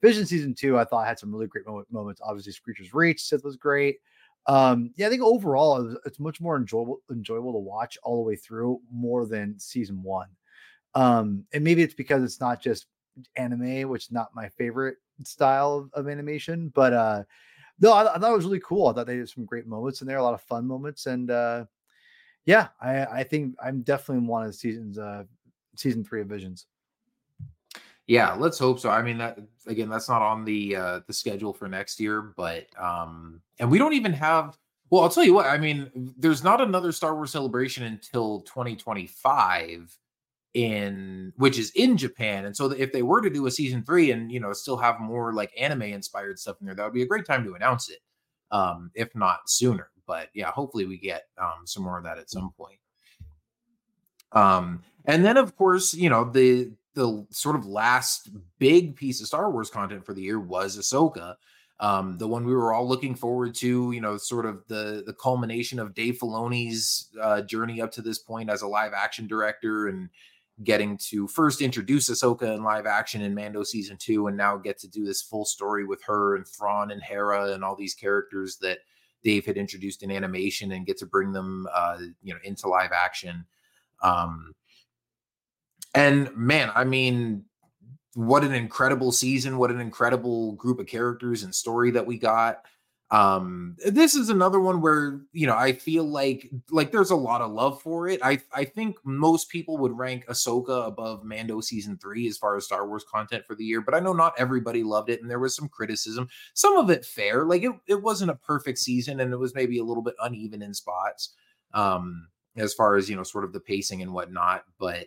vision 0.02 0.24
season 0.24 0.54
2 0.54 0.78
i 0.78 0.84
thought 0.84 1.06
had 1.06 1.18
some 1.18 1.32
really 1.32 1.48
great 1.48 1.66
moments. 1.90 2.20
Obviously 2.24 2.52
screechers 2.52 2.94
reach 2.94 3.22
sith 3.22 3.44
was 3.44 3.56
great. 3.56 3.96
Um, 4.46 4.92
yeah, 4.96 5.08
I 5.08 5.10
think 5.10 5.22
overall 5.22 5.96
it's 6.06 6.18
much 6.18 6.40
more 6.40 6.56
enjoyable 6.56 7.00
enjoyable 7.10 7.52
to 7.52 7.58
watch 7.58 7.98
all 8.02 8.16
the 8.16 8.26
way 8.26 8.36
through 8.36 8.80
more 8.90 9.26
than 9.26 9.58
season 9.58 10.02
one. 10.02 10.28
Um, 10.94 11.44
and 11.52 11.62
maybe 11.62 11.82
it's 11.82 11.94
because 11.94 12.22
it's 12.22 12.40
not 12.40 12.62
just 12.62 12.86
anime, 13.36 13.88
which 13.88 14.06
is 14.06 14.12
not 14.12 14.34
my 14.34 14.48
favorite 14.48 14.96
style 15.24 15.88
of, 15.94 16.04
of 16.04 16.08
animation, 16.10 16.70
but 16.74 16.92
uh 16.92 17.22
no, 17.80 17.92
I, 17.92 18.14
I, 18.14 18.18
thought 18.18 18.32
it 18.32 18.36
was 18.36 18.44
really 18.44 18.60
cool. 18.60 18.88
I 18.88 18.92
thought 18.92 19.06
they 19.06 19.16
did 19.16 19.28
some 19.28 19.44
great 19.44 19.66
moments 19.66 20.00
in 20.00 20.08
there, 20.08 20.18
a 20.18 20.22
lot 20.22 20.34
of 20.34 20.42
fun 20.42 20.66
moments, 20.66 21.06
and 21.06 21.30
uh 21.30 21.64
yeah, 22.44 22.68
I, 22.80 23.04
I 23.04 23.22
think 23.24 23.54
I'm 23.62 23.82
definitely 23.82 24.26
one 24.26 24.42
of 24.42 24.48
the 24.48 24.54
seasons 24.54 24.98
uh 24.98 25.24
season 25.76 26.04
three 26.04 26.20
of 26.20 26.28
Visions. 26.28 26.66
Yeah, 28.06 28.32
let's 28.32 28.58
hope 28.58 28.80
so. 28.80 28.88
I 28.88 29.02
mean 29.02 29.18
that 29.18 29.38
again, 29.66 29.88
that's 29.88 30.08
not 30.08 30.22
on 30.22 30.44
the 30.44 30.76
uh 30.76 31.00
the 31.06 31.12
schedule 31.12 31.52
for 31.52 31.68
next 31.68 32.00
year, 32.00 32.32
but 32.36 32.66
um 32.80 33.40
and 33.58 33.70
we 33.70 33.78
don't 33.78 33.94
even 33.94 34.12
have 34.12 34.56
well, 34.90 35.02
I'll 35.02 35.10
tell 35.10 35.24
you 35.24 35.34
what, 35.34 35.46
I 35.46 35.58
mean, 35.58 36.14
there's 36.16 36.42
not 36.42 36.60
another 36.60 36.92
Star 36.92 37.14
Wars 37.14 37.30
celebration 37.30 37.84
until 37.84 38.40
2025 38.42 39.98
in 40.58 41.32
which 41.36 41.56
is 41.56 41.70
in 41.76 41.96
Japan. 41.96 42.44
And 42.44 42.56
so 42.56 42.72
if 42.72 42.90
they 42.90 43.02
were 43.02 43.20
to 43.20 43.30
do 43.30 43.46
a 43.46 43.50
season 43.50 43.84
3 43.84 44.10
and, 44.10 44.32
you 44.32 44.40
know, 44.40 44.52
still 44.52 44.76
have 44.76 44.98
more 44.98 45.32
like 45.32 45.52
anime 45.56 45.82
inspired 45.82 46.36
stuff 46.36 46.56
in 46.60 46.66
there, 46.66 46.74
that 46.74 46.82
would 46.82 46.92
be 46.92 47.02
a 47.02 47.06
great 47.06 47.24
time 47.24 47.44
to 47.44 47.54
announce 47.54 47.88
it. 47.88 48.00
Um 48.50 48.90
if 48.96 49.14
not 49.14 49.48
sooner. 49.48 49.90
But 50.04 50.30
yeah, 50.34 50.50
hopefully 50.50 50.84
we 50.84 50.98
get 50.98 51.28
um 51.40 51.64
some 51.64 51.84
more 51.84 51.96
of 51.96 52.02
that 52.04 52.18
at 52.18 52.28
some 52.28 52.50
point. 52.56 52.80
Um 54.32 54.82
and 55.04 55.24
then 55.24 55.36
of 55.36 55.54
course, 55.54 55.94
you 55.94 56.10
know, 56.10 56.24
the 56.24 56.72
the 56.94 57.24
sort 57.30 57.54
of 57.54 57.64
last 57.64 58.30
big 58.58 58.96
piece 58.96 59.20
of 59.20 59.28
Star 59.28 59.52
Wars 59.52 59.70
content 59.70 60.04
for 60.04 60.12
the 60.12 60.22
year 60.22 60.40
was 60.40 60.76
Ahsoka. 60.76 61.36
Um, 61.78 62.18
the 62.18 62.26
one 62.26 62.44
we 62.44 62.52
were 62.52 62.72
all 62.72 62.88
looking 62.88 63.14
forward 63.14 63.54
to, 63.56 63.92
you 63.92 64.00
know, 64.00 64.16
sort 64.16 64.44
of 64.44 64.66
the 64.66 65.04
the 65.06 65.12
culmination 65.12 65.78
of 65.78 65.94
Dave 65.94 66.18
Filoni's 66.18 67.10
uh, 67.22 67.42
journey 67.42 67.80
up 67.80 67.92
to 67.92 68.02
this 68.02 68.18
point 68.18 68.50
as 68.50 68.62
a 68.62 68.66
live 68.66 68.92
action 68.92 69.28
director 69.28 69.86
and 69.86 70.08
getting 70.64 70.98
to 70.98 71.28
first 71.28 71.60
introduce 71.60 72.10
Ahsoka 72.10 72.54
in 72.54 72.64
live 72.64 72.86
action 72.86 73.22
in 73.22 73.34
Mando 73.34 73.62
season 73.62 73.96
two, 73.96 74.26
and 74.26 74.36
now 74.36 74.56
get 74.56 74.78
to 74.78 74.88
do 74.88 75.04
this 75.04 75.22
full 75.22 75.44
story 75.44 75.84
with 75.84 76.02
her 76.04 76.36
and 76.36 76.46
Thrawn 76.46 76.90
and 76.90 77.02
Hera 77.02 77.52
and 77.52 77.62
all 77.62 77.76
these 77.76 77.94
characters 77.94 78.58
that 78.58 78.78
Dave 79.22 79.46
had 79.46 79.56
introduced 79.56 80.02
in 80.02 80.10
animation 80.10 80.72
and 80.72 80.86
get 80.86 80.98
to 80.98 81.06
bring 81.06 81.32
them, 81.32 81.66
uh, 81.72 81.98
you 82.22 82.34
know, 82.34 82.40
into 82.44 82.68
live 82.68 82.92
action. 82.92 83.44
Um, 84.02 84.54
and 85.94 86.34
man, 86.36 86.70
I 86.74 86.84
mean, 86.84 87.44
what 88.14 88.44
an 88.44 88.54
incredible 88.54 89.12
season, 89.12 89.58
what 89.58 89.70
an 89.70 89.80
incredible 89.80 90.52
group 90.52 90.80
of 90.80 90.86
characters 90.86 91.42
and 91.42 91.54
story 91.54 91.90
that 91.92 92.06
we 92.06 92.18
got. 92.18 92.64
Um, 93.10 93.76
this 93.86 94.14
is 94.14 94.28
another 94.28 94.60
one 94.60 94.82
where, 94.82 95.22
you 95.32 95.46
know, 95.46 95.56
I 95.56 95.72
feel 95.72 96.04
like 96.04 96.50
like 96.70 96.92
there's 96.92 97.10
a 97.10 97.16
lot 97.16 97.40
of 97.40 97.50
love 97.52 97.80
for 97.80 98.06
it. 98.06 98.20
I 98.22 98.40
I 98.52 98.64
think 98.64 98.98
most 99.02 99.48
people 99.48 99.78
would 99.78 99.96
rank 99.96 100.26
Ahsoka 100.26 100.86
above 100.86 101.24
Mando 101.24 101.62
season 101.62 101.96
3 101.96 102.28
as 102.28 102.36
far 102.36 102.54
as 102.56 102.66
Star 102.66 102.86
Wars 102.86 103.04
content 103.10 103.46
for 103.46 103.54
the 103.54 103.64
year, 103.64 103.80
but 103.80 103.94
I 103.94 104.00
know 104.00 104.12
not 104.12 104.34
everybody 104.38 104.82
loved 104.82 105.08
it 105.08 105.22
and 105.22 105.30
there 105.30 105.38
was 105.38 105.56
some 105.56 105.68
criticism. 105.70 106.28
Some 106.52 106.76
of 106.76 106.90
it 106.90 107.06
fair. 107.06 107.44
Like 107.46 107.62
it 107.62 107.72
it 107.86 108.02
wasn't 108.02 108.30
a 108.30 108.34
perfect 108.36 108.78
season 108.78 109.20
and 109.20 109.32
it 109.32 109.38
was 109.38 109.54
maybe 109.54 109.78
a 109.78 109.84
little 109.84 110.02
bit 110.02 110.14
uneven 110.22 110.60
in 110.62 110.74
spots. 110.74 111.34
Um 111.72 112.28
as 112.56 112.74
far 112.74 112.96
as, 112.96 113.08
you 113.08 113.16
know, 113.16 113.22
sort 113.22 113.44
of 113.44 113.52
the 113.52 113.60
pacing 113.60 114.02
and 114.02 114.12
whatnot, 114.12 114.64
but 114.78 115.06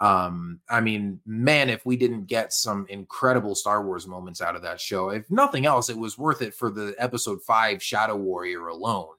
um, 0.00 0.60
I 0.70 0.80
mean, 0.80 1.20
man, 1.26 1.68
if 1.68 1.84
we 1.84 1.96
didn't 1.96 2.24
get 2.24 2.54
some 2.54 2.86
incredible 2.88 3.54
Star 3.54 3.84
Wars 3.84 4.06
moments 4.06 4.40
out 4.40 4.56
of 4.56 4.62
that 4.62 4.80
show, 4.80 5.10
if 5.10 5.30
nothing 5.30 5.66
else, 5.66 5.90
it 5.90 5.98
was 5.98 6.16
worth 6.16 6.40
it 6.40 6.54
for 6.54 6.70
the 6.70 6.94
episode 6.98 7.42
five 7.42 7.82
Shadow 7.82 8.16
Warrior 8.16 8.68
alone. 8.68 9.14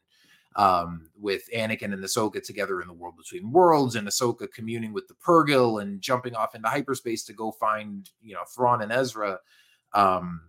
Um, 0.58 1.10
with 1.18 1.44
Anakin 1.56 1.94
and 1.94 2.04
Ahsoka 2.04 2.44
together 2.44 2.82
in 2.82 2.88
the 2.90 2.94
world 2.94 3.16
between 3.16 3.54
worlds, 3.54 3.96
and 3.96 4.06
Ahsoka 4.06 4.52
communing 4.52 4.92
with 4.92 5.08
the 5.08 5.14
Purrgil 5.14 5.82
and 5.82 6.02
jumping 6.02 6.36
off 6.36 6.56
into 6.56 6.68
hyperspace 6.68 7.24
to 7.24 7.34
go 7.34 7.54
find, 7.54 8.10
you 8.22 8.34
know, 8.34 8.42
Thrawn 8.54 8.82
and 8.82 8.92
Ezra. 8.92 9.40
Um, 9.94 10.42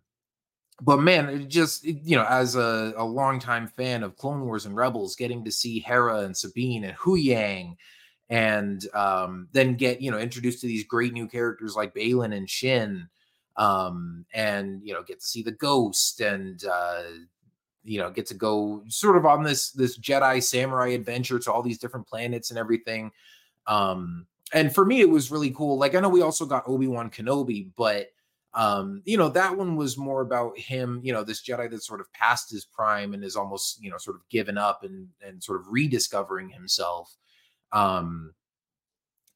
but 0.81 0.97
man, 0.97 1.29
it 1.29 1.47
just 1.47 1.85
you 1.85 2.17
know, 2.17 2.27
as 2.29 2.57
a, 2.57 2.93
a 2.97 3.05
longtime 3.05 3.69
fan 3.69 4.03
of 4.03 4.17
Clone 4.17 4.45
Wars 4.45 4.67
and 4.67 4.75
Rebels, 4.75 5.15
getting 5.15 5.45
to 5.45 5.53
see 5.53 5.79
Hera 5.79 6.23
and 6.23 6.37
Sabine 6.37 6.83
and 6.83 6.97
Huyang 6.97 7.77
and 8.33 8.87
um, 8.95 9.47
then 9.53 9.75
get 9.75 10.01
you 10.01 10.11
know 10.11 10.19
introduced 10.19 10.63
to 10.63 10.67
these 10.67 10.85
great 10.85 11.13
new 11.13 11.29
characters 11.29 11.77
like 11.77 11.95
Baylan 11.95 12.35
and 12.35 12.49
Shin, 12.49 13.07
um, 13.59 14.25
and 14.33 14.81
you 14.83 14.95
know 14.95 15.03
get 15.03 15.21
to 15.21 15.27
see 15.27 15.43
the 15.43 15.53
Ghost 15.53 16.23
and 16.23 16.65
uh, 16.65 17.03
you 17.85 17.99
know 17.99 18.11
get 18.11 18.25
to 18.29 18.35
go 18.35 18.85
sort 18.89 19.19
of 19.19 19.27
on 19.27 19.43
this 19.43 19.71
this 19.73 19.99
Jedi 19.99 20.43
samurai 20.43 20.89
adventure 20.89 21.39
to 21.41 21.53
all 21.53 21.63
these 21.63 21.77
different 21.77 22.07
planets 22.07 22.49
and 22.49 22.59
everything. 22.59 23.13
Um, 23.67 24.27
and 24.55 24.75
for 24.75 24.87
me, 24.87 25.03
it 25.03 25.11
was 25.11 25.31
really 25.31 25.51
cool. 25.51 25.77
Like 25.77 25.95
I 25.95 26.01
know 26.01 26.09
we 26.09 26.23
also 26.23 26.47
got 26.47 26.67
Obi 26.67 26.87
Wan 26.87 27.11
Kenobi, 27.11 27.69
but 27.77 28.07
um, 28.55 29.03
you 29.05 29.19
know 29.19 29.29
that 29.29 29.59
one 29.59 29.77
was 29.77 29.99
more 29.99 30.23
about 30.23 30.57
him. 30.57 31.03
You 31.05 31.13
know 31.13 31.23
this 31.23 31.43
Jedi 31.43 31.71
that's 31.71 31.87
sort 31.87 32.01
of 32.01 32.11
past 32.15 32.51
his 32.51 32.65
prime 32.65 33.13
and 33.13 33.23
is 33.23 33.37
almost 33.37 33.79
you 33.85 33.91
know 33.91 33.99
sort 33.99 34.17
of 34.17 34.27
given 34.31 34.57
up 34.57 34.85
and 34.85 35.09
and 35.21 35.45
sort 35.45 35.61
of 35.61 35.67
rediscovering 35.69 36.49
himself. 36.49 37.15
Um, 37.73 38.35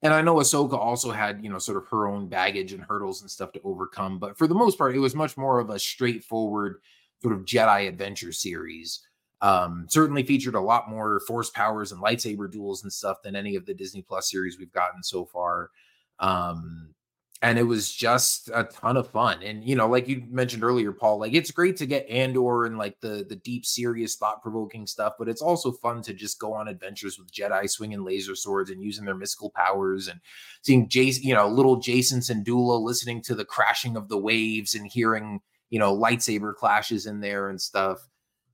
and 0.02 0.12
I 0.12 0.22
know 0.22 0.36
Ahsoka 0.36 0.74
also 0.74 1.10
had, 1.10 1.42
you 1.42 1.50
know, 1.50 1.58
sort 1.58 1.78
of 1.78 1.88
her 1.88 2.06
own 2.06 2.28
baggage 2.28 2.72
and 2.72 2.82
hurdles 2.82 3.22
and 3.22 3.30
stuff 3.30 3.52
to 3.52 3.60
overcome. 3.64 4.18
But 4.18 4.36
for 4.36 4.46
the 4.46 4.54
most 4.54 4.76
part, 4.78 4.94
it 4.94 5.00
was 5.00 5.14
much 5.14 5.36
more 5.36 5.58
of 5.58 5.70
a 5.70 5.78
straightforward 5.78 6.80
sort 7.22 7.34
of 7.34 7.44
Jedi 7.44 7.88
adventure 7.88 8.32
series. 8.32 9.00
Um, 9.42 9.86
certainly 9.88 10.22
featured 10.22 10.54
a 10.54 10.60
lot 10.60 10.88
more 10.88 11.20
force 11.20 11.50
powers 11.50 11.92
and 11.92 12.02
lightsaber 12.02 12.50
duels 12.50 12.82
and 12.82 12.92
stuff 12.92 13.18
than 13.22 13.36
any 13.36 13.56
of 13.56 13.66
the 13.66 13.74
Disney 13.74 14.02
Plus 14.02 14.30
series 14.30 14.58
we've 14.58 14.72
gotten 14.72 15.02
so 15.02 15.24
far. 15.24 15.70
Um, 16.18 16.94
and 17.42 17.58
it 17.58 17.64
was 17.64 17.92
just 17.92 18.48
a 18.54 18.64
ton 18.64 18.96
of 18.96 19.10
fun. 19.10 19.42
And 19.42 19.62
you 19.62 19.76
know, 19.76 19.88
like 19.88 20.08
you 20.08 20.24
mentioned 20.28 20.64
earlier, 20.64 20.92
Paul, 20.92 21.20
like 21.20 21.34
it's 21.34 21.50
great 21.50 21.76
to 21.76 21.86
get 21.86 22.08
Andor 22.08 22.64
and 22.64 22.78
like 22.78 22.98
the 23.00 23.26
the 23.28 23.36
deep, 23.36 23.66
serious, 23.66 24.16
thought 24.16 24.42
provoking 24.42 24.86
stuff, 24.86 25.14
but 25.18 25.28
it's 25.28 25.42
also 25.42 25.72
fun 25.72 26.02
to 26.02 26.14
just 26.14 26.38
go 26.40 26.54
on 26.54 26.68
adventures 26.68 27.18
with 27.18 27.30
Jedi 27.30 27.68
swinging 27.68 28.04
laser 28.04 28.34
swords 28.34 28.70
and 28.70 28.82
using 28.82 29.04
their 29.04 29.14
mystical 29.14 29.50
powers 29.50 30.08
and 30.08 30.20
seeing 30.62 30.88
Jacen, 30.88 31.24
you 31.24 31.34
know, 31.34 31.46
little 31.46 31.76
Jacen 31.76 32.18
Syndulla 32.18 32.80
listening 32.80 33.20
to 33.22 33.34
the 33.34 33.44
crashing 33.44 33.96
of 33.96 34.08
the 34.08 34.18
waves 34.18 34.74
and 34.74 34.90
hearing 34.90 35.40
you 35.68 35.78
know 35.78 35.94
lightsaber 35.96 36.54
clashes 36.54 37.06
in 37.06 37.20
there 37.20 37.50
and 37.50 37.60
stuff. 37.60 38.08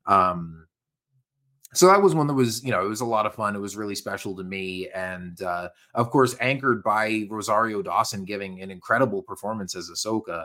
Um, 0.07 0.67
so 1.75 1.87
that 1.87 2.03
was 2.03 2.15
one 2.15 2.27
that 2.27 2.35
was 2.35 2.63
you 2.65 2.71
know 2.71 2.85
it 2.85 2.89
was 2.89 3.01
a 3.01 3.07
lot 3.07 3.27
of 3.27 3.35
fun. 3.35 3.57
It 3.57 3.61
was 3.61 3.77
really 3.77 3.95
special 3.95 4.37
to 4.37 4.45
me. 4.45 4.89
And 4.95 5.41
uh, 5.43 5.71
of 5.95 6.11
course 6.11 6.37
anchored 6.41 6.83
by 6.83 7.27
rosario 7.31 7.83
dawson 7.83 8.25
giving 8.25 8.61
an 8.61 8.71
incredible 8.71 9.23
performance 9.23 9.75
as 9.75 9.91
ahsoka 9.91 10.45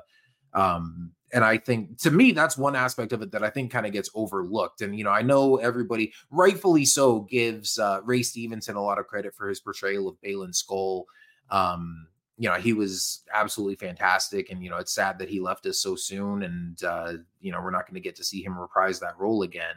um, 0.54 1.12
and 1.34 1.44
i 1.44 1.58
think 1.58 1.98
to 2.00 2.12
me 2.12 2.32
that's 2.32 2.58
one 2.58 2.76
aspect 2.76 3.12
of 3.12 3.22
it 3.22 3.32
that 3.32 3.44
i 3.44 3.50
think 3.50 3.72
kind 3.72 3.86
of 3.86 3.92
gets 3.92 4.10
overlooked. 4.16 4.82
And 4.82 4.98
you 4.98 5.04
know 5.04 5.12
i 5.12 5.22
know 5.22 5.58
everybody 5.58 6.14
rightfully 6.32 6.86
so 6.86 7.22
gives 7.22 7.78
uh, 7.78 8.02
ray 8.04 8.24
stevenson 8.24 8.76
a 8.76 8.84
lot 8.84 9.00
of 9.00 9.08
credit 9.08 9.36
for 9.36 9.50
his 9.50 9.60
portrayal 9.60 10.08
of 10.08 10.16
Baylan 10.22 10.54
Skoll 10.54 11.04
um, 11.50 12.08
you 12.38 12.48
know 12.48 12.56
he 12.56 12.74
was 12.74 13.24
absolutely 13.34 13.76
fantastic 13.76 14.50
and 14.50 14.64
you 14.64 14.70
know 14.70 14.78
it's 14.78 14.94
sad 14.94 15.18
that 15.20 15.30
he 15.30 15.40
left 15.40 15.66
us 15.66 15.80
so 15.80 15.96
soon 15.96 16.44
and 16.44 16.84
uh, 16.84 17.14
you 17.42 17.52
know 17.52 17.62
we're 17.62 17.72
not 17.72 17.86
going 17.86 17.96
to 17.96 18.08
get 18.08 18.16
to 18.16 18.24
see 18.24 18.44
him 18.44 18.58
reprise 18.58 19.00
that 19.00 19.18
role 19.20 19.42
again. 19.44 19.76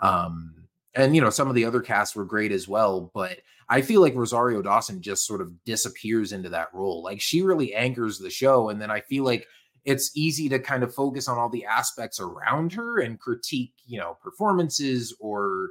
Um, 0.00 0.54
and 0.94 1.14
you 1.14 1.20
know 1.20 1.30
some 1.30 1.48
of 1.48 1.54
the 1.54 1.64
other 1.64 1.80
casts 1.80 2.14
were 2.16 2.24
great 2.24 2.52
as 2.52 2.66
well 2.68 3.10
but 3.14 3.38
i 3.68 3.80
feel 3.80 4.00
like 4.00 4.14
rosario 4.14 4.62
dawson 4.62 5.00
just 5.00 5.26
sort 5.26 5.40
of 5.40 5.52
disappears 5.64 6.32
into 6.32 6.48
that 6.48 6.72
role 6.72 7.02
like 7.02 7.20
she 7.20 7.42
really 7.42 7.74
anchors 7.74 8.18
the 8.18 8.30
show 8.30 8.68
and 8.68 8.80
then 8.80 8.90
i 8.90 9.00
feel 9.00 9.24
like 9.24 9.46
it's 9.84 10.10
easy 10.14 10.48
to 10.48 10.58
kind 10.58 10.82
of 10.82 10.94
focus 10.94 11.26
on 11.26 11.38
all 11.38 11.48
the 11.48 11.64
aspects 11.64 12.20
around 12.20 12.72
her 12.72 13.00
and 13.00 13.20
critique 13.20 13.72
you 13.86 13.98
know 13.98 14.16
performances 14.22 15.14
or 15.20 15.70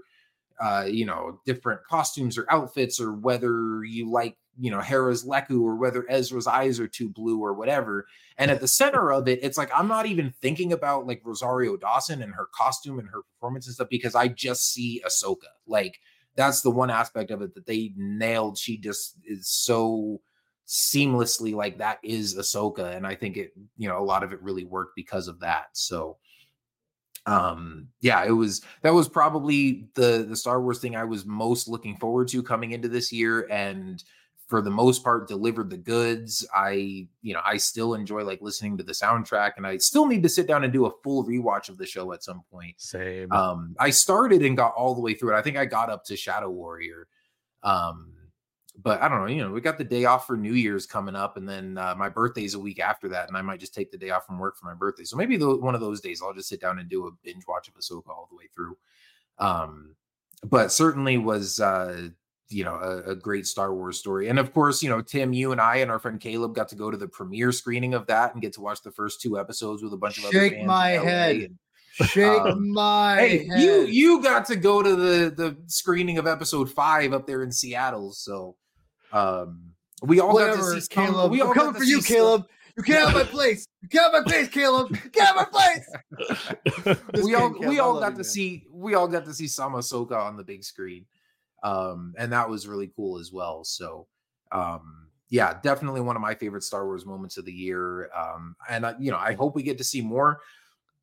uh, 0.60 0.86
you 0.86 1.06
know, 1.06 1.40
different 1.46 1.80
costumes 1.90 2.38
or 2.38 2.46
outfits, 2.50 3.00
or 3.00 3.14
whether 3.14 3.84
you 3.84 4.10
like, 4.12 4.36
you 4.60 4.70
know, 4.70 4.82
Hera's 4.82 5.26
lekku 5.26 5.62
or 5.62 5.76
whether 5.76 6.06
Ezra's 6.10 6.48
eyes 6.48 6.80
are 6.80 6.88
too 6.88 7.10
blue 7.10 7.40
or 7.40 7.54
whatever. 7.54 8.08
And 8.38 8.52
at 8.52 8.60
the 8.60 8.68
center 8.68 9.12
of 9.12 9.28
it, 9.28 9.40
it's 9.42 9.58
like 9.58 9.72
I'm 9.74 9.88
not 9.88 10.06
even 10.06 10.34
thinking 10.42 10.74
about 10.74 11.08
like 11.08 11.22
Rosario 11.24 11.78
Dawson 11.78 12.22
and 12.22 12.34
her 12.34 12.48
costume 12.54 13.00
and 13.00 13.08
her 13.10 13.22
performance 13.22 13.68
and 13.68 13.76
stuff 13.76 13.90
because 13.90 14.16
I 14.16 14.28
just 14.28 14.74
see 14.74 15.02
Ahsoka. 15.06 15.48
Like 15.66 16.00
that's 16.36 16.62
the 16.62 16.72
one 16.72 16.90
aspect 16.90 17.32
of 17.32 17.42
it 17.42 17.56
that 17.56 17.66
they 17.66 17.94
nailed. 17.96 18.58
She 18.58 18.78
just 18.78 19.16
is 19.26 19.48
so 19.48 20.22
seamlessly 20.68 21.54
like 21.54 21.78
that 21.78 22.00
is 22.04 22.36
Ahsoka. 22.36 22.96
And 22.96 23.08
I 23.08 23.16
think 23.16 23.38
it, 23.38 23.54
you 23.78 23.88
know, 23.88 24.00
a 24.00 24.04
lot 24.04 24.24
of 24.24 24.34
it 24.34 24.42
really 24.42 24.66
worked 24.66 24.96
because 24.96 25.28
of 25.28 25.40
that. 25.40 25.68
So 25.74 26.18
um 27.26 27.88
yeah 28.02 28.24
it 28.24 28.32
was 28.32 28.62
that 28.82 28.94
was 28.94 29.10
probably 29.10 29.90
the 29.96 30.26
the 30.28 30.36
star 30.36 30.62
wars 30.62 30.80
thing 30.80 30.96
i 30.96 31.04
was 31.04 31.26
most 31.26 31.68
looking 31.68 31.98
forward 31.98 32.28
to 32.28 32.42
coming 32.42 32.72
into 32.72 32.88
this 32.88 33.12
year 33.12 33.46
and 33.52 34.04
for 34.50 34.62
the 34.62 34.70
most 34.70 35.04
part 35.04 35.28
delivered 35.28 35.70
the 35.70 35.78
goods 35.78 36.46
i 36.54 37.08
you 37.22 37.34
know 37.34 37.42
i 37.46 37.56
still 37.56 37.94
enjoy 37.94 38.24
like 38.24 38.42
listening 38.42 38.76
to 38.76 38.84
the 38.84 38.92
soundtrack 38.92 39.54
and 39.58 39.66
i 39.66 39.78
still 39.78 40.06
need 40.06 40.24
to 40.24 40.30
sit 40.30 40.48
down 40.48 40.64
and 40.64 40.74
do 40.74 40.88
a 40.88 40.92
full 41.04 41.24
rewatch 41.24 41.70
of 41.70 41.78
the 41.78 41.86
show 41.86 42.12
at 42.12 42.24
some 42.24 42.42
point 42.52 42.74
same 42.78 43.32
um 43.32 43.76
i 43.80 43.90
started 43.90 44.42
and 44.42 44.58
got 44.58 44.74
all 44.74 44.96
the 44.96 45.02
way 45.02 45.14
through 45.14 45.34
it 45.34 45.38
i 45.38 45.42
think 45.42 45.56
i 45.56 45.66
got 45.66 45.90
up 45.90 46.04
to 46.04 46.18
shadow 46.18 46.50
warrior 46.50 47.08
um 47.64 48.12
but 48.82 49.02
I 49.02 49.10
don't 49.10 49.20
know. 49.20 49.28
You 49.28 49.44
know, 49.44 49.52
we 49.52 49.62
got 49.62 49.78
the 49.78 49.84
day 49.84 50.06
off 50.06 50.26
for 50.26 50.38
New 50.38 50.54
Year's 50.54 50.86
coming 50.86 51.16
up, 51.16 51.38
and 51.38 51.48
then 51.48 51.78
uh, 51.78 51.96
my 51.98 52.08
birthday's 52.08 52.54
a 52.54 52.60
week 52.60 52.80
after 52.80 53.10
that, 53.10 53.28
and 53.28 53.36
I 53.36 53.42
might 53.42 53.60
just 53.60 53.74
take 53.74 53.92
the 53.92 53.98
day 53.98 54.12
off 54.12 54.26
from 54.26 54.40
work 54.40 54.58
for 54.58 54.68
my 54.68 54.74
birthday. 54.74 55.04
So 55.04 55.18
maybe 55.18 55.38
the, 55.38 55.58
one 55.58 55.76
of 55.76 55.82
those 55.82 56.02
days 56.02 56.22
I'll 56.24 56.34
just 56.34 56.48
sit 56.48 56.62
down 56.62 56.80
and 56.80 56.90
do 56.90 57.08
a 57.08 57.12
binge 57.24 57.46
watch 57.48 57.68
of 57.68 57.74
Ahsoka 57.76 58.10
all 58.10 58.28
the 58.30 58.38
way 58.38 58.46
through. 58.54 58.78
Um, 59.38 59.96
but 60.44 60.72
certainly 60.72 61.18
was 61.18 61.60
uh, 61.60 62.10
you 62.50 62.64
know 62.64 62.76
a, 62.76 63.12
a, 63.12 63.16
great 63.16 63.46
Star 63.46 63.74
Wars 63.74 63.98
story, 64.00 64.30
and 64.30 64.40
of 64.40 64.54
course, 64.54 64.82
you 64.82 64.90
know 64.90 65.02
Tim, 65.02 65.34
you 65.34 65.52
and 65.52 65.62
I 65.62 65.78
and 65.78 65.92
our 65.92 66.00
friend 66.00 66.20
Caleb 66.20 66.56
got 66.56 66.70
to 66.70 66.76
go 66.76 66.90
to 66.90 66.98
the 66.98 67.08
premiere 67.08 67.52
screening 67.52 67.94
of 67.94 68.08
that 68.08 68.34
and 68.34 68.42
get 68.42 68.54
to 68.54 68.62
watch 68.62 68.82
the 68.82 68.92
first 68.92 69.22
two 69.22 69.40
episodes 69.40 69.84
with 69.84 69.94
a 69.94 69.98
bunch 69.98 70.18
of 70.18 70.26
other 70.26 70.34
Shake 70.34 70.66
my 70.66 70.90
head. 70.90 71.36
And, 71.36 71.60
Shake 72.08 72.42
um, 72.42 72.72
my 72.72 73.18
hey, 73.18 73.48
head. 73.48 73.62
you 73.62 73.86
you 73.86 74.24
got 74.24 74.46
to 74.46 74.56
go 74.56 74.82
to 74.82 74.96
the 74.96 75.30
the 75.30 75.58
screening 75.68 76.18
of 76.18 76.28
episode 76.28 76.72
five 76.72 77.14
up 77.14 77.28
there 77.28 77.44
in 77.44 77.52
Seattle, 77.52 78.14
so 78.14 78.56
um, 79.12 79.74
we 80.02 80.20
all 80.20 80.34
Whatever, 80.34 80.58
got 80.58 80.76
to 80.76 80.82
see 80.82 80.88
Caleb. 80.88 81.32
We 81.32 81.42
all 81.42 81.54
coming 81.54 81.74
for 81.74 81.84
you, 81.84 82.02
Caleb. 82.02 82.46
You 82.78 82.84
can't 82.84 83.06
have 83.06 83.14
my 83.14 83.24
place. 83.32 83.68
You 83.82 83.90
can't 83.90 84.14
have 84.14 84.26
my 84.26 84.32
place, 84.32 84.48
Caleb. 84.48 84.92
You 84.92 85.10
can't 85.10 85.38
have 85.38 85.50
my 85.54 85.78
place. 86.86 86.98
we 87.24 87.36
all 87.36 87.54
we 87.60 87.80
all 87.80 88.00
got 88.00 88.12
to 88.12 88.16
man. 88.16 88.24
see 88.24 88.66
we 88.72 88.94
all 88.94 89.08
got 89.08 89.26
to 89.26 89.34
see 89.34 89.48
Sama 89.48 89.80
Soka 89.80 90.18
on 90.18 90.38
the 90.38 90.44
big 90.44 90.64
screen. 90.64 91.06
Um, 91.64 92.14
and 92.18 92.32
that 92.32 92.50
was 92.50 92.68
really 92.68 92.92
cool 92.96 93.20
as 93.20 93.32
well. 93.32 93.64
So 93.64 94.08
um 94.52 95.10
yeah, 95.30 95.60
definitely 95.62 96.02
one 96.02 96.16
of 96.16 96.22
my 96.22 96.34
favorite 96.34 96.64
Star 96.64 96.86
Wars 96.86 97.06
moments 97.06 97.38
of 97.38 97.46
the 97.46 97.54
year. 97.54 98.10
Um, 98.14 98.56
and 98.68 98.86
I, 98.86 98.96
you 99.00 99.12
know, 99.12 99.18
I 99.18 99.34
hope 99.34 99.56
we 99.56 99.62
get 99.64 99.78
to 99.78 99.84
see 99.84 100.02
more. 100.02 100.40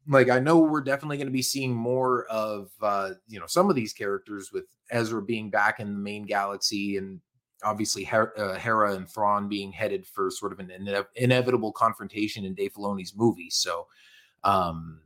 Like 0.09 0.31
I 0.31 0.41
know 0.41 0.59
we're 0.59 0.83
definitely 0.83 1.17
going 1.17 1.29
to 1.29 1.33
be 1.33 1.43
seeing 1.43 1.73
more 1.73 2.27
of 2.27 2.71
uh, 2.83 3.11
you 3.29 3.39
know, 3.39 3.47
some 3.47 3.71
of 3.71 3.77
these 3.77 3.93
characters 3.93 4.51
with 4.53 4.65
Ezra 4.91 5.23
being 5.23 5.51
back 5.51 5.81
in 5.81 5.93
the 5.93 5.99
main 5.99 6.25
galaxy 6.25 6.97
and 6.97 7.21
obviously 7.63 8.05
Hera, 8.05 8.31
uh, 8.37 8.59
Hera 8.59 8.95
and 8.95 9.09
Thrawn 9.09 9.49
being 9.49 9.73
headed 9.73 10.07
for 10.07 10.31
sort 10.31 10.53
of 10.53 10.59
an 10.59 10.71
ine- 10.71 11.05
inevitable 11.15 11.73
confrontation 11.73 12.45
in 12.45 12.55
Dave 12.55 12.75
Filoni's 12.75 13.15
movie. 13.17 13.51
So, 13.51 13.87
um, 14.45 15.01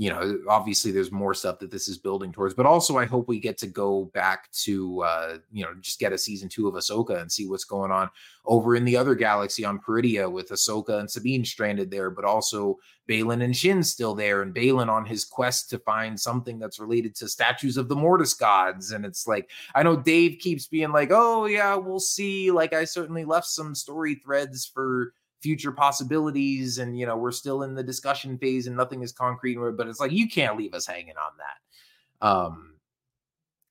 you 0.00 0.10
know, 0.10 0.38
obviously 0.48 0.92
there's 0.92 1.10
more 1.10 1.34
stuff 1.34 1.58
that 1.58 1.72
this 1.72 1.88
is 1.88 1.98
building 1.98 2.30
towards, 2.30 2.54
but 2.54 2.66
also 2.66 2.96
I 2.96 3.04
hope 3.04 3.26
we 3.26 3.40
get 3.40 3.58
to 3.58 3.66
go 3.66 4.04
back 4.14 4.48
to, 4.52 5.02
uh, 5.02 5.38
you 5.50 5.64
know, 5.64 5.74
just 5.80 5.98
get 5.98 6.12
a 6.12 6.18
season 6.18 6.48
two 6.48 6.68
of 6.68 6.74
Ahsoka 6.74 7.20
and 7.20 7.30
see 7.30 7.48
what's 7.48 7.64
going 7.64 7.90
on 7.90 8.08
over 8.46 8.76
in 8.76 8.84
the 8.84 8.96
other 8.96 9.16
galaxy 9.16 9.64
on 9.64 9.80
Peridea 9.80 10.30
with 10.30 10.50
Ahsoka 10.50 11.00
and 11.00 11.10
Sabine 11.10 11.44
stranded 11.44 11.90
there, 11.90 12.10
but 12.10 12.24
also 12.24 12.78
Baylan 13.08 13.42
and 13.42 13.56
Shin 13.56 13.82
still 13.82 14.14
there, 14.14 14.42
and 14.42 14.54
Baylan 14.54 14.88
on 14.88 15.04
his 15.04 15.24
quest 15.24 15.68
to 15.70 15.80
find 15.80 16.18
something 16.18 16.60
that's 16.60 16.78
related 16.78 17.16
to 17.16 17.28
statues 17.28 17.76
of 17.76 17.88
the 17.88 17.96
Mortis 17.96 18.34
gods. 18.34 18.92
And 18.92 19.04
it's 19.04 19.26
like, 19.26 19.50
I 19.74 19.82
know 19.82 19.96
Dave 19.96 20.38
keeps 20.38 20.68
being 20.68 20.92
like, 20.92 21.10
oh, 21.10 21.46
yeah, 21.46 21.74
we'll 21.74 21.98
see. 21.98 22.52
Like, 22.52 22.72
I 22.72 22.84
certainly 22.84 23.24
left 23.24 23.48
some 23.48 23.74
story 23.74 24.14
threads 24.14 24.70
for 24.72 25.12
future 25.40 25.72
possibilities 25.72 26.78
and 26.78 26.98
you 26.98 27.06
know 27.06 27.16
we're 27.16 27.30
still 27.30 27.62
in 27.62 27.74
the 27.74 27.82
discussion 27.82 28.36
phase 28.38 28.66
and 28.66 28.76
nothing 28.76 29.02
is 29.02 29.12
concrete 29.12 29.56
but 29.76 29.86
it's 29.86 30.00
like 30.00 30.12
you 30.12 30.28
can't 30.28 30.56
leave 30.56 30.74
us 30.74 30.86
hanging 30.86 31.14
on 31.16 31.32
that. 31.38 32.26
Um 32.26 32.74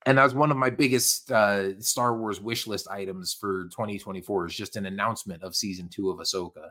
and 0.05 0.17
that's 0.17 0.33
one 0.33 0.51
of 0.51 0.57
my 0.57 0.69
biggest 0.69 1.31
uh 1.31 1.79
star 1.81 2.17
wars 2.17 2.39
wish 2.39 2.67
list 2.67 2.87
items 2.89 3.33
for 3.33 3.65
2024 3.65 4.47
is 4.47 4.55
just 4.55 4.77
an 4.77 4.85
announcement 4.85 5.43
of 5.43 5.55
season 5.55 5.89
two 5.89 6.09
of 6.09 6.19
ahsoka 6.19 6.69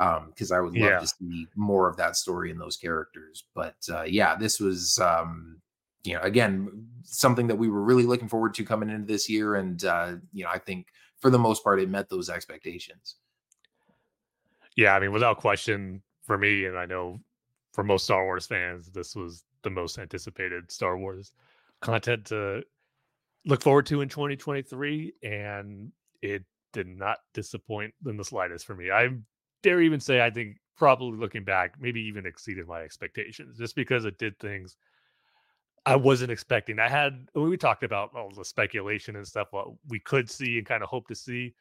um 0.00 0.26
because 0.30 0.50
i 0.50 0.58
would 0.58 0.76
love 0.76 0.90
yeah. 0.90 0.98
to 0.98 1.06
see 1.06 1.46
more 1.54 1.88
of 1.88 1.96
that 1.96 2.16
story 2.16 2.50
in 2.50 2.58
those 2.58 2.76
characters. 2.76 3.44
But 3.54 3.76
uh 3.88 4.02
yeah 4.02 4.34
this 4.34 4.58
was 4.58 4.98
um 4.98 5.60
you 6.02 6.14
know 6.14 6.20
again 6.22 6.88
something 7.04 7.46
that 7.46 7.56
we 7.56 7.68
were 7.68 7.82
really 7.82 8.04
looking 8.04 8.28
forward 8.28 8.54
to 8.54 8.64
coming 8.64 8.90
into 8.90 9.06
this 9.06 9.28
year 9.28 9.54
and 9.54 9.84
uh 9.84 10.16
you 10.32 10.44
know 10.44 10.50
i 10.50 10.58
think 10.58 10.88
for 11.20 11.30
the 11.30 11.38
most 11.38 11.62
part 11.62 11.80
it 11.80 11.88
met 11.88 12.08
those 12.08 12.28
expectations 12.28 13.16
yeah, 14.76 14.94
I 14.94 15.00
mean, 15.00 15.12
without 15.12 15.38
question, 15.38 16.02
for 16.24 16.38
me, 16.38 16.64
and 16.64 16.78
I 16.78 16.86
know 16.86 17.20
for 17.72 17.84
most 17.84 18.04
Star 18.04 18.24
Wars 18.24 18.46
fans, 18.46 18.90
this 18.90 19.14
was 19.14 19.44
the 19.62 19.70
most 19.70 19.98
anticipated 19.98 20.70
Star 20.70 20.96
Wars 20.96 21.32
content 21.80 22.26
to 22.26 22.62
look 23.44 23.62
forward 23.62 23.86
to 23.86 24.00
in 24.00 24.08
2023, 24.08 25.14
and 25.22 25.92
it 26.22 26.44
did 26.72 26.88
not 26.88 27.18
disappoint 27.34 27.92
in 28.06 28.16
the 28.16 28.24
slightest 28.24 28.66
for 28.66 28.74
me. 28.74 28.90
I 28.90 29.08
dare 29.62 29.80
even 29.80 30.00
say 30.00 30.24
I 30.24 30.30
think 30.30 30.56
probably 30.76 31.18
looking 31.18 31.44
back, 31.44 31.74
maybe 31.80 32.00
even 32.00 32.26
exceeded 32.26 32.66
my 32.66 32.82
expectations, 32.82 33.58
just 33.58 33.76
because 33.76 34.04
it 34.04 34.18
did 34.18 34.38
things 34.38 34.76
I 35.86 35.96
wasn't 35.96 36.32
expecting. 36.32 36.78
I 36.78 36.88
had 36.88 37.28
we 37.34 37.56
talked 37.56 37.84
about 37.84 38.10
all 38.16 38.30
the 38.30 38.44
speculation 38.44 39.16
and 39.16 39.26
stuff, 39.26 39.48
what 39.50 39.68
we 39.88 40.00
could 40.00 40.30
see 40.30 40.58
and 40.58 40.66
kind 40.66 40.82
of 40.82 40.88
hope 40.88 41.08
to 41.08 41.14
see 41.14 41.54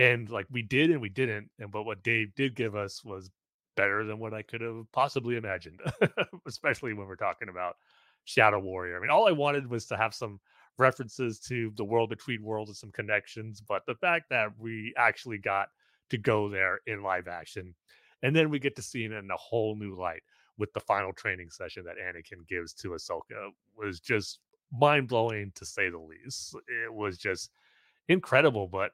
and 0.00 0.30
like 0.30 0.46
we 0.50 0.62
did 0.62 0.90
and 0.90 1.00
we 1.00 1.08
didn't 1.08 1.50
and 1.60 1.70
but 1.70 1.84
what 1.84 2.02
dave 2.02 2.34
did 2.34 2.56
give 2.56 2.74
us 2.74 3.04
was 3.04 3.30
better 3.76 4.04
than 4.04 4.18
what 4.18 4.34
i 4.34 4.42
could 4.42 4.60
have 4.60 4.84
possibly 4.92 5.36
imagined 5.36 5.80
especially 6.46 6.92
when 6.94 7.06
we're 7.06 7.16
talking 7.16 7.48
about 7.48 7.76
shadow 8.24 8.58
warrior 8.58 8.96
i 8.96 9.00
mean 9.00 9.10
all 9.10 9.28
i 9.28 9.32
wanted 9.32 9.68
was 9.68 9.86
to 9.86 9.96
have 9.96 10.14
some 10.14 10.40
references 10.78 11.38
to 11.38 11.72
the 11.76 11.84
world 11.84 12.08
between 12.10 12.42
worlds 12.42 12.70
and 12.70 12.76
some 12.76 12.92
connections 12.92 13.60
but 13.60 13.82
the 13.86 13.94
fact 13.94 14.30
that 14.30 14.48
we 14.58 14.94
actually 14.96 15.38
got 15.38 15.68
to 16.08 16.18
go 16.18 16.48
there 16.48 16.80
in 16.86 17.02
live 17.02 17.28
action 17.28 17.74
and 18.22 18.34
then 18.34 18.50
we 18.50 18.58
get 18.58 18.76
to 18.76 18.82
see 18.82 19.04
it 19.04 19.12
in 19.12 19.30
a 19.30 19.36
whole 19.36 19.76
new 19.76 19.94
light 19.98 20.22
with 20.58 20.72
the 20.74 20.80
final 20.80 21.12
training 21.12 21.50
session 21.50 21.84
that 21.84 21.96
Anakin 21.96 22.46
gives 22.48 22.74
to 22.74 22.90
Ahsoka 22.90 23.50
was 23.76 24.00
just 24.00 24.40
mind 24.72 25.08
blowing 25.08 25.52
to 25.54 25.64
say 25.64 25.88
the 25.88 25.98
least. 25.98 26.54
It 26.86 26.92
was 26.92 27.18
just 27.18 27.50
incredible, 28.08 28.68
but 28.68 28.92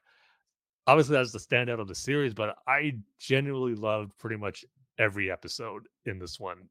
obviously 0.87 1.15
that's 1.15 1.33
the 1.33 1.39
standout 1.39 1.81
of 1.81 1.89
the 1.89 1.95
series. 1.95 2.35
But 2.35 2.57
I 2.67 2.97
genuinely 3.19 3.75
loved 3.75 4.17
pretty 4.19 4.37
much 4.37 4.65
every 4.99 5.31
episode 5.31 5.89
in 6.05 6.19
this 6.19 6.41
one. 6.41 6.69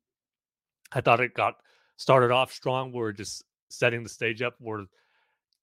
I 0.91 1.01
thought 1.01 1.19
it 1.19 1.33
got 1.33 1.55
started 1.97 2.31
off 2.31 2.51
strong. 2.51 2.91
We're 2.91 3.11
just 3.11 3.43
setting 3.69 4.03
the 4.03 4.09
stage 4.09 4.41
up. 4.41 4.55
We're 4.59 4.85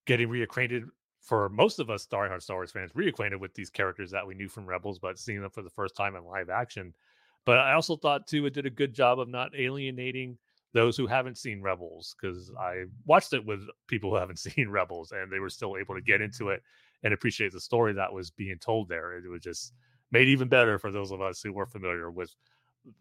getting 0.07 0.29
reacquainted 0.29 0.85
for 1.21 1.49
most 1.49 1.79
of 1.79 1.89
us 1.89 2.07
diehard 2.07 2.43
Star 2.43 2.57
Wars 2.57 2.73
fans, 2.73 2.93
reacquainted 2.93 3.39
with 3.39 3.55
these 3.55 3.71
characters 3.71 4.11
that 4.11 4.27
we 4.27 4.35
knew 4.35 4.49
from 4.49 4.67
Rebels, 4.67 4.99
but 4.99 5.19
seeing 5.19 5.41
them 5.41 5.51
for 5.51 5.63
the 5.63 5.71
first 5.71 5.95
time 5.95 6.17
in 6.17 6.25
live 6.25 6.51
action. 6.51 6.93
But 7.45 7.59
I 7.59 7.75
also 7.75 7.97
thought 7.97 8.27
too 8.27 8.47
it 8.47 8.55
did 8.55 8.67
a 8.67 8.71
good 8.71 8.93
job 8.93 9.21
of 9.21 9.29
not 9.29 9.55
alienating 9.57 10.37
those 10.75 10.97
who 10.97 11.07
haven't 11.07 11.39
seen 11.39 11.63
Rebels 11.63 12.17
because 12.21 12.51
I 12.59 12.85
watched 13.05 13.35
it 13.35 13.45
with 13.45 13.61
people 13.87 14.11
who 14.11 14.17
haven't 14.17 14.39
seen 14.41 14.69
Rebels 14.69 15.13
and 15.13 15.31
they 15.31 15.39
were 15.39 15.51
still 15.51 15.77
able 15.77 15.95
to 15.95 16.01
get 16.01 16.21
into 16.21 16.49
it 16.49 16.63
and 17.03 17.13
appreciate 17.13 17.53
the 17.53 17.61
story 17.61 17.93
that 17.95 18.13
was 18.13 18.31
being 18.31 18.59
told 18.59 18.89
there. 18.89 19.17
It 19.17 19.29
was 19.29 19.43
just 19.43 19.73
made 20.11 20.29
even 20.29 20.49
better 20.49 20.79
for 20.79 20.91
those 20.91 21.11
of 21.11 21.21
us 21.21 21.43
who 21.43 21.53
were 21.53 21.67
familiar 21.67 22.11
with 22.11 22.35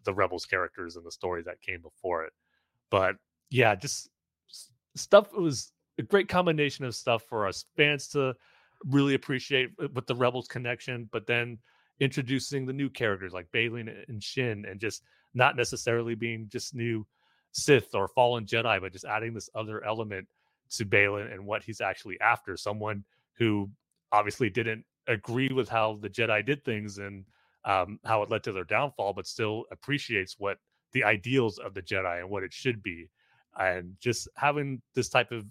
the 0.04 0.14
Rebels 0.14 0.46
characters 0.46 0.96
and 0.96 1.04
the 1.04 1.12
story 1.12 1.42
that 1.42 1.60
came 1.60 1.80
before 1.80 2.24
it. 2.24 2.32
But 2.90 3.16
yeah, 3.50 3.74
just 3.74 4.08
stuff 4.94 5.28
it 5.32 5.40
was 5.40 5.72
a 5.98 6.02
great 6.02 6.28
combination 6.28 6.84
of 6.84 6.94
stuff 6.94 7.22
for 7.28 7.46
us 7.46 7.64
fans 7.76 8.08
to 8.08 8.34
really 8.86 9.14
appreciate 9.14 9.70
uh, 9.82 9.88
with 9.94 10.06
the 10.06 10.14
Rebels 10.14 10.48
connection, 10.48 11.08
but 11.12 11.26
then 11.26 11.58
introducing 12.00 12.66
the 12.66 12.72
new 12.72 12.90
characters 12.90 13.32
like 13.32 13.50
Baylan 13.52 14.04
and 14.08 14.22
Shin 14.22 14.64
and 14.68 14.80
just 14.80 15.02
not 15.34 15.56
necessarily 15.56 16.14
being 16.14 16.48
just 16.48 16.74
new 16.74 17.06
Sith 17.52 17.94
or 17.94 18.08
fallen 18.08 18.44
Jedi, 18.46 18.80
but 18.80 18.92
just 18.92 19.04
adding 19.04 19.34
this 19.34 19.50
other 19.54 19.84
element 19.84 20.26
to 20.70 20.86
Baylan 20.86 21.32
and 21.32 21.44
what 21.44 21.62
he's 21.62 21.80
actually 21.80 22.18
after. 22.20 22.56
Someone 22.56 23.04
who 23.34 23.70
obviously 24.12 24.50
didn't 24.50 24.84
agree 25.08 25.48
with 25.48 25.68
how 25.68 25.98
the 26.00 26.08
Jedi 26.08 26.44
did 26.44 26.64
things 26.64 26.98
and 26.98 27.24
um, 27.64 27.98
how 28.04 28.22
it 28.22 28.30
led 28.30 28.42
to 28.44 28.52
their 28.52 28.64
downfall, 28.64 29.12
but 29.14 29.26
still 29.26 29.64
appreciates 29.70 30.36
what 30.38 30.58
the 30.92 31.04
ideals 31.04 31.58
of 31.58 31.74
the 31.74 31.82
Jedi 31.82 32.20
and 32.20 32.30
what 32.30 32.42
it 32.42 32.52
should 32.52 32.82
be. 32.82 33.08
And 33.58 33.94
just 34.00 34.28
having 34.36 34.80
this 34.94 35.08
type 35.08 35.32
of 35.32 35.44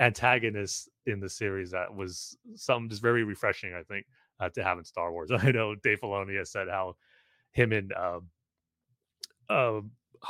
antagonist 0.00 0.88
in 1.06 1.20
the 1.20 1.28
series 1.28 1.70
that 1.70 1.94
was 1.94 2.36
something 2.54 2.88
just 2.88 3.02
very 3.02 3.24
refreshing, 3.24 3.74
I 3.74 3.82
think, 3.82 4.06
uh, 4.40 4.48
to 4.50 4.62
have 4.62 4.78
in 4.78 4.84
Star 4.84 5.12
Wars. 5.12 5.30
I 5.36 5.50
know 5.50 5.74
Dave 5.74 6.00
Filoni 6.00 6.38
has 6.38 6.50
said 6.50 6.68
how 6.68 6.96
him 7.52 7.72
and 7.72 7.92
uh, 7.92 8.20
uh, 9.48 9.80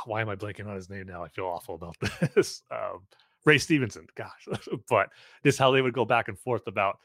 why 0.05 0.21
am 0.21 0.29
I 0.29 0.35
blanking 0.35 0.67
on 0.67 0.75
his 0.75 0.89
name 0.89 1.07
now? 1.07 1.23
I 1.23 1.29
feel 1.29 1.45
awful 1.45 1.75
about 1.75 1.95
this. 2.35 2.63
Um, 2.71 3.07
Ray 3.45 3.57
Stevenson, 3.57 4.07
gosh, 4.15 4.47
but 4.89 5.09
just 5.43 5.59
how 5.59 5.71
they 5.71 5.81
would 5.81 5.93
go 5.93 6.05
back 6.05 6.27
and 6.27 6.39
forth 6.39 6.67
about. 6.67 6.99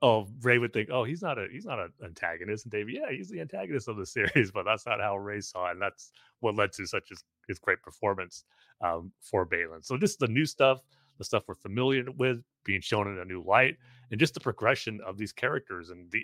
Oh, 0.00 0.28
Ray 0.42 0.58
would 0.58 0.72
think, 0.72 0.90
oh, 0.92 1.02
he's 1.02 1.22
not 1.22 1.38
a 1.38 1.48
he's 1.50 1.64
not 1.64 1.80
an 1.80 1.92
antagonist, 2.04 2.64
and 2.64 2.72
Dave, 2.72 2.88
yeah, 2.88 3.10
he's 3.10 3.28
the 3.28 3.40
antagonist 3.40 3.88
of 3.88 3.96
the 3.96 4.06
series, 4.16 4.50
but 4.52 4.64
that's 4.64 4.86
not 4.86 5.00
how 5.00 5.16
Ray 5.16 5.40
saw 5.40 5.68
it, 5.68 5.72
and 5.72 5.82
that's 5.82 6.12
what 6.40 6.54
led 6.54 6.72
to 6.72 6.86
such 6.86 7.08
his, 7.08 7.24
his 7.48 7.58
great 7.58 7.82
performance 7.82 8.44
um, 8.80 9.12
for 9.20 9.44
Baylan. 9.44 9.84
So 9.84 9.96
just 9.96 10.20
the 10.20 10.28
new 10.28 10.46
stuff, 10.46 10.80
the 11.18 11.24
stuff 11.24 11.44
we're 11.48 11.54
familiar 11.54 12.04
with, 12.16 12.42
being 12.64 12.80
shown 12.80 13.08
in 13.08 13.18
a 13.18 13.24
new 13.24 13.42
light, 13.42 13.76
and 14.10 14.20
just 14.20 14.34
the 14.34 14.40
progression 14.40 15.00
of 15.04 15.18
these 15.18 15.32
characters 15.32 15.90
and 15.90 16.10
the 16.12 16.22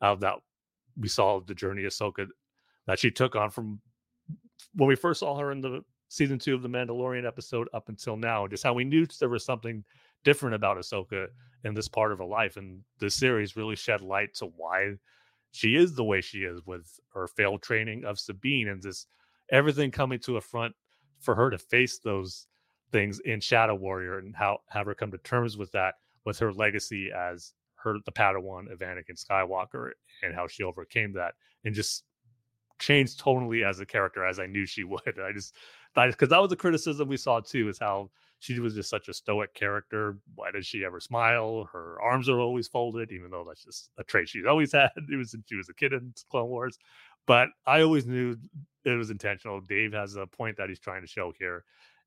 uh, 0.00 0.16
that 0.16 0.34
we 0.98 1.08
saw 1.08 1.40
the 1.40 1.54
journey 1.54 1.82
Ahsoka 1.82 2.26
that 2.86 2.98
she 2.98 3.10
took 3.10 3.36
on 3.36 3.50
from 3.50 3.80
when 4.74 4.88
we 4.88 4.96
first 4.96 5.20
saw 5.20 5.36
her 5.38 5.52
in 5.52 5.60
the 5.60 5.82
season 6.08 6.38
two 6.38 6.54
of 6.54 6.62
the 6.62 6.68
Mandalorian 6.68 7.26
episode 7.26 7.68
up 7.72 7.88
until 7.88 8.16
now, 8.16 8.46
just 8.46 8.62
how 8.62 8.74
we 8.74 8.84
knew 8.84 9.06
there 9.18 9.28
was 9.28 9.44
something 9.44 9.82
different 10.24 10.54
about 10.54 10.76
Ahsoka 10.76 11.28
in 11.64 11.74
this 11.74 11.88
part 11.88 12.12
of 12.12 12.18
her 12.18 12.24
life. 12.24 12.56
And 12.56 12.82
the 12.98 13.10
series 13.10 13.56
really 13.56 13.76
shed 13.76 14.00
light 14.00 14.34
to 14.34 14.46
why 14.46 14.94
she 15.52 15.76
is 15.76 15.94
the 15.94 16.04
way 16.04 16.20
she 16.20 16.38
is 16.38 16.60
with 16.66 16.98
her 17.14 17.26
failed 17.26 17.62
training 17.62 18.04
of 18.04 18.18
Sabine 18.18 18.68
and 18.68 18.82
just 18.82 19.08
everything 19.50 19.90
coming 19.90 20.18
to 20.20 20.38
a 20.38 20.40
front 20.40 20.74
for 21.20 21.34
her 21.34 21.50
to 21.50 21.58
face 21.58 21.98
those 21.98 22.46
things 22.90 23.20
in 23.20 23.40
Shadow 23.40 23.74
Warrior 23.74 24.18
and 24.18 24.34
how 24.34 24.58
have 24.68 24.86
her 24.86 24.94
come 24.94 25.10
to 25.12 25.18
terms 25.18 25.56
with 25.56 25.70
that, 25.72 25.94
with 26.24 26.38
her 26.38 26.52
legacy 26.52 27.10
as 27.16 27.52
her 27.76 27.96
the 28.04 28.12
Padawan 28.12 28.72
of 28.72 28.78
Anakin 28.78 29.22
Skywalker 29.22 29.90
and 30.22 30.34
how 30.34 30.46
she 30.46 30.62
overcame 30.62 31.12
that 31.12 31.34
and 31.64 31.74
just 31.74 32.04
changed 32.78 33.18
totally 33.18 33.64
as 33.64 33.80
a 33.80 33.86
character 33.86 34.24
as 34.24 34.38
I 34.38 34.46
knew 34.46 34.66
she 34.66 34.84
would. 34.84 35.00
I 35.22 35.32
just 35.32 35.54
because 35.94 36.30
that 36.30 36.40
was 36.40 36.50
the 36.50 36.56
criticism 36.56 37.08
we 37.08 37.16
saw 37.16 37.40
too, 37.40 37.68
is 37.68 37.78
how 37.78 38.10
she 38.42 38.58
was 38.58 38.74
just 38.74 38.90
such 38.90 39.06
a 39.06 39.14
stoic 39.14 39.54
character. 39.54 40.18
Why 40.34 40.50
does 40.50 40.66
she 40.66 40.84
ever 40.84 40.98
smile? 40.98 41.68
Her 41.72 41.96
arms 42.02 42.28
are 42.28 42.40
always 42.40 42.66
folded, 42.66 43.12
even 43.12 43.30
though 43.30 43.44
that's 43.46 43.62
just 43.62 43.90
a 43.98 44.04
trait 44.04 44.28
she's 44.28 44.46
always 44.46 44.72
had. 44.72 44.90
It 44.96 45.16
was 45.16 45.36
she 45.46 45.54
was 45.54 45.68
a 45.68 45.74
kid 45.74 45.92
in 45.92 46.12
Clone 46.28 46.48
Wars, 46.48 46.76
but 47.24 47.50
I 47.68 47.82
always 47.82 48.04
knew 48.04 48.36
it 48.84 48.98
was 48.98 49.10
intentional. 49.10 49.60
Dave 49.60 49.92
has 49.92 50.16
a 50.16 50.26
point 50.26 50.56
that 50.56 50.68
he's 50.68 50.80
trying 50.80 51.02
to 51.02 51.06
show 51.06 51.32
here, 51.38 51.62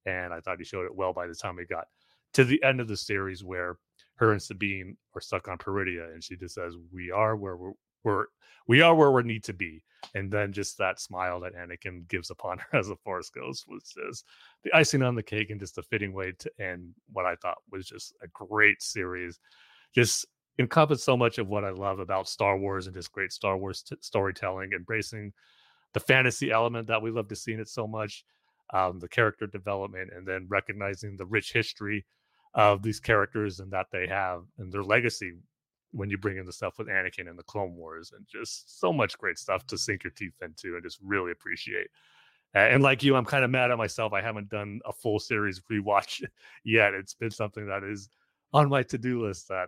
and 0.06 0.34
I 0.34 0.42
thought 0.42 0.58
he 0.58 0.66
showed 0.66 0.86
it 0.86 0.94
well 0.94 1.14
by 1.14 1.26
the 1.26 1.36
time 1.36 1.56
we 1.56 1.66
got 1.66 1.86
to 2.34 2.44
the 2.44 2.62
end 2.64 2.82
of 2.82 2.90
the 2.90 2.98
series 2.98 3.42
where 3.42 3.78
her 4.16 4.34
and 4.34 4.42
Sabine 4.42 4.98
are 5.16 5.22
stuck 5.22 5.48
on 5.48 5.58
Peridea, 5.58 6.14
and 6.14 6.22
she 6.22 6.36
just 6.36 6.56
says, 6.56 6.76
"We 6.92 7.12
are 7.12 7.38
where 7.38 7.56
we're 7.56 7.72
we're 8.06 8.26
we 8.68 8.82
are 8.82 8.96
where 8.96 9.12
we 9.12 9.24
need 9.24 9.44
to 9.46 9.54
be." 9.54 9.84
And 10.14 10.32
then 10.32 10.54
just 10.54 10.78
that 10.78 11.00
smile 11.00 11.40
that 11.42 11.56
Anakin 11.56 12.08
gives 12.08 12.30
upon 12.30 12.60
her 12.60 12.68
as 12.80 12.88
the 12.88 12.96
Force 12.98 13.30
goes 13.30 13.66
was 13.68 13.84
just 13.84 14.26
the 14.64 14.74
icing 14.74 15.02
on 15.02 15.16
the 15.16 15.24
cake, 15.24 15.50
and 15.50 15.60
just 15.60 15.78
a 15.78 15.84
fitting 15.84 16.14
way 16.14 16.34
to 16.40 16.52
end 16.60 16.94
what 17.12 17.26
I 17.26 17.36
thought 17.36 17.58
was 17.72 17.88
just 17.88 18.14
a 18.24 18.28
great 18.28 18.82
series. 18.82 19.40
Just 19.94 20.26
encompass 20.60 21.04
so 21.04 21.18
much 21.18 21.38
of 21.38 21.48
what 21.48 21.66
I 21.66 21.72
love 21.72 22.00
about 22.00 22.30
Star 22.30 22.58
Wars 22.58 22.88
and 22.88 22.96
just 22.96 23.12
great 23.12 23.32
Star 23.32 23.58
Wars 23.58 23.82
t- 23.82 23.96
storytelling, 24.02 24.72
embracing 24.74 25.34
the 25.94 26.00
fantasy 26.00 26.52
element 26.52 26.88
that 26.88 27.02
we 27.02 27.12
love 27.12 27.28
to 27.30 27.36
see 27.36 27.54
in 27.54 27.60
it 27.60 27.70
so 27.70 27.88
much, 27.88 28.24
um, 28.74 29.00
the 29.00 29.08
character 29.08 29.48
development, 29.48 30.12
and 30.16 30.28
then 30.28 30.46
recognizing 30.50 31.18
the 31.18 31.26
rich 31.26 31.54
history 31.54 32.06
of 32.54 32.82
these 32.82 33.00
characters 33.00 33.60
and 33.60 33.72
that 33.72 33.88
they 33.92 34.08
have 34.08 34.44
and 34.58 34.72
their 34.72 34.84
legacy 34.84 35.34
when 35.96 36.10
you 36.10 36.18
bring 36.18 36.38
in 36.38 36.46
the 36.46 36.52
stuff 36.52 36.78
with 36.78 36.88
Anakin 36.88 37.30
and 37.30 37.40
the 37.40 37.44
Clone 37.44 37.76
Wars 37.76 38.12
and 38.16 38.26
just 38.28 38.80
so 38.80 38.92
much 38.92 39.18
great 39.18 39.38
stuff 39.38 39.66
to 39.68 39.78
sink 39.78 40.04
your 40.04 40.12
teeth 40.12 40.36
into 40.42 40.76
and 40.76 40.84
just 40.84 41.00
really 41.02 41.32
appreciate. 41.32 41.88
And 42.54 42.84
like 42.84 43.04
you, 43.04 43.16
I'm 43.16 43.26
kind 43.26 43.44
of 43.44 43.52
mad 43.52 43.72
at 43.72 43.78
myself. 43.78 44.14
I 44.14 44.22
haven't 44.22 44.50
done 44.50 44.80
a 44.86 44.94
full 44.94 45.20
series 45.20 45.62
rewatch 45.72 46.24
yet. 46.64 46.94
It's 46.94 47.14
been 47.14 47.32
something 47.32 47.68
that 47.68 47.84
is 47.84 48.10
on 48.54 48.70
my 48.70 48.84
to 48.84 48.98
do 48.98 49.26
list 49.26 49.48
that 49.50 49.68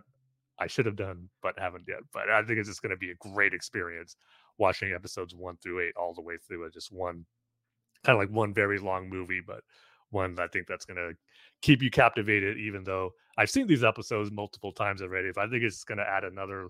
I 0.58 0.66
should 0.66 0.86
have 0.86 0.96
done, 0.96 1.28
but 1.42 1.58
haven't 1.58 1.84
yet. 1.88 2.00
But 2.12 2.30
I 2.30 2.42
think 2.42 2.58
it's 2.58 2.68
just 2.68 2.82
going 2.82 2.90
to 2.90 2.96
be 2.96 3.10
a 3.10 3.30
great 3.32 3.54
experience 3.54 4.16
watching 4.58 4.92
episodes 4.92 5.34
one 5.34 5.56
through 5.62 5.80
eight 5.80 5.94
all 5.96 6.14
the 6.14 6.22
way 6.22 6.36
through 6.36 6.64
it. 6.64 6.74
Just 6.74 6.92
one 6.92 7.24
kind 8.04 8.16
of 8.16 8.20
like 8.20 8.34
one 8.34 8.54
very 8.54 8.78
long 8.78 9.08
movie, 9.08 9.42
but 9.46 9.60
one 10.10 10.38
I 10.38 10.46
think 10.46 10.66
that's 10.66 10.84
going 10.84 10.96
to 10.96 11.16
keep 11.60 11.82
you 11.82 11.90
captivated, 11.90 12.58
even 12.58 12.84
though 12.84 13.12
I've 13.36 13.50
seen 13.50 13.66
these 13.66 13.84
episodes 13.84 14.30
multiple 14.30 14.72
times 14.72 15.02
already. 15.02 15.30
But 15.34 15.44
I 15.44 15.50
think 15.50 15.62
it's 15.62 15.84
going 15.84 15.98
to 15.98 16.08
add 16.08 16.24
another 16.24 16.68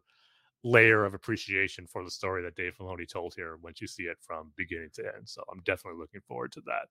layer 0.64 1.04
of 1.04 1.14
appreciation 1.14 1.86
for 1.86 2.04
the 2.04 2.10
story 2.10 2.42
that 2.42 2.56
Dave 2.56 2.74
Filoni 2.78 3.08
told 3.08 3.34
here 3.34 3.56
once 3.62 3.80
you 3.80 3.86
see 3.86 4.04
it 4.04 4.16
from 4.20 4.52
beginning 4.56 4.90
to 4.94 5.02
end. 5.02 5.28
So 5.28 5.42
I'm 5.50 5.60
definitely 5.64 6.00
looking 6.00 6.20
forward 6.26 6.52
to 6.52 6.60
that. 6.62 6.88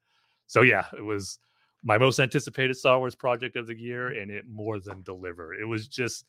So 0.48 0.62
yeah, 0.62 0.86
it 0.98 1.04
was 1.04 1.40
my 1.84 1.98
most 1.98 2.20
anticipated 2.20 2.76
Star 2.76 2.98
Wars 3.00 3.16
project 3.16 3.56
of 3.56 3.68
the 3.68 3.78
year, 3.78 4.20
and 4.20 4.32
it 4.32 4.46
more 4.48 4.80
than 4.80 5.02
delivered. 5.04 5.56
It 5.62 5.66
was 5.66 5.88
just 5.88 6.26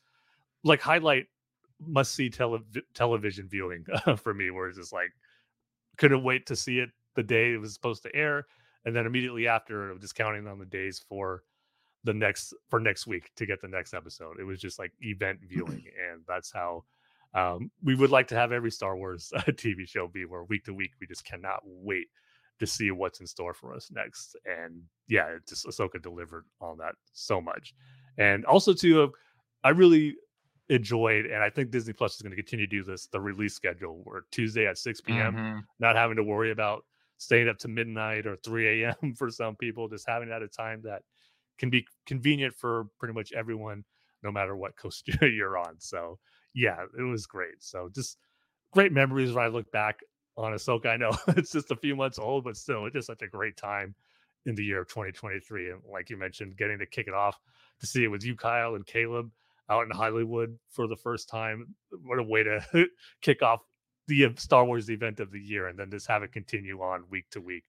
like 0.63 0.81
highlight 0.81 1.27
must 1.85 2.13
see 2.13 2.29
tele- 2.29 2.59
television 2.93 3.47
viewing 3.47 3.85
for 4.17 4.33
me, 4.33 4.51
where 4.51 4.67
it's 4.67 4.77
just 4.77 4.93
like 4.93 5.11
couldn't 5.97 6.23
wait 6.23 6.45
to 6.47 6.55
see 6.55 6.79
it 6.79 6.89
the 7.15 7.23
day 7.23 7.53
it 7.53 7.57
was 7.57 7.73
supposed 7.73 8.03
to 8.03 8.15
air 8.15 8.45
and 8.85 8.95
then 8.95 9.05
immediately 9.05 9.47
after 9.47 9.95
just 9.99 10.15
counting 10.15 10.47
on 10.47 10.59
the 10.59 10.65
days 10.65 11.03
for 11.07 11.43
the 12.03 12.13
next 12.13 12.53
for 12.69 12.79
next 12.79 13.07
week 13.07 13.31
to 13.35 13.45
get 13.45 13.61
the 13.61 13.67
next 13.67 13.93
episode 13.93 14.39
it 14.39 14.43
was 14.43 14.59
just 14.59 14.79
like 14.79 14.91
event 15.01 15.39
viewing 15.47 15.83
and 16.11 16.21
that's 16.27 16.51
how 16.51 16.83
um, 17.35 17.69
we 17.83 17.93
would 17.93 18.09
like 18.09 18.27
to 18.27 18.35
have 18.35 18.51
every 18.51 18.71
star 18.71 18.95
wars 18.95 19.31
uh, 19.35 19.41
tv 19.41 19.87
show 19.87 20.07
be 20.07 20.25
where 20.25 20.43
week 20.43 20.63
to 20.65 20.73
week 20.73 20.91
we 20.99 21.07
just 21.07 21.25
cannot 21.25 21.59
wait 21.63 22.07
to 22.59 22.67
see 22.67 22.91
what's 22.91 23.19
in 23.21 23.27
store 23.27 23.53
for 23.53 23.73
us 23.73 23.89
next 23.91 24.35
and 24.45 24.81
yeah 25.07 25.27
it 25.27 25.47
just 25.47 25.65
ahsoka 25.65 26.01
delivered 26.01 26.45
on 26.61 26.77
that 26.77 26.95
so 27.11 27.39
much 27.39 27.73
and 28.17 28.45
also 28.45 28.73
too 28.73 29.03
uh, 29.03 29.07
i 29.63 29.69
really 29.69 30.15
enjoyed 30.69 31.25
and 31.25 31.43
i 31.43 31.49
think 31.49 31.71
disney 31.71 31.93
plus 31.93 32.15
is 32.15 32.21
going 32.21 32.31
to 32.31 32.35
continue 32.35 32.67
to 32.67 32.77
do 32.77 32.83
this 32.83 33.07
the 33.07 33.19
release 33.19 33.55
schedule 33.55 34.01
where 34.03 34.23
tuesday 34.31 34.67
at 34.67 34.77
6 34.77 35.01
p.m 35.01 35.33
mm-hmm. 35.33 35.59
not 35.79 35.95
having 35.95 36.15
to 36.15 36.23
worry 36.23 36.51
about 36.51 36.83
staying 37.19 37.49
up 37.49 37.59
to 37.59 37.69
midnight 37.69 38.27
or 38.27 38.37
3 38.37 38.83
a.m. 38.85 39.15
for 39.17 39.31
some 39.31 39.57
people, 39.57 39.89
just 39.89 40.09
having 40.09 40.29
that 40.31 40.37
at 40.37 40.43
a 40.43 40.49
time 40.49 40.81
that 40.85 41.03
can 41.59 41.71
be 41.71 41.87
convenient 42.07 42.55
for 42.55 42.87
pretty 42.99 43.15
much 43.15 43.33
everyone, 43.33 43.85
no 44.23 44.31
matter 44.31 44.57
what 44.57 44.77
coast 44.77 45.09
you're 45.23 45.59
on. 45.59 45.75
So, 45.79 46.19
yeah, 46.55 46.85
it 46.99 47.03
was 47.03 47.27
great. 47.27 47.63
So, 47.63 47.91
just 47.95 48.17
great 48.73 48.93
memories 48.93 49.33
when 49.33 49.45
I 49.45 49.49
look 49.49 49.71
back 49.71 50.01
on 50.37 50.53
Ahsoka. 50.53 50.87
I 50.87 50.97
know 50.97 51.11
it's 51.29 51.53
just 51.53 51.71
a 51.71 51.77
few 51.77 51.95
months 51.95 52.19
old, 52.19 52.45
but 52.45 52.57
still, 52.57 52.87
it's 52.87 52.95
just 52.95 53.07
such 53.07 53.23
a 53.23 53.29
great 53.29 53.57
time 53.57 53.95
in 54.47 54.55
the 54.55 54.65
year 54.65 54.81
of 54.81 54.89
2023. 54.89 55.71
And 55.71 55.81
like 55.91 56.11
you 56.11 56.17
mentioned, 56.17 56.57
getting 56.57 56.79
to 56.79 56.87
kick 56.87 57.07
it 57.09 57.15
off 57.15 57.39
to 57.81 57.87
see 57.87 58.05
it 58.05 58.09
with 58.09 58.25
you, 58.25 58.35
Kyle, 58.35 58.75
and 58.75 58.87
Caleb 58.87 59.31
out 59.69 59.85
in 59.85 59.91
Hollywood 59.91 60.57
for 60.71 60.87
the 60.87 60.97
first 60.97 61.29
time. 61.29 61.75
What 62.03 62.19
a 62.19 62.23
way 62.23 62.43
to 62.43 62.87
kick 63.21 63.43
off 63.43 63.61
the 64.09 64.33
Star 64.37 64.65
Wars 64.65 64.89
event 64.89 65.19
of 65.19 65.31
the 65.31 65.39
year 65.39 65.67
and 65.67 65.79
then 65.79 65.89
just 65.89 66.07
have 66.07 66.23
it 66.23 66.33
continue 66.33 66.81
on 66.81 67.03
week 67.09 67.29
to 67.31 67.39
week 67.41 67.63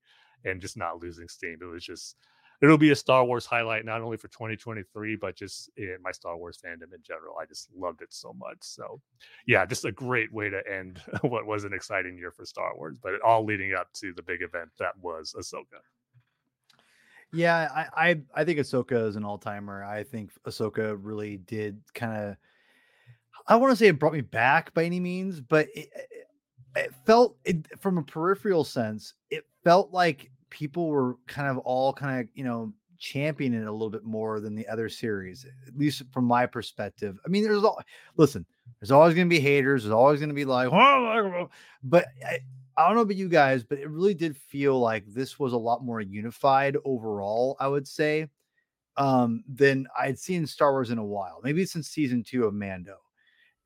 and 0.45 0.61
just 0.61 0.77
not 0.77 1.01
losing 1.01 1.29
steam. 1.29 1.59
It 1.61 1.65
was 1.65 1.85
just 1.85 2.17
it'll 2.63 2.79
be 2.79 2.91
a 2.91 2.97
Star 2.97 3.25
Wars 3.25 3.47
highlight 3.47 3.85
not 3.85 4.03
only 4.03 4.17
for 4.17 4.29
2023 4.29 5.17
but 5.17 5.37
just 5.37 5.71
in 5.77 5.97
my 6.03 6.13
Star 6.13 6.37
Wars 6.37 6.59
fandom 6.65 6.93
in 6.95 7.03
general. 7.03 7.37
I 7.41 7.47
just 7.47 7.69
loved 7.75 8.03
it 8.03 8.13
so 8.13 8.33
much. 8.33 8.59
So, 8.61 9.01
yeah, 9.47 9.65
just 9.65 9.85
a 9.85 9.93
great 9.93 10.33
way 10.33 10.51
to 10.51 10.61
end 10.71 11.01
what 11.23 11.47
was 11.47 11.65
an 11.65 11.73
exciting 11.73 12.19
year 12.19 12.31
for 12.31 12.45
Star 12.45 12.77
Wars, 12.77 12.99
but 13.03 13.15
it 13.15 13.23
all 13.23 13.45
leading 13.45 13.75
up 13.75 13.93
to 13.95 14.13
the 14.13 14.23
big 14.23 14.43
event 14.43 14.71
that 14.79 14.99
was 15.01 15.35
Ahsoka. 15.39 15.81
Yeah, 17.33 17.69
I 17.73 18.11
I, 18.11 18.21
I 18.35 18.45
think 18.45 18.59
Ahsoka 18.59 19.09
is 19.09 19.17
an 19.17 19.25
all 19.25 19.39
timer. 19.39 19.85
I 19.85 20.03
think 20.03 20.33
Ahsoka 20.45 20.99
really 21.01 21.37
did 21.37 21.81
kind 21.95 22.31
of. 22.31 22.37
I 23.47 23.57
want 23.57 23.73
to 23.73 23.77
say 23.77 23.89
it 23.89 23.99
brought 23.99 24.13
me 24.13 24.21
back 24.21 24.75
by 24.75 24.85
any 24.85 25.01
means, 25.01 25.41
but 25.41 25.69
it, 25.75 25.89
it 26.77 26.95
felt 27.07 27.37
it, 27.45 27.67
from 27.81 27.99
a 27.99 28.03
peripheral 28.03 28.65
sense, 28.65 29.15
it 29.31 29.45
felt 29.65 29.93
like 29.93 30.31
people 30.51 30.89
were 30.89 31.17
kind 31.27 31.49
of 31.49 31.59
all 31.59 31.93
kind 31.93 32.21
of 32.21 32.29
you 32.35 32.45
know 32.45 32.73
championing 32.99 33.63
it 33.63 33.67
a 33.67 33.73
little 33.73 33.91
bit 33.91 34.05
more 34.05 34.41
than 34.41 34.55
the 34.55 34.69
other 34.69 34.89
series, 34.89 35.47
at 35.67 35.77
least 35.77 36.03
from 36.13 36.25
my 36.25 36.47
perspective. 36.47 37.19
I 37.25 37.29
mean, 37.29 37.43
there's 37.45 37.65
all 37.65 37.81
listen, 38.17 38.45
there's 38.81 38.91
always 38.91 39.15
going 39.15 39.29
to 39.29 39.35
be 39.35 39.41
haters. 39.41 39.85
There's 39.85 39.93
always 39.93 40.21
going 40.21 40.29
to 40.29 40.35
be 40.35 40.45
like, 40.45 40.69
oh, 40.73 41.49
but 41.83 42.07
I, 42.27 42.41
I 42.77 42.87
don't 42.87 42.97
know 42.97 43.03
about 43.03 43.17
you 43.17 43.29
guys, 43.29 43.65
but 43.65 43.79
it 43.79 43.91
really 43.91 44.15
did 44.15 44.37
feel 44.37 44.79
like 44.79 45.05
this 45.07 45.39
was 45.39 45.53
a 45.53 45.59
lot 45.59 45.85
more 45.85 46.01
unified 46.01 46.77
overall. 46.85 47.57
I 47.59 47.69
would 47.69 47.89
say 47.89 48.29
um, 48.97 49.45
than 49.49 49.87
I'd 49.99 50.19
seen 50.19 50.47
Star 50.47 50.73
Wars 50.73 50.91
in 50.91 50.99
a 50.99 51.05
while, 51.05 51.41
maybe 51.43 51.65
since 51.65 51.89
season 51.89 52.23
two 52.23 52.45
of 52.45 52.55
Mando. 52.55 52.97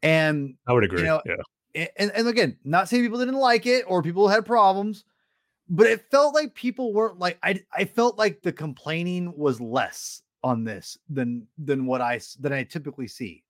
And 0.02 0.54
I 0.66 0.72
would 0.72 0.84
agree. 0.84 1.00
You 1.00 1.06
know, 1.06 1.22
yeah. 1.26 1.34
And, 1.74 2.12
and 2.14 2.28
again, 2.28 2.56
not 2.64 2.88
saying 2.88 3.02
people 3.02 3.18
didn't 3.18 3.34
like 3.34 3.66
it 3.66 3.84
or 3.88 4.02
people 4.02 4.28
had 4.28 4.46
problems, 4.46 5.04
but 5.68 5.86
it 5.86 6.10
felt 6.10 6.34
like 6.34 6.54
people 6.54 6.92
weren't 6.92 7.18
like 7.18 7.38
I 7.42 7.60
I 7.72 7.84
felt 7.84 8.18
like 8.18 8.42
the 8.42 8.52
complaining 8.52 9.32
was 9.36 9.60
less 9.60 10.22
on 10.42 10.64
this 10.64 10.98
than 11.08 11.46
than 11.58 11.86
what 11.86 12.00
I 12.00 12.20
than 12.38 12.52
I 12.52 12.64
typically 12.64 13.08
see. 13.08 13.42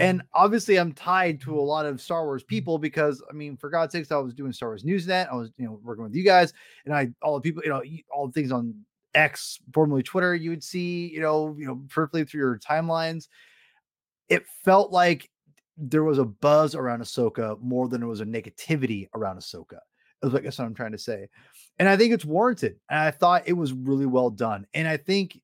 And 0.00 0.20
mm-hmm. 0.20 0.28
obviously, 0.34 0.76
I'm 0.76 0.92
tied 0.92 1.40
to 1.42 1.58
a 1.58 1.60
lot 1.60 1.86
of 1.86 2.00
Star 2.00 2.24
Wars 2.24 2.44
people 2.44 2.78
because, 2.78 3.22
I 3.28 3.32
mean, 3.32 3.56
for 3.56 3.70
God's 3.70 3.92
sakes, 3.92 4.12
I 4.12 4.18
was 4.18 4.34
doing 4.34 4.52
Star 4.52 4.68
Wars 4.68 4.84
News 4.84 5.06
Net. 5.06 5.28
I 5.32 5.34
was, 5.34 5.50
you 5.56 5.64
know, 5.64 5.80
working 5.82 6.04
with 6.04 6.14
you 6.14 6.24
guys, 6.24 6.52
and 6.84 6.94
I 6.94 7.08
all 7.22 7.34
the 7.34 7.40
people, 7.40 7.62
you 7.64 7.70
know, 7.70 7.82
all 8.14 8.26
the 8.26 8.32
things 8.32 8.52
on 8.52 8.74
X, 9.14 9.58
formerly 9.72 10.02
Twitter, 10.02 10.34
you 10.34 10.50
would 10.50 10.62
see, 10.62 11.08
you 11.08 11.20
know, 11.20 11.56
you 11.58 11.66
know, 11.66 11.80
perfectly 11.88 12.24
through 12.24 12.40
your 12.40 12.58
timelines. 12.58 13.28
It 14.28 14.46
felt 14.64 14.92
like 14.92 15.30
there 15.78 16.04
was 16.04 16.18
a 16.18 16.24
buzz 16.24 16.74
around 16.74 17.02
Ahsoka 17.02 17.60
more 17.60 17.88
than 17.88 18.00
there 18.00 18.08
was 18.08 18.20
a 18.20 18.26
negativity 18.26 19.08
around 19.14 19.38
Ahsoka. 19.38 19.78
Is 20.22 20.32
like 20.32 20.42
that's 20.42 20.58
what 20.58 20.64
I'm 20.64 20.74
trying 20.74 20.92
to 20.92 20.98
say, 20.98 21.28
and 21.78 21.88
I 21.88 21.96
think 21.96 22.12
it's 22.12 22.24
warranted. 22.24 22.76
And 22.90 22.98
I 22.98 23.10
thought 23.12 23.44
it 23.46 23.52
was 23.52 23.72
really 23.72 24.06
well 24.06 24.30
done. 24.30 24.66
And 24.74 24.88
I 24.88 24.96
think 24.96 25.40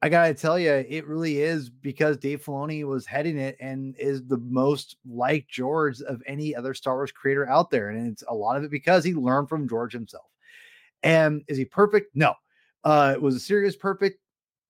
I 0.00 0.08
gotta 0.08 0.34
tell 0.34 0.58
you, 0.58 0.70
it 0.70 1.06
really 1.06 1.38
is 1.40 1.68
because 1.68 2.16
Dave 2.16 2.44
Filoni 2.44 2.84
was 2.84 3.06
heading 3.06 3.38
it 3.38 3.56
and 3.60 3.94
is 3.98 4.24
the 4.24 4.38
most 4.38 4.96
like 5.06 5.48
George 5.48 6.00
of 6.02 6.22
any 6.26 6.54
other 6.54 6.74
Star 6.74 6.94
Wars 6.94 7.12
creator 7.12 7.48
out 7.48 7.70
there, 7.70 7.90
and 7.90 8.10
it's 8.10 8.22
a 8.28 8.34
lot 8.34 8.56
of 8.56 8.64
it 8.64 8.70
because 8.70 9.04
he 9.04 9.14
learned 9.14 9.48
from 9.48 9.68
George 9.68 9.92
himself. 9.92 10.26
And 11.02 11.42
is 11.48 11.58
he 11.58 11.64
perfect? 11.64 12.14
No. 12.14 12.34
Uh, 12.84 13.16
was 13.20 13.34
a 13.34 13.40
serious 13.40 13.76
perfect? 13.76 14.18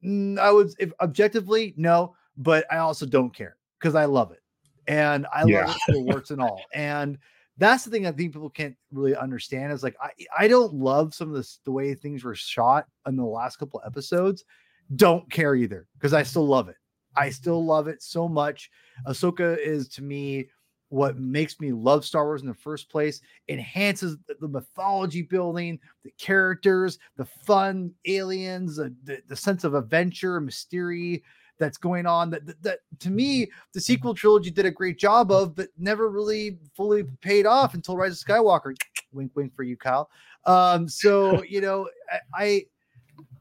I 0.04 0.50
would, 0.50 0.70
if 0.78 0.92
objectively, 1.00 1.74
no. 1.76 2.14
But 2.36 2.66
I 2.70 2.78
also 2.78 3.06
don't 3.06 3.34
care 3.34 3.56
because 3.78 3.94
I 3.94 4.04
love 4.04 4.32
it, 4.32 4.42
and 4.86 5.26
I 5.34 5.44
yeah. 5.46 5.66
love 5.66 5.76
it 5.76 5.94
for 5.94 6.00
warts 6.00 6.30
and 6.30 6.40
all. 6.40 6.62
And 6.72 7.18
that's 7.58 7.84
the 7.84 7.90
thing 7.90 8.06
I 8.06 8.12
think 8.12 8.32
people 8.32 8.50
can't 8.50 8.76
really 8.92 9.16
understand 9.16 9.72
is 9.72 9.82
like 9.82 9.96
I 10.00 10.10
I 10.38 10.48
don't 10.48 10.74
love 10.74 11.14
some 11.14 11.28
of 11.28 11.34
the 11.34 11.56
the 11.64 11.72
way 11.72 11.94
things 11.94 12.24
were 12.24 12.34
shot 12.34 12.86
in 13.06 13.16
the 13.16 13.24
last 13.24 13.56
couple 13.56 13.80
episodes 13.84 14.44
don't 14.94 15.28
care 15.30 15.54
either 15.54 15.88
because 15.94 16.12
I 16.12 16.22
still 16.22 16.46
love 16.46 16.68
it. 16.68 16.76
I 17.16 17.30
still 17.30 17.64
love 17.64 17.88
it 17.88 18.02
so 18.02 18.28
much. 18.28 18.70
Ahsoka 19.06 19.58
is 19.58 19.88
to 19.88 20.02
me 20.02 20.48
what 20.88 21.18
makes 21.18 21.58
me 21.58 21.72
love 21.72 22.04
Star 22.04 22.24
Wars 22.24 22.42
in 22.42 22.48
the 22.48 22.54
first 22.54 22.88
place, 22.88 23.20
enhances 23.48 24.16
the 24.38 24.48
mythology 24.48 25.22
building, 25.22 25.80
the 26.04 26.12
characters, 26.18 26.98
the 27.16 27.24
fun 27.24 27.92
aliens, 28.06 28.76
the, 28.76 28.94
the, 29.02 29.20
the 29.26 29.34
sense 29.34 29.64
of 29.64 29.74
adventure, 29.74 30.40
mystery 30.40 31.24
that's 31.58 31.78
going 31.78 32.06
on. 32.06 32.30
That, 32.30 32.46
that, 32.46 32.62
that 32.62 32.78
to 33.00 33.10
me, 33.10 33.50
the 33.72 33.80
sequel 33.80 34.14
trilogy 34.14 34.50
did 34.50 34.66
a 34.66 34.70
great 34.70 34.98
job 34.98 35.30
of, 35.30 35.54
but 35.54 35.68
never 35.78 36.08
really 36.08 36.58
fully 36.74 37.04
paid 37.20 37.46
off 37.46 37.74
until 37.74 37.96
Rise 37.96 38.20
of 38.20 38.26
Skywalker. 38.26 38.74
wink, 39.12 39.32
wink 39.34 39.54
for 39.54 39.62
you, 39.62 39.76
Kyle. 39.76 40.10
Um, 40.44 40.88
so 40.88 41.42
you 41.48 41.60
know, 41.60 41.88
I 42.34 42.66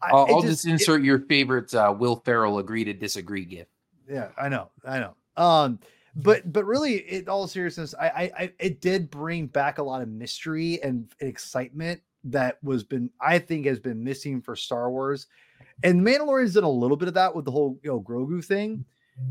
I'll, 0.01 0.27
I'll 0.29 0.41
just, 0.41 0.63
just, 0.63 0.65
insert 0.65 1.01
it, 1.01 1.05
your 1.05 1.19
favorite 1.19 1.73
uh, 1.73 1.93
Will 1.97 2.17
Ferrell 2.17 2.59
agree 2.59 2.83
to 2.83 2.93
disagree 2.93 3.45
gift. 3.45 3.71
Yeah, 4.09 4.29
I 4.37 4.49
know, 4.49 4.69
I 4.85 4.99
know. 4.99 5.15
Um, 5.37 5.79
but 6.15 6.51
but 6.51 6.65
really, 6.65 6.97
in 6.97 7.27
all 7.27 7.47
seriousness, 7.47 7.93
I, 7.99 8.07
I, 8.07 8.31
I 8.37 8.53
it 8.59 8.81
did 8.81 9.09
bring 9.09 9.47
back 9.47 9.79
a 9.79 9.83
lot 9.83 10.01
of 10.01 10.07
mystery 10.07 10.81
and 10.81 11.11
excitement 11.19 12.01
that 12.23 12.57
was 12.63 12.83
been 12.83 13.09
I 13.19 13.39
think 13.39 13.65
has 13.65 13.79
been 13.79 14.03
missing 14.03 14.41
for 14.41 14.55
Star 14.55 14.89
Wars. 14.89 15.27
And 15.83 16.01
Mandalorian's 16.01 16.53
done 16.53 16.63
a 16.63 16.69
little 16.69 16.97
bit 16.97 17.07
of 17.07 17.13
that 17.15 17.35
with 17.35 17.45
the 17.45 17.51
whole 17.51 17.79
you 17.83 17.89
know 17.89 18.01
Grogu 18.01 18.43
thing. 18.43 18.85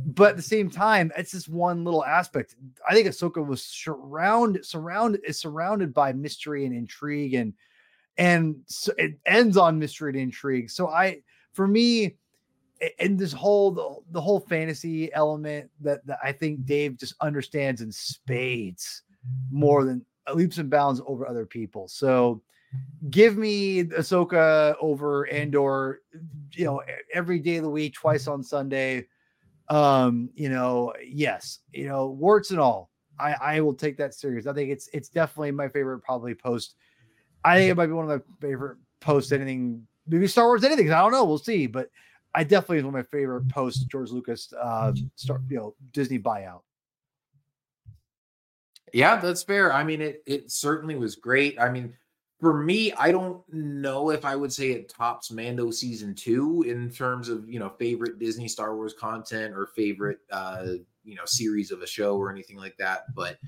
But 0.06 0.30
at 0.30 0.36
the 0.36 0.42
same 0.42 0.70
time, 0.70 1.12
it's 1.14 1.32
just 1.32 1.48
one 1.48 1.84
little 1.84 2.04
aspect. 2.04 2.54
I 2.88 2.94
think 2.94 3.06
Ahsoka 3.06 3.46
was 3.46 3.62
surrounded, 3.62 4.64
surrounded, 4.64 5.20
is 5.24 5.38
surrounded 5.38 5.92
by 5.92 6.14
mystery 6.14 6.64
and 6.64 6.74
intrigue 6.74 7.34
and 7.34 7.52
and 8.16 8.56
so 8.66 8.92
it 8.96 9.18
ends 9.26 9.56
on 9.56 9.78
mystery 9.78 10.10
and 10.10 10.20
intrigue. 10.20 10.70
So 10.70 10.88
I, 10.88 11.22
for 11.52 11.66
me, 11.66 12.16
and 12.98 13.18
this 13.18 13.32
whole 13.32 13.70
the, 13.70 13.96
the 14.12 14.20
whole 14.20 14.40
fantasy 14.40 15.12
element 15.12 15.70
that, 15.80 16.06
that 16.06 16.18
I 16.22 16.32
think 16.32 16.64
Dave 16.64 16.96
just 16.96 17.14
understands 17.20 17.80
in 17.80 17.90
spades 17.90 19.02
more 19.50 19.84
than 19.84 20.04
leaps 20.32 20.58
and 20.58 20.70
bounds 20.70 21.00
over 21.06 21.26
other 21.26 21.46
people. 21.46 21.88
So 21.88 22.42
give 23.10 23.36
me 23.36 23.84
Ahsoka 23.84 24.74
over 24.80 25.26
Andor, 25.28 26.00
you 26.52 26.64
know, 26.64 26.82
every 27.12 27.38
day 27.38 27.56
of 27.56 27.64
the 27.64 27.70
week, 27.70 27.94
twice 27.94 28.26
on 28.26 28.42
Sunday. 28.42 29.06
Um, 29.68 30.30
you 30.34 30.48
know, 30.48 30.92
yes, 31.06 31.60
you 31.72 31.86
know, 31.88 32.08
warts 32.08 32.50
and 32.50 32.60
all. 32.60 32.90
I, 33.18 33.34
I 33.40 33.60
will 33.60 33.74
take 33.74 33.96
that 33.98 34.14
serious. 34.14 34.46
I 34.46 34.52
think 34.52 34.70
it's 34.70 34.88
it's 34.92 35.08
definitely 35.08 35.52
my 35.52 35.68
favorite 35.68 36.00
probably 36.00 36.34
post 36.34 36.76
I 37.44 37.58
think 37.58 37.70
it 37.70 37.76
might 37.76 37.86
be 37.86 37.92
one 37.92 38.10
of 38.10 38.20
my 38.20 38.36
favorite 38.40 38.78
posts. 39.00 39.30
Anything, 39.32 39.86
maybe 40.06 40.26
Star 40.26 40.46
Wars, 40.46 40.64
anything. 40.64 40.90
I 40.90 41.00
don't 41.00 41.12
know. 41.12 41.24
We'll 41.24 41.38
see. 41.38 41.66
But 41.66 41.90
I 42.34 42.42
definitely 42.42 42.78
is 42.78 42.84
one 42.84 42.94
of 42.94 42.98
my 42.98 43.16
favorite 43.16 43.48
posts. 43.48 43.84
George 43.84 44.10
Lucas, 44.10 44.52
uh, 44.58 44.92
start 45.16 45.42
you 45.48 45.58
know 45.58 45.74
Disney 45.92 46.18
buyout. 46.18 46.60
Yeah, 48.92 49.16
that's 49.16 49.42
fair. 49.42 49.72
I 49.72 49.84
mean, 49.84 50.00
it 50.00 50.22
it 50.26 50.50
certainly 50.50 50.96
was 50.96 51.16
great. 51.16 51.60
I 51.60 51.70
mean, 51.70 51.94
for 52.44 52.62
me, 52.62 52.92
I 52.92 53.10
don't 53.10 53.40
know 53.50 54.10
if 54.10 54.26
I 54.26 54.36
would 54.36 54.52
say 54.52 54.72
it 54.72 54.90
tops 54.90 55.30
Mando 55.30 55.70
season 55.70 56.14
two 56.14 56.62
in 56.68 56.90
terms 56.90 57.30
of 57.30 57.48
you 57.48 57.58
know 57.58 57.70
favorite 57.70 58.18
Disney 58.18 58.48
Star 58.48 58.76
Wars 58.76 58.92
content 58.92 59.54
or 59.54 59.68
favorite 59.74 60.18
uh 60.30 60.66
you 61.04 61.14
know 61.14 61.24
series 61.24 61.70
of 61.70 61.80
a 61.80 61.86
show 61.86 62.18
or 62.18 62.30
anything 62.30 62.58
like 62.58 62.76
that. 62.76 63.04
But 63.14 63.38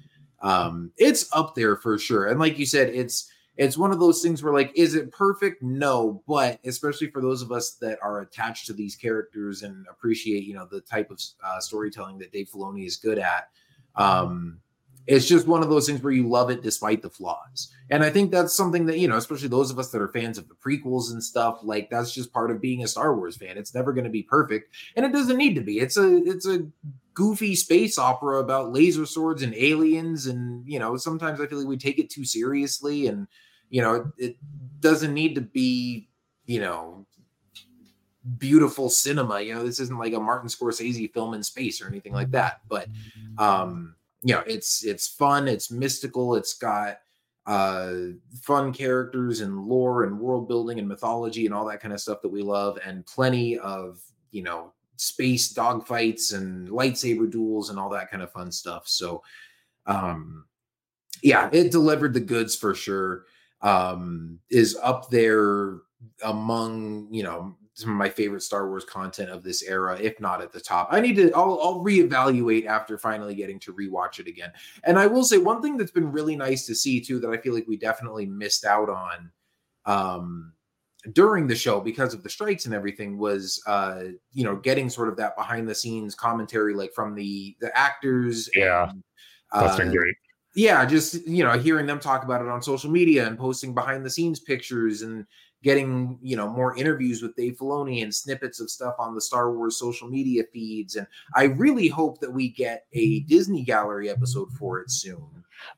um 0.40 0.92
it's 0.96 1.28
up 1.34 1.54
there 1.54 1.76
for 1.76 1.98
sure. 1.98 2.28
And 2.28 2.40
like 2.40 2.58
you 2.58 2.64
said, 2.64 2.88
it's 2.88 3.30
it's 3.58 3.76
one 3.76 3.92
of 3.92 4.00
those 4.00 4.22
things 4.22 4.42
where 4.42 4.54
like 4.54 4.72
is 4.74 4.94
it 4.94 5.12
perfect 5.12 5.62
no 5.62 6.22
but 6.26 6.58
especially 6.64 7.10
for 7.10 7.20
those 7.20 7.42
of 7.42 7.52
us 7.52 7.72
that 7.82 7.98
are 8.02 8.20
attached 8.20 8.66
to 8.66 8.72
these 8.72 8.96
characters 8.96 9.62
and 9.62 9.84
appreciate 9.90 10.44
you 10.44 10.54
know 10.54 10.66
the 10.70 10.82
type 10.82 11.10
of 11.10 11.18
uh, 11.42 11.58
storytelling 11.58 12.18
that 12.18 12.30
dave 12.32 12.50
filoni 12.54 12.86
is 12.86 12.98
good 12.98 13.18
at 13.18 13.48
um 13.94 14.60
it's 15.06 15.26
just 15.26 15.46
one 15.46 15.62
of 15.62 15.70
those 15.70 15.86
things 15.86 16.02
where 16.02 16.12
you 16.12 16.28
love 16.28 16.50
it 16.50 16.62
despite 16.62 17.02
the 17.02 17.10
flaws. 17.10 17.72
And 17.90 18.02
i 18.02 18.10
think 18.10 18.30
that's 18.30 18.54
something 18.54 18.86
that 18.86 18.98
you 18.98 19.08
know 19.08 19.16
especially 19.16 19.48
those 19.48 19.70
of 19.70 19.78
us 19.78 19.90
that 19.90 20.02
are 20.02 20.08
fans 20.08 20.38
of 20.38 20.48
the 20.48 20.54
prequels 20.54 21.12
and 21.12 21.22
stuff 21.22 21.60
like 21.62 21.88
that's 21.90 22.12
just 22.12 22.32
part 22.32 22.50
of 22.50 22.60
being 22.60 22.82
a 22.82 22.88
star 22.88 23.16
wars 23.16 23.36
fan. 23.36 23.58
It's 23.58 23.74
never 23.74 23.92
going 23.92 24.04
to 24.04 24.10
be 24.10 24.22
perfect 24.22 24.74
and 24.96 25.06
it 25.06 25.12
doesn't 25.12 25.36
need 25.36 25.54
to 25.54 25.60
be. 25.60 25.78
It's 25.78 25.96
a 25.96 26.16
it's 26.24 26.46
a 26.46 26.66
goofy 27.14 27.54
space 27.54 27.98
opera 27.98 28.40
about 28.40 28.72
laser 28.72 29.06
swords 29.06 29.42
and 29.42 29.54
aliens 29.54 30.26
and 30.26 30.66
you 30.68 30.78
know 30.78 30.98
sometimes 30.98 31.40
i 31.40 31.46
feel 31.46 31.58
like 31.58 31.66
we 31.66 31.78
take 31.78 31.98
it 31.98 32.10
too 32.10 32.26
seriously 32.26 33.06
and 33.06 33.26
you 33.70 33.80
know 33.80 34.12
it 34.18 34.36
doesn't 34.80 35.14
need 35.14 35.34
to 35.34 35.40
be 35.40 36.10
you 36.44 36.60
know 36.60 37.06
beautiful 38.38 38.90
cinema. 38.90 39.40
You 39.40 39.54
know 39.54 39.64
this 39.64 39.80
isn't 39.80 39.98
like 39.98 40.12
a 40.12 40.20
martin 40.20 40.48
scorsese 40.48 41.12
film 41.12 41.32
in 41.34 41.42
space 41.42 41.80
or 41.80 41.88
anything 41.88 42.12
like 42.12 42.30
that 42.32 42.60
but 42.68 42.88
um 43.38 43.95
you 44.26 44.34
know 44.34 44.42
it's 44.46 44.84
it's 44.84 45.06
fun 45.06 45.46
it's 45.46 45.70
mystical 45.70 46.34
it's 46.34 46.54
got 46.54 46.98
uh, 47.46 47.92
fun 48.42 48.72
characters 48.72 49.40
and 49.40 49.66
lore 49.66 50.02
and 50.02 50.18
world 50.18 50.48
building 50.48 50.78
and 50.78 50.88
mythology 50.88 51.46
and 51.46 51.54
all 51.54 51.64
that 51.64 51.80
kind 51.80 51.94
of 51.94 52.00
stuff 52.00 52.20
that 52.22 52.28
we 52.28 52.42
love, 52.42 52.78
and 52.84 53.06
plenty 53.06 53.58
of 53.58 54.00
you 54.32 54.42
know 54.42 54.72
space 54.96 55.52
dogfights 55.52 56.34
and 56.34 56.68
lightsaber 56.68 57.30
duels 57.30 57.70
and 57.70 57.78
all 57.78 57.88
that 57.88 58.10
kind 58.10 58.22
of 58.22 58.32
fun 58.32 58.50
stuff. 58.50 58.88
So, 58.88 59.22
um, 59.86 60.46
yeah, 61.22 61.48
it 61.52 61.70
delivered 61.70 62.14
the 62.14 62.20
goods 62.20 62.56
for 62.56 62.74
sure. 62.74 63.24
Um, 63.62 64.40
is 64.50 64.76
up 64.82 65.10
there 65.10 65.78
among 66.24 67.08
you 67.12 67.22
know 67.22 67.56
some 67.76 67.90
of 67.90 67.96
my 67.96 68.08
favorite 68.08 68.42
Star 68.42 68.68
Wars 68.68 68.86
content 68.86 69.28
of 69.28 69.42
this 69.42 69.62
era, 69.62 69.98
if 70.00 70.18
not 70.18 70.40
at 70.40 70.50
the 70.50 70.60
top. 70.60 70.88
I 70.90 70.98
need 70.98 71.14
to 71.16 71.30
I'll 71.34 71.60
I'll 71.62 71.84
reevaluate 71.84 72.64
after 72.64 72.96
finally 72.96 73.34
getting 73.34 73.58
to 73.60 73.74
rewatch 73.74 74.18
it 74.18 74.26
again. 74.26 74.50
And 74.84 74.98
I 74.98 75.06
will 75.06 75.24
say 75.24 75.36
one 75.36 75.60
thing 75.60 75.76
that's 75.76 75.90
been 75.90 76.10
really 76.10 76.36
nice 76.36 76.64
to 76.66 76.74
see 76.74 77.02
too 77.02 77.20
that 77.20 77.28
I 77.28 77.36
feel 77.36 77.52
like 77.52 77.66
we 77.68 77.76
definitely 77.76 78.24
missed 78.24 78.64
out 78.64 78.88
on 78.88 79.30
um 79.84 80.54
during 81.12 81.46
the 81.46 81.54
show 81.54 81.78
because 81.78 82.14
of 82.14 82.22
the 82.22 82.30
strikes 82.30 82.64
and 82.64 82.74
everything 82.74 83.18
was 83.18 83.62
uh 83.66 84.04
you 84.32 84.42
know 84.42 84.56
getting 84.56 84.88
sort 84.88 85.08
of 85.08 85.16
that 85.16 85.36
behind 85.36 85.68
the 85.68 85.74
scenes 85.74 86.14
commentary 86.14 86.74
like 86.74 86.92
from 86.92 87.14
the 87.14 87.54
the 87.60 87.76
actors 87.78 88.50
yeah 88.56 88.88
and, 88.88 89.04
that's 89.52 89.74
uh, 89.74 89.78
been 89.78 89.92
great 89.92 90.16
yeah 90.56 90.84
just 90.84 91.24
you 91.24 91.44
know 91.44 91.56
hearing 91.56 91.86
them 91.86 92.00
talk 92.00 92.24
about 92.24 92.42
it 92.42 92.48
on 92.48 92.60
social 92.60 92.90
media 92.90 93.24
and 93.24 93.38
posting 93.38 93.72
behind 93.72 94.04
the 94.04 94.10
scenes 94.10 94.40
pictures 94.40 95.02
and 95.02 95.24
getting 95.66 96.16
you 96.22 96.36
know 96.36 96.48
more 96.48 96.76
interviews 96.78 97.20
with 97.22 97.34
Dave 97.34 97.56
Filoni 97.58 98.02
and 98.04 98.14
snippets 98.14 98.60
of 98.60 98.70
stuff 98.70 98.94
on 99.00 99.16
the 99.16 99.20
Star 99.20 99.52
Wars 99.52 99.76
social 99.76 100.06
media 100.08 100.44
feeds 100.52 100.94
and 100.94 101.08
I 101.34 101.44
really 101.44 101.88
hope 101.88 102.20
that 102.20 102.32
we 102.32 102.48
get 102.50 102.86
a 102.92 103.20
Disney 103.20 103.64
Gallery 103.64 104.08
episode 104.08 104.48
for 104.52 104.78
it 104.78 104.92
soon. 104.92 105.26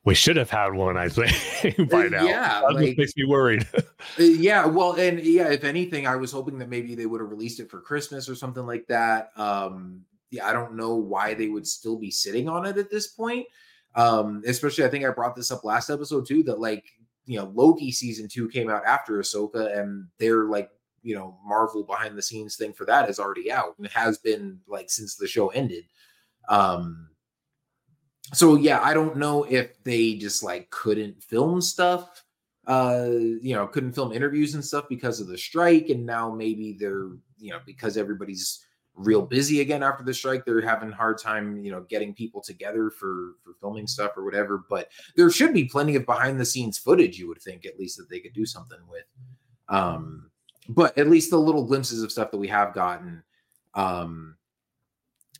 we 0.05 0.13
should 0.13 0.35
have 0.35 0.51
had 0.51 0.73
one 0.73 0.95
i 0.97 1.07
think 1.09 1.89
by 1.89 2.05
Uh, 2.05 2.09
now 2.09 2.23
yeah, 2.23 2.61
that 2.61 2.73
like- 2.75 2.85
just 2.85 2.97
makes 2.99 3.17
me 3.17 3.25
worried 3.25 3.65
Uh, 4.19 4.23
yeah, 4.23 4.65
well, 4.65 4.93
and 4.93 5.19
yeah, 5.19 5.49
if 5.49 5.63
anything, 5.63 6.07
I 6.07 6.15
was 6.15 6.31
hoping 6.31 6.57
that 6.59 6.69
maybe 6.69 6.95
they 6.95 7.05
would 7.05 7.19
have 7.21 7.29
released 7.29 7.59
it 7.59 7.69
for 7.69 7.81
Christmas 7.81 8.29
or 8.29 8.35
something 8.35 8.65
like 8.65 8.87
that. 8.87 9.31
Um, 9.35 10.05
yeah, 10.31 10.47
I 10.47 10.53
don't 10.53 10.75
know 10.75 10.95
why 10.95 11.33
they 11.33 11.47
would 11.49 11.67
still 11.67 11.97
be 11.97 12.09
sitting 12.11 12.47
on 12.47 12.65
it 12.65 12.77
at 12.77 12.89
this 12.89 13.07
point. 13.07 13.45
Um, 13.95 14.41
especially, 14.47 14.85
I 14.85 14.87
think 14.89 15.03
I 15.05 15.09
brought 15.09 15.35
this 15.35 15.51
up 15.51 15.63
last 15.65 15.89
episode 15.89 16.25
too. 16.27 16.43
That 16.43 16.59
like, 16.59 16.85
you 17.29 17.37
know, 17.37 17.51
Loki 17.53 17.91
season 17.91 18.27
two 18.27 18.49
came 18.49 18.71
out 18.71 18.83
after 18.85 19.19
Ahsoka, 19.19 19.77
and 19.77 20.07
they're 20.17 20.45
like, 20.45 20.71
you 21.03 21.13
know, 21.13 21.37
Marvel 21.45 21.83
behind 21.83 22.17
the 22.17 22.23
scenes 22.23 22.55
thing 22.55 22.73
for 22.73 22.85
that 22.85 23.07
is 23.07 23.19
already 23.19 23.51
out 23.51 23.75
and 23.77 23.87
has 23.89 24.17
been 24.17 24.59
like 24.67 24.89
since 24.89 25.15
the 25.15 25.27
show 25.27 25.49
ended. 25.49 25.85
Um, 26.49 27.09
so 28.33 28.55
yeah, 28.55 28.81
I 28.81 28.95
don't 28.95 29.17
know 29.17 29.43
if 29.43 29.81
they 29.83 30.15
just 30.15 30.41
like 30.41 30.71
couldn't 30.71 31.21
film 31.21 31.61
stuff 31.61 32.25
uh 32.67 33.07
you 33.41 33.55
know 33.55 33.65
couldn't 33.65 33.93
film 33.93 34.11
interviews 34.11 34.53
and 34.53 34.63
stuff 34.63 34.85
because 34.89 35.19
of 35.19 35.27
the 35.27 35.37
strike 35.37 35.89
and 35.89 36.05
now 36.05 36.29
maybe 36.29 36.77
they're 36.79 37.07
you 37.39 37.49
know 37.51 37.59
because 37.65 37.97
everybody's 37.97 38.63
real 38.99 39.21
busy 39.21 39.61
again 39.61 39.81
after 39.81 40.03
the 40.03 40.13
strike. 40.13 40.45
They're 40.45 40.61
having 40.61 40.91
a 40.91 40.95
hard 40.95 41.19
time 41.19 41.63
you 41.63 41.71
know 41.71 41.81
getting 41.81 42.13
people 42.13 42.41
together 42.41 42.89
for 42.89 43.33
for 43.43 43.53
filming 43.59 43.87
stuff 43.87 44.11
or 44.17 44.25
whatever 44.25 44.63
but 44.69 44.89
there 45.15 45.29
should 45.31 45.53
be 45.53 45.65
plenty 45.65 45.95
of 45.95 46.05
behind 46.05 46.39
the 46.39 46.45
scenes 46.45 46.77
footage 46.77 47.17
you 47.17 47.27
would 47.27 47.41
think 47.41 47.65
at 47.65 47.79
least 47.79 47.97
that 47.97 48.09
they 48.09 48.19
could 48.19 48.33
do 48.33 48.45
something 48.45 48.79
with. 48.89 49.05
Um 49.69 50.29
but 50.67 50.95
at 50.97 51.09
least 51.09 51.31
the 51.31 51.39
little 51.39 51.63
glimpses 51.63 52.03
of 52.03 52.11
stuff 52.11 52.29
that 52.31 52.37
we 52.37 52.47
have 52.47 52.73
gotten 52.73 53.23
um 53.73 54.35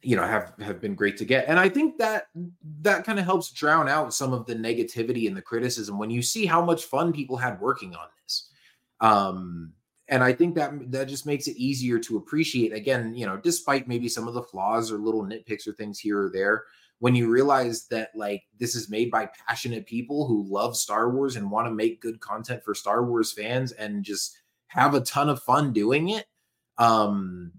you 0.02 0.16
know 0.16 0.26
have 0.26 0.54
have 0.62 0.80
been 0.80 0.96
great 0.96 1.18
to 1.18 1.26
get. 1.26 1.46
And 1.50 1.60
i 1.60 1.68
think 1.68 1.98
that 1.98 2.28
that 2.82 3.04
kind 3.04 3.20
of 3.20 3.26
helps 3.26 3.52
drown 3.52 3.90
out 3.90 4.14
some 4.14 4.32
of 4.32 4.46
the 4.46 4.56
negativity 4.56 5.28
and 5.28 5.36
the 5.36 5.42
criticism 5.42 5.98
when 5.98 6.10
you 6.10 6.22
see 6.22 6.46
how 6.46 6.64
much 6.64 6.86
fun 6.86 7.12
people 7.12 7.36
had 7.36 7.60
working 7.60 7.94
on 7.94 8.08
this. 8.24 8.50
Um 9.02 9.74
and 10.10 10.24
i 10.24 10.34
think 10.34 10.56
that 10.56 10.92
that 10.92 11.08
just 11.08 11.26
makes 11.26 11.48
it 11.48 11.56
easier 11.56 11.98
to 12.00 12.18
appreciate 12.18 12.74
again 12.74 13.14
you 13.16 13.26
know 13.26 13.38
despite 13.38 13.88
maybe 13.88 14.10
some 14.10 14.28
of 14.28 14.34
the 14.34 14.44
flaws 14.44 14.92
or 14.92 14.98
little 14.98 15.24
nitpicks 15.24 15.68
or 15.68 15.74
things 15.74 16.00
here 16.00 16.24
or 16.24 16.30
there 16.30 16.66
when 17.00 17.16
you 17.16 17.30
realize 17.30 17.88
that 17.88 18.10
like 18.14 18.44
this 18.60 18.76
is 18.76 18.90
made 18.90 19.10
by 19.10 19.30
passionate 19.48 19.86
people 19.86 20.28
who 20.28 20.46
love 20.50 20.76
star 20.76 21.10
wars 21.10 21.36
and 21.36 21.50
want 21.50 21.66
to 21.66 21.72
make 21.72 22.02
good 22.02 22.20
content 22.20 22.64
for 22.64 22.76
star 22.76 23.06
wars 23.06 23.32
fans 23.32 23.72
and 23.74 24.04
just 24.04 24.38
have 24.68 24.94
a 24.94 25.02
ton 25.02 25.30
of 25.30 25.42
fun 25.42 25.72
doing 25.72 26.10
it 26.10 26.26
um 26.78 27.52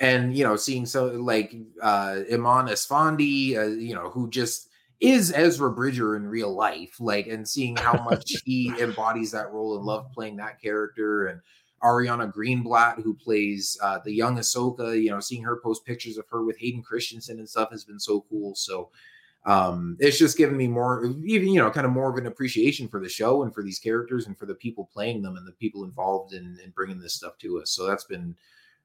and 0.00 0.36
you 0.36 0.44
know 0.44 0.56
seeing 0.56 0.86
so 0.86 1.06
like 1.06 1.54
uh 1.82 2.20
Eman 2.30 2.68
Esfandi 2.68 3.56
uh, 3.56 3.66
you 3.66 3.94
know 3.94 4.10
who 4.10 4.28
just 4.30 4.68
is 5.00 5.32
ezra 5.32 5.70
bridger 5.70 6.16
in 6.16 6.26
real 6.26 6.54
life 6.54 6.96
like 7.00 7.26
and 7.26 7.46
seeing 7.46 7.76
how 7.76 8.02
much 8.04 8.32
he 8.44 8.72
embodies 8.80 9.30
that 9.32 9.52
role 9.52 9.76
and 9.76 9.84
love 9.84 10.10
playing 10.12 10.36
that 10.36 10.60
character 10.60 11.26
and 11.26 11.40
ariana 11.84 12.32
greenblatt 12.32 13.02
who 13.02 13.14
plays 13.14 13.78
uh 13.82 13.98
the 14.04 14.12
young 14.12 14.36
ahsoka 14.38 15.00
you 15.00 15.10
know 15.10 15.20
seeing 15.20 15.42
her 15.42 15.60
post 15.62 15.84
pictures 15.84 16.18
of 16.18 16.26
her 16.28 16.44
with 16.44 16.58
hayden 16.58 16.82
christensen 16.82 17.38
and 17.38 17.48
stuff 17.48 17.70
has 17.70 17.84
been 17.84 18.00
so 18.00 18.24
cool 18.30 18.54
so 18.54 18.90
um 19.46 19.96
it's 20.00 20.18
just 20.18 20.38
given 20.38 20.56
me 20.56 20.66
more 20.66 21.04
even 21.24 21.48
you 21.48 21.60
know 21.60 21.70
kind 21.70 21.86
of 21.86 21.92
more 21.92 22.10
of 22.10 22.16
an 22.16 22.26
appreciation 22.26 22.88
for 22.88 23.00
the 23.00 23.08
show 23.08 23.42
and 23.42 23.54
for 23.54 23.62
these 23.62 23.78
characters 23.78 24.26
and 24.26 24.38
for 24.38 24.46
the 24.46 24.54
people 24.54 24.88
playing 24.92 25.20
them 25.22 25.36
and 25.36 25.46
the 25.46 25.52
people 25.52 25.84
involved 25.84 26.32
in, 26.32 26.58
in 26.64 26.70
bringing 26.70 26.98
this 26.98 27.14
stuff 27.14 27.36
to 27.38 27.60
us 27.60 27.70
so 27.70 27.86
that's 27.86 28.04
been 28.04 28.34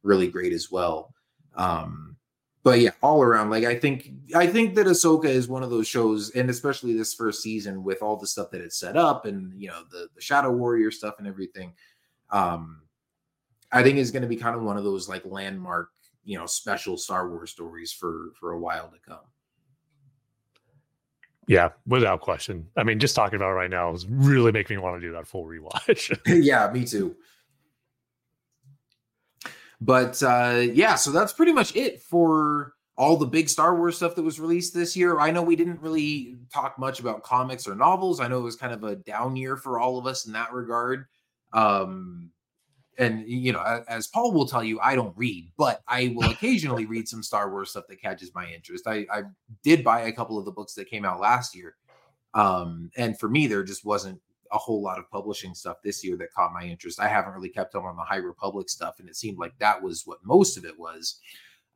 really 0.04 0.28
great 0.28 0.54
as 0.54 0.72
well. 0.72 1.14
Um, 1.56 2.16
but 2.64 2.80
yeah, 2.80 2.92
all 3.02 3.24
around, 3.24 3.50
like 3.50 3.64
I 3.64 3.76
think 3.76 4.12
I 4.36 4.46
think 4.46 4.76
that 4.76 4.86
Ahsoka 4.86 5.26
is 5.26 5.48
one 5.48 5.64
of 5.64 5.70
those 5.70 5.88
shows, 5.88 6.32
and 6.32 6.50
especially 6.50 6.94
this 6.94 7.14
first 7.14 7.42
season 7.42 7.84
with 7.84 8.02
all 8.02 8.18
the 8.18 8.28
stuff 8.28 8.52
that 8.52 8.62
it's 8.62 8.78
set 8.78 8.98
up 8.98 9.26
and 9.26 9.60
you 9.60 9.70
know 9.70 9.84
the 9.90 10.10
the 10.14 10.22
Shadow 10.22 10.52
Warrior 10.52 10.92
stuff 10.92 11.16
and 11.20 11.28
everything. 11.28 11.74
Um, 12.32 12.82
I 13.72 13.84
think 13.84 13.98
is 13.98 14.12
going 14.12 14.24
to 14.24 14.28
be 14.28 14.36
kind 14.36 14.56
of 14.56 14.64
one 14.64 14.78
of 14.78 14.84
those 14.84 15.08
like 15.10 15.24
landmark, 15.26 15.90
you 16.24 16.38
know, 16.38 16.46
special 16.46 16.98
Star 16.98 17.30
Wars 17.30 17.52
stories 17.52 17.92
for 17.92 18.32
for 18.40 18.52
a 18.54 18.60
while 18.60 18.90
to 18.90 18.98
come. 19.08 19.26
yeah 21.48 21.70
without 21.88 22.22
question 22.22 22.68
i 22.78 22.84
mean 22.84 23.00
just 23.00 23.16
talking 23.16 23.38
about 23.38 23.50
it 23.50 23.54
right 23.56 23.72
now 23.72 23.92
is 23.92 24.06
really 24.08 24.52
making 24.52 24.78
me 24.78 24.84
want 24.84 24.96
to 24.96 25.08
do 25.08 25.12
that 25.14 25.26
full 25.26 25.46
rewatch 25.46 26.16
yeah, 26.28 26.70
me 26.72 26.86
too. 26.86 27.16
But 29.82 30.22
uh 30.22 30.62
yeah, 30.74 30.96
so 30.96 31.12
that's 31.12 31.34
pretty 31.34 31.54
much 31.54 31.76
it 31.76 32.02
for 32.02 32.74
all 32.98 33.16
the 33.16 33.26
big 33.26 33.48
Star 33.50 33.76
Wars 33.76 33.96
stuff 33.96 34.14
that 34.16 34.24
was 34.24 34.40
released 34.40 34.74
this 34.74 34.96
year. 34.96 35.20
I 35.20 35.32
know 35.32 35.42
we 35.42 35.56
didn't 35.56 35.82
really 35.82 36.38
talk 36.54 36.78
much 36.78 37.00
about 37.00 37.24
comics 37.24 37.66
or 37.68 37.76
novels. 37.76 38.20
I 38.20 38.28
know 38.28 38.40
it 38.40 38.44
was 38.44 38.58
kind 38.58 38.74
of 38.74 38.84
a 38.84 38.98
down 38.98 39.36
year 39.38 39.56
for 39.56 39.80
all 39.80 39.98
of 39.98 40.06
us 40.06 40.26
in 40.28 40.34
that 40.34 40.54
regard. 40.54 41.06
Um 41.54 42.32
and 43.00 43.28
you 43.28 43.54
know, 43.54 43.84
as 43.88 44.08
Paul 44.08 44.34
will 44.34 44.46
tell 44.46 44.64
you, 44.64 44.80
I 44.82 44.94
don't 44.94 45.18
read, 45.18 45.52
but 45.58 45.82
I 45.88 46.14
will 46.16 46.30
occasionally 46.32 46.86
read 46.86 47.08
some 47.08 47.24
Star 47.24 47.50
Wars 47.50 47.72
stuff 47.72 47.86
that 47.90 48.02
catches 48.02 48.36
my 48.36 48.46
interest. 48.48 48.86
I, 48.88 49.08
I 49.12 49.24
did 49.64 49.84
buy 49.84 50.02
a 50.02 50.12
couple 50.12 50.38
of 50.38 50.46
the 50.46 50.52
books 50.52 50.74
that 50.76 50.90
came 50.90 51.06
out 51.06 51.20
last 51.20 51.56
year. 51.56 51.76
Um, 52.34 52.92
and 52.98 53.18
for 53.18 53.30
me, 53.30 53.48
there 53.48 53.64
just 53.64 53.86
wasn't 53.86 54.22
a 54.52 54.58
whole 54.58 54.82
lot 54.82 55.00
of 55.00 55.10
publishing 55.10 55.54
stuff 55.56 55.78
this 55.84 56.04
year 56.04 56.18
that 56.18 56.34
caught 56.34 56.54
my 56.54 56.64
interest. 56.64 57.00
I 57.00 57.08
haven't 57.08 57.34
really 57.34 57.50
kept 57.50 57.74
up 57.76 57.84
on 57.84 57.96
the 57.96 58.04
High 58.04 58.18
Republic 58.18 58.70
stuff, 58.70 59.00
and 59.00 59.08
it 59.08 59.16
seemed 59.16 59.38
like 59.38 59.58
that 59.60 59.82
was 59.82 60.04
what 60.06 60.20
most 60.24 60.58
of 60.58 60.66
it 60.66 60.78
was. 60.78 61.20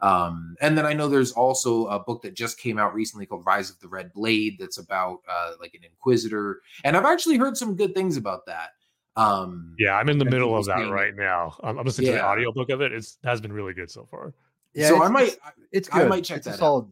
Um, 0.01 0.55
and 0.59 0.77
then 0.77 0.85
I 0.85 0.93
know 0.93 1.07
there's 1.07 1.31
also 1.31 1.85
a 1.85 1.99
book 1.99 2.23
that 2.23 2.33
just 2.33 2.59
came 2.59 2.77
out 2.77 2.93
recently 2.93 3.25
called 3.25 3.45
Rise 3.45 3.69
of 3.69 3.79
the 3.79 3.87
Red 3.87 4.11
Blade 4.11 4.57
that's 4.59 4.77
about 4.77 5.19
uh, 5.29 5.53
like 5.61 5.73
an 5.75 5.85
inquisitor, 5.85 6.61
and 6.83 6.97
I've 6.97 7.05
actually 7.05 7.37
heard 7.37 7.55
some 7.55 7.75
good 7.75 7.95
things 7.95 8.17
about 8.17 8.45
that. 8.47 8.71
Um, 9.15 9.75
yeah 9.77 9.95
i'm 9.95 10.09
in 10.09 10.17
the 10.17 10.25
And 10.25 10.33
middle 10.33 10.57
of 10.57 10.65
that 10.65 10.77
saying- 10.77 10.89
right 10.89 11.15
now 11.15 11.55
i'm, 11.63 11.77
I'm 11.77 11.85
listening 11.85 12.07
to 12.07 12.11
the 12.13 12.17
Yeah. 12.17 12.27
audiobook 12.29 12.69
of 12.69 12.81
it 12.81 12.91
it's 12.91 13.19
has 13.23 13.39
been 13.41 13.53
really 13.53 13.73
good 13.73 13.91
so 13.91 14.05
far 14.09 14.33
Yeah, 14.73 14.87
so 14.89 15.03
I 15.03 15.07
might, 15.09 15.27
it's- 15.27 15.39
It's 15.71 15.89
I 15.91 16.05
might 16.05 16.23
check 16.23 16.37
it's 16.37 16.47
a 16.47 16.49
that 16.51 16.55
out. 16.55 16.59
solid. 16.59 16.85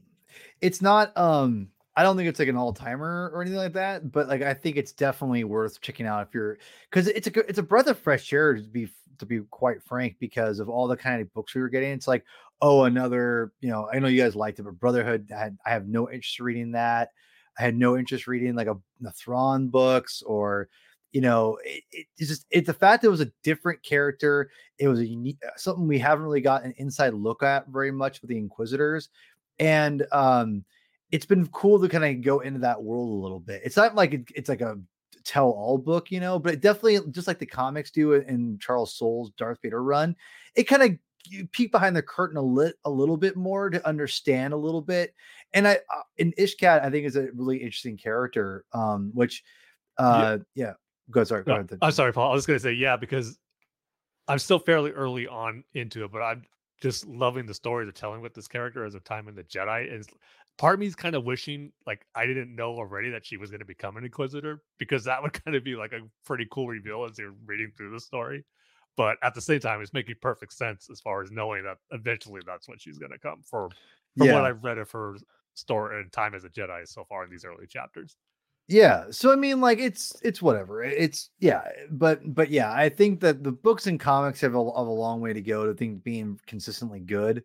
It's 0.62 0.82
not. 0.84 1.18
Um, 1.18 1.70
I 1.96 2.04
don't 2.04 2.16
think 2.16 2.30
it's 2.30 2.38
like 2.38 2.48
an 2.48 2.56
all 2.56 2.74
timer 2.74 3.32
or 3.34 3.42
anything 3.42 3.58
like 3.58 3.74
that. 3.74 4.12
But 4.12 4.28
like, 4.28 4.44
I 4.44 4.54
think 4.54 4.78
it's 4.78 4.92
definitely 4.92 5.44
worth 5.44 5.82
checking 5.82 6.06
out 6.06 6.28
if 6.28 6.34
you're 6.34 6.60
because 6.90 7.08
it's 7.08 7.26
a 7.26 7.32
good, 7.32 7.46
it's 7.50 7.58
a 7.58 7.64
breath 7.64 7.88
of 7.88 7.98
fresh 7.98 8.32
air 8.32 8.54
to 8.56 8.62
be 8.62 8.88
to 9.18 9.26
be 9.26 9.40
quite 9.50 9.82
frank 9.84 10.18
because 10.20 10.60
of 10.60 10.70
all 10.70 10.88
the 10.88 10.96
kind 10.96 11.22
of 11.24 11.34
books 11.34 11.56
we 11.56 11.62
were 11.62 11.70
getting. 11.70 11.92
It's 11.92 12.08
like, 12.08 12.24
oh, 12.62 12.84
another. 12.84 13.52
You 13.62 13.70
know, 13.72 13.90
I 13.92 13.98
know 13.98 14.08
you 14.08 14.22
guys 14.22 14.36
liked 14.36 14.60
it, 14.60 14.64
but 14.64 14.80
Brotherhood 14.80 15.32
I 15.36 15.40
had 15.40 15.58
I 15.66 15.72
have 15.72 15.88
no 15.88 16.08
interest 16.10 16.40
reading 16.40 16.72
that. 16.74 17.10
I 17.58 17.64
had 17.64 17.76
no 17.76 17.98
interest 17.98 18.28
reading 18.28 18.54
like 18.56 18.68
a 18.68 18.78
the 19.00 19.12
Thrawn 19.12 19.68
books 19.70 20.22
or 20.22 20.70
you 21.12 21.22
know 21.22 21.58
it, 21.64 21.84
it- 21.92 22.08
it's 22.18 22.30
just 22.30 22.46
it's 22.52 22.68
the 22.68 22.74
fact 22.74 23.02
that 23.02 23.08
it 23.08 23.12
was 23.12 23.22
a 23.22 23.32
different 23.44 23.82
character 23.84 24.50
it 24.78 24.88
was 24.88 25.00
a 25.00 25.06
unique 25.06 25.38
something 25.58 25.88
we 25.88 26.00
haven't 26.00 26.24
really 26.24 26.42
got 26.42 26.64
an 26.64 26.74
inside 26.78 27.14
look 27.14 27.44
at 27.44 27.68
very 27.68 27.92
much 27.92 28.22
with 28.22 28.30
the 28.30 28.38
inquisitors 28.38 29.10
and 29.60 30.06
um 30.12 30.64
it's 31.12 31.26
been 31.26 31.46
cool 31.48 31.80
to 31.80 31.90
kind 31.90 32.06
of 32.06 32.24
go 32.24 32.40
into 32.40 32.60
that 32.60 32.82
world 32.82 33.10
a 33.10 33.22
little 33.24 33.40
bit 33.40 33.62
it's 33.66 33.78
not 33.78 33.96
like 33.96 34.14
it, 34.14 34.26
it's 34.36 34.50
like 34.50 34.62
a 34.62 34.78
tell 35.24 35.50
all 35.52 35.78
book 35.78 36.10
you 36.10 36.20
know 36.20 36.40
but 36.40 36.54
it 36.54 36.62
definitely 36.62 37.00
just 37.12 37.28
like 37.28 37.38
the 37.40 37.46
comics 37.46 37.92
do 37.92 38.14
in- 38.14 38.24
in 38.24 38.58
charles 38.60 38.96
soule's 38.96 39.30
darth 39.32 39.60
vader 39.62 39.84
run 39.84 40.16
it 40.56 40.64
kind 40.64 40.82
of 40.82 40.92
you 41.26 41.46
peek 41.48 41.72
behind 41.72 41.96
the 41.96 42.02
curtain 42.02 42.38
a 42.38 42.42
lit 42.42 42.76
a 42.86 42.90
little 42.90 43.18
bit 43.18 43.36
more 43.38 43.70
to 43.70 43.86
understand 43.88 44.54
a 44.54 44.58
little 44.58 44.82
bit 44.82 45.14
and 45.54 45.68
i 45.68 45.74
uh, 45.74 46.02
and 46.18 46.34
Iskat 46.38 46.84
i 46.84 46.90
think 46.90 47.06
is 47.06 47.16
a 47.18 47.28
really 47.36 47.58
interesting 47.58 47.98
character 47.98 48.64
um 48.74 49.12
which 49.14 49.44
Uh, 49.98 50.38
yeah. 50.56 50.74
Go 51.10 51.24
sorry. 51.24 51.44
Go 51.44 51.54
No, 51.54 51.60
ahead. 51.60 51.80
I'm 51.82 51.92
sorry, 51.92 52.14
Paul. 52.14 52.32
I 52.32 52.36
was 52.36 52.46
going 52.46 52.58
to 52.60 52.64
say 52.64 52.74
yeah 52.74 52.96
because 52.96 53.38
I'm 54.28 54.40
still 54.40 54.60
fairly 54.60 54.92
early 54.92 55.28
on 55.28 55.64
into 55.74 56.04
it, 56.06 56.12
but 56.12 56.22
I'm 56.22 56.44
just 56.82 57.06
loving 57.08 57.46
the 57.46 57.54
story 57.54 57.86
they're 57.86 57.92
telling 57.92 58.22
with 58.22 58.34
this 58.34 58.48
character 58.48 58.86
as 58.86 58.96
a 58.96 59.00
time 59.00 59.28
in 59.28 59.36
the 59.36 59.44
Jedi. 59.44 59.94
And 59.94 60.06
part 60.58 60.76
of 60.76 60.80
me 60.80 60.86
is 60.86 60.96
kind 60.96 61.16
of 61.16 61.24
wishing 61.26 61.72
like 61.86 62.06
I 62.16 62.26
didn't 62.26 62.56
know 62.56 62.72
already 62.72 63.10
that 63.12 63.26
she 63.26 63.38
was 63.38 63.50
going 63.52 63.60
to 63.60 63.66
become 63.66 63.98
an 63.98 64.04
Inquisitor 64.06 64.64
because 64.78 65.04
that 65.06 65.22
would 65.24 65.34
kind 65.34 65.56
of 65.56 65.64
be 65.64 65.76
like 65.76 65.94
a 65.94 66.02
pretty 66.26 66.48
cool 66.52 66.68
reveal 66.68 67.04
as 67.06 67.18
you're 67.18 67.36
reading 67.46 67.72
through 67.76 67.92
the 67.92 68.00
story. 68.00 68.46
But 68.98 69.18
at 69.24 69.34
the 69.34 69.42
same 69.42 69.60
time, 69.60 69.82
it's 69.82 69.94
making 69.94 70.16
perfect 70.22 70.54
sense 70.54 70.90
as 70.92 71.00
far 71.00 71.22
as 71.22 71.32
knowing 71.32 71.64
that 71.64 71.78
eventually 71.92 72.42
that's 72.46 72.68
when 72.68 72.78
she's 72.78 72.98
going 72.98 73.12
to 73.12 73.20
come. 73.20 73.42
For 73.44 73.70
from 74.18 74.28
Yeah. 74.28 74.34
what 74.34 74.46
I've 74.46 74.64
read 74.64 74.78
of 74.78 74.92
her 74.92 75.16
story 75.54 76.02
and 76.02 76.12
time 76.12 76.36
as 76.36 76.44
a 76.44 76.50
Jedi 76.50 76.88
so 76.88 77.06
far 77.06 77.24
in 77.24 77.30
these 77.30 77.46
early 77.46 77.68
chapters. 77.68 78.18
Yeah. 78.72 79.08
So 79.12 79.34
I 79.34 79.36
mean, 79.36 79.60
like 79.60 79.80
it's 79.80 80.16
it's 80.24 80.42
whatever. 80.42 80.82
It's 80.82 81.30
yeah, 81.40 81.62
but 81.92 82.22
but 82.34 82.50
yeah, 82.50 82.72
I 82.72 82.88
think 82.88 83.20
that 83.20 83.44
the 83.44 83.52
books 83.52 83.86
and 83.86 84.00
comics 84.00 84.40
have 84.42 84.56
a, 84.56 84.64
have 84.64 84.88
a 84.88 84.92
long 84.92 85.20
way 85.20 85.34
to 85.34 85.42
go 85.42 85.66
to 85.66 85.74
think 85.74 86.04
being 86.06 86.40
consistently 86.48 87.02
good. 87.02 87.44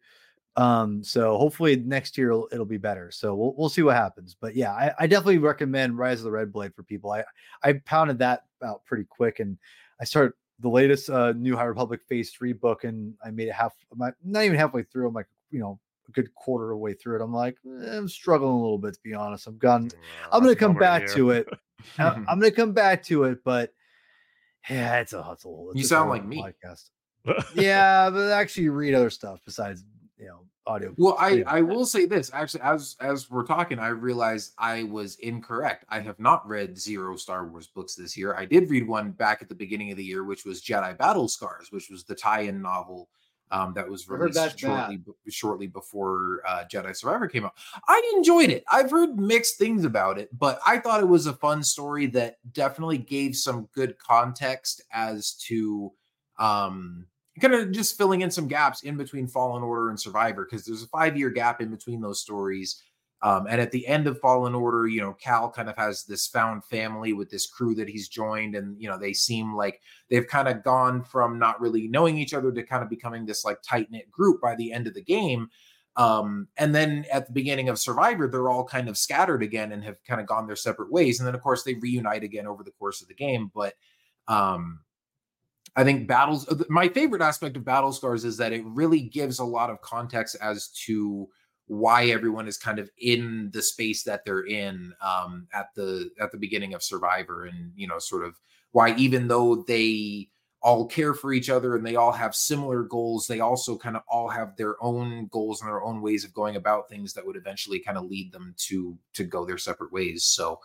Um, 0.55 1.03
so 1.03 1.36
hopefully 1.36 1.74
next 1.77 2.16
year 2.16 2.31
it'll, 2.31 2.48
it'll 2.53 2.65
be 2.65 2.77
better. 2.78 3.11
So 3.11 3.35
we'll 3.35 3.55
we'll 3.57 3.69
see 3.69 3.82
what 3.82 3.97
happens. 3.97 4.36
But 4.40 4.55
yeah, 4.55 4.70
I, 4.73 4.93
I 5.01 5.07
definitely 5.09 5.39
recommend 5.39 5.98
Rise 5.98 6.20
of 6.20 6.24
the 6.27 6.31
Red 6.31 6.53
Blade 6.53 6.74
for 6.77 6.85
people. 6.85 7.11
I 7.11 7.24
I 7.65 7.73
pounded 7.85 8.20
that 8.20 8.43
out 8.62 8.85
pretty 8.85 9.05
quick, 9.11 9.40
and 9.40 9.59
I 10.01 10.05
started 10.05 10.32
the 10.61 10.69
latest 10.69 11.11
uh 11.11 11.32
New 11.32 11.57
High 11.57 11.65
Republic 11.65 12.03
Phase 12.09 12.31
Three 12.31 12.53
book, 12.53 12.85
and 12.85 13.15
I 13.24 13.32
made 13.32 13.48
it 13.48 13.55
half. 13.55 13.74
My 13.97 14.12
not 14.24 14.44
even 14.44 14.57
halfway 14.57 14.85
through. 14.85 15.09
I'm 15.09 15.15
like, 15.15 15.28
you 15.51 15.59
know, 15.59 15.81
a 16.09 16.12
good 16.12 16.35
quarter 16.35 16.66
of 16.66 16.70
the 16.70 16.77
way 16.77 16.95
through 16.95 17.16
it. 17.16 17.23
I'm 17.23 17.33
like, 17.33 17.57
eh, 17.66 17.97
I'm 17.97 18.09
struggling 18.09 18.53
a 18.53 18.61
little 18.61 18.78
bit 18.78 18.95
to 18.95 19.01
be 19.03 19.15
honest. 19.15 19.47
I'm 19.47 19.59
gone. 19.59 19.91
I'm 20.33 20.43
gonna 20.43 20.55
come 20.57 20.74
back 20.74 21.07
to 21.09 21.31
it. 21.31 21.49
I- 21.99 22.09
I'm 22.28 22.41
gonna 22.41 22.51
come 22.51 22.73
back 22.73 23.03
to 23.05 23.24
it, 23.24 23.45
but 23.45 23.73
yeah, 24.69 24.99
it's 25.01 25.12
a 25.12 25.23
hustle. 25.23 25.69
It's 25.70 25.81
You 25.81 25.85
sound 25.87 26.11
like 26.11 26.24
me. 26.24 26.43
Podcast. 26.43 26.91
Yeah, 27.55 28.09
but 28.11 28.31
actually 28.31 28.69
read 28.69 28.95
other 28.95 29.11
stuff 29.11 29.41
besides 29.45 29.85
you 30.19 30.27
know 30.27 30.41
audio. 30.66 30.95
Well, 30.97 31.16
I, 31.19 31.43
I 31.47 31.61
will 31.61 31.85
say 31.85 32.07
this 32.07 32.31
actually, 32.33 32.62
as 32.62 32.97
as 33.01 33.28
we're 33.31 33.45
talking, 33.45 33.78
I 33.81 33.89
realized 33.89 34.53
I 34.59 34.85
was 34.85 35.16
incorrect. 35.16 35.85
I 35.89 36.01
have 36.01 36.19
not 36.20 36.47
read 36.47 36.78
zero 36.78 37.16
Star 37.16 37.47
Wars 37.47 37.66
books 37.66 37.95
this 37.97 38.16
year. 38.16 38.35
I 38.37 38.45
did 38.45 38.70
read 38.70 38.87
one 38.87 39.11
back 39.11 39.43
at 39.43 39.49
the 39.49 39.55
beginning 39.55 39.91
of 39.91 39.97
the 39.97 40.05
year, 40.05 40.24
which 40.24 40.45
was 40.45 40.62
Jedi 40.62 40.97
Battle 40.97 41.28
Scars, 41.28 41.73
which 41.73 41.91
was 41.91 42.05
the 42.05 42.15
tie-in 42.15 42.62
novel 42.62 43.09
um, 43.51 43.73
that 43.74 43.89
was 43.89 44.09
released 44.09 44.59
shortly 44.59 44.97
b- 44.97 45.12
shortly 45.31 45.66
before 45.66 46.43
uh, 46.47 46.64
Jedi 46.70 46.94
Survivor 46.97 47.28
came 47.28 47.44
out. 47.44 47.55
I 47.89 48.12
enjoyed 48.16 48.51
it. 48.51 48.64
I've 48.70 48.90
heard 48.90 49.18
mixed 49.18 49.59
things 49.59 49.85
about 49.85 50.18
it, 50.18 50.28
but 50.36 50.59
I 50.66 50.78
thought 50.78 51.01
it 51.01 51.09
was 51.09 51.27
a 51.27 51.32
fun 51.32 51.62
story 51.62 52.06
that 52.09 52.36
definitely 52.52 52.98
gave 52.98 53.36
some 53.36 53.68
good 53.73 53.98
context 53.98 54.82
as 54.93 55.32
to 55.47 55.93
um 56.39 57.06
kind 57.40 57.55
of 57.55 57.70
just 57.70 57.98
filling 57.98 58.23
in 58.23 58.31
some 58.31 58.48
gaps 58.48 58.82
in 58.82 58.97
between 58.97 59.27
Fallen 59.27 59.62
Order 59.62 59.90
and 59.90 60.01
Survivor 60.01 60.44
because 60.44 60.64
there's 60.64 60.82
a 60.82 60.89
five 60.89 61.16
year 61.16 61.31
gap 61.31 61.60
in 61.60 61.70
between 61.70 62.01
those 62.01 62.20
stories. 62.20 62.82
Um, 63.22 63.47
and 63.48 63.60
at 63.60 63.72
the 63.72 63.86
end 63.86 64.06
of 64.06 64.20
Fallen 64.20 64.55
Order, 64.55 64.86
you 64.86 65.01
know, 65.01 65.14
Cal 65.14 65.51
kind 65.51 65.70
of 65.70 65.76
has 65.76 66.05
this 66.05 66.26
found 66.26 66.64
family 66.64 67.14
with 67.14 67.30
this 67.30 67.47
crew 67.47 67.74
that 67.74 67.88
he's 67.88 68.09
joined, 68.09 68.55
and 68.55 68.80
you 68.80 68.88
know, 68.88 68.98
they 68.98 69.12
seem 69.12 69.55
like 69.55 69.80
they've 70.10 70.26
kind 70.26 70.48
of 70.48 70.62
gone 70.62 71.02
from 71.02 71.38
not 71.38 71.60
really 71.60 71.88
knowing 71.88 72.18
each 72.18 72.34
other 72.34 72.52
to 72.52 72.62
kind 72.62 72.82
of 72.82 72.90
becoming 72.90 73.24
this 73.24 73.44
like 73.44 73.59
tight 73.62 73.90
knit 73.90 74.10
group 74.10 74.40
by 74.40 74.55
the 74.55 74.70
end 74.72 74.86
of 74.86 74.94
the 74.94 75.02
game. 75.02 75.48
Um, 75.97 76.48
and 76.59 76.74
then 76.74 77.06
at 77.10 77.26
the 77.26 77.32
beginning 77.32 77.70
of 77.70 77.78
Survivor, 77.78 78.28
they're 78.28 78.51
all 78.51 78.64
kind 78.64 78.88
of 78.88 78.98
scattered 78.98 79.43
again 79.43 79.72
and 79.72 79.82
have 79.82 79.97
kind 80.05 80.20
of 80.20 80.26
gone 80.26 80.47
their 80.47 80.55
separate 80.55 80.93
ways. 80.93 81.18
And 81.18 81.26
then, 81.26 81.34
of 81.34 81.40
course, 81.40 81.62
they 81.62 81.72
reunite 81.74 82.22
again 82.22 82.47
over 82.47 82.62
the 82.62 82.72
course 82.72 83.01
of 83.01 83.09
the 83.09 83.14
game. 83.14 83.51
But 83.55 83.72
um, 84.28 84.80
I 85.74 85.84
think 85.84 86.06
battles. 86.06 86.47
uh, 86.48 86.62
My 86.68 86.88
favorite 86.88 87.22
aspect 87.22 87.56
of 87.56 87.64
Battle 87.64 87.93
Scars 87.93 88.26
is 88.26 88.36
that 88.36 88.52
it 88.52 88.62
really 88.66 89.01
gives 89.01 89.38
a 89.38 89.44
lot 89.44 89.70
of 89.70 89.80
context 89.80 90.36
as 90.43 90.68
to 90.84 91.28
why 91.66 92.06
everyone 92.06 92.47
is 92.47 92.56
kind 92.56 92.78
of 92.78 92.90
in 92.98 93.51
the 93.52 93.62
space 93.62 94.02
that 94.05 94.24
they're 94.24 94.47
in 94.47 94.93
um, 95.01 95.48
at 95.52 95.74
the 95.74 96.10
at 96.20 96.32
the 96.32 96.38
beginning 96.38 96.74
of 96.74 96.82
Survivor, 96.82 97.47
and 97.47 97.72
you 97.76 97.86
know, 97.86 97.98
sort 97.98 98.24
of 98.24 98.38
why 98.72 98.94
even 98.97 99.28
though 99.28 99.64
they 99.66 100.28
all 100.62 100.86
care 100.86 101.14
for 101.14 101.32
each 101.32 101.48
other 101.51 101.76
and 101.76 101.86
they 101.86 101.97
all 101.97 102.12
have 102.12 102.34
similar 102.34 102.82
goals, 102.82 103.26
they 103.26 103.40
also 103.40 103.76
kind 103.76 103.97
of 103.97 104.02
all 104.09 104.28
have 104.28 104.56
their 104.56 104.82
own 104.82 105.28
goals 105.30 105.60
and 105.60 105.68
their 105.68 105.82
own 105.82 106.01
ways 106.01 106.24
of 106.24 106.34
going 106.34 106.56
about 106.56 106.88
things 106.88 107.12
that 107.12 107.24
would 107.24 107.36
eventually 107.36 107.78
kind 107.78 107.98
of 107.98 108.05
lead 108.05 108.32
them 108.32 108.55
to 108.56 108.97
to 109.14 109.24
go 109.24 109.44
their 109.44 109.59
separate 109.59 109.93
ways. 109.93 110.24
So, 110.24 110.60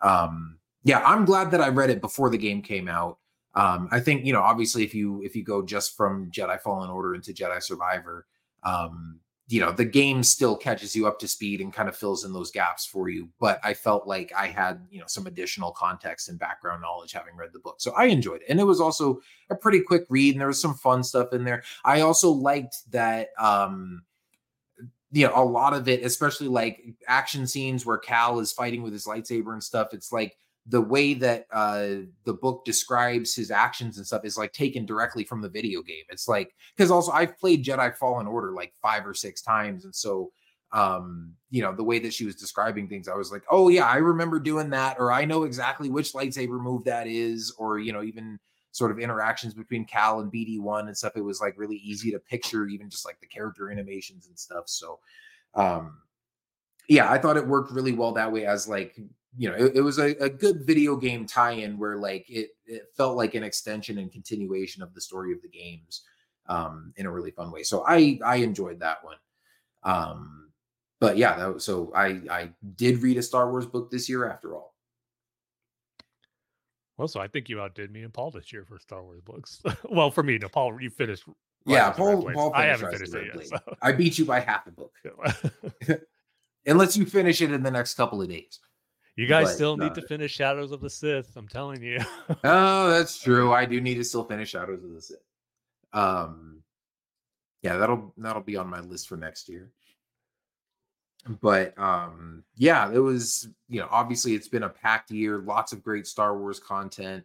um, 0.00 0.58
yeah, 0.82 1.02
I'm 1.04 1.24
glad 1.24 1.50
that 1.52 1.60
I 1.60 1.68
read 1.68 1.90
it 1.90 2.00
before 2.00 2.30
the 2.30 2.38
game 2.38 2.62
came 2.62 2.88
out 2.88 3.18
um 3.54 3.88
i 3.90 3.98
think 3.98 4.24
you 4.24 4.32
know 4.32 4.42
obviously 4.42 4.84
if 4.84 4.94
you 4.94 5.22
if 5.22 5.34
you 5.34 5.42
go 5.42 5.64
just 5.64 5.96
from 5.96 6.30
jedi 6.30 6.60
fallen 6.60 6.90
order 6.90 7.14
into 7.14 7.32
jedi 7.32 7.62
survivor 7.62 8.26
um 8.62 9.18
you 9.48 9.60
know 9.60 9.72
the 9.72 9.84
game 9.84 10.22
still 10.22 10.54
catches 10.54 10.94
you 10.94 11.06
up 11.06 11.18
to 11.18 11.26
speed 11.26 11.60
and 11.60 11.72
kind 11.72 11.88
of 11.88 11.96
fills 11.96 12.24
in 12.24 12.32
those 12.32 12.50
gaps 12.50 12.84
for 12.84 13.08
you 13.08 13.28
but 13.40 13.58
i 13.64 13.72
felt 13.72 14.06
like 14.06 14.30
i 14.36 14.46
had 14.46 14.86
you 14.90 15.00
know 15.00 15.06
some 15.06 15.26
additional 15.26 15.72
context 15.72 16.28
and 16.28 16.38
background 16.38 16.82
knowledge 16.82 17.12
having 17.12 17.34
read 17.34 17.50
the 17.52 17.58
book. 17.58 17.76
So 17.78 17.92
i 17.92 18.04
enjoyed 18.04 18.42
it 18.42 18.50
and 18.50 18.60
it 18.60 18.64
was 18.64 18.80
also 18.80 19.20
a 19.50 19.54
pretty 19.54 19.80
quick 19.80 20.04
read 20.10 20.34
and 20.34 20.40
there 20.40 20.48
was 20.48 20.60
some 20.60 20.74
fun 20.74 21.02
stuff 21.02 21.32
in 21.32 21.44
there. 21.44 21.62
I 21.84 22.02
also 22.02 22.30
liked 22.30 22.76
that 22.90 23.28
um 23.38 24.02
you 25.10 25.26
know 25.26 25.32
a 25.34 25.44
lot 25.44 25.72
of 25.72 25.88
it 25.88 26.04
especially 26.04 26.48
like 26.48 26.82
action 27.06 27.46
scenes 27.46 27.86
where 27.86 27.98
cal 27.98 28.40
is 28.40 28.52
fighting 28.52 28.82
with 28.82 28.92
his 28.92 29.06
lightsaber 29.06 29.54
and 29.54 29.64
stuff 29.64 29.88
it's 29.92 30.12
like 30.12 30.36
the 30.68 30.80
way 30.80 31.14
that 31.14 31.46
uh 31.52 31.88
the 32.24 32.32
book 32.32 32.64
describes 32.64 33.34
his 33.34 33.50
actions 33.50 33.96
and 33.96 34.06
stuff 34.06 34.24
is 34.24 34.36
like 34.36 34.52
taken 34.52 34.84
directly 34.84 35.24
from 35.24 35.40
the 35.40 35.48
video 35.48 35.82
game. 35.82 36.04
It's 36.10 36.28
like 36.28 36.54
because 36.76 36.90
also 36.90 37.12
i've 37.12 37.38
played 37.38 37.64
jedi 37.64 37.94
fallen 37.96 38.26
order 38.26 38.52
like 38.52 38.72
five 38.80 39.06
or 39.06 39.14
six 39.14 39.42
times 39.42 39.84
and 39.84 39.94
so 39.94 40.30
um 40.72 41.32
you 41.50 41.62
know 41.62 41.74
the 41.74 41.82
way 41.82 41.98
that 41.98 42.12
she 42.12 42.26
was 42.26 42.36
describing 42.36 42.86
things 42.86 43.08
i 43.08 43.14
was 43.14 43.32
like 43.32 43.42
oh 43.50 43.68
yeah 43.70 43.86
i 43.86 43.96
remember 43.96 44.38
doing 44.38 44.68
that 44.68 44.96
or 44.98 45.10
i 45.10 45.24
know 45.24 45.44
exactly 45.44 45.88
which 45.88 46.12
lightsaber 46.12 46.60
move 46.60 46.84
that 46.84 47.06
is 47.06 47.54
or 47.56 47.78
you 47.78 47.90
know 47.90 48.02
even 48.02 48.38
sort 48.72 48.90
of 48.90 48.98
interactions 48.98 49.54
between 49.54 49.86
cal 49.86 50.20
and 50.20 50.30
bd1 50.30 50.86
and 50.86 50.96
stuff. 50.96 51.14
It 51.16 51.22
was 51.22 51.40
like 51.40 51.54
really 51.56 51.76
easy 51.76 52.10
to 52.12 52.18
picture 52.18 52.66
even 52.66 52.90
just 52.90 53.06
like 53.06 53.18
the 53.18 53.26
character 53.26 53.70
animations 53.70 54.26
and 54.28 54.38
stuff 54.38 54.64
so 54.66 54.98
um 55.54 55.96
yeah 56.88 57.10
i 57.10 57.16
thought 57.16 57.38
it 57.38 57.46
worked 57.46 57.72
really 57.72 57.92
well 57.92 58.12
that 58.12 58.30
way 58.30 58.44
as 58.44 58.68
like 58.68 59.00
you 59.36 59.48
know 59.48 59.54
it, 59.54 59.76
it 59.76 59.80
was 59.80 59.98
a, 59.98 60.16
a 60.22 60.28
good 60.28 60.64
video 60.64 60.96
game 60.96 61.26
tie-in 61.26 61.78
where 61.78 61.96
like 61.96 62.24
it, 62.28 62.50
it 62.66 62.82
felt 62.96 63.16
like 63.16 63.34
an 63.34 63.42
extension 63.42 63.98
and 63.98 64.10
continuation 64.12 64.82
of 64.82 64.94
the 64.94 65.00
story 65.00 65.32
of 65.32 65.42
the 65.42 65.48
games 65.48 66.02
um 66.48 66.92
in 66.96 67.06
a 67.06 67.10
really 67.10 67.30
fun 67.30 67.50
way 67.50 67.62
so 67.62 67.84
i 67.86 68.18
i 68.24 68.36
enjoyed 68.36 68.80
that 68.80 69.04
one 69.04 69.16
um 69.82 70.50
but 71.00 71.16
yeah 71.16 71.36
that 71.36 71.54
was, 71.54 71.64
so 71.64 71.92
i 71.94 72.20
i 72.30 72.50
did 72.76 73.02
read 73.02 73.18
a 73.18 73.22
star 73.22 73.50
wars 73.50 73.66
book 73.66 73.90
this 73.90 74.08
year 74.08 74.28
after 74.28 74.54
all 74.54 74.74
Well, 76.96 77.06
so 77.06 77.20
I 77.20 77.28
think 77.28 77.48
you 77.48 77.60
outdid 77.60 77.92
me 77.92 78.02
and 78.02 78.12
Paul 78.12 78.32
this 78.32 78.52
year 78.52 78.64
for 78.64 78.76
Star 78.80 79.04
Wars 79.04 79.20
books. 79.24 79.62
well, 79.88 80.10
for 80.10 80.24
me, 80.24 80.36
no, 80.36 80.48
Paul, 80.48 80.80
you 80.80 80.90
finished. 80.90 81.22
yeah 81.64 81.90
Rise 81.90 81.90
of 81.90 81.96
the 81.96 82.26
Red 82.26 82.34
paul, 82.34 82.50
paul 82.50 82.60
I 82.60 82.64
haven't 82.66 82.90
finished 82.90 83.14
it 83.14 83.26
yet. 83.26 83.34
Blade. 83.34 83.76
i 83.82 83.92
beat 83.92 84.18
you 84.18 84.24
by 84.24 84.40
half 84.40 84.66
a 84.66 84.72
book 84.72 84.92
So. 85.04 85.94
unless 86.66 86.96
you 86.96 87.06
finish 87.06 87.40
it 87.40 87.52
in 87.52 87.62
the 87.62 87.70
next 87.70 87.94
couple 87.94 88.20
of 88.20 88.28
days 88.28 88.58
you 89.18 89.26
guys 89.26 89.48
But, 89.48 89.54
still 89.54 89.76
need 89.76 89.90
uh, 89.90 89.94
to 89.96 90.02
finish 90.02 90.32
Shadows 90.32 90.70
of 90.70 90.80
the 90.80 90.88
Sith. 90.88 91.36
I'm 91.36 91.48
telling 91.48 91.82
you. 91.82 91.98
Oh, 92.44 92.88
that's 92.88 93.20
true. 93.20 93.52
I 93.52 93.64
do 93.64 93.80
need 93.80 93.96
to 93.96 94.04
still 94.04 94.22
finish 94.22 94.50
Shadows 94.50 94.84
of 94.84 94.94
the 94.94 95.02
Sith. 95.02 95.18
Um, 95.92 96.62
yeah, 97.62 97.78
that'll 97.78 98.14
that'll 98.16 98.42
be 98.42 98.56
on 98.56 98.68
my 98.68 98.78
list 98.78 99.08
for 99.08 99.16
next 99.16 99.48
year. 99.48 99.72
But 101.40 101.76
um, 101.76 102.44
yeah, 102.54 102.92
it 102.92 103.00
was 103.00 103.48
you 103.68 103.80
know 103.80 103.88
obviously 103.90 104.34
it's 104.34 104.46
been 104.46 104.62
a 104.62 104.68
packed 104.68 105.10
year, 105.10 105.38
lots 105.38 105.72
of 105.72 105.82
great 105.82 106.06
Star 106.06 106.38
Wars 106.38 106.60
content. 106.60 107.24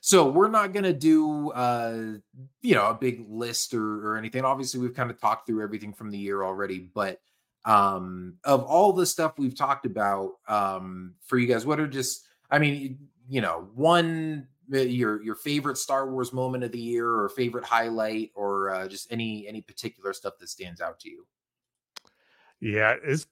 So 0.00 0.30
we're 0.30 0.48
not 0.48 0.72
gonna 0.72 0.92
do 0.92 1.50
uh, 1.50 2.18
you 2.60 2.74
know 2.76 2.86
a 2.86 2.94
big 2.94 3.24
list 3.28 3.74
or 3.74 4.06
or 4.06 4.16
anything. 4.16 4.44
Obviously, 4.44 4.78
we've 4.78 4.94
kind 4.94 5.10
of 5.10 5.20
talked 5.20 5.48
through 5.48 5.64
everything 5.64 5.92
from 5.92 6.12
the 6.12 6.18
year 6.18 6.44
already, 6.44 6.78
but 6.78 7.20
um 7.64 8.34
of 8.44 8.64
all 8.64 8.92
the 8.92 9.06
stuff 9.06 9.38
we've 9.38 9.56
talked 9.56 9.86
about 9.86 10.32
um 10.48 11.14
for 11.24 11.38
you 11.38 11.46
guys 11.46 11.64
what 11.64 11.78
are 11.78 11.86
just 11.86 12.24
i 12.50 12.58
mean 12.58 12.98
you 13.28 13.40
know 13.40 13.68
one 13.74 14.46
uh, 14.74 14.78
your 14.78 15.22
your 15.22 15.34
favorite 15.36 15.78
star 15.78 16.10
wars 16.10 16.32
moment 16.32 16.64
of 16.64 16.72
the 16.72 16.80
year 16.80 17.08
or 17.08 17.28
favorite 17.28 17.64
highlight 17.64 18.30
or 18.34 18.70
uh, 18.70 18.88
just 18.88 19.12
any 19.12 19.46
any 19.46 19.60
particular 19.60 20.12
stuff 20.12 20.34
that 20.40 20.48
stands 20.48 20.80
out 20.80 20.98
to 20.98 21.08
you 21.08 21.24
yeah, 22.62 22.94
it's 23.02 23.26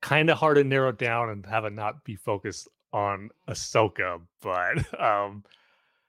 kind 0.00 0.30
of 0.30 0.38
hard 0.38 0.56
to 0.56 0.64
narrow 0.64 0.92
down 0.92 1.28
and 1.28 1.44
have 1.44 1.66
it 1.66 1.74
not 1.74 2.02
be 2.04 2.16
focused 2.16 2.68
on 2.92 3.28
Ahsoka, 3.48 4.22
but 4.40 5.00
um, 5.00 5.44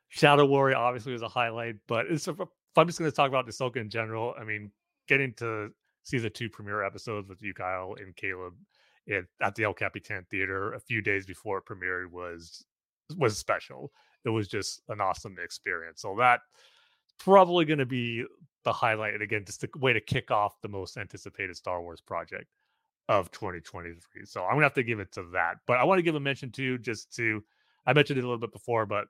Shadow 0.08 0.46
Warrior 0.46 0.78
obviously 0.78 1.12
was 1.12 1.22
a 1.22 1.28
highlight. 1.28 1.76
But 1.88 2.06
it's 2.08 2.28
if 2.28 2.40
I'm 2.40 2.88
just 2.88 3.00
going 3.00 3.12
to 3.12 3.16
talk 3.16 3.28
about 3.28 3.48
Ahsoka 3.48 3.76
in 3.76 3.90
general. 3.90 4.34
I 4.40 4.46
mean, 4.46 4.72
getting 5.10 5.34
to 5.36 5.72
the 6.12 6.30
two 6.30 6.50
premiere 6.50 6.84
episodes 6.84 7.30
with 7.30 7.42
you, 7.42 7.54
Kyle, 7.54 7.96
and 8.00 8.16
Caleb 8.16 8.54
it, 9.06 9.26
at 9.42 9.56
the 9.56 9.64
El 9.64 9.74
Capitan 9.74 10.26
Theater 10.30 10.74
a 10.74 10.80
few 10.80 11.02
days 11.02 11.26
before 11.26 11.58
it 11.58 11.66
premiered 11.66 12.12
was 12.12 12.66
was 13.18 13.38
special. 13.38 13.92
It 14.26 14.30
was 14.30 14.48
just 14.48 14.82
an 14.90 15.02
awesome 15.02 15.36
experience. 15.44 16.02
So 16.02 16.16
that 16.20 16.42
probably 17.20 17.66
going 17.66 17.80
to 17.80 17.86
be 17.86 18.26
the 18.64 18.74
highlight. 18.74 19.14
And 19.14 19.22
again, 19.22 19.44
just 19.46 19.64
a 19.64 19.70
way 19.78 19.94
to 19.94 20.00
kick 20.00 20.32
off 20.32 20.62
the 20.62 20.70
most 20.70 20.98
anticipated 20.98 21.56
Star 21.56 21.82
Wars 21.82 22.02
project 22.02 22.48
of 23.10 23.30
2023. 23.32 24.26
So 24.26 24.44
I'm 24.44 24.54
gonna 24.54 24.64
have 24.64 24.74
to 24.76 24.84
give 24.84 25.00
it 25.00 25.12
to 25.14 25.24
that. 25.34 25.56
But 25.68 25.78
I 25.78 25.84
want 25.84 26.00
to 26.00 26.04
give 26.04 26.16
a 26.16 26.20
mention 26.20 26.52
too, 26.52 26.78
just 26.78 27.14
to 27.16 27.44
I 27.86 27.94
mentioned 27.94 28.18
it 28.18 28.24
a 28.24 28.28
little 28.28 28.40
bit 28.40 28.54
before, 28.54 28.86
but 28.86 29.08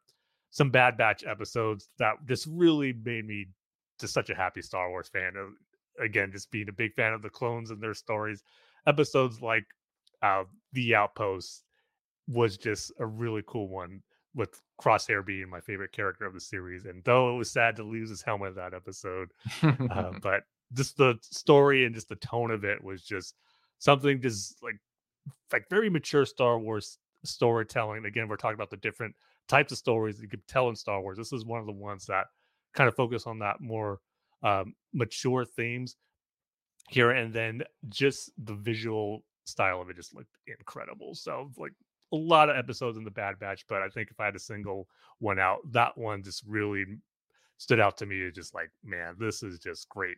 some 0.49 0.71
Bad 0.71 0.97
Batch 0.97 1.23
episodes 1.25 1.89
that 1.99 2.15
just 2.27 2.47
really 2.49 2.93
made 2.93 3.25
me 3.25 3.47
just 3.99 4.13
such 4.13 4.29
a 4.29 4.35
happy 4.35 4.61
Star 4.61 4.89
Wars 4.89 5.09
fan. 5.09 5.33
Again, 5.99 6.31
just 6.31 6.51
being 6.51 6.69
a 6.69 6.73
big 6.73 6.93
fan 6.93 7.13
of 7.13 7.21
the 7.21 7.29
clones 7.29 7.71
and 7.71 7.81
their 7.81 7.93
stories. 7.93 8.43
Episodes 8.87 9.41
like 9.41 9.65
uh, 10.21 10.43
The 10.73 10.95
Outpost 10.95 11.63
was 12.27 12.57
just 12.57 12.91
a 12.99 13.05
really 13.05 13.43
cool 13.45 13.67
one 13.67 14.01
with 14.35 14.61
Crosshair 14.81 15.25
being 15.25 15.49
my 15.49 15.59
favorite 15.59 15.91
character 15.91 16.25
of 16.25 16.33
the 16.33 16.39
series. 16.39 16.85
And 16.85 17.03
though 17.03 17.33
it 17.33 17.37
was 17.37 17.51
sad 17.51 17.75
to 17.75 17.83
lose 17.83 18.09
his 18.09 18.21
helmet 18.21 18.55
that 18.55 18.73
episode, 18.73 19.29
uh, 19.61 20.11
but 20.21 20.43
just 20.73 20.97
the 20.97 21.15
story 21.21 21.85
and 21.85 21.93
just 21.93 22.09
the 22.09 22.15
tone 22.15 22.51
of 22.51 22.63
it 22.63 22.83
was 22.83 23.03
just 23.03 23.35
something 23.77 24.21
just 24.21 24.61
like 24.63 24.79
like 25.51 25.69
very 25.69 25.89
mature 25.89 26.25
Star 26.25 26.57
Wars 26.57 26.97
storytelling. 27.23 28.05
Again, 28.05 28.27
we're 28.27 28.37
talking 28.37 28.55
about 28.55 28.71
the 28.71 28.77
different 28.77 29.15
types 29.47 29.71
of 29.71 29.77
stories 29.77 30.21
you 30.21 30.27
could 30.27 30.45
tell 30.47 30.69
in 30.69 30.75
Star 30.75 31.01
Wars. 31.01 31.17
This 31.17 31.33
is 31.33 31.45
one 31.45 31.59
of 31.59 31.65
the 31.65 31.71
ones 31.71 32.05
that 32.07 32.25
kind 32.73 32.87
of 32.87 32.95
focus 32.95 33.27
on 33.27 33.39
that 33.39 33.61
more 33.61 33.99
um, 34.43 34.73
mature 34.93 35.45
themes 35.45 35.95
here, 36.89 37.11
and 37.11 37.33
then 37.33 37.63
just 37.89 38.31
the 38.43 38.55
visual 38.55 39.23
style 39.45 39.81
of 39.81 39.89
it 39.89 39.95
just 39.95 40.15
looked 40.15 40.37
incredible. 40.47 41.15
So 41.15 41.51
like 41.57 41.73
a 42.13 42.15
lot 42.15 42.49
of 42.49 42.55
episodes 42.55 42.97
in 42.97 43.03
the 43.03 43.11
Bad 43.11 43.39
Batch, 43.39 43.65
but 43.67 43.81
I 43.81 43.89
think 43.89 44.09
if 44.11 44.19
I 44.19 44.25
had 44.25 44.35
a 44.35 44.39
single 44.39 44.87
one 45.19 45.39
out, 45.39 45.59
that 45.71 45.97
one 45.97 46.23
just 46.23 46.43
really 46.47 46.85
stood 47.57 47.79
out 47.79 47.97
to 47.97 48.05
me. 48.05 48.21
It's 48.21 48.35
just 48.35 48.53
like, 48.53 48.69
man, 48.83 49.15
this 49.19 49.43
is 49.43 49.59
just 49.59 49.89
great 49.89 50.17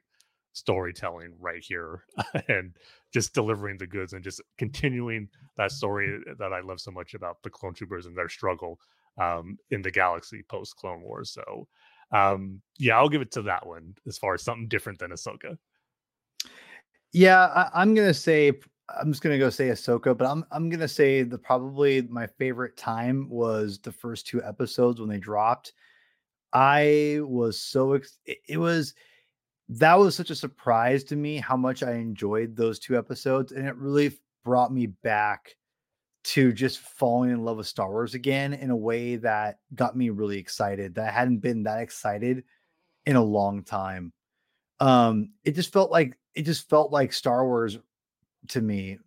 storytelling 0.53 1.33
right 1.39 1.63
here 1.63 2.03
and 2.47 2.75
just 3.13 3.33
delivering 3.33 3.77
the 3.77 3.87
goods 3.87 4.13
and 4.13 4.23
just 4.23 4.41
continuing 4.57 5.27
that 5.57 5.71
story 5.71 6.19
that 6.39 6.53
I 6.53 6.61
love 6.61 6.79
so 6.79 6.91
much 6.91 7.13
about 7.13 7.37
the 7.43 7.49
clone 7.49 7.73
troopers 7.73 8.05
and 8.05 8.17
their 8.17 8.29
struggle 8.29 8.79
um, 9.21 9.57
in 9.71 9.81
the 9.81 9.91
galaxy 9.91 10.43
post 10.49 10.75
Clone 10.77 11.01
Wars. 11.01 11.31
So, 11.31 11.67
um, 12.15 12.61
yeah, 12.77 12.97
I'll 12.97 13.09
give 13.09 13.21
it 13.21 13.31
to 13.31 13.41
that 13.43 13.65
one 13.65 13.95
as 14.07 14.17
far 14.17 14.33
as 14.33 14.43
something 14.43 14.67
different 14.67 14.99
than 14.99 15.11
Ahsoka. 15.11 15.57
Yeah, 17.11 17.69
I, 17.73 17.81
am 17.81 17.93
gonna 17.93 18.13
say 18.13 18.51
I'm 18.89 19.11
just 19.11 19.21
gonna 19.21 19.39
go 19.39 19.49
say 19.49 19.69
Ahsoka, 19.69 20.17
but 20.17 20.27
I'm 20.27 20.45
I'm 20.51 20.69
gonna 20.69 20.87
say 20.87 21.23
the 21.23 21.37
probably 21.37 22.01
my 22.03 22.27
favorite 22.27 22.77
time 22.77 23.29
was 23.29 23.79
the 23.79 23.91
first 23.91 24.27
two 24.27 24.43
episodes 24.43 24.99
when 24.99 25.09
they 25.09 25.17
dropped. 25.17 25.73
I 26.53 27.19
was 27.21 27.59
so 27.59 27.93
ex- 27.93 28.19
it, 28.25 28.37
it 28.47 28.57
was 28.57 28.93
that 29.69 29.97
was 29.97 30.15
such 30.15 30.29
a 30.29 30.35
surprise 30.35 31.03
to 31.05 31.15
me 31.15 31.37
how 31.37 31.57
much 31.57 31.83
I 31.83 31.93
enjoyed 31.93 32.55
those 32.55 32.79
two 32.79 32.97
episodes, 32.97 33.51
and 33.51 33.67
it 33.67 33.75
really 33.75 34.11
brought 34.43 34.71
me 34.71 34.87
back 34.87 35.55
to 36.25 36.51
just 36.51 36.79
falling 36.79 37.29
in 37.29 37.43
love 37.43 37.57
with 37.57 37.67
Star 37.67 37.89
Wars 37.89 38.15
again 38.15 38.53
in 38.53 38.71
a 38.71 38.75
way 38.75 39.15
that 39.17 39.59
got 39.75 39.95
me 39.95 40.09
really 40.09 40.37
excited. 40.37 40.95
That 40.95 41.09
I 41.09 41.11
hadn't 41.11 41.37
been 41.37 41.63
that 41.63 41.81
excited 41.81 42.43
in 43.05 43.15
a 43.15 43.23
long 43.23 43.63
time. 43.63 44.11
Um, 44.79 45.29
it 45.43 45.51
just 45.51 45.71
felt 45.71 45.91
like 45.91 46.17
it 46.33 46.43
just 46.43 46.67
felt 46.69 46.91
like 46.91 47.13
Star 47.13 47.45
Wars 47.45 47.77
to 48.49 48.61
me, 48.61 48.97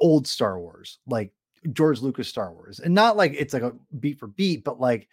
old 0.00 0.26
Star 0.26 0.58
Wars, 0.58 0.98
like 1.06 1.32
George 1.72 2.00
Lucas 2.00 2.28
Star 2.28 2.52
Wars, 2.52 2.80
and 2.80 2.94
not 2.94 3.16
like 3.16 3.34
it's 3.38 3.54
like 3.54 3.62
a 3.62 3.74
beat 4.00 4.18
for 4.18 4.26
beat, 4.26 4.64
but 4.64 4.80
like 4.80 5.08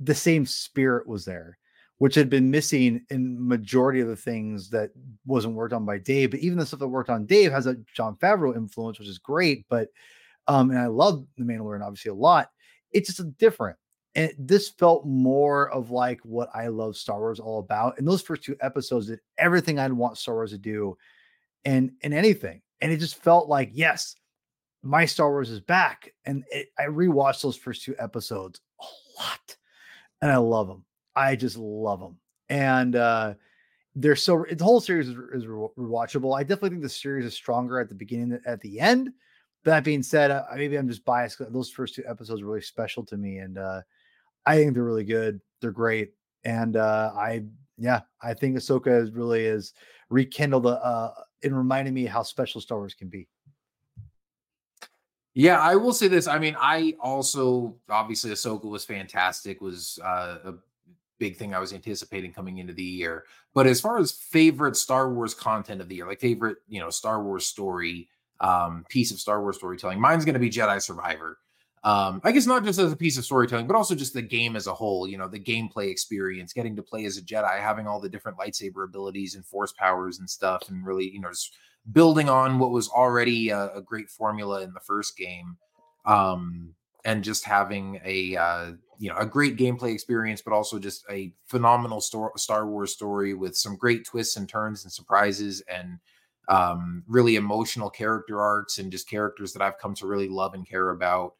the 0.00 0.14
same 0.14 0.44
spirit 0.44 1.06
was 1.06 1.24
there 1.24 1.58
which 1.98 2.14
had 2.14 2.28
been 2.28 2.50
missing 2.50 3.04
in 3.10 3.48
majority 3.48 4.00
of 4.00 4.08
the 4.08 4.16
things 4.16 4.68
that 4.70 4.90
wasn't 5.26 5.54
worked 5.54 5.72
on 5.72 5.86
by 5.86 5.98
Dave. 5.98 6.32
But 6.32 6.40
even 6.40 6.58
the 6.58 6.66
stuff 6.66 6.80
that 6.80 6.88
worked 6.88 7.10
on 7.10 7.24
Dave 7.26 7.52
has 7.52 7.66
a 7.66 7.76
Jon 7.94 8.16
Favreau 8.16 8.56
influence, 8.56 8.98
which 8.98 9.08
is 9.08 9.18
great. 9.18 9.64
But 9.68 9.88
um, 10.48 10.70
and 10.70 10.78
I 10.78 10.86
love 10.86 11.26
the 11.36 11.44
Mandalorian 11.44 11.82
obviously 11.82 12.10
a 12.10 12.14
lot. 12.14 12.50
It's 12.92 13.14
just 13.14 13.38
different. 13.38 13.76
And 14.14 14.32
this 14.38 14.68
felt 14.68 15.04
more 15.04 15.70
of 15.70 15.90
like 15.90 16.20
what 16.22 16.48
I 16.54 16.68
love 16.68 16.96
Star 16.96 17.18
Wars 17.18 17.40
all 17.40 17.58
about. 17.58 17.98
And 17.98 18.06
those 18.06 18.22
first 18.22 18.44
two 18.44 18.56
episodes 18.60 19.08
did 19.08 19.18
everything 19.38 19.78
I'd 19.78 19.92
want 19.92 20.18
Star 20.18 20.34
Wars 20.34 20.52
to 20.52 20.58
do 20.58 20.96
and 21.64 21.90
and 22.02 22.14
anything. 22.14 22.62
And 22.80 22.92
it 22.92 22.98
just 22.98 23.16
felt 23.16 23.48
like, 23.48 23.70
yes, 23.72 24.14
my 24.82 25.04
Star 25.04 25.30
Wars 25.30 25.50
is 25.50 25.60
back. 25.60 26.12
And 26.24 26.44
it, 26.52 26.68
I 26.78 26.84
rewatched 26.84 27.42
those 27.42 27.56
first 27.56 27.82
two 27.82 27.96
episodes 27.98 28.60
a 28.80 28.84
lot. 29.20 29.56
And 30.22 30.30
I 30.30 30.36
love 30.36 30.68
them. 30.68 30.84
I 31.16 31.34
just 31.34 31.56
love 31.56 32.00
them. 32.00 32.18
And 32.48 32.94
uh 32.94 33.34
they're 33.96 34.16
so 34.16 34.44
the 34.50 34.64
whole 34.64 34.80
series 34.80 35.08
is, 35.08 35.16
is 35.32 35.46
rewatchable. 35.46 36.36
I 36.36 36.42
definitely 36.42 36.70
think 36.70 36.82
the 36.82 36.88
series 36.88 37.24
is 37.24 37.34
stronger 37.34 37.80
at 37.80 37.88
the 37.88 37.94
beginning 37.94 38.30
than 38.30 38.42
at 38.46 38.60
the 38.60 38.80
end. 38.80 39.10
That 39.64 39.84
being 39.84 40.02
said, 40.02 40.30
uh, 40.30 40.44
maybe 40.54 40.76
I'm 40.76 40.88
just 40.88 41.04
biased. 41.04 41.40
Those 41.52 41.70
first 41.70 41.94
two 41.94 42.04
episodes 42.06 42.42
are 42.42 42.46
really 42.46 42.60
special 42.60 43.04
to 43.06 43.16
me, 43.16 43.38
and 43.38 43.58
uh, 43.58 43.80
I 44.44 44.56
think 44.56 44.74
they're 44.74 44.84
really 44.84 45.04
good. 45.04 45.40
They're 45.60 45.70
great, 45.70 46.12
and 46.44 46.76
uh, 46.76 47.12
I 47.16 47.44
yeah, 47.78 48.02
I 48.22 48.34
think 48.34 48.56
Ahsoka 48.56 49.02
is 49.02 49.10
really 49.12 49.44
is 49.44 49.72
rekindled 50.10 50.66
uh, 50.66 51.10
in 51.42 51.54
reminding 51.54 51.94
me 51.94 52.04
how 52.04 52.22
special 52.22 52.60
Star 52.60 52.78
Wars 52.78 52.94
can 52.94 53.08
be. 53.08 53.26
Yeah, 55.34 55.58
I 55.58 55.74
will 55.74 55.92
say 55.92 56.06
this. 56.06 56.28
I 56.28 56.38
mean, 56.38 56.56
I 56.60 56.94
also 57.00 57.76
obviously 57.88 58.30
Ahsoka 58.30 58.66
was 58.66 58.84
fantastic. 58.84 59.60
Was 59.60 59.98
uh, 60.04 60.38
a 60.44 60.54
big 61.18 61.36
thing 61.36 61.54
I 61.54 61.58
was 61.58 61.72
anticipating 61.72 62.32
coming 62.32 62.58
into 62.58 62.72
the 62.72 62.82
year. 62.82 63.24
But 63.52 63.66
as 63.66 63.80
far 63.80 63.98
as 63.98 64.12
favorite 64.12 64.76
Star 64.76 65.12
Wars 65.12 65.34
content 65.34 65.80
of 65.80 65.88
the 65.88 65.96
year, 65.96 66.06
like 66.06 66.20
favorite, 66.20 66.58
you 66.68 66.80
know, 66.80 66.90
Star 66.90 67.22
Wars 67.22 67.46
story, 67.46 68.08
um, 68.40 68.84
piece 68.88 69.10
of 69.10 69.20
Star 69.20 69.40
Wars 69.40 69.56
storytelling, 69.56 70.00
mine's 70.00 70.24
going 70.24 70.34
to 70.34 70.40
be 70.40 70.50
Jedi 70.50 70.80
Survivor. 70.80 71.38
Um, 71.84 72.22
I 72.24 72.32
guess 72.32 72.46
not 72.46 72.64
just 72.64 72.78
as 72.78 72.92
a 72.92 72.96
piece 72.96 73.18
of 73.18 73.26
storytelling, 73.26 73.66
but 73.66 73.76
also 73.76 73.94
just 73.94 74.14
the 74.14 74.22
game 74.22 74.56
as 74.56 74.66
a 74.66 74.74
whole, 74.74 75.06
you 75.06 75.18
know, 75.18 75.28
the 75.28 75.38
gameplay 75.38 75.90
experience, 75.90 76.54
getting 76.54 76.74
to 76.76 76.82
play 76.82 77.04
as 77.04 77.18
a 77.18 77.22
Jedi, 77.22 77.60
having 77.60 77.86
all 77.86 78.00
the 78.00 78.08
different 78.08 78.38
lightsaber 78.38 78.84
abilities 78.84 79.34
and 79.34 79.44
force 79.44 79.72
powers 79.72 80.18
and 80.18 80.28
stuff, 80.28 80.70
and 80.70 80.86
really, 80.86 81.10
you 81.10 81.20
know, 81.20 81.28
just 81.28 81.54
building 81.92 82.30
on 82.30 82.58
what 82.58 82.70
was 82.70 82.88
already 82.88 83.50
a, 83.50 83.70
a 83.74 83.82
great 83.82 84.08
formula 84.08 84.62
in 84.62 84.72
the 84.72 84.80
first 84.80 85.14
game. 85.18 85.58
Um, 86.06 86.74
and 87.04 87.22
just 87.22 87.44
having 87.44 88.00
a 88.04 88.36
uh, 88.36 88.72
you 88.98 89.10
know 89.10 89.16
a 89.18 89.26
great 89.26 89.56
gameplay 89.56 89.92
experience, 89.92 90.40
but 90.40 90.52
also 90.52 90.78
just 90.78 91.04
a 91.10 91.32
phenomenal 91.46 92.00
Star 92.00 92.66
Wars 92.66 92.92
story 92.92 93.34
with 93.34 93.56
some 93.56 93.76
great 93.76 94.04
twists 94.04 94.36
and 94.36 94.48
turns 94.48 94.84
and 94.84 94.92
surprises, 94.92 95.62
and 95.68 95.98
um, 96.48 97.02
really 97.06 97.36
emotional 97.36 97.90
character 97.90 98.40
arcs 98.40 98.78
and 98.78 98.92
just 98.92 99.08
characters 99.08 99.52
that 99.52 99.62
I've 99.62 99.78
come 99.78 99.94
to 99.96 100.06
really 100.06 100.28
love 100.28 100.54
and 100.54 100.68
care 100.68 100.90
about. 100.90 101.34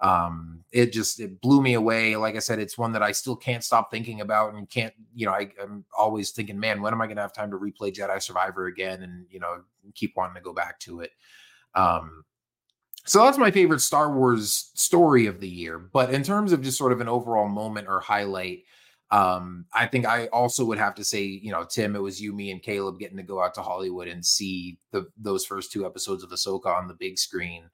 Um, 0.00 0.64
it 0.70 0.92
just 0.92 1.18
it 1.18 1.40
blew 1.40 1.60
me 1.60 1.74
away. 1.74 2.14
Like 2.14 2.36
I 2.36 2.40
said, 2.40 2.60
it's 2.60 2.78
one 2.78 2.92
that 2.92 3.02
I 3.02 3.10
still 3.12 3.34
can't 3.34 3.64
stop 3.64 3.90
thinking 3.90 4.20
about 4.20 4.54
and 4.54 4.68
can't 4.70 4.94
you 5.14 5.26
know 5.26 5.32
I, 5.32 5.50
I'm 5.60 5.84
always 5.96 6.30
thinking, 6.30 6.58
man, 6.58 6.80
when 6.80 6.92
am 6.92 7.00
I 7.00 7.06
going 7.06 7.16
to 7.16 7.22
have 7.22 7.32
time 7.32 7.50
to 7.50 7.58
replay 7.58 7.92
Jedi 7.92 8.22
Survivor 8.22 8.66
again 8.66 9.02
and 9.02 9.26
you 9.30 9.40
know 9.40 9.62
keep 9.94 10.16
wanting 10.16 10.36
to 10.36 10.40
go 10.40 10.52
back 10.52 10.78
to 10.80 11.00
it. 11.00 11.10
Um, 11.74 12.24
so 13.04 13.24
that's 13.24 13.38
my 13.38 13.50
favorite 13.50 13.80
Star 13.80 14.12
Wars 14.12 14.70
story 14.74 15.26
of 15.26 15.40
the 15.40 15.48
year. 15.48 15.78
But 15.78 16.12
in 16.12 16.22
terms 16.22 16.52
of 16.52 16.62
just 16.62 16.76
sort 16.76 16.92
of 16.92 17.00
an 17.00 17.08
overall 17.08 17.48
moment 17.48 17.88
or 17.88 18.00
highlight, 18.00 18.64
um, 19.10 19.64
I 19.72 19.86
think 19.86 20.06
I 20.06 20.26
also 20.26 20.64
would 20.66 20.78
have 20.78 20.94
to 20.96 21.04
say, 21.04 21.22
you 21.22 21.50
know, 21.50 21.64
Tim, 21.64 21.96
it 21.96 22.02
was 22.02 22.20
you, 22.20 22.34
me, 22.34 22.50
and 22.50 22.62
Caleb 22.62 22.98
getting 22.98 23.16
to 23.16 23.22
go 23.22 23.42
out 23.42 23.54
to 23.54 23.62
Hollywood 23.62 24.08
and 24.08 24.24
see 24.24 24.78
the 24.92 25.06
those 25.16 25.46
first 25.46 25.72
two 25.72 25.86
episodes 25.86 26.22
of 26.22 26.30
Ahsoka 26.30 26.66
on 26.66 26.88
the 26.88 26.94
big 26.94 27.18
screen. 27.18 27.64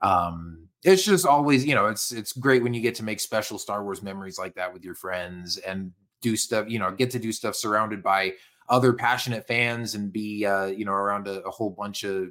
Um, 0.00 0.68
it's 0.84 1.04
just 1.04 1.26
always, 1.26 1.64
you 1.66 1.74
know, 1.74 1.86
it's 1.86 2.10
it's 2.10 2.32
great 2.32 2.62
when 2.62 2.72
you 2.72 2.80
get 2.80 2.94
to 2.96 3.04
make 3.04 3.20
special 3.20 3.58
Star 3.58 3.84
Wars 3.84 4.02
memories 4.02 4.38
like 4.38 4.54
that 4.54 4.72
with 4.72 4.84
your 4.84 4.94
friends 4.94 5.58
and 5.58 5.92
do 6.22 6.36
stuff, 6.36 6.66
you 6.68 6.78
know, 6.78 6.90
get 6.90 7.10
to 7.10 7.18
do 7.18 7.32
stuff 7.32 7.54
surrounded 7.54 8.02
by 8.02 8.32
other 8.70 8.92
passionate 8.92 9.46
fans 9.46 9.94
and 9.94 10.12
be 10.12 10.46
uh, 10.46 10.66
you 10.66 10.84
know, 10.84 10.92
around 10.92 11.28
a, 11.28 11.42
a 11.42 11.50
whole 11.50 11.70
bunch 11.70 12.04
of 12.04 12.28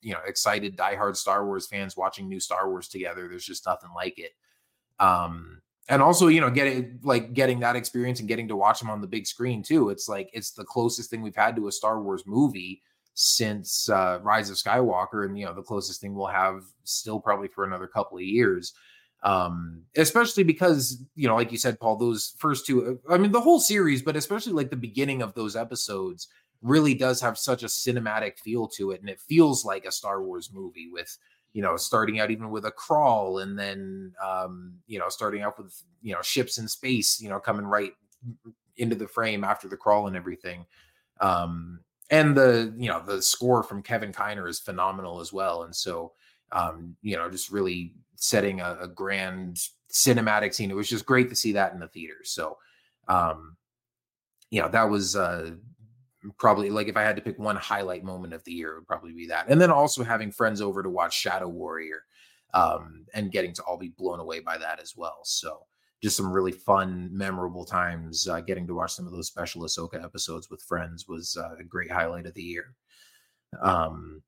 you 0.00 0.12
know 0.12 0.20
excited 0.26 0.76
diehard 0.76 1.16
Star 1.16 1.44
Wars 1.44 1.66
fans 1.66 1.96
watching 1.96 2.28
new 2.28 2.38
Star 2.38 2.70
Wars 2.70 2.86
together. 2.86 3.26
There's 3.28 3.44
just 3.44 3.66
nothing 3.66 3.90
like 3.96 4.18
it. 4.18 4.30
Um, 5.00 5.60
and 5.88 6.02
also, 6.02 6.26
you 6.26 6.40
know, 6.40 6.50
getting 6.50 6.98
like 7.02 7.32
getting 7.32 7.60
that 7.60 7.76
experience 7.76 8.18
and 8.18 8.28
getting 8.28 8.48
to 8.48 8.56
watch 8.56 8.80
them 8.80 8.90
on 8.90 9.00
the 9.00 9.06
big 9.06 9.26
screen 9.26 9.62
too. 9.62 9.90
It's 9.90 10.08
like 10.08 10.30
it's 10.32 10.50
the 10.50 10.64
closest 10.64 11.10
thing 11.10 11.22
we've 11.22 11.36
had 11.36 11.56
to 11.56 11.68
a 11.68 11.72
Star 11.72 12.02
Wars 12.02 12.24
movie 12.26 12.82
since 13.14 13.88
uh, 13.88 14.18
Rise 14.22 14.50
of 14.50 14.56
Skywalker, 14.56 15.24
and 15.24 15.38
you 15.38 15.46
know, 15.46 15.54
the 15.54 15.62
closest 15.62 16.00
thing 16.00 16.14
we'll 16.14 16.26
have 16.26 16.64
still 16.84 17.20
probably 17.20 17.48
for 17.48 17.64
another 17.64 17.86
couple 17.86 18.18
of 18.18 18.24
years. 18.24 18.72
Um, 19.22 19.82
especially 19.96 20.44
because 20.44 21.02
you 21.14 21.28
know, 21.28 21.36
like 21.36 21.52
you 21.52 21.58
said, 21.58 21.78
Paul, 21.80 21.96
those 21.96 22.34
first 22.38 22.66
two, 22.66 23.00
I 23.08 23.16
mean, 23.16 23.32
the 23.32 23.40
whole 23.40 23.60
series, 23.60 24.02
but 24.02 24.16
especially 24.16 24.52
like 24.52 24.70
the 24.70 24.76
beginning 24.76 25.22
of 25.22 25.34
those 25.34 25.56
episodes 25.56 26.28
really 26.62 26.94
does 26.94 27.20
have 27.20 27.38
such 27.38 27.62
a 27.62 27.66
cinematic 27.66 28.38
feel 28.38 28.66
to 28.66 28.90
it 28.90 29.00
and 29.00 29.10
it 29.10 29.20
feels 29.20 29.64
like 29.64 29.84
a 29.84 29.92
Star 29.92 30.22
Wars 30.22 30.50
movie 30.52 30.88
with 30.90 31.16
you 31.56 31.62
know, 31.62 31.74
starting 31.78 32.20
out 32.20 32.30
even 32.30 32.50
with 32.50 32.66
a 32.66 32.70
crawl 32.70 33.38
and 33.38 33.58
then, 33.58 34.12
um, 34.22 34.74
you 34.86 34.98
know, 34.98 35.08
starting 35.08 35.40
out 35.40 35.56
with, 35.56 35.74
you 36.02 36.12
know, 36.12 36.20
ships 36.20 36.58
in 36.58 36.68
space, 36.68 37.18
you 37.18 37.30
know, 37.30 37.40
coming 37.40 37.64
right 37.64 37.92
into 38.76 38.94
the 38.94 39.08
frame 39.08 39.42
after 39.42 39.66
the 39.66 39.76
crawl 39.76 40.06
and 40.06 40.14
everything. 40.14 40.66
Um, 41.22 41.80
and 42.10 42.36
the, 42.36 42.74
you 42.76 42.90
know, 42.90 43.00
the 43.00 43.22
score 43.22 43.62
from 43.62 43.82
Kevin 43.82 44.12
Kiner 44.12 44.46
is 44.46 44.58
phenomenal 44.58 45.18
as 45.18 45.32
well. 45.32 45.62
And 45.62 45.74
so, 45.74 46.12
um, 46.52 46.94
you 47.00 47.16
know, 47.16 47.30
just 47.30 47.50
really 47.50 47.94
setting 48.16 48.60
a, 48.60 48.76
a 48.82 48.88
grand 48.88 49.58
cinematic 49.90 50.52
scene. 50.52 50.70
It 50.70 50.76
was 50.76 50.90
just 50.90 51.06
great 51.06 51.30
to 51.30 51.34
see 51.34 51.52
that 51.52 51.72
in 51.72 51.80
the 51.80 51.88
theater. 51.88 52.18
So, 52.22 52.58
um, 53.08 53.56
you 54.50 54.60
know, 54.60 54.68
that 54.68 54.90
was, 54.90 55.16
uh, 55.16 55.52
probably 56.38 56.70
like 56.70 56.88
if 56.88 56.96
I 56.96 57.02
had 57.02 57.16
to 57.16 57.22
pick 57.22 57.38
one 57.38 57.56
highlight 57.56 58.04
moment 58.04 58.34
of 58.34 58.44
the 58.44 58.52
year, 58.52 58.72
it 58.72 58.74
would 58.76 58.86
probably 58.86 59.12
be 59.12 59.26
that. 59.28 59.48
And 59.48 59.60
then 59.60 59.70
also 59.70 60.04
having 60.04 60.30
friends 60.30 60.60
over 60.60 60.82
to 60.82 60.90
watch 60.90 61.14
Shadow 61.14 61.48
Warrior 61.48 62.02
um, 62.54 63.04
and 63.14 63.32
getting 63.32 63.52
to 63.54 63.62
all 63.62 63.76
be 63.76 63.88
blown 63.88 64.20
away 64.20 64.40
by 64.40 64.58
that 64.58 64.80
as 64.80 64.96
well. 64.96 65.20
So 65.24 65.66
just 66.02 66.16
some 66.16 66.30
really 66.30 66.52
fun, 66.52 67.08
memorable 67.12 67.64
times. 67.64 68.28
Uh, 68.28 68.40
getting 68.40 68.66
to 68.66 68.74
watch 68.74 68.92
some 68.92 69.06
of 69.06 69.12
those 69.12 69.26
special 69.26 69.62
Ahsoka 69.62 70.02
episodes 70.02 70.50
with 70.50 70.62
friends 70.62 71.08
was 71.08 71.36
uh, 71.36 71.56
a 71.58 71.64
great 71.64 71.90
highlight 71.90 72.26
of 72.26 72.34
the 72.34 72.42
year. 72.42 72.74
Um, 73.60 74.22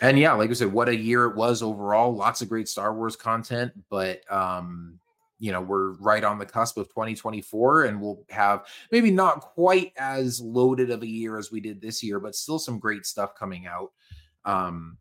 and 0.00 0.18
yeah, 0.18 0.32
like 0.32 0.50
I 0.50 0.54
said, 0.54 0.72
what 0.72 0.88
a 0.88 0.96
year 0.96 1.26
it 1.26 1.36
was 1.36 1.62
overall. 1.62 2.14
Lots 2.14 2.40
of 2.40 2.48
great 2.48 2.68
Star 2.68 2.94
Wars 2.94 3.16
content, 3.16 3.72
but 3.90 4.20
um, 4.32 4.98
you 5.40 5.50
know 5.50 5.60
we're 5.60 5.92
right 5.94 6.22
on 6.22 6.38
the 6.38 6.46
cusp 6.46 6.76
of 6.76 6.88
2024 6.88 7.84
and 7.84 8.00
we'll 8.00 8.22
have 8.28 8.66
maybe 8.92 9.10
not 9.10 9.40
quite 9.40 9.92
as 9.98 10.40
loaded 10.40 10.90
of 10.90 11.02
a 11.02 11.08
year 11.08 11.38
as 11.38 11.50
we 11.50 11.60
did 11.60 11.80
this 11.80 12.02
year 12.02 12.20
but 12.20 12.36
still 12.36 12.58
some 12.58 12.78
great 12.78 13.04
stuff 13.04 13.34
coming 13.34 13.66
out 13.66 13.90
um 14.44 14.96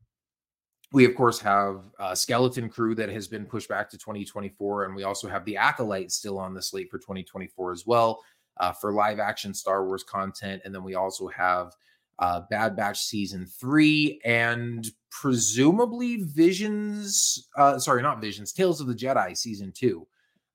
we 0.92 1.06
of 1.06 1.14
course 1.14 1.40
have 1.40 1.84
a 2.00 2.16
skeleton 2.16 2.70
crew 2.70 2.96
that 2.96 3.10
has 3.10 3.28
been 3.28 3.46
pushed 3.46 3.70
back 3.70 3.90
to 3.90 3.98
2024 3.98 4.86
and 4.86 4.96
we 4.96 5.04
also 5.04 5.28
have 5.28 5.46
the 5.46 5.58
acolyte 5.58 6.12
still 6.12 6.40
on 6.40 6.54
the 6.54 6.62
slate 6.62 6.90
for 6.90 6.98
2024 6.98 7.72
as 7.72 7.86
well 7.86 8.24
uh, 8.58 8.72
for 8.72 8.94
live 8.94 9.20
action 9.20 9.54
star 9.54 9.86
wars 9.86 10.04
content 10.04 10.62
and 10.66 10.74
then 10.74 10.84
we 10.84 10.96
also 10.96 11.28
have 11.28 11.74
uh, 12.20 12.42
Bad 12.50 12.76
Batch 12.76 13.00
season 13.00 13.46
three, 13.46 14.20
and 14.26 14.86
presumably 15.10 16.18
Visions. 16.18 17.48
Uh, 17.56 17.80
sorry, 17.80 18.02
not 18.02 18.20
Visions. 18.20 18.52
Tales 18.52 18.82
of 18.82 18.88
the 18.88 18.94
Jedi 18.94 19.38
season 19.38 19.72
two. 19.72 20.06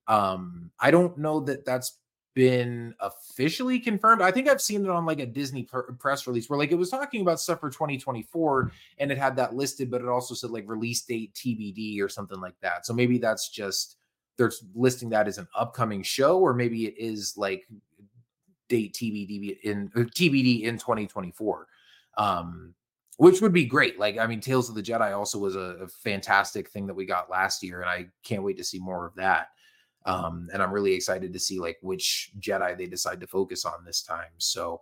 Um, 0.07 0.71
I 0.79 0.91
don't 0.91 1.17
know 1.17 1.39
that 1.41 1.65
that's 1.65 1.97
been 2.35 2.93
officially 2.99 3.79
confirmed. 3.79 4.21
I 4.21 4.29
think 4.29 4.49
I've 4.49 4.61
seen 4.61 4.83
it 4.83 4.91
on 4.91 5.05
like 5.05 5.19
a 5.19 5.25
Disney 5.25 5.63
pr- 5.63 5.93
press 5.97 6.27
release 6.27 6.49
where 6.49 6.59
like 6.59 6.71
it 6.71 6.75
was 6.75 6.89
talking 6.89 7.21
about 7.21 7.39
stuff 7.39 7.61
for 7.61 7.69
2024 7.69 8.71
and 8.97 9.11
it 9.11 9.17
had 9.17 9.37
that 9.37 9.55
listed, 9.55 9.89
but 9.89 10.01
it 10.01 10.07
also 10.07 10.35
said 10.35 10.51
like 10.51 10.65
release 10.67 11.01
date 11.03 11.33
TBD 11.33 12.01
or 12.01 12.09
something 12.09 12.39
like 12.41 12.59
that. 12.61 12.85
So 12.85 12.93
maybe 12.93 13.17
that's 13.17 13.49
just 13.49 13.95
they're 14.37 14.51
listing 14.75 15.09
that 15.09 15.27
as 15.27 15.37
an 15.37 15.47
upcoming 15.55 16.03
show, 16.03 16.39
or 16.39 16.53
maybe 16.53 16.85
it 16.85 16.95
is 16.97 17.35
like 17.37 17.67
date 18.67 18.93
TBD 18.93 19.61
in 19.61 19.89
uh, 19.95 19.99
TBD 19.99 20.63
in 20.63 20.77
2024. 20.77 21.67
Um, 22.17 22.73
which 23.17 23.41
would 23.41 23.53
be 23.53 23.65
great. 23.65 23.97
Like, 23.97 24.17
I 24.17 24.27
mean, 24.27 24.41
Tales 24.41 24.67
of 24.67 24.75
the 24.75 24.83
Jedi 24.83 25.15
also 25.15 25.39
was 25.39 25.55
a, 25.55 25.77
a 25.81 25.87
fantastic 25.87 26.69
thing 26.69 26.85
that 26.87 26.93
we 26.93 27.05
got 27.05 27.29
last 27.29 27.63
year, 27.63 27.79
and 27.79 27.89
I 27.89 28.07
can't 28.23 28.43
wait 28.43 28.57
to 28.57 28.63
see 28.63 28.79
more 28.79 29.05
of 29.05 29.15
that. 29.15 29.51
Um, 30.05 30.47
and 30.53 30.61
I'm 30.61 30.71
really 30.71 30.93
excited 30.93 31.33
to 31.33 31.39
see 31.39 31.59
like 31.59 31.77
which 31.81 32.31
Jedi 32.39 32.77
they 32.77 32.85
decide 32.85 33.19
to 33.21 33.27
focus 33.27 33.65
on 33.65 33.83
this 33.83 34.01
time. 34.03 34.31
So 34.37 34.81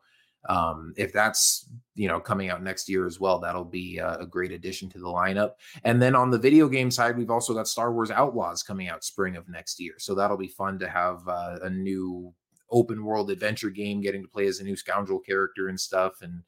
um, 0.49 0.93
if 0.97 1.13
that's 1.13 1.69
you 1.95 2.07
know 2.07 2.19
coming 2.19 2.49
out 2.49 2.61
next 2.61 2.89
year 2.89 3.05
as 3.05 3.19
well, 3.19 3.39
that'll 3.39 3.63
be 3.63 3.99
a, 3.99 4.25
great 4.29 4.51
addition 4.51 4.89
to 4.89 4.99
the 4.99 5.05
lineup. 5.05 5.51
And 5.85 6.01
then 6.01 6.15
on 6.15 6.29
the 6.29 6.37
video 6.37 6.67
game 6.67 6.91
side, 6.91 7.17
we've 7.17 7.29
also 7.29 7.53
got 7.53 7.67
Star 7.67 7.93
Wars 7.93 8.11
Outlaws 8.11 8.63
coming 8.63 8.89
out 8.89 9.03
spring 9.03 9.37
of 9.37 9.47
next 9.47 9.79
year. 9.79 9.93
So 9.97 10.13
that'll 10.13 10.37
be 10.37 10.47
fun 10.47 10.79
to 10.79 10.89
have 10.89 11.27
uh, 11.27 11.59
a 11.61 11.69
new 11.69 12.33
open 12.69 13.05
world 13.05 13.31
adventure 13.31 13.69
game, 13.69 14.01
getting 14.01 14.23
to 14.23 14.27
play 14.27 14.47
as 14.47 14.59
a 14.59 14.63
new 14.63 14.75
scoundrel 14.75 15.19
character 15.19 15.69
and 15.69 15.79
stuff. 15.79 16.21
And 16.21 16.43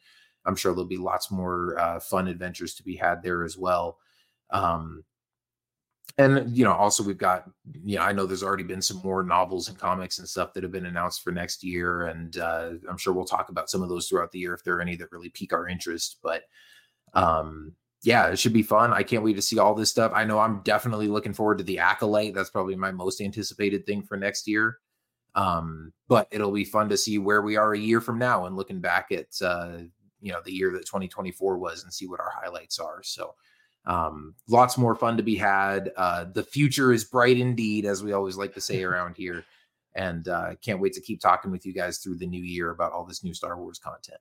I'm 0.45 0.55
sure 0.55 0.73
there'll 0.73 0.87
be 0.87 0.97
lots 0.97 1.31
more 1.31 1.79
uh, 1.79 1.99
fun 1.99 2.27
adventures 2.27 2.75
to 2.75 2.83
be 2.83 2.95
had 2.95 3.23
there 3.23 3.43
as 3.43 3.57
well. 3.57 3.99
Um, 4.51 5.03
and 6.17 6.55
you 6.55 6.63
know 6.63 6.73
also 6.73 7.03
we've 7.03 7.17
got 7.17 7.49
you 7.83 7.97
know 7.97 8.03
i 8.03 8.11
know 8.11 8.25
there's 8.25 8.43
already 8.43 8.63
been 8.63 8.81
some 8.81 9.01
more 9.03 9.23
novels 9.23 9.67
and 9.67 9.77
comics 9.77 10.19
and 10.19 10.27
stuff 10.27 10.53
that 10.53 10.63
have 10.63 10.71
been 10.71 10.85
announced 10.85 11.23
for 11.23 11.31
next 11.31 11.63
year 11.63 12.07
and 12.07 12.37
uh, 12.37 12.71
i'm 12.89 12.97
sure 12.97 13.13
we'll 13.13 13.25
talk 13.25 13.49
about 13.49 13.69
some 13.69 13.81
of 13.81 13.89
those 13.89 14.07
throughout 14.07 14.31
the 14.31 14.39
year 14.39 14.53
if 14.53 14.63
there 14.63 14.75
are 14.75 14.81
any 14.81 14.95
that 14.95 15.11
really 15.11 15.29
pique 15.29 15.53
our 15.53 15.67
interest 15.67 16.17
but 16.23 16.43
um 17.13 17.73
yeah 18.03 18.27
it 18.27 18.37
should 18.37 18.53
be 18.53 18.61
fun. 18.61 18.93
I 18.93 19.01
can't 19.01 19.23
wait 19.23 19.35
to 19.35 19.41
see 19.41 19.57
all 19.57 19.73
this 19.73 19.89
stuff. 19.89 20.11
I 20.15 20.23
know 20.25 20.39
i'm 20.39 20.61
definitely 20.63 21.07
looking 21.07 21.33
forward 21.33 21.57
to 21.57 21.63
the 21.63 21.79
Acolyte 21.79 22.33
that's 22.33 22.49
probably 22.49 22.75
my 22.75 22.91
most 22.91 23.19
anticipated 23.19 23.85
thing 23.85 24.03
for 24.03 24.15
next 24.15 24.47
year. 24.47 24.77
Um 25.33 25.91
but 26.07 26.27
it'll 26.31 26.51
be 26.51 26.65
fun 26.65 26.87
to 26.89 26.97
see 26.97 27.17
where 27.17 27.41
we 27.41 27.57
are 27.57 27.73
a 27.73 27.79
year 27.79 27.99
from 27.99 28.19
now 28.19 28.45
and 28.45 28.55
looking 28.55 28.79
back 28.79 29.11
at 29.11 29.27
uh 29.41 29.79
you 30.21 30.31
know 30.31 30.39
the 30.45 30.53
year 30.53 30.71
that 30.71 30.85
2024 30.85 31.57
was 31.57 31.83
and 31.83 31.93
see 31.93 32.07
what 32.07 32.19
our 32.19 32.31
highlights 32.31 32.79
are. 32.79 33.01
So 33.03 33.33
um, 33.85 34.35
lots 34.47 34.77
more 34.77 34.95
fun 34.95 35.17
to 35.17 35.23
be 35.23 35.35
had. 35.35 35.91
Uh, 35.95 36.25
the 36.25 36.43
future 36.43 36.91
is 36.91 37.03
bright 37.03 37.37
indeed, 37.37 37.85
as 37.85 38.03
we 38.03 38.13
always 38.13 38.37
like 38.37 38.53
to 38.53 38.61
say 38.61 38.83
around 38.83 39.15
here. 39.17 39.45
And 39.95 40.27
uh, 40.27 40.55
can't 40.61 40.81
wait 40.81 40.93
to 40.93 41.01
keep 41.01 41.21
talking 41.21 41.51
with 41.51 41.65
you 41.65 41.73
guys 41.73 41.99
through 41.99 42.17
the 42.17 42.27
new 42.27 42.43
year 42.43 42.71
about 42.71 42.91
all 42.91 43.05
this 43.05 43.23
new 43.23 43.33
Star 43.33 43.57
Wars 43.57 43.79
content. 43.79 44.19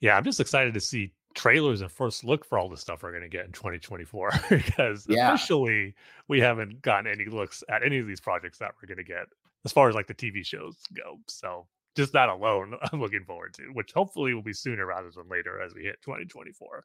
Yeah, 0.00 0.16
I'm 0.16 0.24
just 0.24 0.40
excited 0.40 0.74
to 0.74 0.80
see 0.80 1.12
trailers 1.34 1.80
and 1.80 1.92
first 1.92 2.24
look 2.24 2.44
for 2.44 2.58
all 2.58 2.68
the 2.68 2.76
stuff 2.76 3.02
we're 3.02 3.12
going 3.12 3.22
to 3.22 3.28
get 3.28 3.44
in 3.44 3.52
2024 3.52 4.30
because 4.50 5.06
yeah. 5.08 5.32
officially 5.32 5.94
we 6.26 6.40
haven't 6.40 6.82
gotten 6.82 7.10
any 7.10 7.26
looks 7.26 7.62
at 7.68 7.84
any 7.84 7.98
of 7.98 8.06
these 8.06 8.20
projects 8.20 8.58
that 8.58 8.72
we're 8.82 8.88
going 8.88 8.98
to 8.98 9.04
get 9.04 9.26
as 9.64 9.72
far 9.72 9.88
as 9.88 9.94
like 9.94 10.06
the 10.06 10.14
TV 10.14 10.44
shows 10.44 10.76
go. 10.94 11.18
So 11.28 11.66
just 11.96 12.12
that 12.12 12.28
alone, 12.28 12.74
I'm 12.92 13.00
looking 13.00 13.24
forward 13.24 13.54
to, 13.54 13.64
which 13.72 13.92
hopefully 13.92 14.34
will 14.34 14.42
be 14.42 14.52
sooner 14.52 14.86
rather 14.86 15.10
than 15.14 15.28
later 15.28 15.60
as 15.60 15.74
we 15.74 15.82
hit 15.82 16.00
2024. 16.02 16.84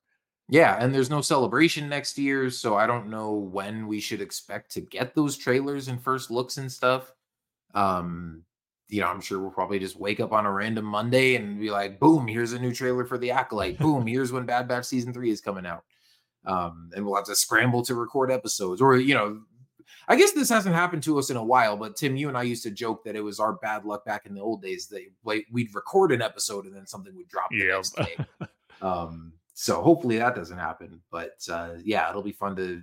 Yeah, 0.53 0.77
and 0.80 0.93
there's 0.93 1.09
no 1.09 1.21
celebration 1.21 1.89
next 1.89 2.15
year, 2.15 2.51
so 2.51 2.75
I 2.75 2.85
don't 2.85 3.09
know 3.09 3.34
when 3.34 3.88
we 3.88 3.99
should 3.99 4.21
expect 4.21 4.69
to 4.73 4.81
get 4.81 5.15
those 5.15 5.35
trailers 5.35 5.88
and 5.88 5.99
first 5.99 6.30
looks 6.30 6.57
and 6.57 6.71
stuff. 6.71 7.11
Um, 7.73 8.43
you 8.88 9.01
know, 9.01 9.07
I'm 9.07 9.19
sure 9.19 9.39
we'll 9.39 9.49
probably 9.49 9.80
just 9.80 9.99
wake 9.99 10.19
up 10.19 10.31
on 10.31 10.45
a 10.45 10.51
random 10.51 10.85
Monday 10.85 11.38
and 11.38 11.59
be 11.59 11.71
like, 11.71 11.99
boom, 11.99 12.27
here's 12.27 12.53
a 12.53 12.59
new 12.59 12.71
trailer 12.71 13.03
for 13.03 13.17
the 13.17 13.31
Acolyte. 13.31 13.80
boom, 13.80 14.05
here's 14.05 14.31
when 14.31 14.45
Bad 14.45 14.67
Batch 14.67 14.85
season 14.85 15.11
three 15.11 15.31
is 15.31 15.41
coming 15.41 15.65
out. 15.65 15.85
Um, 16.45 16.91
and 16.95 17.03
we'll 17.03 17.15
have 17.15 17.25
to 17.25 17.35
scramble 17.35 17.81
to 17.85 17.95
record 17.95 18.31
episodes. 18.31 18.80
Or, 18.80 18.95
you 18.95 19.15
know, 19.15 19.41
I 20.07 20.15
guess 20.15 20.34
this 20.34 20.49
hasn't 20.49 20.75
happened 20.75 21.01
to 21.01 21.17
us 21.17 21.31
in 21.31 21.38
a 21.38 21.43
while, 21.43 21.77
but 21.77 21.95
Tim, 21.95 22.15
you 22.15 22.27
and 22.27 22.38
I 22.38 22.43
used 22.43 22.61
to 22.61 22.69
joke 22.69 23.05
that 23.05 23.15
it 23.15 23.21
was 23.21 23.39
our 23.39 23.53
bad 23.53 23.85
luck 23.85 24.05
back 24.05 24.27
in 24.27 24.35
the 24.35 24.41
old 24.41 24.61
days 24.61 24.85
that 24.89 25.01
like, 25.25 25.47
we'd 25.51 25.73
record 25.73 26.11
an 26.11 26.21
episode 26.21 26.67
and 26.67 26.75
then 26.75 26.85
something 26.85 27.15
would 27.15 27.27
drop 27.27 27.49
the 27.49 27.57
yep. 27.57 27.77
next 27.77 27.95
day. 27.95 28.17
Um, 28.84 29.34
so 29.53 29.81
hopefully 29.81 30.17
that 30.17 30.35
doesn't 30.35 30.57
happen. 30.57 31.01
But 31.11 31.38
uh, 31.49 31.75
yeah, 31.84 32.09
it'll 32.09 32.23
be 32.23 32.31
fun 32.31 32.55
to 32.57 32.81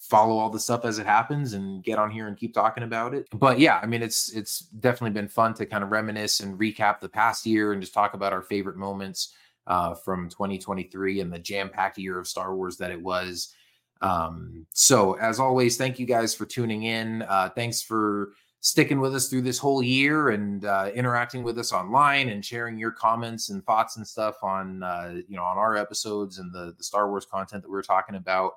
follow 0.00 0.38
all 0.38 0.48
the 0.48 0.60
stuff 0.60 0.84
as 0.84 0.98
it 0.98 1.06
happens 1.06 1.52
and 1.52 1.82
get 1.82 1.98
on 1.98 2.10
here 2.10 2.28
and 2.28 2.36
keep 2.36 2.54
talking 2.54 2.84
about 2.84 3.14
it. 3.14 3.26
But 3.32 3.58
yeah, 3.58 3.78
I 3.82 3.86
mean 3.86 4.02
it's 4.02 4.30
it's 4.32 4.60
definitely 4.60 5.10
been 5.10 5.28
fun 5.28 5.54
to 5.54 5.66
kind 5.66 5.84
of 5.84 5.90
reminisce 5.90 6.40
and 6.40 6.58
recap 6.58 7.00
the 7.00 7.08
past 7.08 7.44
year 7.46 7.72
and 7.72 7.80
just 7.80 7.94
talk 7.94 8.14
about 8.14 8.32
our 8.32 8.42
favorite 8.42 8.76
moments 8.76 9.34
uh, 9.66 9.94
from 9.94 10.28
2023 10.30 11.20
and 11.20 11.32
the 11.32 11.38
jam-packed 11.38 11.98
year 11.98 12.18
of 12.18 12.26
Star 12.26 12.54
Wars 12.54 12.78
that 12.78 12.90
it 12.90 13.00
was. 13.00 13.54
Um, 14.00 14.66
so 14.72 15.14
as 15.14 15.40
always, 15.40 15.76
thank 15.76 15.98
you 15.98 16.06
guys 16.06 16.34
for 16.34 16.46
tuning 16.46 16.84
in. 16.84 17.22
Uh, 17.22 17.50
thanks 17.54 17.82
for 17.82 18.30
sticking 18.60 19.00
with 19.00 19.14
us 19.14 19.28
through 19.28 19.42
this 19.42 19.58
whole 19.58 19.82
year 19.82 20.30
and 20.30 20.64
uh, 20.64 20.90
interacting 20.94 21.42
with 21.42 21.58
us 21.58 21.72
online 21.72 22.28
and 22.28 22.44
sharing 22.44 22.78
your 22.78 22.90
comments 22.90 23.50
and 23.50 23.64
thoughts 23.64 23.96
and 23.96 24.06
stuff 24.06 24.36
on 24.42 24.82
uh, 24.82 25.14
you 25.28 25.36
know 25.36 25.44
on 25.44 25.58
our 25.58 25.76
episodes 25.76 26.38
and 26.38 26.52
the 26.52 26.74
the 26.76 26.84
Star 26.84 27.08
Wars 27.08 27.26
content 27.26 27.62
that 27.62 27.70
we 27.70 27.78
are 27.78 27.82
talking 27.82 28.16
about. 28.16 28.52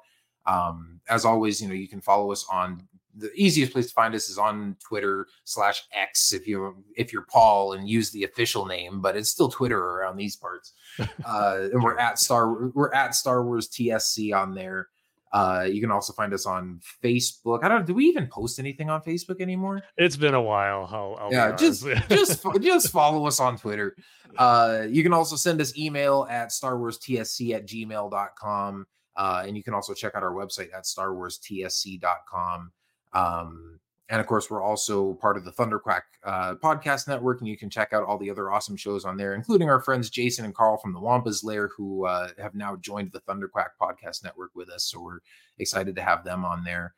Um, 0.48 1.00
as 1.08 1.24
always, 1.26 1.62
you 1.62 1.68
know 1.68 1.76
you 1.76 1.88
can 1.88 2.02
follow 2.02 2.32
us 2.32 2.46
on 2.52 2.88
the 3.16 3.32
easiest 3.36 3.74
place 3.74 3.88
to 3.88 3.94
find 3.94 4.16
us 4.16 4.30
is 4.30 4.38
on 4.38 4.76
Twitter 4.80 5.28
slash 5.44 5.84
X 5.94 6.34
if 6.34 6.48
you 6.48 6.84
if 6.96 7.12
you're 7.12 7.26
Paul 7.30 7.74
and 7.74 7.88
use 7.88 8.10
the 8.12 8.24
official 8.24 8.66
name, 8.66 9.02
but 9.02 9.16
it's 9.16 9.30
still 9.30 9.50
Twitter 9.50 9.80
around 9.80 10.18
these 10.18 10.36
parts. 10.36 10.74
Uh, 11.26 11.70
and 11.72 11.82
we're 11.82 11.98
at 11.98 12.20
Star 12.20 12.70
we're 12.72 12.94
at 12.94 13.16
Star 13.16 13.46
Wars 13.46 13.70
TSC 13.70 14.36
on 14.36 14.54
there. 14.54 14.90
Uh, 15.34 15.66
you 15.70 15.80
can 15.80 15.92
also 15.92 16.12
find 16.14 16.34
us 16.34 16.46
on 16.46 16.80
Facebook. 17.04 17.64
I 17.64 17.70
don't. 17.70 17.86
Do 17.86 17.94
we 17.94 18.06
even 18.06 18.28
post 18.28 18.60
anything 18.60 18.90
on 18.90 19.02
Facebook 19.02 19.40
anymore? 19.40 19.82
It's 19.98 20.18
been 20.18 20.34
a 20.34 20.42
while. 20.42 20.90
I'll, 20.92 21.18
I'll 21.20 21.32
yeah, 21.32 21.56
just 21.56 21.86
just 22.10 22.46
just 22.62 22.92
follow 22.92 23.26
us 23.26 23.40
on 23.40 23.58
Twitter. 23.58 23.96
Uh, 24.38 24.84
you 24.90 25.04
can 25.04 25.14
also 25.14 25.36
send 25.36 25.62
us 25.62 25.78
email 25.78 26.28
at 26.30 26.52
Star 26.52 26.78
Wars 26.78 26.98
TSC 27.00 27.54
at 27.56 27.66
gmail.com. 27.66 28.86
Uh, 29.18 29.44
and 29.46 29.58
you 29.58 29.64
can 29.64 29.74
also 29.74 29.94
check 29.94 30.16
out 30.16 30.24
our 30.24 30.34
website 30.34 30.74
at 30.76 30.86
Star 30.86 31.14
Wars 31.14 31.40
TSC.com. 31.40 32.72
Um, 33.14 33.80
And 34.12 34.20
of 34.20 34.28
course, 34.28 34.50
we're 34.50 34.62
also 34.62 35.14
part 35.14 35.38
of 35.38 35.46
the 35.46 35.54
Thunderquack 35.54 36.02
uh, 36.26 36.56
podcast 36.56 37.08
network, 37.08 37.40
and 37.40 37.48
you 37.48 37.58
can 37.58 37.70
check 37.70 37.94
out 37.94 38.04
all 38.04 38.18
the 38.18 38.30
other 38.30 38.52
awesome 38.52 38.76
shows 38.76 39.06
on 39.06 39.16
there, 39.16 39.36
including 39.36 39.70
our 39.70 39.80
friends 39.80 40.10
Jason 40.10 40.44
and 40.44 40.54
Carl 40.54 40.76
from 40.78 40.92
the 40.92 41.00
Wampas 41.00 41.46
Lair, 41.46 41.70
who 41.78 42.06
uh, 42.06 42.28
have 42.38 42.54
now 42.54 42.76
joined 42.76 43.14
the 43.14 43.22
Thunderquack 43.22 43.70
podcast 43.82 44.26
network 44.26 44.52
with 44.54 44.70
us. 44.70 44.84
So 44.84 45.02
we're 45.02 45.20
excited 45.60 45.96
to 45.96 46.02
have 46.02 46.26
them 46.26 46.44
on 46.44 46.66
there. 46.66 46.94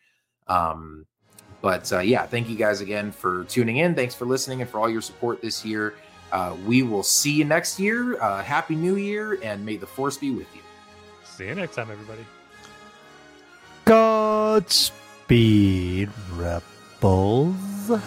Um, 0.48 1.06
but 1.61 1.94
uh, 1.94 1.99
yeah, 1.99 2.26
thank 2.26 2.49
you 2.49 2.56
guys 2.56 2.81
again 2.81 3.11
for 3.11 3.44
tuning 3.44 3.77
in. 3.77 3.94
Thanks 3.94 4.15
for 4.15 4.26
listening 4.26 4.61
and 4.61 4.69
for 4.69 4.80
all 4.80 4.90
your 4.90 5.02
support 5.02 5.40
this 5.40 5.64
year. 5.64 5.94
Uh, 6.31 6.57
we 6.65 6.81
will 6.81 7.03
see 7.03 7.34
you 7.34 7.45
next 7.45 7.80
year. 7.80 8.19
Uh, 8.19 8.41
Happy 8.41 8.76
New 8.76 8.95
Year, 8.95 9.38
and 9.44 9.64
may 9.64 9.77
the 9.77 9.85
force 9.85 10.18
be 10.18 10.31
with 10.31 10.48
you. 10.56 10.61
See 11.26 11.45
you 11.45 11.53
next 11.53 11.76
time, 11.76 11.91
everybody. 11.91 12.26
Godspeed, 13.85 14.90
Bulls. 17.03 17.99